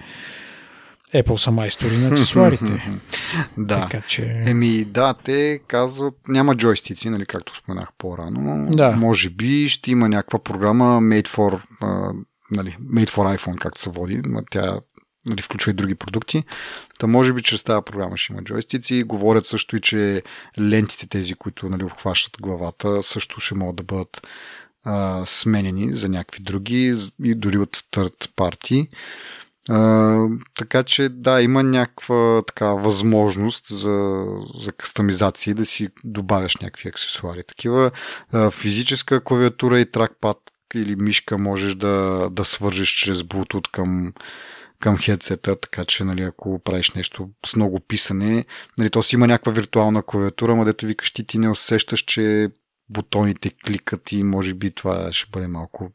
Apple 1.14 1.36
са 1.36 1.52
майстори 1.52 1.98
на 1.98 2.08
аксесуарите. 2.08 2.90
да. 3.58 3.82
Така, 3.82 4.02
че... 4.08 4.40
Еми, 4.46 4.86
да, 4.86 5.14
те 5.14 5.60
казват, 5.68 6.16
няма 6.28 6.56
джойстици, 6.56 7.10
нали, 7.10 7.26
както 7.26 7.56
споменах 7.56 7.90
по-рано. 7.98 8.72
Да. 8.72 8.92
Може 8.92 9.30
би 9.30 9.70
ще 9.70 9.92
има 9.92 10.10
някаква 10.10 10.40
програма 10.40 11.00
made 11.02 11.28
for, 11.28 11.62
uh, 11.82 12.14
нали, 12.52 12.78
made 12.94 13.10
for 13.10 13.38
iPhone, 13.38 13.58
както 13.58 13.82
се 13.82 13.90
води. 13.90 14.22
Тя 14.52 14.80
нали, 15.26 15.42
включва 15.42 15.72
и 15.72 15.74
други 15.74 15.96
продукти. 15.96 16.44
Та 17.00 17.08
може 17.08 17.34
би 17.34 17.44
чрез 17.44 17.64
тази 17.64 17.86
програма 17.86 18.18
ще 18.18 18.34
има 18.34 18.44
джойстици. 18.44 19.04
Говорят 19.04 19.46
също 19.46 19.76
и, 19.76 19.82
че 19.82 20.24
лентите 20.60 21.08
тези, 21.08 21.34
които 21.34 21.70
нали, 21.70 21.84
обхващат 21.84 22.42
главата, 22.42 23.04
също 23.04 23.40
ще 23.40 23.56
могат 23.56 23.76
да 23.76 23.84
бъдат 23.84 24.28
а, 24.84 25.26
сменени 25.26 25.94
за 25.94 26.10
някакви 26.10 26.44
други 26.44 26.98
и 27.24 27.36
дори 27.36 27.58
от 27.58 27.78
third 27.78 28.28
party. 28.28 28.88
А, 29.70 30.28
така 30.58 30.84
че 30.84 31.10
да, 31.10 31.42
има 31.42 31.64
някаква 31.64 32.42
така 32.48 32.66
възможност 32.66 33.68
за, 33.68 34.26
за 34.56 34.72
кастомизации 34.72 35.54
да 35.54 35.66
си 35.66 35.90
добавяш 36.04 36.58
някакви 36.58 36.90
аксесуари. 36.90 37.44
Такива 37.44 37.92
а, 38.32 38.52
физическа 38.52 39.24
клавиатура 39.24 39.80
и 39.80 39.92
тракпад 39.92 40.38
или 40.76 40.96
мишка 40.96 41.38
можеш 41.38 41.76
да, 41.76 42.28
да 42.32 42.46
свържеш 42.46 42.90
чрез 42.90 43.18
Bluetooth 43.18 43.72
към, 43.72 44.14
към 44.84 44.98
хедсета, 44.98 45.60
така 45.60 45.86
че 45.86 46.04
нали, 46.04 46.22
ако 46.22 46.60
правиш 46.60 46.92
нещо 46.92 47.30
с 47.46 47.56
много 47.56 47.80
писане, 47.80 48.46
нали, 48.78 48.90
то 48.90 49.04
си 49.04 49.16
има 49.16 49.28
някаква 49.28 49.52
виртуална 49.52 50.04
клавиатура, 50.04 50.56
ма 50.56 50.66
дето 50.66 50.86
викаш 50.86 51.12
ти, 51.12 51.26
ти 51.26 51.38
не 51.38 51.50
усещаш, 51.50 52.00
че 52.00 52.50
бутоните 52.90 53.50
кликат 53.50 54.12
и 54.12 54.24
може 54.24 54.54
би 54.54 54.72
това 54.72 55.12
ще 55.12 55.30
бъде 55.32 55.48
малко 55.48 55.92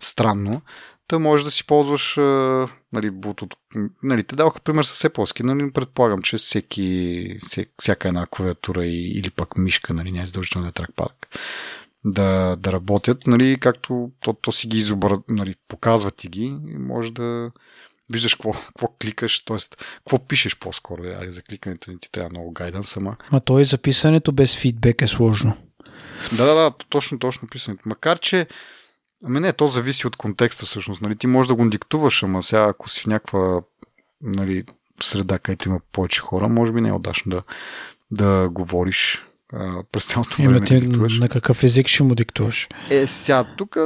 странно. 0.00 0.62
Та 1.08 1.18
може 1.18 1.44
да 1.44 1.50
си 1.50 1.66
ползваш 1.66 2.16
нали, 2.92 3.10
Bluetooth. 3.10 3.56
Нали, 4.02 4.24
те 4.24 4.36
даваха 4.36 4.60
пример 4.60 4.82
с 4.82 5.08
Apple, 5.08 5.42
нали, 5.42 5.72
предполагам, 5.72 6.22
че 6.22 6.36
всеки, 6.36 7.36
всяка 7.78 8.08
една 8.08 8.26
клавиатура 8.26 8.86
или 8.86 9.30
пък 9.30 9.56
мишка, 9.56 9.94
нали, 9.94 10.12
не 10.12 10.22
е 10.22 10.26
задължително 10.26 10.68
е 10.68 10.72
тракпад, 10.72 11.26
да, 12.04 12.56
да 12.56 12.72
работят, 12.72 13.26
нали, 13.26 13.60
както 13.60 14.10
то, 14.20 14.32
то 14.32 14.52
си 14.52 14.68
ги 14.68 14.78
изобра, 14.78 15.18
нали, 15.28 15.54
показва 15.68 16.10
ти 16.10 16.28
ги 16.28 16.44
и 16.44 16.78
може 16.78 17.12
да 17.12 17.50
виждаш 18.12 18.34
какво, 18.34 18.52
какво 18.52 18.88
кликаш, 18.88 19.44
т.е. 19.44 19.56
какво 19.96 20.18
пишеш 20.18 20.58
по-скоро. 20.58 21.02
Ай, 21.02 21.30
за 21.30 21.42
кликането 21.42 21.90
не 21.90 21.98
ти 21.98 22.12
трябва 22.12 22.30
много 22.30 22.52
гайданс, 22.52 22.96
ама... 22.96 23.16
А 23.32 23.40
то 23.40 23.58
и 23.58 23.64
записането 23.64 24.32
без 24.32 24.56
фидбек 24.56 25.02
е 25.02 25.06
сложно. 25.06 25.56
Да, 26.32 26.46
да, 26.46 26.54
да, 26.54 26.72
точно, 26.88 27.18
точно 27.18 27.48
писането. 27.48 27.82
Макар, 27.86 28.18
че 28.18 28.46
Ами 29.24 29.40
не, 29.40 29.52
то 29.52 29.66
зависи 29.66 30.06
от 30.06 30.16
контекста 30.16 30.66
всъщност. 30.66 31.02
Нали? 31.02 31.16
Ти 31.16 31.26
можеш 31.26 31.48
да 31.48 31.54
го 31.54 31.68
диктуваш, 31.68 32.22
ама 32.22 32.42
сега 32.42 32.62
ако 32.62 32.88
си 32.88 33.02
в 33.02 33.06
някаква 33.06 33.62
нали, 34.22 34.64
среда, 35.02 35.38
където 35.38 35.68
има 35.68 35.80
повече 35.92 36.20
хора, 36.20 36.48
може 36.48 36.72
би 36.72 36.80
не 36.80 36.88
е 36.88 36.92
удачно 36.92 37.30
да, 37.30 37.42
да 38.10 38.48
говориш 38.48 39.26
а, 39.52 39.82
през 39.92 40.04
цялото 40.04 40.36
време. 40.36 40.56
Имате, 40.56 40.80
диктуваш. 40.80 41.18
на 41.18 41.28
какъв 41.28 41.62
език 41.64 41.88
ще 41.88 42.02
му 42.02 42.14
диктуваш? 42.14 42.68
Е, 42.90 43.06
сега, 43.06 43.44
тук 43.56 43.76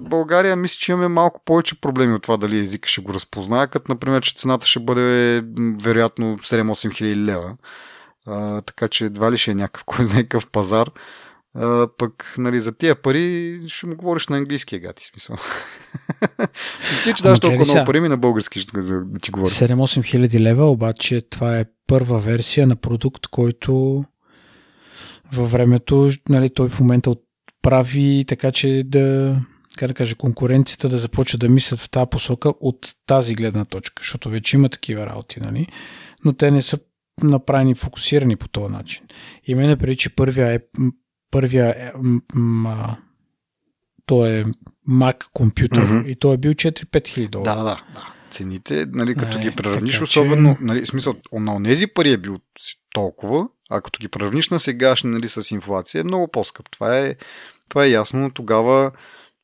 България 0.00 0.56
мисля, 0.56 0.76
че 0.80 0.92
имаме 0.92 1.08
малко 1.08 1.42
повече 1.44 1.80
проблеми 1.80 2.14
от 2.14 2.22
това 2.22 2.36
дали 2.36 2.58
езика 2.58 2.88
ще 2.88 3.00
го 3.00 3.14
разпознае, 3.14 3.66
като 3.66 3.92
например, 3.92 4.22
че 4.22 4.34
цената 4.36 4.66
ще 4.66 4.80
бъде 4.80 5.42
вероятно 5.82 6.38
7-8 6.38 6.92
хиляди 6.92 7.16
лева. 7.16 7.56
А, 8.26 8.60
така 8.60 8.88
че 8.88 9.04
едва 9.04 9.32
ли 9.32 9.36
ще 9.36 9.50
е 9.50 9.54
някакъв, 9.54 9.84
кой 9.86 10.04
знае 10.04 10.22
какъв 10.22 10.46
пазар. 10.46 10.90
А, 11.56 11.88
пък, 11.98 12.34
нали, 12.38 12.60
за 12.60 12.72
тия 12.72 12.94
пари 12.94 13.60
ще 13.66 13.86
му 13.86 13.96
говориш 13.96 14.28
на 14.28 14.36
английски, 14.36 14.78
гати 14.78 15.04
смисъл. 15.04 15.36
Ти, 17.04 17.14
че 17.14 17.22
даш 17.22 17.40
толкова 17.40 17.64
много 17.64 17.86
пари 17.86 18.00
ми 18.00 18.08
на 18.08 18.16
български 18.16 18.60
ще 18.60 18.78
да 18.80 19.04
ти 19.22 19.30
говоря. 19.30 19.50
7-8 19.50 20.04
хиляди 20.04 20.40
лева, 20.40 20.70
обаче 20.70 21.20
това 21.30 21.58
е 21.58 21.64
първа 21.86 22.18
версия 22.18 22.66
на 22.66 22.76
продукт, 22.76 23.26
който 23.26 24.04
във 25.34 25.52
времето, 25.52 26.10
нали, 26.28 26.50
той 26.50 26.68
в 26.68 26.80
момента 26.80 27.14
прави 27.62 28.24
така, 28.28 28.52
че 28.52 28.82
да, 28.86 29.36
как 29.76 29.88
да 29.88 29.94
кажа, 29.94 30.16
конкуренцията 30.16 30.88
да 30.88 30.98
започва 30.98 31.38
да 31.38 31.48
мислят 31.48 31.80
в 31.80 31.90
тази 31.90 32.10
посока 32.10 32.48
от 32.48 32.94
тази 33.06 33.34
гледна 33.34 33.64
точка, 33.64 34.00
защото 34.00 34.28
вече 34.28 34.56
има 34.56 34.68
такива 34.68 35.06
работи, 35.06 35.40
нали? 35.40 35.66
но 36.24 36.32
те 36.32 36.50
не 36.50 36.62
са 36.62 36.78
направени, 37.22 37.74
фокусирани 37.74 38.36
по 38.36 38.48
този 38.48 38.72
начин. 38.72 39.04
Именно 39.46 39.76
преди, 39.76 39.96
че 39.96 40.16
първия 40.16 40.54
е 40.54 40.58
първия 41.30 41.68
е, 41.70 41.92
м- 42.34 42.96
то 44.06 44.26
е 44.26 44.44
Mac 44.88 45.24
компютър 45.32 45.86
mm-hmm. 45.86 46.06
и 46.06 46.16
той 46.16 46.34
е 46.34 46.38
бил 46.38 46.52
4-5 46.52 47.08
хиляди 47.08 47.28
долара. 47.28 47.56
Да, 47.56 47.64
да, 47.64 47.84
да. 47.94 48.12
Цените, 48.30 48.86
нали, 48.92 49.14
като 49.14 49.38
е, 49.38 49.40
ги 49.40 49.50
преравниш, 49.50 50.02
особено, 50.02 50.56
че... 50.58 50.64
нали, 50.64 50.86
смисъл, 50.86 51.14
на 51.32 51.62
тези 51.62 51.86
пари 51.86 52.10
е 52.10 52.16
бил 52.16 52.38
толкова, 52.94 53.48
а 53.70 53.80
като 53.80 53.98
ги 54.00 54.08
преравниш 54.08 54.48
на 54.48 54.60
сегашни, 54.60 55.10
нали, 55.10 55.28
с 55.28 55.50
инфлация, 55.50 56.00
е 56.00 56.04
много 56.04 56.28
по-скъп. 56.28 56.70
Това 56.70 56.98
е, 56.98 57.14
това 57.68 57.84
е 57.84 57.90
ясно, 57.90 58.20
но 58.20 58.30
тогава 58.30 58.92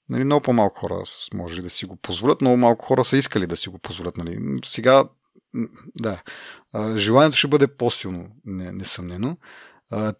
нали, 0.08 0.24
много 0.24 0.42
по-малко 0.42 0.80
хора 0.80 1.02
може 1.34 1.60
да 1.60 1.70
си 1.70 1.86
го 1.86 1.96
позволят, 1.96 2.40
много 2.40 2.56
малко 2.56 2.86
хора 2.86 3.04
са 3.04 3.16
искали 3.16 3.46
да 3.46 3.56
си 3.56 3.68
го 3.68 3.78
позволят. 3.78 4.16
Нали. 4.16 4.38
Сега, 4.64 5.04
да, 5.94 6.22
желанието 6.96 7.36
ще 7.36 7.48
бъде 7.48 7.66
по-силно, 7.66 8.28
несъмнено 8.44 9.36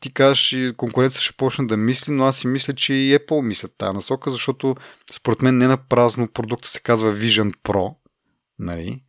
ти 0.01 0.13
кажеш, 0.13 0.73
конкуренцията 0.77 1.25
ще 1.25 1.37
почне 1.37 1.67
да 1.67 1.77
мисли, 1.77 2.13
но 2.13 2.25
аз 2.25 2.37
си 2.37 2.47
мисля, 2.47 2.75
че 2.75 2.95
и 2.95 3.19
Apple 3.19 3.41
мислят 3.41 3.75
тази 3.79 3.95
насока, 3.95 4.31
защото 4.31 4.77
според 5.13 5.43
мен 5.43 5.59
не 5.59 5.67
на 5.67 5.77
празно 5.77 6.29
продукта 6.29 6.69
се 6.69 6.81
казва 6.81 7.13
Vision 7.13 7.55
Pro. 7.65 7.95
Нали? 8.59 9.03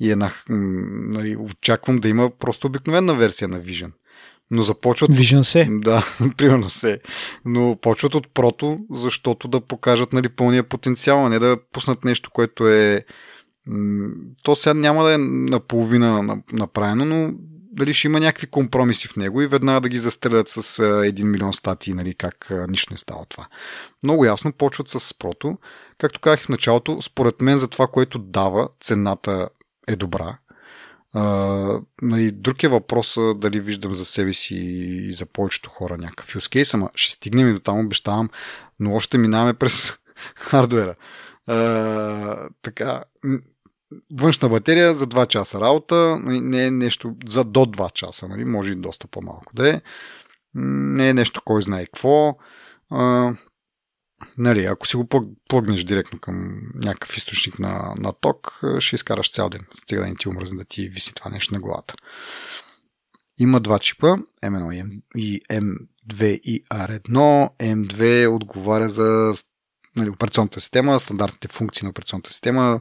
И 0.00 0.10
една, 0.10 0.32
нали, 0.48 1.36
очаквам 1.36 1.98
да 1.98 2.08
има 2.08 2.30
просто 2.30 2.66
обикновена 2.66 3.14
версия 3.14 3.48
на 3.48 3.60
Vision. 3.60 3.92
Но 4.50 4.62
започват... 4.62 5.10
Vision 5.10 5.42
се. 5.42 5.68
Да, 5.70 6.06
примерно 6.36 6.70
се. 6.70 7.00
Но 7.44 7.78
почват 7.82 8.14
от 8.14 8.34
прото, 8.34 8.78
защото 8.90 9.48
да 9.48 9.60
покажат 9.60 10.12
нали, 10.12 10.28
пълния 10.28 10.64
потенциал, 10.64 11.26
а 11.26 11.28
не 11.28 11.38
да 11.38 11.56
пуснат 11.72 12.04
нещо, 12.04 12.30
което 12.30 12.68
е... 12.68 13.04
То 14.42 14.56
сега 14.56 14.74
няма 14.74 15.04
да 15.04 15.14
е 15.14 15.18
наполовина 15.18 16.36
направено, 16.52 17.04
но 17.04 17.32
дали 17.72 17.94
ще 17.94 18.08
има 18.08 18.20
някакви 18.20 18.46
компромиси 18.46 19.08
в 19.08 19.16
него 19.16 19.42
и 19.42 19.46
веднага 19.46 19.80
да 19.80 19.88
ги 19.88 19.98
застрелят 19.98 20.48
с 20.48 20.62
1 20.62 21.22
милион 21.24 21.52
статии, 21.52 21.94
нали, 21.94 22.14
как 22.14 22.52
нищо 22.68 22.94
не 22.94 22.98
става 22.98 23.24
това. 23.28 23.46
Много 24.02 24.24
ясно 24.24 24.52
почват 24.52 24.88
с 24.88 25.18
прото. 25.18 25.58
Както 25.98 26.20
казах 26.20 26.40
в 26.40 26.48
началото, 26.48 27.02
според 27.02 27.40
мен 27.40 27.58
за 27.58 27.68
това, 27.68 27.86
което 27.86 28.18
дава, 28.18 28.68
цената 28.80 29.48
е 29.88 29.96
добра. 29.96 30.38
Uh, 31.14 31.84
нали, 32.02 32.30
друг 32.30 32.62
е 32.62 32.68
въпрос 32.68 33.18
дали 33.36 33.60
виждам 33.60 33.94
за 33.94 34.04
себе 34.04 34.32
си 34.32 34.54
и 34.56 35.12
за 35.12 35.26
повечето 35.26 35.70
хора 35.70 35.96
някакъв 35.98 36.34
use 36.34 36.62
case, 36.62 36.74
ама 36.74 36.90
ще 36.94 37.12
стигнем 37.12 37.50
и 37.50 37.52
до 37.52 37.60
там, 37.60 37.78
обещавам, 37.78 38.30
но 38.80 38.94
още 38.94 39.18
минаваме 39.18 39.54
през 39.54 39.98
хардуера. 40.36 40.94
Uh, 41.48 42.48
така, 42.62 43.04
външна 44.14 44.48
батерия 44.48 44.94
за 44.94 45.06
2 45.06 45.26
часа 45.26 45.60
работа, 45.60 46.18
нали, 46.20 46.40
не 46.40 46.66
е 46.66 46.70
нещо 46.70 47.16
за 47.26 47.44
до 47.44 47.60
2 47.60 47.92
часа, 47.92 48.28
нали? 48.28 48.44
може 48.44 48.72
и 48.72 48.76
доста 48.76 49.06
по-малко 49.06 49.54
да 49.54 49.70
е. 49.70 49.80
Не 50.54 51.08
е 51.08 51.14
нещо 51.14 51.42
кой 51.44 51.62
знае 51.62 51.84
какво. 51.84 52.38
А, 52.90 53.34
нали, 54.38 54.64
ако 54.64 54.86
си 54.86 54.96
го 54.96 55.08
плъгнеш 55.48 55.84
директно 55.84 56.18
към 56.18 56.60
някакъв 56.74 57.16
източник 57.16 57.58
на, 57.58 57.94
на 57.96 58.12
ток, 58.12 58.62
ще 58.78 58.96
изкараш 58.96 59.30
цял 59.30 59.48
ден. 59.48 59.66
Стига 59.82 60.00
да 60.00 60.06
не 60.08 60.14
ти 60.14 60.28
умръзне 60.28 60.58
да 60.58 60.64
ти 60.64 60.88
виси 60.88 61.14
това 61.14 61.30
нещо 61.30 61.54
на 61.54 61.60
главата. 61.60 61.94
Има 63.38 63.60
два 63.60 63.78
чипа, 63.78 64.16
M1 64.44 65.02
и 65.16 65.40
M2 65.40 66.24
и 66.24 66.64
R1. 66.64 67.48
M2 67.58 68.28
отговаря 68.28 68.88
за 68.88 69.34
нали, 69.96 70.10
операционната 70.10 70.60
система, 70.60 71.00
стандартните 71.00 71.48
функции 71.48 71.84
на 71.84 71.90
операционната 71.90 72.30
система, 72.30 72.80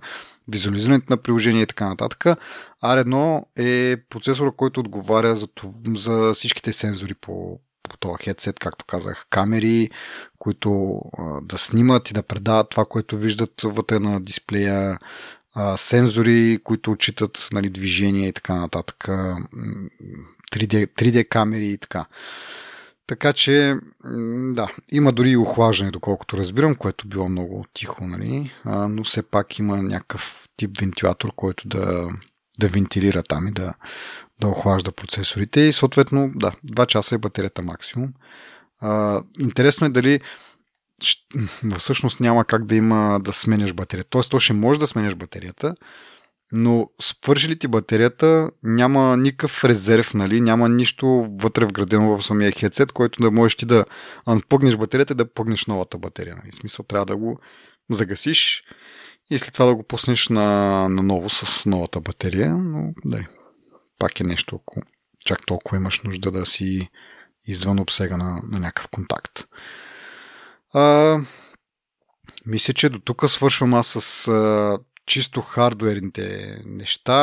визуализирането 0.52 1.14
на 1.14 1.18
приложение 1.18 1.62
и 1.62 1.68
така 1.68 1.90
нататък. 1.90 2.40
R1 2.84 3.44
е 3.58 3.98
процесора, 4.10 4.52
който 4.52 4.80
отговаря 4.80 5.36
за, 5.36 5.48
за 5.96 6.34
всичките 6.34 6.74
сензори 6.74 7.14
по, 7.14 7.60
по 7.90 7.98
този 7.98 8.24
хедсет, 8.24 8.60
както 8.60 8.86
казах, 8.86 9.26
камери, 9.30 9.90
които 10.40 11.02
да 11.42 11.58
снимат 11.58 12.10
и 12.10 12.14
да 12.14 12.24
предават 12.24 12.70
това, 12.70 12.86
което 12.86 13.18
виждат 13.18 13.62
вътре 13.64 14.00
на 14.00 14.22
дисплея, 14.22 15.00
сензори, 15.78 16.60
които 16.64 16.92
отчитат 16.92 17.48
нали, 17.52 17.70
движение 17.70 18.28
и 18.28 18.34
така 18.34 18.56
нататък, 18.56 18.98
3D, 20.52 20.88
3D 20.88 21.28
камери 21.28 21.68
и 21.68 21.78
така. 21.78 22.06
Така 23.08 23.34
че, 23.34 23.76
да, 24.54 24.72
има 24.92 25.12
дори 25.12 25.30
и 25.30 25.38
охлаждане, 25.38 25.92
доколкото 25.92 26.38
разбирам, 26.38 26.76
което 26.76 27.08
било 27.08 27.30
много 27.30 27.66
тихо, 27.74 28.08
нали? 28.08 28.52
А, 28.64 28.88
но 28.88 29.04
все 29.04 29.24
пак 29.24 29.60
има 29.60 29.84
някакъв 29.84 30.50
тип 30.58 30.80
вентилатор, 30.80 31.32
който 31.36 31.68
да, 31.68 32.10
да 32.60 32.68
вентилира 32.68 33.24
там 33.24 33.48
и 33.48 33.52
да, 33.52 33.74
да 34.42 34.48
охлажда 34.48 34.92
процесорите. 34.92 35.62
И 35.62 35.74
съответно, 35.74 36.32
да, 36.36 36.52
2 36.72 36.86
часа 36.86 37.16
е 37.16 37.18
батерията 37.18 37.62
максимум. 37.62 38.14
А, 38.82 39.24
интересно 39.40 39.88
е 39.88 39.90
дали 39.90 40.20
всъщност 41.78 42.20
няма 42.20 42.46
как 42.46 42.66
да 42.66 42.76
има 42.76 43.20
да 43.24 43.34
сменяш 43.34 43.74
батерията. 43.74 44.10
Тоест, 44.10 44.32
то 44.32 44.40
ще 44.40 44.54
може 44.54 44.80
да 44.80 44.88
сменяш 44.88 45.16
батерията, 45.16 45.76
но 46.52 46.90
свърши 47.02 47.50
ли 47.50 47.60
ти 47.60 47.68
батерията, 47.68 48.52
няма 48.64 49.18
никакъв 49.18 49.64
резерв, 49.64 50.14
нали? 50.14 50.42
няма 50.42 50.70
нищо 50.70 51.08
вътре 51.40 51.66
вградено 51.66 52.18
в 52.18 52.26
самия 52.26 52.52
хедсет, 52.52 52.92
който 52.92 53.24
да 53.24 53.32
можеш 53.32 53.56
ти 53.56 53.66
да 53.66 53.86
пъгнеш 54.50 54.76
батерията 54.76 55.14
и 55.14 55.18
да 55.18 55.34
пъгнеш 55.34 55.66
новата 55.66 55.98
батерия. 55.98 56.36
Нали? 56.36 56.52
В 56.52 56.56
смисъл 56.56 56.86
трябва 56.86 57.06
да 57.06 57.18
го 57.18 57.40
загасиш 57.90 58.64
и 59.30 59.40
след 59.40 59.54
това 59.54 59.66
да 59.66 59.76
го 59.76 59.84
пуснеш 59.84 60.30
на, 60.30 60.46
на 60.90 61.04
ново 61.04 61.30
с 61.30 61.66
новата 61.66 62.02
батерия, 62.02 62.58
но 62.58 62.94
да, 63.06 63.26
пак 64.00 64.20
е 64.20 64.24
нещо, 64.24 64.56
ако 64.56 64.82
чак 65.26 65.46
толкова 65.46 65.78
имаш 65.78 66.02
нужда 66.04 66.32
да 66.32 66.46
си 66.46 66.90
извън 67.48 67.80
обсега 67.80 68.18
на, 68.18 68.42
на 68.44 68.60
някакъв 68.60 68.88
контакт. 68.88 69.48
А, 70.74 71.18
мисля, 72.46 72.74
че 72.74 72.90
до 72.90 73.00
тук 73.00 73.30
свършвам 73.30 73.74
аз 73.74 73.88
с 73.88 74.28
а, 74.28 74.80
чисто 75.06 75.42
хардуерните 75.42 76.58
неща. 76.66 77.20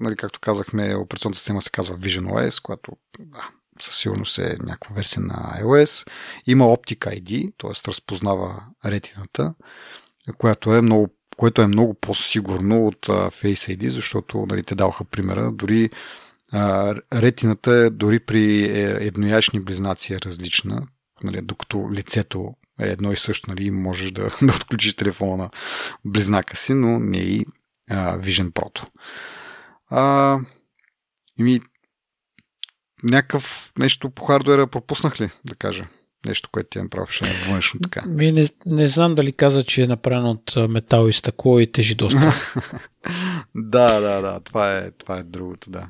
Нали, 0.00 0.16
както 0.16 0.40
казахме, 0.40 0.96
операционната 0.96 1.38
система 1.38 1.62
се 1.62 1.70
казва 1.70 1.96
Vision 1.96 2.26
OS, 2.26 2.62
която 2.62 2.92
да, 3.18 3.50
със 3.80 3.96
сигурност 3.96 4.38
е 4.38 4.56
някаква 4.60 4.94
версия 4.94 5.22
на 5.22 5.34
iOS. 5.62 6.08
Има 6.46 6.64
Optic 6.64 7.20
ID, 7.20 7.52
т.е. 7.58 7.88
разпознава 7.88 8.64
ретината, 8.84 9.54
която 10.38 10.74
е 10.74 10.82
много, 10.82 11.15
което 11.36 11.62
е 11.62 11.66
много 11.66 11.94
по-сигурно 11.94 12.86
от 12.86 13.06
Face 13.06 13.76
ID, 13.76 13.88
защото 13.88 14.46
нали, 14.50 14.62
те 14.62 14.74
даваха 14.74 15.04
примера. 15.04 15.52
Дори 15.52 15.90
а, 16.52 16.94
ретината 17.12 17.72
е 17.76 17.90
дори 17.90 18.20
при 18.20 18.64
е, 18.64 19.06
едноячни 19.06 19.60
близнаци 19.60 20.14
е 20.14 20.20
различна, 20.20 20.82
нали, 21.22 21.40
докато 21.42 21.92
лицето 21.92 22.54
е 22.80 22.88
едно 22.88 23.12
и 23.12 23.16
също, 23.16 23.50
нали, 23.50 23.70
можеш 23.70 24.10
да, 24.10 24.22
да 24.42 24.52
отключиш 24.52 24.94
телефона 24.94 25.36
на 25.36 25.50
близнака 26.04 26.56
си, 26.56 26.74
но 26.74 26.98
не 26.98 27.18
и 27.18 27.46
а, 27.90 28.18
Vision 28.18 28.52
Pro. 28.52 28.86
А, 29.90 30.38
ми, 31.38 31.60
някакъв 33.02 33.72
нещо 33.78 34.10
по 34.10 34.24
хардуера 34.24 34.66
пропуснах 34.66 35.20
ли, 35.20 35.30
да 35.44 35.54
кажа? 35.54 35.86
Нещо, 36.26 36.48
което 36.52 36.68
ти 36.68 36.78
е 36.78 36.82
е 36.82 37.50
външно 37.50 37.80
така. 37.80 38.06
Ми 38.06 38.32
не, 38.32 38.48
не 38.66 38.88
знам 38.88 39.14
дали 39.14 39.32
каза, 39.32 39.64
че 39.64 39.82
е 39.82 39.86
направено 39.86 40.30
от 40.30 40.70
метал 40.70 41.08
и 41.08 41.12
стъкло 41.12 41.60
и 41.60 41.72
тежи 41.72 41.94
доста. 41.94 42.18
да, 43.54 44.00
да, 44.00 44.20
да. 44.20 44.40
Това 44.40 44.78
е, 44.78 44.90
това 44.90 45.18
е 45.18 45.22
другото, 45.22 45.70
да. 45.70 45.88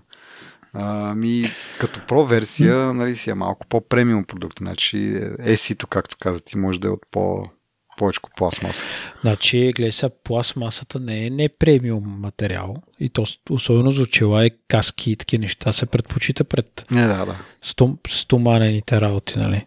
Ами, 0.73 1.51
като 1.81 2.01
про 2.07 2.25
версия, 2.25 2.95
нали, 2.95 3.17
си 3.17 3.31
е 3.31 3.35
малко 3.35 3.67
по-премиум 3.67 4.25
продукт. 4.25 4.59
Значи, 4.59 4.97
esi 5.41 5.87
както 5.87 6.17
каза 6.21 6.41
ти, 6.41 6.59
може 6.59 6.81
да 6.81 6.89
е 6.89 6.91
от 6.91 7.01
по 7.11 7.49
повече 7.97 8.21
пластмаса. 8.37 8.87
Значи, 9.21 9.73
гледай 9.77 9.93
сега, 9.93 10.15
пластмасата 10.25 11.01
не 11.01 11.27
е 11.27 11.31
не 11.31 11.49
премиум 11.49 12.05
материал 12.05 12.77
и 13.01 13.09
то 13.09 13.25
особено 13.51 13.91
за 13.91 14.03
очила 14.03 14.47
и 14.47 14.51
каски 14.69 15.11
и 15.11 15.17
такива 15.17 15.41
неща 15.41 15.73
се 15.73 15.87
предпочита 15.87 16.45
пред 16.45 16.87
не, 16.91 17.03
да, 17.03 17.27
да. 17.27 17.39
Стом, 17.63 17.99
стоманените 18.09 19.01
работи, 19.01 19.39
нали? 19.39 19.67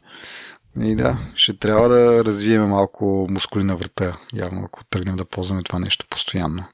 И 0.82 0.96
да, 0.96 1.18
ще 1.36 1.58
трябва 1.58 1.90
да 1.90 2.26
развием 2.26 2.68
малко 2.68 3.28
мускули 3.30 3.64
на 3.64 3.76
врата, 3.76 4.18
явно, 4.34 4.62
ако 4.66 4.86
тръгнем 4.86 5.16
да 5.16 5.26
ползваме 5.26 5.64
това 5.64 5.80
нещо 5.80 6.06
постоянно. 6.10 6.66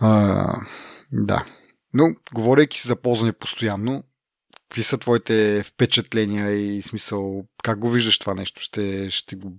А, 0.00 0.46
да, 1.12 1.44
но, 1.94 2.04
говорейки 2.34 2.80
си 2.80 2.88
за 2.88 2.96
ползване 2.96 3.32
постоянно, 3.32 4.04
какви 4.68 4.82
са 4.82 4.98
твоите 4.98 5.62
впечатления 5.62 6.50
и 6.50 6.82
смисъл, 6.82 7.44
как 7.62 7.78
го 7.78 7.90
виждаш 7.90 8.18
това 8.18 8.34
нещо? 8.34 8.60
Ще, 8.60 9.10
ще 9.10 9.36
го... 9.36 9.52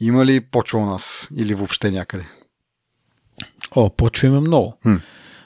Има 0.00 0.26
ли 0.26 0.40
почва 0.40 0.78
у 0.78 0.86
нас 0.86 1.28
или 1.36 1.54
въобще 1.54 1.90
някъде? 1.90 2.26
О, 3.70 3.90
почва 3.90 4.28
има 4.28 4.40
много. 4.40 4.78
Хм. 4.82 4.94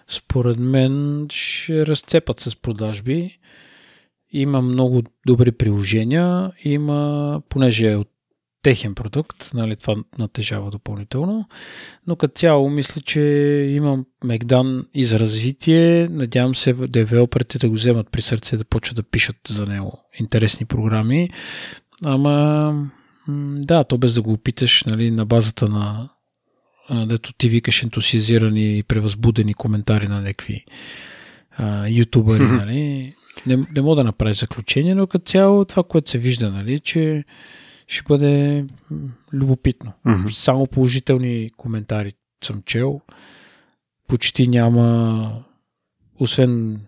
Според 0.09 0.59
мен 0.59 1.27
ще 1.31 1.87
разцепат 1.87 2.41
с 2.41 2.57
продажби. 2.57 3.39
Има 4.31 4.63
много 4.63 5.03
добри 5.27 5.53
приложения. 5.53 6.53
Има, 6.65 7.43
понеже 7.49 7.87
е 7.87 7.97
от 7.97 8.09
техен 8.63 8.95
продукт, 8.95 9.51
нали, 9.55 9.77
това 9.77 9.95
натежава 10.19 10.71
допълнително. 10.71 11.49
Но 12.07 12.17
като 12.17 12.35
цяло 12.35 12.71
мисля, 12.71 13.01
че 13.01 13.21
имам 13.77 14.07
Мегдан 14.25 14.87
и 14.95 15.05
за 15.05 15.19
развитие. 15.19 16.09
Надявам 16.09 16.55
се 16.55 16.73
девелоперите 16.73 17.59
да 17.59 17.69
го 17.69 17.75
вземат 17.75 18.11
при 18.11 18.23
сърце 18.23 18.57
да 18.57 18.65
почват 18.65 18.97
да 18.97 19.03
пишат 19.03 19.37
за 19.49 19.67
него 19.67 19.99
интересни 20.21 20.67
програми. 20.67 21.31
Ама 22.05 22.89
да, 23.57 23.85
то 23.85 23.99
без 23.99 24.15
да 24.15 24.23
го 24.23 24.33
опиташ 24.33 24.85
нали, 24.85 25.11
на 25.11 25.27
базата 25.27 25.69
на 25.69 26.09
дето 27.07 27.33
ти 27.33 27.49
викаш 27.49 27.83
ентусиазирани 27.83 28.79
и 28.79 28.83
превъзбудени 28.83 29.55
коментари 29.55 30.09
на 30.09 30.21
някакви 30.21 30.65
ютубъри, 31.89 32.43
нали, 32.47 33.15
не, 33.47 33.57
не 33.57 33.83
мога 33.83 33.97
да 33.97 34.05
направиш 34.05 34.37
заключение, 34.37 34.95
но 34.95 35.07
като 35.07 35.25
цяло 35.25 35.65
това, 35.65 35.83
което 35.83 36.11
се 36.11 36.19
вижда, 36.19 36.51
нали, 36.51 36.81
че 36.81 37.25
ще 37.89 38.03
бъде 38.09 38.65
любопитно. 39.33 39.93
Mm-hmm. 40.07 40.31
Само 40.31 40.67
положителни 40.67 41.51
коментари 41.57 42.13
съм 42.45 42.63
чел. 42.67 43.01
Почти 44.07 44.49
няма, 44.49 45.45
освен 46.21 46.81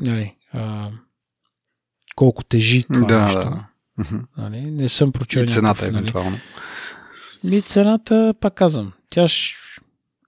нали, 0.00 0.36
а, 0.52 0.90
колко 2.16 2.44
тежи 2.44 2.84
това 2.92 3.06
да, 3.06 3.20
нещо. 3.20 3.38
Да. 3.38 3.66
Нали, 4.38 4.60
не 4.60 4.88
съм 4.88 5.12
прочел. 5.12 5.40
И 5.40 5.48
цената 5.48 5.68
някакъв, 5.68 5.88
евентуално. 5.88 6.38
Нали. 7.44 7.56
И 7.56 7.62
цената, 7.62 8.34
пак 8.40 8.54
казвам, 8.54 8.92
тя, 9.10 9.26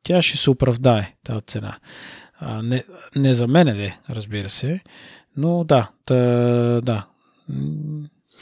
тя 0.03 0.23
ще 0.23 0.37
се 0.37 0.51
оправдае, 0.51 1.15
тази 1.25 1.41
цена. 1.47 1.79
А, 2.41 2.63
не, 2.63 2.85
не 3.17 3.35
за 3.35 3.47
мене, 3.47 3.75
де, 3.75 3.97
разбира 4.11 4.49
се, 4.49 4.81
но 5.37 5.65
да, 5.65 5.91
та, 6.05 6.15
да. 6.85 7.07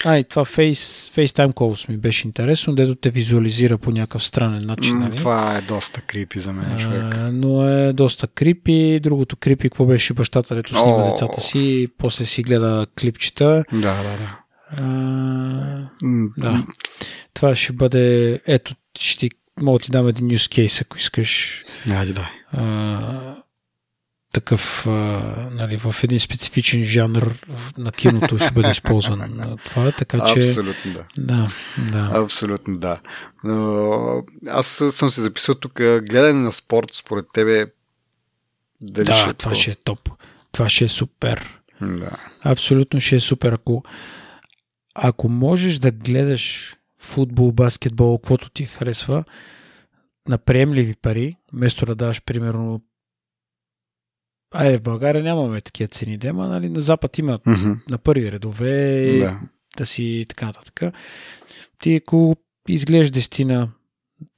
А, 0.04 0.18
и 0.18 0.24
това 0.24 0.44
Face, 0.44 1.12
FaceTime 1.14 1.52
Calls 1.52 1.88
ми 1.88 1.96
беше 1.96 2.26
интересно, 2.26 2.74
дето 2.74 2.94
те 2.94 3.10
визуализира 3.10 3.78
по 3.78 3.90
някакъв 3.90 4.24
странен 4.24 4.66
начин. 4.66 4.98
Нали? 4.98 5.16
Това 5.16 5.56
е 5.56 5.62
доста 5.62 6.00
крипи 6.00 6.40
за 6.40 6.52
мен, 6.52 6.78
човек. 6.78 7.14
А, 7.14 7.32
но 7.32 7.68
е 7.68 7.92
доста 7.92 8.26
крипи. 8.26 9.00
Другото 9.02 9.36
крипи, 9.36 9.62
какво 9.62 9.84
беше 9.84 10.14
бащата, 10.14 10.54
дето 10.54 10.70
снима 10.74 10.96
О, 10.96 11.10
децата 11.10 11.40
си 11.40 11.58
и 11.58 11.88
после 11.98 12.24
си 12.24 12.42
гледа 12.42 12.86
клипчета. 13.00 13.64
Да, 13.72 13.78
да, 13.78 14.02
да. 14.02 14.38
А, 14.70 15.88
да. 16.36 16.66
Това 17.34 17.54
ще 17.54 17.72
бъде... 17.72 18.40
Ето, 18.46 18.74
ще 18.98 19.18
ти 19.18 19.30
мога 19.60 19.78
ти 19.78 19.90
дам 19.90 20.08
един 20.08 20.28
use 20.28 20.66
case, 20.66 20.82
ако 20.82 20.96
искаш. 20.96 21.62
Айде, 21.90 22.12
дай. 22.12 22.24
А, 22.52 23.36
такъв, 24.34 24.86
нали, 25.50 25.76
в 25.76 25.94
един 26.04 26.20
специфичен 26.20 26.84
жанр 26.84 27.38
на 27.78 27.92
киното 27.92 28.38
ще 28.38 28.50
бъде 28.50 28.70
използван 28.70 29.56
това, 29.64 29.92
така 29.92 30.18
че... 30.34 30.48
Абсолютно 30.48 30.92
да. 30.92 31.06
Да, 31.18 31.50
да. 31.92 32.10
Абсолютно 32.22 32.78
да. 32.78 33.00
Но, 33.44 34.22
аз 34.48 34.66
съм 34.90 35.10
се 35.10 35.20
записал 35.20 35.54
тук 35.54 35.72
гледане 35.76 36.40
на 36.40 36.52
спорт, 36.52 36.88
според 36.92 37.26
тебе 37.34 37.66
дали 38.80 39.06
да, 39.06 39.14
ще 39.14 39.30
е 39.30 39.32
това 39.32 39.54
ще 39.54 39.70
е 39.70 39.74
топ. 39.74 40.10
Това 40.52 40.68
ще 40.68 40.84
е 40.84 40.88
супер. 40.88 41.60
Да. 41.80 42.10
Абсолютно 42.42 43.00
ще 43.00 43.16
е 43.16 43.20
супер. 43.20 43.52
Ако, 43.52 43.82
ако 44.94 45.28
можеш 45.28 45.78
да 45.78 45.90
гледаш 45.90 46.76
футбол, 46.98 47.52
баскетбол, 47.52 48.18
каквото 48.18 48.50
ти 48.50 48.64
харесва, 48.64 49.24
на 50.28 50.38
приемливи 50.38 50.94
пари, 50.94 51.36
вместо 51.52 51.86
да 51.86 51.94
даваш 51.94 52.22
примерно 52.22 52.80
Ай, 54.56 54.78
в 54.78 54.82
България 54.82 55.22
нямаме 55.22 55.60
такива 55.60 55.88
цени, 55.88 56.18
дема, 56.18 56.48
нали? 56.48 56.68
На 56.68 56.80
Запад 56.80 57.18
има 57.18 57.38
mm-hmm. 57.38 57.90
на 57.90 57.98
първи 57.98 58.32
редове, 58.32 59.18
да. 59.20 59.40
да 59.76 59.86
си 59.86 60.26
така 60.28 60.46
нататък. 60.46 60.94
Ти 61.82 61.96
ако 61.96 62.36
изглеждаш 62.68 63.10
дестина, 63.10 63.68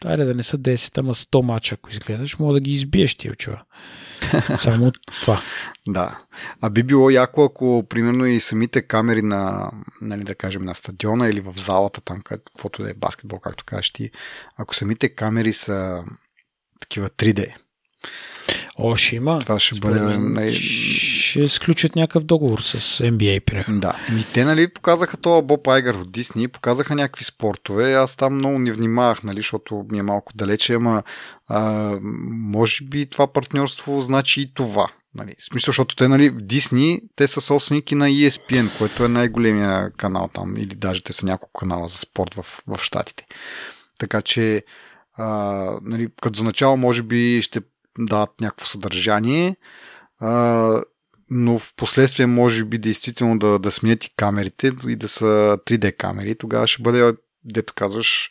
айде 0.05 0.25
да 0.25 0.35
не 0.35 0.43
са 0.43 0.59
10, 0.59 0.99
ама 0.99 1.15
100 1.15 1.43
мача, 1.43 1.75
ако 1.75 1.91
изгледаш, 1.91 2.39
мога 2.39 2.53
да 2.53 2.61
ги 2.61 2.73
избиеш 2.73 3.15
тия 3.15 3.33
очила. 3.33 3.63
Само 4.57 4.93
това. 5.21 5.43
Да. 5.89 6.19
А 6.61 6.71
би 6.71 6.83
било 6.83 7.11
яко, 7.11 7.45
ако 7.45 7.85
примерно 7.89 8.27
и 8.27 8.41
самите 8.41 8.83
камери 8.83 9.23
на, 9.23 9.71
нали, 10.01 10.25
да 10.25 10.35
кажем, 10.35 10.63
на 10.63 10.75
стадиона 10.75 11.29
или 11.29 11.41
в 11.41 11.55
залата, 11.57 12.01
там, 12.01 12.21
каквото 12.23 12.83
да 12.83 12.91
е 12.91 12.95
баскетбол, 12.95 13.39
както 13.39 13.65
кажеш 13.65 13.91
ти, 13.91 14.11
ако 14.57 14.75
самите 14.75 15.09
камери 15.09 15.53
са 15.53 16.05
такива 16.81 17.09
3D, 17.09 17.55
О, 18.79 18.97
ще 18.97 19.17
има. 19.17 19.39
Това 19.39 19.59
ще 19.59 19.81
бъде. 19.81 20.01
Нали... 20.01 20.53
Ще 20.53 21.49
сключат 21.49 21.97
някакъв 21.97 22.25
договор 22.25 22.61
с 22.61 23.03
NBA, 23.05 23.41
примерно. 23.41 23.81
Да. 23.81 23.97
И 24.19 24.25
те, 24.33 24.45
нали, 24.45 24.69
показаха 24.69 25.17
това 25.17 25.43
Боб 25.43 25.69
Айгър 25.69 25.95
от 25.95 26.13
Дисни, 26.13 26.49
показаха 26.49 26.95
някакви 26.95 27.25
спортове. 27.25 27.95
Аз 27.95 28.17
там 28.17 28.35
много 28.35 28.59
не 28.59 28.73
внимавах, 28.73 29.23
нали, 29.23 29.37
защото 29.37 29.85
ми 29.91 29.99
е 29.99 30.03
малко 30.03 30.33
далече, 30.35 30.75
ама 30.75 31.03
а, 31.49 31.93
може 32.31 32.85
би 32.85 33.07
това 33.07 33.33
партньорство 33.33 34.01
значи 34.01 34.41
и 34.41 34.55
това. 34.55 34.89
Нали, 35.15 35.35
в 35.39 35.45
смисъл, 35.45 35.69
защото 35.73 35.97
те, 35.97 36.09
нали, 36.09 36.31
в 36.31 36.41
Дисни, 36.41 37.01
те 37.17 37.29
са 37.29 37.41
собственики 37.41 37.95
на 37.95 38.09
ESPN, 38.09 38.79
което 38.79 39.05
е 39.05 39.09
най-големия 39.09 39.91
канал 39.91 40.31
там, 40.33 40.57
или 40.57 40.75
даже 40.75 41.03
те 41.03 41.13
са 41.13 41.27
няколко 41.27 41.61
канала 41.61 41.89
за 41.89 41.99
спорт 41.99 42.35
в, 42.35 42.43
в 42.67 42.79
Штатите. 42.83 43.27
Така 43.99 44.23
че, 44.23 44.63
а, 45.17 45.27
нали, 45.83 46.09
като 46.23 46.39
за 46.39 46.45
начало, 46.45 46.77
може 46.77 47.03
би 47.03 47.43
ще 47.43 47.61
дават 47.99 48.41
някакво 48.41 48.67
съдържание, 48.67 49.57
а, 50.21 50.83
но 51.31 51.59
в 51.59 51.75
последствие 51.75 52.27
може 52.27 52.65
би 52.65 52.79
действително 52.79 53.39
да, 53.39 53.59
да 53.59 53.71
сменят 53.71 54.05
и 54.05 54.15
камерите 54.17 54.73
и 54.89 54.97
да 54.97 55.09
са 55.09 55.59
3D 55.67 55.97
камери. 55.97 56.35
Тогава 56.35 56.67
ще 56.67 56.83
бъде, 56.83 57.17
дето 57.45 57.75
казваш, 57.77 58.31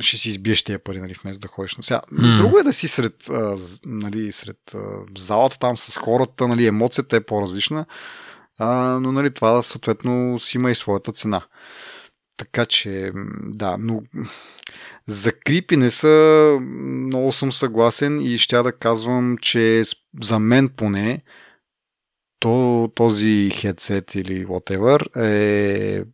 ще 0.00 0.16
си 0.16 0.28
избиеш 0.28 0.62
тия 0.62 0.78
пари, 0.78 1.00
нали, 1.00 1.14
вместо 1.22 1.40
да 1.40 1.48
ходиш. 1.48 1.76
Сега, 1.80 2.02
mm. 2.12 2.38
Друго 2.38 2.58
е 2.58 2.62
да 2.62 2.72
си 2.72 2.88
сред, 2.88 3.28
а, 3.28 3.56
нали, 3.84 4.32
сред 4.32 4.74
а, 4.74 4.78
залата 5.18 5.58
там 5.58 5.76
с 5.76 5.96
хората, 5.96 6.48
нали, 6.48 6.66
емоцията 6.66 7.16
е 7.16 7.20
по-различна, 7.20 7.86
а, 8.58 8.98
но 9.00 9.12
нали, 9.12 9.30
това 9.30 9.62
съответно 9.62 10.38
си 10.38 10.56
има 10.56 10.70
и 10.70 10.74
своята 10.74 11.12
цена. 11.12 11.42
Така 12.38 12.66
че, 12.66 13.12
да, 13.42 13.76
но 13.78 14.02
за 15.06 15.32
крипи 15.32 15.76
не 15.76 15.90
са, 15.90 16.58
много 16.60 17.32
съм 17.32 17.52
съгласен 17.52 18.20
и 18.20 18.38
ще 18.38 18.62
да 18.62 18.72
казвам, 18.72 19.38
че 19.42 19.82
за 20.22 20.38
мен 20.38 20.68
поне 20.68 21.22
то, 22.40 22.90
този 22.94 23.50
хедсет 23.50 24.14
или 24.14 24.46
whatever 24.46 25.16
е 25.16 26.04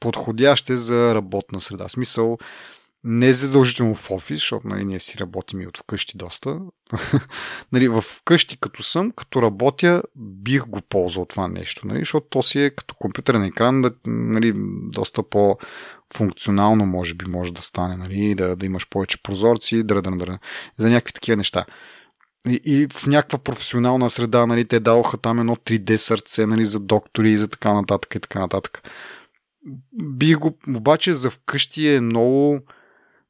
подходящ 0.00 0.70
е 0.70 0.76
за 0.76 1.14
работна 1.14 1.60
среда. 1.60 1.88
Смисъл, 1.88 2.38
не 3.04 3.32
задължително 3.32 3.94
в 3.94 4.10
офис, 4.10 4.38
защото 4.38 4.68
нали, 4.68 4.84
ние 4.84 5.00
си 5.00 5.18
работим 5.18 5.60
и 5.60 5.66
от 5.66 5.78
вкъщи 5.78 6.16
доста. 6.16 6.60
нали, 7.72 7.88
в 7.88 8.04
къщи 8.24 8.56
като 8.60 8.82
съм, 8.82 9.10
като 9.10 9.42
работя, 9.42 10.02
бих 10.16 10.66
го 10.66 10.80
ползвал 10.88 11.24
това 11.24 11.48
нещо, 11.48 11.86
нали, 11.86 11.98
защото 11.98 12.26
то 12.30 12.42
си 12.42 12.60
е 12.60 12.70
като 12.70 12.94
компютърен 12.94 13.44
екран, 13.44 13.92
нали, 14.06 14.52
доста 14.92 15.22
по 15.22 15.58
функционално 16.14 16.86
може 16.86 17.14
би 17.14 17.24
може 17.30 17.52
да 17.52 17.62
стане, 17.62 17.96
нали, 17.96 18.34
да, 18.34 18.56
да 18.56 18.66
имаш 18.66 18.88
повече 18.88 19.22
прозорци, 19.22 19.82
дра, 19.82 20.02
дра, 20.02 20.38
за 20.78 20.90
някакви 20.90 21.12
такива 21.12 21.36
неща. 21.36 21.64
И, 22.48 22.60
и 22.64 22.86
в 22.92 23.06
някаква 23.06 23.38
професионална 23.38 24.10
среда, 24.10 24.46
нали, 24.46 24.64
те 24.64 24.80
даваха 24.80 25.18
там 25.18 25.38
едно 25.38 25.56
3D 25.56 25.96
сърце, 25.96 26.46
нали, 26.46 26.64
за 26.64 26.80
доктори 26.80 27.30
и 27.30 27.36
за 27.36 27.48
така 27.48 27.72
нататък 27.72 28.14
и 28.14 28.20
така 28.20 28.38
нататък. 28.38 28.82
Бих 30.04 30.38
го, 30.38 30.58
обаче 30.76 31.12
за 31.12 31.30
вкъщи 31.30 31.88
е 31.88 32.00
много, 32.00 32.60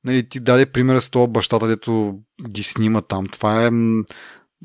нали, 0.04 0.28
ти 0.28 0.40
даде 0.40 0.66
примера 0.66 1.00
с 1.00 1.10
това 1.10 1.26
бащата, 1.26 1.66
дето 1.66 2.18
ги 2.48 2.62
снима 2.62 3.00
там. 3.00 3.26
Това 3.26 3.66
е, 3.66 3.70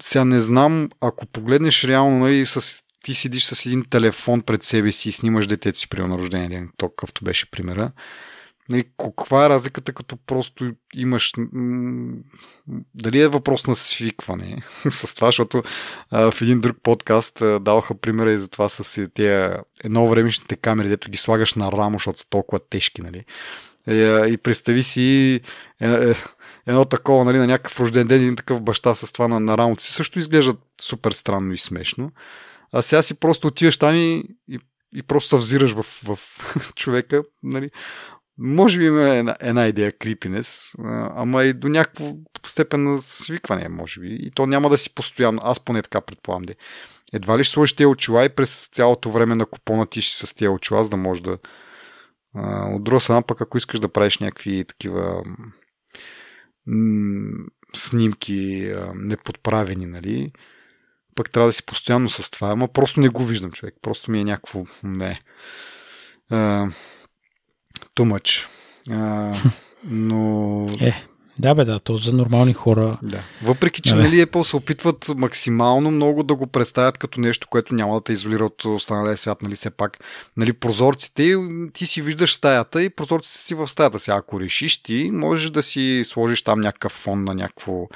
сега 0.01 0.25
не 0.25 0.41
знам, 0.41 0.89
ако 1.01 1.25
погледнеш 1.25 1.83
реално, 1.83 2.19
нали, 2.19 2.45
с 2.45 2.83
ти 3.07 3.13
седиш 3.13 3.45
с 3.45 3.65
един 3.65 3.85
телефон 3.89 4.41
пред 4.41 4.63
себе 4.63 4.91
си 4.91 5.09
и 5.09 5.11
снимаш 5.11 5.47
детето 5.47 5.77
си 5.77 5.89
при 5.89 6.01
рождения 6.01 6.49
ден, 6.49 6.69
то 6.77 6.89
какъвто 6.89 7.25
беше 7.25 7.51
примера. 7.51 7.91
Нали, 8.69 8.85
каква 8.97 9.45
е 9.45 9.49
разликата, 9.49 9.93
като 9.93 10.17
просто 10.17 10.71
имаш... 10.93 11.33
Дали 12.95 13.19
е 13.19 13.27
въпрос 13.27 13.67
на 13.67 13.75
свикване 13.75 14.61
с 14.89 15.15
това, 15.15 15.27
защото 15.27 15.63
а, 16.11 16.31
в 16.31 16.41
един 16.41 16.61
друг 16.61 16.77
подкаст 16.83 17.41
а, 17.41 17.59
даваха 17.59 17.95
примера 17.95 18.31
и 18.31 18.37
за 18.37 18.47
това 18.47 18.69
с 18.69 19.07
тия 19.13 19.59
едно 19.83 20.07
времешните 20.07 20.55
камери, 20.55 20.89
дето 20.89 21.11
ги 21.11 21.17
слагаш 21.17 21.53
на 21.53 21.71
рамо, 21.71 21.97
защото 21.97 22.19
са 22.19 22.29
толкова 22.29 22.59
тежки, 22.69 23.01
нали. 23.01 23.23
И, 23.87 24.01
е, 24.01 24.25
и 24.27 24.37
представи 24.37 24.83
си 24.83 25.39
е, 25.81 25.87
е, 25.87 26.13
едно 26.67 26.85
такова, 26.85 27.25
нали, 27.25 27.37
на 27.37 27.47
някакъв 27.47 27.79
рожден 27.79 28.07
ден, 28.07 28.21
един 28.21 28.35
такъв 28.35 28.61
баща 28.61 28.95
с 28.95 29.11
това 29.11 29.27
на, 29.27 29.39
на 29.39 29.57
рамото 29.57 29.83
си, 29.83 29.93
също 29.93 30.19
изглежда 30.19 30.53
супер 30.81 31.11
странно 31.11 31.53
и 31.53 31.57
смешно. 31.57 32.11
А 32.73 32.81
сега 32.81 33.01
си 33.01 33.19
просто 33.19 33.47
отиваш 33.47 33.77
там 33.77 33.95
и, 33.95 34.23
и, 34.49 34.59
и 34.95 35.03
просто 35.03 35.29
се 35.29 35.37
взираш 35.37 35.73
в, 35.73 35.83
в 35.83 36.73
човека. 36.75 37.23
Нали. 37.43 37.69
Може 38.39 38.79
би 38.79 38.85
има 38.85 39.09
една, 39.09 39.35
една 39.39 39.67
идея 39.67 39.91
крипинес, 39.91 40.75
ама 41.15 41.43
и 41.43 41.53
до 41.53 41.69
някакво 41.69 42.11
степен 42.45 42.83
на 42.83 43.01
свикване, 43.01 43.69
може 43.69 43.99
би. 43.99 44.17
И 44.19 44.31
то 44.31 44.47
няма 44.47 44.69
да 44.69 44.77
си 44.77 44.95
постоянно. 44.95 45.41
Аз 45.43 45.59
поне 45.59 45.81
така 45.81 46.01
предполагам. 46.01 46.45
Де. 46.45 46.55
Едва 47.13 47.37
ли 47.37 47.43
ще 47.43 47.53
сложиш 47.53 47.75
тези 47.75 47.85
очила 47.85 48.25
и 48.25 48.29
през 48.29 48.67
цялото 48.67 49.11
време 49.11 49.35
на 49.35 49.45
купона 49.45 49.85
ти 49.85 50.01
ще 50.01 50.27
с 50.27 50.33
тези 50.33 50.49
очила, 50.49 50.83
за 50.83 50.89
да 50.89 50.97
може 50.97 51.23
да... 51.23 51.37
от 52.75 52.83
друга 52.83 52.99
страна, 52.99 53.21
пък 53.21 53.41
ако 53.41 53.57
искаш 53.57 53.79
да 53.79 53.89
правиш 53.89 54.17
някакви 54.17 54.65
такива 54.65 55.23
снимки 57.75 58.73
неподправени, 58.95 59.85
нали, 59.85 60.31
пък 61.17 61.31
трябва 61.31 61.47
да 61.47 61.53
си 61.53 61.63
постоянно 61.65 62.09
с 62.09 62.31
това, 62.31 62.49
ама 62.49 62.67
просто 62.67 62.99
не 62.99 63.09
го 63.09 63.23
виждам, 63.23 63.51
човек. 63.51 63.75
Просто 63.81 64.11
ми 64.11 64.19
е 64.19 64.23
някакво... 64.23 64.63
Не. 64.83 65.21
Тумъч. 67.93 68.47
но... 69.83 70.65
Е, 70.81 71.03
да, 71.39 71.55
бе, 71.55 71.65
да, 71.65 71.79
то 71.79 71.97
за 71.97 72.13
нормални 72.13 72.53
хора. 72.53 72.99
Да. 73.03 73.23
Въпреки, 73.43 73.81
че 73.81 73.95
нали, 73.95 74.25
Apple 74.25 74.43
се 74.43 74.55
опитват 74.55 75.11
максимално 75.15 75.91
много 75.91 76.23
да 76.23 76.35
го 76.35 76.47
представят 76.47 76.97
като 76.97 77.19
нещо, 77.19 77.47
което 77.47 77.75
няма 77.75 77.93
да 77.93 78.01
те 78.01 78.13
изолира 78.13 78.45
от 78.45 78.65
останалия 78.65 79.17
свят, 79.17 79.41
нали, 79.41 79.55
все 79.55 79.69
пак. 79.69 79.97
Нали, 80.37 80.53
прозорците, 80.53 81.35
ти 81.73 81.87
си 81.87 82.01
виждаш 82.01 82.33
стаята 82.33 82.83
и 82.83 82.89
прозорците 82.89 83.37
си 83.37 83.55
в 83.55 83.67
стаята 83.67 83.99
си. 83.99 84.11
Ако 84.11 84.39
решиш 84.39 84.83
ти, 84.83 85.09
можеш 85.13 85.49
да 85.49 85.63
си 85.63 86.03
сложиш 86.05 86.41
там 86.41 86.59
някакъв 86.59 86.91
фон 86.91 87.23
на 87.23 87.35
някакво 87.35 87.87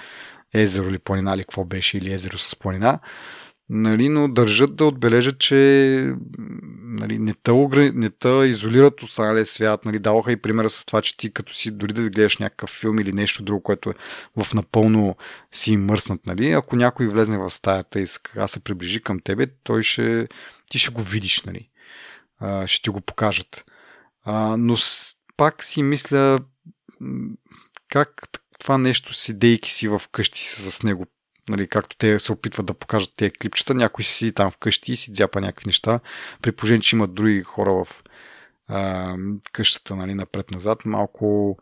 езеро 0.53 0.89
или 0.89 0.99
планина, 0.99 1.33
или 1.35 1.41
какво 1.41 1.65
беше, 1.65 1.97
или 1.97 2.13
езеро 2.13 2.37
с 2.37 2.55
планина. 2.55 2.99
Нали, 3.73 4.09
но 4.09 4.27
държат 4.27 4.75
да 4.75 4.85
отбележат, 4.85 5.39
че 5.39 5.55
нали, 6.81 7.19
не, 7.19 7.33
те 7.33 7.51
не 7.93 8.09
те 8.09 8.29
изолират 8.29 8.93
от 8.93 9.03
останалия 9.03 9.45
свят. 9.45 9.85
Нали, 9.85 9.99
даваха 9.99 10.31
и 10.31 10.41
примера 10.41 10.69
с 10.69 10.85
това, 10.85 11.01
че 11.01 11.17
ти 11.17 11.33
като 11.33 11.53
си 11.53 11.71
дори 11.71 11.93
да 11.93 12.09
гледаш 12.09 12.37
някакъв 12.37 12.69
филм 12.69 12.99
или 12.99 13.13
нещо 13.13 13.43
друго, 13.43 13.63
което 13.63 13.89
е 13.89 13.93
в 14.43 14.53
напълно 14.53 15.15
си 15.51 15.77
мърснат. 15.77 16.25
Нали, 16.25 16.51
ако 16.51 16.75
някой 16.75 17.07
влезне 17.07 17.37
в 17.37 17.49
стаята 17.49 17.99
и 17.99 18.07
сега 18.07 18.47
се 18.47 18.63
приближи 18.63 19.01
към 19.01 19.19
тебе, 19.19 19.47
той 19.63 19.83
ще, 19.83 20.27
ти 20.69 20.79
ще 20.79 20.91
го 20.91 21.01
видиш. 21.01 21.43
Нали, 21.43 21.69
а, 22.39 22.67
ще 22.67 22.81
ти 22.81 22.89
го 22.89 23.01
покажат. 23.01 23.65
А, 24.23 24.57
но 24.57 24.75
пак 25.37 25.63
си 25.63 25.83
мисля 25.83 26.39
как 27.89 28.27
това 28.61 28.77
нещо, 28.77 29.13
седейки 29.13 29.71
си 29.71 29.87
в 29.87 30.01
къщи 30.11 30.43
с 30.45 30.83
него, 30.83 31.05
нали, 31.49 31.67
както 31.67 31.97
те 31.97 32.19
се 32.19 32.31
опитват 32.31 32.65
да 32.65 32.73
покажат 32.73 33.11
тези 33.17 33.31
клипчета, 33.31 33.73
някой 33.73 34.05
си 34.05 34.13
седи 34.13 34.31
там 34.31 34.51
вкъщи 34.51 34.91
и 34.91 34.95
си 34.95 35.11
дзяпа 35.11 35.41
някакви 35.41 35.67
неща, 35.67 35.99
при 36.41 36.51
положение, 36.51 36.81
че 36.81 36.95
имат 36.95 37.13
други 37.13 37.43
хора 37.43 37.83
в 37.83 38.03
а, 38.67 39.15
къщата, 39.51 39.95
нали, 39.95 40.13
напред-назад, 40.13 40.85
малко 40.85 41.57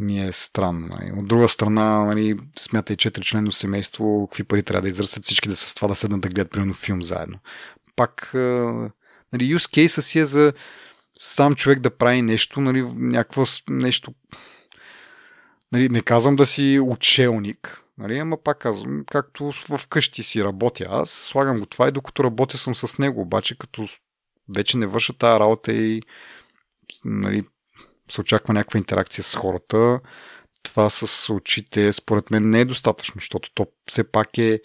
ми 0.00 0.26
е 0.26 0.32
странно. 0.32 0.86
Нали. 0.86 1.12
От 1.18 1.28
друга 1.28 1.48
страна, 1.48 2.04
нали, 2.04 2.36
смятай 2.58 2.96
четири 2.96 3.24
члено 3.24 3.52
семейство, 3.52 4.28
какви 4.30 4.44
пари 4.44 4.62
трябва 4.62 4.82
да 4.82 4.88
израстат 4.88 5.24
всички 5.24 5.48
да 5.48 5.56
с 5.56 5.74
това 5.74 5.88
да 5.88 5.94
седнат 5.94 6.20
да 6.20 6.28
гледат 6.28 6.52
примерно 6.52 6.74
филм 6.74 7.02
заедно. 7.02 7.38
Пак, 7.96 8.30
нали, 9.32 9.54
use 9.54 9.86
case 9.86 10.00
си 10.00 10.18
е 10.18 10.26
за 10.26 10.52
сам 11.18 11.54
човек 11.54 11.80
да 11.80 11.96
прави 11.96 12.22
нещо, 12.22 12.60
нали, 12.60 12.82
някакво 12.96 13.44
нещо, 13.70 14.14
Нали, 15.72 15.88
не 15.88 16.02
казвам 16.02 16.36
да 16.36 16.46
си 16.46 16.80
учелник, 16.82 17.84
нали, 17.98 18.18
ама 18.18 18.36
пак 18.36 18.58
казвам, 18.58 19.04
както 19.06 19.52
в 19.52 19.80
къщи 19.88 20.22
си 20.22 20.44
работя 20.44 20.86
аз, 20.90 21.10
слагам 21.10 21.58
го 21.58 21.66
това 21.66 21.88
и 21.88 21.92
докато 21.92 22.24
работя 22.24 22.58
съм 22.58 22.74
с 22.74 22.98
него, 22.98 23.20
обаче 23.20 23.58
като 23.58 23.86
вече 24.54 24.76
не 24.76 24.86
върша 24.86 25.12
тази 25.12 25.40
работа 25.40 25.72
и 25.72 26.02
нали, 27.04 27.44
се 28.10 28.20
очаква 28.20 28.54
някаква 28.54 28.78
интеракция 28.78 29.24
с 29.24 29.36
хората, 29.36 30.00
това 30.62 30.90
с 30.90 31.32
очите 31.32 31.92
според 31.92 32.30
мен 32.30 32.50
не 32.50 32.60
е 32.60 32.64
достатъчно, 32.64 33.14
защото 33.20 33.50
то 33.54 33.66
все 33.86 34.04
пак 34.04 34.38
е 34.38 34.60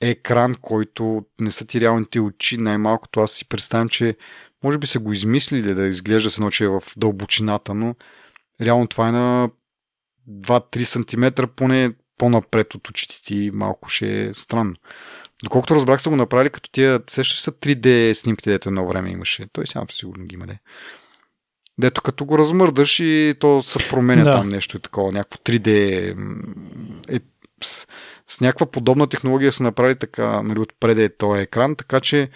екран, 0.00 0.54
който 0.54 1.24
не 1.40 1.50
са 1.50 1.66
ти 1.66 1.80
реалните 1.80 2.20
очи. 2.20 2.58
Най-малкото 2.58 3.20
аз 3.20 3.32
си 3.32 3.48
представям, 3.48 3.88
че 3.88 4.16
може 4.64 4.78
би 4.78 4.86
са 4.86 4.98
го 4.98 5.12
измислили 5.12 5.74
да 5.74 5.86
изглежда 5.86 6.30
се 6.30 6.42
едно, 6.42 6.50
е 6.60 6.80
в 6.80 6.82
дълбочината, 6.96 7.74
но 7.74 7.94
реално 8.60 8.86
това 8.86 9.08
е 9.08 9.12
на 9.12 9.50
2-3 10.30 10.84
см 10.84 11.46
поне 11.56 11.92
по-напред 12.18 12.74
от 12.74 12.88
очите 12.88 13.22
ти 13.22 13.50
малко 13.54 13.88
ще 13.88 14.24
е 14.24 14.34
странно. 14.34 14.74
Доколкото 15.44 15.74
разбрах 15.74 16.02
са 16.02 16.10
го 16.10 16.16
направили 16.16 16.50
като 16.50 16.70
тия, 16.70 17.00
сещаш 17.10 17.40
са 17.40 17.52
3D 17.52 18.12
снимките, 18.12 18.50
дето 18.50 18.68
едно 18.68 18.88
време 18.88 19.10
имаше. 19.10 19.46
Той 19.52 19.66
сега 19.66 19.84
сигурно 19.90 20.24
ги 20.26 20.34
има, 20.34 20.46
де. 20.46 20.58
Дето 21.78 22.02
като 22.02 22.24
го 22.24 22.38
размърдаш 22.38 23.00
и 23.00 23.34
то 23.40 23.62
се 23.62 23.88
променя 23.88 24.24
да. 24.24 24.30
там 24.30 24.48
нещо 24.48 24.76
и 24.76 24.80
такова, 24.80 25.12
някакво 25.12 25.38
3D 25.38 25.68
е, 27.08 27.20
с, 27.64 27.86
с 28.28 28.40
някаква 28.40 28.66
подобна 28.66 29.06
технология 29.06 29.52
се 29.52 29.62
направи 29.62 29.96
така, 29.96 30.42
нали, 30.42 30.64
е 31.04 31.08
този 31.08 31.42
екран, 31.42 31.76
така 31.76 32.00
че 32.00 32.28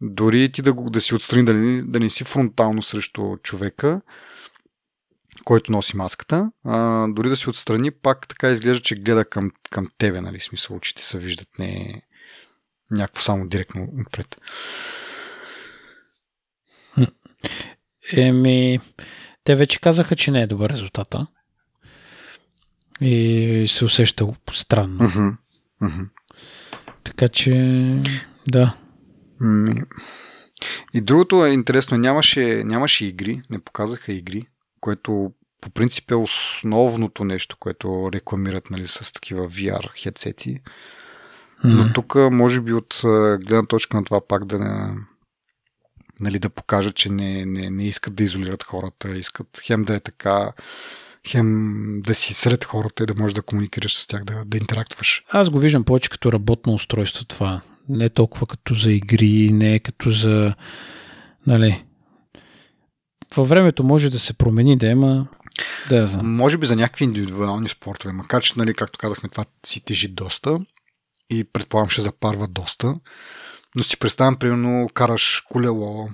дори 0.00 0.52
ти 0.52 0.62
да, 0.62 0.72
го, 0.72 0.90
да 0.90 1.00
си 1.00 1.14
отстрани, 1.14 1.44
да 1.44 1.54
не, 1.54 1.82
да 1.82 2.00
не 2.00 2.10
си 2.10 2.24
фронтално 2.24 2.82
срещу 2.82 3.36
човека, 3.42 4.00
който 5.44 5.72
носи 5.72 5.96
маската, 5.96 6.50
а, 6.64 7.06
дори 7.08 7.28
да 7.28 7.36
си 7.36 7.50
отстрани, 7.50 7.90
пак 7.90 8.28
така 8.28 8.50
изглежда, 8.50 8.82
че 8.82 8.94
гледа 8.94 9.24
към, 9.24 9.50
към 9.70 9.88
тебе, 9.98 10.20
нали, 10.20 10.40
смисъл, 10.40 10.76
очите 10.76 11.02
се 11.02 11.18
виждат, 11.18 11.48
не 11.58 12.02
някакво 12.90 13.22
само 13.22 13.48
директно 13.48 13.88
отпред. 14.00 14.36
Еми, 18.12 18.80
те 19.44 19.54
вече 19.54 19.80
казаха, 19.80 20.16
че 20.16 20.30
не 20.30 20.42
е 20.42 20.46
добър 20.46 20.70
резултата. 20.70 21.26
И 23.00 23.64
се 23.68 23.84
усеща 23.84 24.26
странно. 24.52 24.98
Uh-huh. 24.98 25.36
Uh-huh. 25.82 26.08
Така 27.04 27.28
че, 27.28 27.52
да. 28.50 28.76
И 30.94 31.00
другото 31.00 31.46
е 31.46 31.50
интересно, 31.50 31.96
нямаше, 31.96 32.62
нямаше 32.64 33.06
игри, 33.06 33.42
не 33.50 33.58
показаха 33.58 34.12
игри, 34.12 34.46
което 34.84 35.32
по 35.60 35.70
принцип 35.70 36.10
е 36.10 36.14
основното 36.14 37.24
нещо, 37.24 37.56
което 37.60 38.10
рекламират 38.12 38.70
нали, 38.70 38.86
с 38.86 39.12
такива 39.12 39.48
VR 39.48 40.02
хедсети. 40.02 40.60
Но 41.64 41.92
тук, 41.92 42.14
може 42.14 42.60
би 42.60 42.72
от 42.72 43.00
гледна 43.46 43.62
точка 43.62 43.96
на 43.96 44.04
това 44.04 44.20
пак 44.28 44.44
да 44.44 44.58
не, 44.58 44.94
нали, 46.20 46.38
да 46.38 46.50
покажат, 46.50 46.94
че 46.94 47.10
не, 47.10 47.46
не, 47.46 47.70
не 47.70 47.86
искат 47.86 48.14
да 48.14 48.24
изолират 48.24 48.62
хората, 48.62 49.16
искат 49.16 49.60
хем 49.62 49.82
да 49.82 49.94
е 49.94 50.00
така, 50.00 50.52
хем 51.26 52.00
да 52.04 52.14
си 52.14 52.34
сред 52.34 52.64
хората 52.64 53.02
и 53.02 53.06
да 53.06 53.14
можеш 53.14 53.34
да 53.34 53.42
комуникираш 53.42 53.96
с 53.96 54.06
тях, 54.06 54.24
да, 54.24 54.44
да 54.44 54.56
интерактваш. 54.56 55.24
Аз 55.30 55.50
го 55.50 55.58
виждам 55.58 55.84
повече 55.84 56.10
като 56.10 56.32
работно 56.32 56.72
устройство 56.72 57.24
това. 57.24 57.60
Не 57.88 58.08
толкова 58.08 58.46
като 58.46 58.74
за 58.74 58.92
игри, 58.92 59.50
не 59.52 59.78
като 59.78 60.10
за... 60.10 60.54
Нали, 61.46 61.84
във 63.36 63.48
времето 63.48 63.84
може 63.84 64.10
да 64.10 64.18
се 64.18 64.32
промени, 64.32 64.76
да 64.76 64.86
има... 64.86 65.26
Да, 65.88 65.96
я 65.96 66.06
знам. 66.06 66.36
Може 66.36 66.58
би 66.58 66.66
за 66.66 66.76
някакви 66.76 67.04
индивидуални 67.04 67.68
спортове, 67.68 68.12
макар 68.12 68.42
че, 68.42 68.54
нали, 68.56 68.74
както 68.74 68.98
казахме, 68.98 69.28
това 69.28 69.44
си 69.66 69.84
тежи 69.84 70.08
доста 70.08 70.58
и 71.30 71.44
предполагам 71.44 71.90
ще 71.90 72.02
запарва 72.02 72.48
доста. 72.48 72.94
Но 73.76 73.82
си 73.82 73.96
представям, 73.96 74.36
примерно, 74.36 74.88
караш 74.94 75.42
колело 75.48 76.08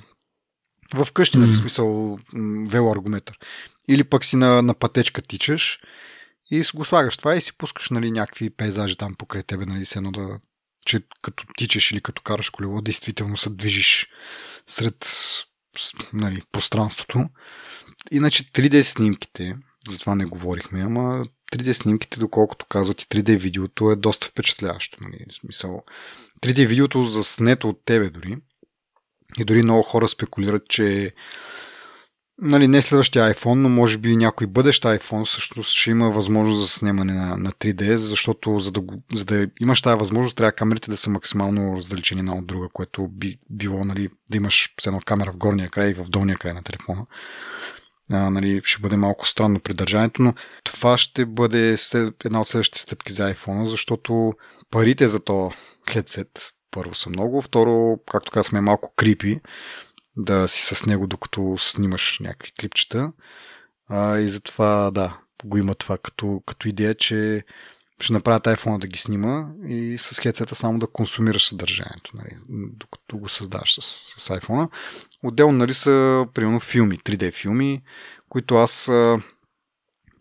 в 0.94 1.12
къщи, 1.12 1.38
mm. 1.38 1.40
нали, 1.40 1.54
смисъл 1.54 2.18
велоаргометър. 2.68 3.38
Или 3.88 4.04
пък 4.04 4.24
си 4.24 4.36
на, 4.36 4.62
на 4.62 4.74
пътечка 4.74 5.22
тичаш 5.22 5.80
и 6.50 6.64
го 6.74 6.84
слагаш 6.84 7.16
това 7.16 7.36
и 7.36 7.40
си 7.40 7.56
пускаш 7.58 7.90
нали, 7.90 8.10
някакви 8.10 8.50
пейзажи 8.50 8.96
там 8.96 9.14
покрай 9.14 9.42
тебе, 9.42 9.66
нали, 9.66 9.86
с 9.86 9.96
едно 9.96 10.12
да 10.12 10.40
че 10.86 11.00
като 11.22 11.44
тичаш 11.56 11.90
или 11.90 12.00
като 12.00 12.22
караш 12.22 12.50
колело, 12.50 12.80
действително 12.80 13.36
се 13.36 13.50
движиш 13.50 14.08
сред 14.66 15.06
нали, 16.12 16.43
пространството. 16.52 17.28
Иначе 18.11 18.44
3D 18.44 18.82
снимките, 18.82 19.57
за 19.89 19.98
това 19.98 20.15
не 20.15 20.24
говорихме, 20.24 20.82
ама 20.82 21.24
3D 21.52 21.73
снимките, 21.73 22.20
доколкото 22.20 22.66
казват 22.66 23.02
и 23.02 23.07
3D 23.07 23.36
видеото 23.36 23.90
е 23.90 23.97
доста 23.97 24.27
впечатляващо. 24.27 24.98
Нали? 25.01 25.24
В 25.31 25.35
смисъл, 25.35 25.85
3D 26.43 26.66
видеото 26.66 27.05
заснето 27.05 27.69
от 27.69 27.85
тебе 27.85 28.11
дори. 28.11 28.36
И 29.39 29.44
дори 29.44 29.62
много 29.62 29.82
хора 29.82 30.09
спекулират, 30.09 30.69
че 30.69 31.15
нали, 32.42 32.68
не 32.68 32.82
следващия 32.82 33.34
iPhone, 33.34 33.54
но 33.54 33.68
може 33.68 33.98
би 33.98 34.16
някой 34.16 34.46
бъдещ 34.46 34.84
iPhone 34.84 35.24
също 35.24 35.62
ще 35.62 35.90
има 35.90 36.10
възможност 36.10 36.60
за 36.60 36.68
снимане 36.68 37.14
на, 37.14 37.36
на 37.36 37.52
3D, 37.52 37.94
защото 37.94 38.58
за 38.58 38.72
да, 38.72 38.82
за 39.14 39.24
да 39.24 39.46
имаш 39.60 39.82
тази 39.82 39.98
възможност, 39.98 40.36
трябва 40.36 40.52
камерите 40.52 40.90
да 40.90 40.96
са 40.96 41.10
максимално 41.10 41.76
раздалечени 41.76 42.20
една 42.20 42.34
от 42.34 42.46
друга, 42.46 42.68
което 42.72 43.08
би 43.08 43.36
било 43.50 43.84
нали, 43.84 44.08
да 44.30 44.36
имаш 44.36 44.74
с 44.80 44.86
едно 44.86 45.00
камера 45.00 45.32
в 45.32 45.36
горния 45.36 45.68
край 45.68 45.90
и 45.90 45.94
в 45.94 46.04
долния 46.04 46.36
край 46.36 46.54
на 46.54 46.62
телефона. 46.62 47.06
А, 48.12 48.30
нали, 48.30 48.60
ще 48.64 48.82
бъде 48.82 48.96
малко 48.96 49.28
странно 49.28 49.60
придържането, 49.60 50.22
но 50.22 50.34
това 50.64 50.98
ще 50.98 51.26
бъде 51.26 51.76
след, 51.76 52.24
една 52.24 52.40
от 52.40 52.48
следващите 52.48 52.80
стъпки 52.80 53.12
за 53.12 53.34
iPhone, 53.34 53.64
защото 53.64 54.32
парите 54.70 55.08
за 55.08 55.20
то 55.20 55.52
хедсет 55.90 56.52
първо 56.70 56.94
са 56.94 57.10
много, 57.10 57.42
второ, 57.42 57.98
както 58.10 58.32
казахме, 58.32 58.58
е 58.58 58.62
малко 58.62 58.94
крипи 58.96 59.40
да 60.16 60.48
си 60.48 60.74
с 60.74 60.86
него, 60.86 61.06
докато 61.06 61.54
снимаш 61.58 62.18
някакви 62.20 62.52
клипчета. 62.60 63.12
А, 63.88 64.18
и 64.18 64.28
затова, 64.28 64.90
да, 64.90 65.18
го 65.44 65.58
има 65.58 65.74
това 65.74 65.98
като, 65.98 66.42
като 66.46 66.68
идея, 66.68 66.94
че 66.94 67.44
ще 68.00 68.12
направят 68.12 68.44
iPhone 68.44 68.78
да 68.78 68.86
ги 68.86 68.98
снима 68.98 69.48
и 69.68 69.98
с 69.98 70.20
хедсета 70.20 70.54
само 70.54 70.78
да 70.78 70.86
консумираш 70.86 71.48
съдържанието, 71.48 72.16
нали, 72.16 72.36
докато 72.48 73.18
го 73.18 73.28
създаваш 73.28 73.74
с, 73.74 73.82
с 74.20 74.28
iPhone. 74.28 74.70
Отделно 75.22 75.58
нали, 75.58 75.74
са, 75.74 76.26
примерно, 76.34 76.60
филми, 76.60 76.98
3D 76.98 77.32
филми, 77.32 77.82
които 78.28 78.56
аз 78.56 78.90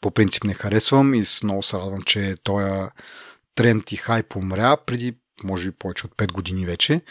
по 0.01 0.11
принцип 0.11 0.43
не 0.43 0.53
харесвам 0.53 1.13
и 1.13 1.23
много 1.43 1.63
се 1.63 1.77
радвам, 1.77 2.01
че 2.01 2.35
този 2.43 2.89
тренд 3.55 3.91
и 3.91 3.95
хайп 3.95 4.35
умря 4.35 4.77
преди, 4.77 5.17
може 5.43 5.69
би, 5.69 5.77
повече 5.77 6.05
от 6.05 6.15
5 6.15 6.31
години 6.31 6.65
вече. 6.65 7.01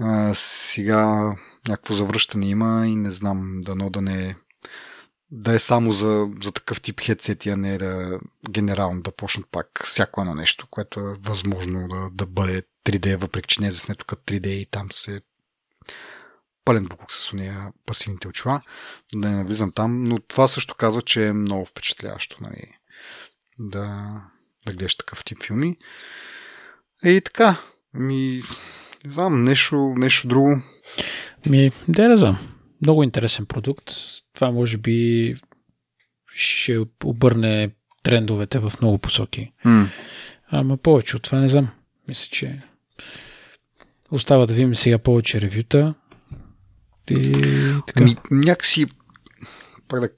А, 0.00 0.34
сега 0.34 1.32
някакво 1.68 1.94
завръщане 1.94 2.48
има 2.48 2.86
и 2.86 2.96
не 2.96 3.10
знам, 3.10 3.60
дано 3.60 3.90
да 3.90 4.00
не 4.00 4.36
да 5.30 5.54
е 5.54 5.58
само 5.58 5.92
за, 5.92 6.28
за 6.42 6.52
такъв 6.52 6.80
тип 6.80 7.00
хедсети, 7.00 7.50
а 7.50 7.56
не 7.56 7.78
да 7.78 8.20
генерално 8.50 9.02
да 9.02 9.12
почнат 9.12 9.46
пак 9.50 9.66
всяко 9.84 10.20
едно 10.20 10.34
нещо, 10.34 10.66
което 10.70 11.00
е 11.00 11.16
възможно 11.20 11.88
да, 11.88 12.08
да 12.12 12.26
бъде 12.26 12.62
3D, 12.84 13.16
въпреки 13.16 13.48
че 13.48 13.60
не 13.60 13.66
е 13.66 13.72
заснето 13.72 14.04
като 14.04 14.22
3D 14.22 14.46
и 14.46 14.66
там 14.66 14.92
се 14.92 15.20
пълен 16.64 16.84
букук 16.84 17.12
с 17.12 17.32
уния 17.32 17.72
пасивните 17.86 18.28
очила, 18.28 18.62
да 19.14 19.30
не 19.30 19.36
навлизам 19.36 19.72
там, 19.72 20.04
но 20.04 20.18
това 20.18 20.48
също 20.48 20.74
казва, 20.74 21.02
че 21.02 21.26
е 21.26 21.32
много 21.32 21.64
впечатляващо 21.64 22.36
нали, 22.40 22.72
да, 23.58 24.14
да 24.66 24.72
гледаш 24.72 24.96
такъв 24.96 25.24
тип 25.24 25.42
филми. 25.42 25.76
И 27.04 27.20
така, 27.24 27.56
ми, 27.94 28.42
не 29.04 29.12
знам, 29.12 29.42
нещо, 29.42 29.94
нещо 29.96 30.28
друго. 30.28 30.62
Ми, 31.46 31.70
да 31.88 32.08
не 32.08 32.16
знам. 32.16 32.38
Много 32.82 33.02
интересен 33.02 33.46
продукт. 33.46 33.92
Това 34.34 34.50
може 34.50 34.78
би 34.78 35.34
ще 36.34 36.78
обърне 37.04 37.70
трендовете 38.02 38.58
в 38.58 38.72
много 38.80 38.98
посоки. 38.98 39.52
Mm. 39.66 39.86
Ама 40.50 40.76
повече 40.76 41.16
от 41.16 41.22
това 41.22 41.38
не 41.38 41.48
знам. 41.48 41.68
Мисля, 42.08 42.28
че 42.30 42.58
остава 44.10 44.46
да 44.46 44.54
видим 44.54 44.74
сега 44.74 44.98
повече 44.98 45.40
ревюта. 45.40 45.94
И 47.10 47.32
така. 47.86 48.00
Ами, 48.00 48.16
някакси 48.30 48.86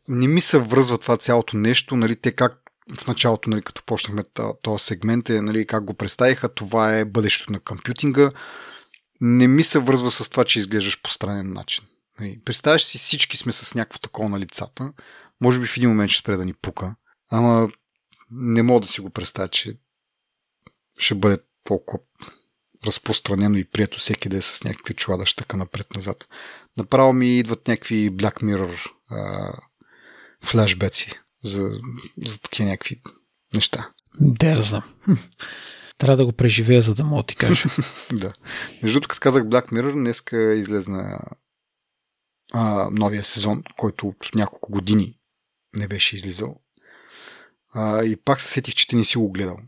не 0.09 0.29
ми 0.29 0.41
се 0.41 0.59
връзва 0.59 0.99
това 0.99 1.17
цялото 1.17 1.57
нещо, 1.57 1.97
нали, 1.97 2.17
те 2.17 2.33
как 2.33 2.59
в 2.99 3.07
началото, 3.07 3.51
нали, 3.51 3.63
като 3.63 3.83
почнахме 3.87 4.25
този 4.63 4.85
сегмент, 4.85 5.31
е, 5.31 5.41
нали, 5.41 5.67
как 5.67 5.85
го 5.85 5.95
представиха, 5.95 6.49
това 6.49 6.97
е 6.97 7.05
бъдещето 7.05 7.53
на 7.53 7.61
компютинга. 7.61 8.31
Не 9.25 9.49
ми 9.49 9.65
се 9.65 9.79
връзва 9.79 10.11
с 10.11 10.29
това, 10.29 10.45
че 10.45 10.59
изглеждаш 10.59 11.03
по 11.03 11.11
странен 11.11 11.53
начин. 11.53 11.85
Нали, 12.21 12.41
представяш 12.45 12.83
си, 12.83 12.99
всички 12.99 13.37
сме 13.37 13.53
с 13.53 13.75
някакво 13.75 13.99
такова 13.99 14.29
на 14.29 14.41
лицата. 14.41 14.93
Може 15.41 15.61
би 15.61 15.67
в 15.67 15.77
един 15.77 15.89
момент 15.89 16.11
ще 16.11 16.21
спре 16.21 16.37
да 16.37 16.45
ни 16.45 16.55
пука. 16.55 16.95
Ама 17.31 17.71
не 18.31 18.63
мога 18.63 18.81
да 18.81 18.87
си 18.87 19.01
го 19.01 19.11
представя, 19.11 19.49
че 19.49 19.79
ще 20.99 21.15
бъде 21.15 21.39
толкова 21.65 21.99
разпространено 22.87 23.59
и 23.59 23.65
прието 23.65 23.99
всеки 23.99 24.29
да 24.29 24.37
е 24.37 24.43
с 24.43 24.65
някакви 24.65 24.95
чула 24.95 25.19
да 25.19 25.27
щъка 25.27 25.57
напред-назад. 25.57 26.29
Направо 26.77 27.13
ми 27.13 27.39
идват 27.39 27.69
някакви 27.69 28.13
Black 28.13 28.43
Mirror 28.43 28.91
а, 29.11 29.53
флашбеци 30.45 31.21
за, 31.45 31.71
за 32.19 32.39
такива 32.39 32.69
някакви 32.69 33.03
неща. 33.55 33.91
Дерза. 34.21 34.83
Трябва 35.99 36.17
да 36.17 36.27
го 36.27 36.33
преживея, 36.33 36.83
за 36.83 36.95
да 36.95 37.05
мога 37.05 37.23
ти 37.23 37.37
кажа. 37.37 37.69
да. 38.13 38.33
Между 38.83 38.97
другото, 38.97 39.09
като 39.09 39.21
казах 39.21 39.43
Black 39.43 39.73
Mirror, 39.73 39.93
днеска 39.93 40.55
излезна 40.55 41.21
а, 42.53 42.89
новия 42.93 43.25
сезон, 43.25 43.63
който 43.77 44.09
от 44.09 44.31
няколко 44.35 44.73
години 44.73 45.19
не 45.77 45.89
беше 45.89 46.17
излизал. 46.17 46.61
А, 47.75 48.05
и 48.05 48.17
пак 48.17 48.41
се 48.41 48.49
сетих, 48.49 48.75
че 48.75 48.89
ти 48.89 48.97
не 48.97 49.05
си 49.05 49.19
го 49.19 49.33
гледал, 49.33 49.59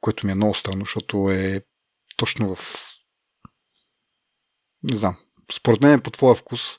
което 0.00 0.26
ми 0.26 0.32
е 0.32 0.34
много 0.34 0.54
странно, 0.54 0.80
защото 0.80 1.30
е 1.30 1.62
точно 2.16 2.54
в... 2.54 2.76
Не 4.82 4.96
знам. 4.96 5.16
Според 5.52 5.80
мен 5.80 5.92
е 5.92 6.02
по 6.02 6.10
твоя 6.10 6.34
вкус. 6.34 6.78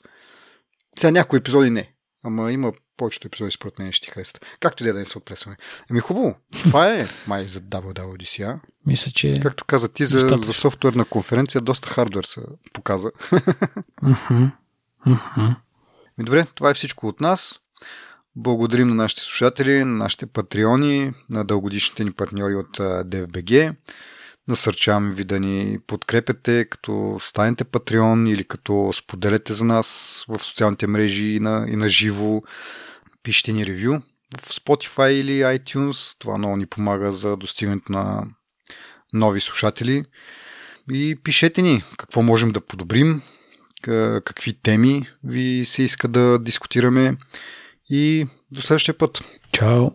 Сега 0.98 1.10
някои 1.10 1.38
епизоди 1.38 1.70
не. 1.70 1.93
Ама 2.24 2.52
има 2.52 2.72
повечето 2.96 3.26
епизоди 3.26 3.50
според 3.50 3.78
мен 3.78 3.92
ще 3.92 4.06
ти 4.06 4.12
харесат. 4.12 4.46
Както 4.60 4.82
и 4.82 4.84
да 4.84 4.90
е 4.90 4.92
не 4.92 5.04
се 5.04 5.18
отплесваме. 5.18 5.56
Ами 5.90 6.00
хубаво, 6.00 6.34
това 6.62 6.90
е 6.90 7.06
май 7.26 7.48
за 7.48 7.60
WWDC. 7.60 8.58
Мисля, 8.86 9.12
че... 9.12 9.40
Както 9.42 9.64
каза 9.64 9.88
ти 9.88 10.04
за, 10.04 10.38
за 10.42 10.52
софтуерна 10.52 11.04
конференция, 11.04 11.60
доста 11.60 11.88
хардвер 11.88 12.24
се 12.24 12.40
показа. 12.72 13.08
Uh-huh. 15.06 15.56
Добре, 16.18 16.46
това 16.54 16.70
е 16.70 16.74
всичко 16.74 17.08
от 17.08 17.20
нас. 17.20 17.60
Благодарим 18.36 18.88
на 18.88 18.94
нашите 18.94 19.22
слушатели, 19.22 19.84
на 19.84 19.96
нашите 19.96 20.26
патреони, 20.26 21.12
на 21.30 21.44
дългодишните 21.44 22.04
ни 22.04 22.12
партньори 22.12 22.54
от 22.54 22.78
DFBG. 22.78 23.74
Насърчаваме 24.48 25.14
ви 25.14 25.24
да 25.24 25.40
ни 25.40 25.78
подкрепяте, 25.86 26.64
като 26.64 27.16
станете 27.20 27.64
патреон 27.64 28.26
или 28.26 28.44
като 28.44 28.90
споделяте 28.92 29.52
за 29.52 29.64
нас 29.64 30.24
в 30.28 30.38
социалните 30.38 30.86
мрежи 30.86 31.26
и 31.26 31.40
на, 31.40 31.66
и 31.68 31.76
на 31.76 31.88
живо. 31.88 32.42
Пишете 33.22 33.52
ни 33.52 33.66
ревю 33.66 34.00
в 34.40 34.48
Spotify 34.48 35.08
или 35.08 35.40
iTunes. 35.40 36.18
Това 36.18 36.38
много 36.38 36.56
ни 36.56 36.66
помага 36.66 37.12
за 37.12 37.36
достигането 37.36 37.92
на 37.92 38.26
нови 39.12 39.40
слушатели. 39.40 40.04
И 40.92 41.18
пишете 41.24 41.62
ни 41.62 41.82
какво 41.98 42.22
можем 42.22 42.52
да 42.52 42.60
подобрим, 42.60 43.22
какви 44.24 44.52
теми 44.62 45.08
ви 45.24 45.64
се 45.64 45.82
иска 45.82 46.08
да 46.08 46.38
дискутираме 46.38 47.16
и 47.90 48.26
до 48.50 48.62
следващия 48.62 48.98
път. 48.98 49.24
Чао! 49.52 49.90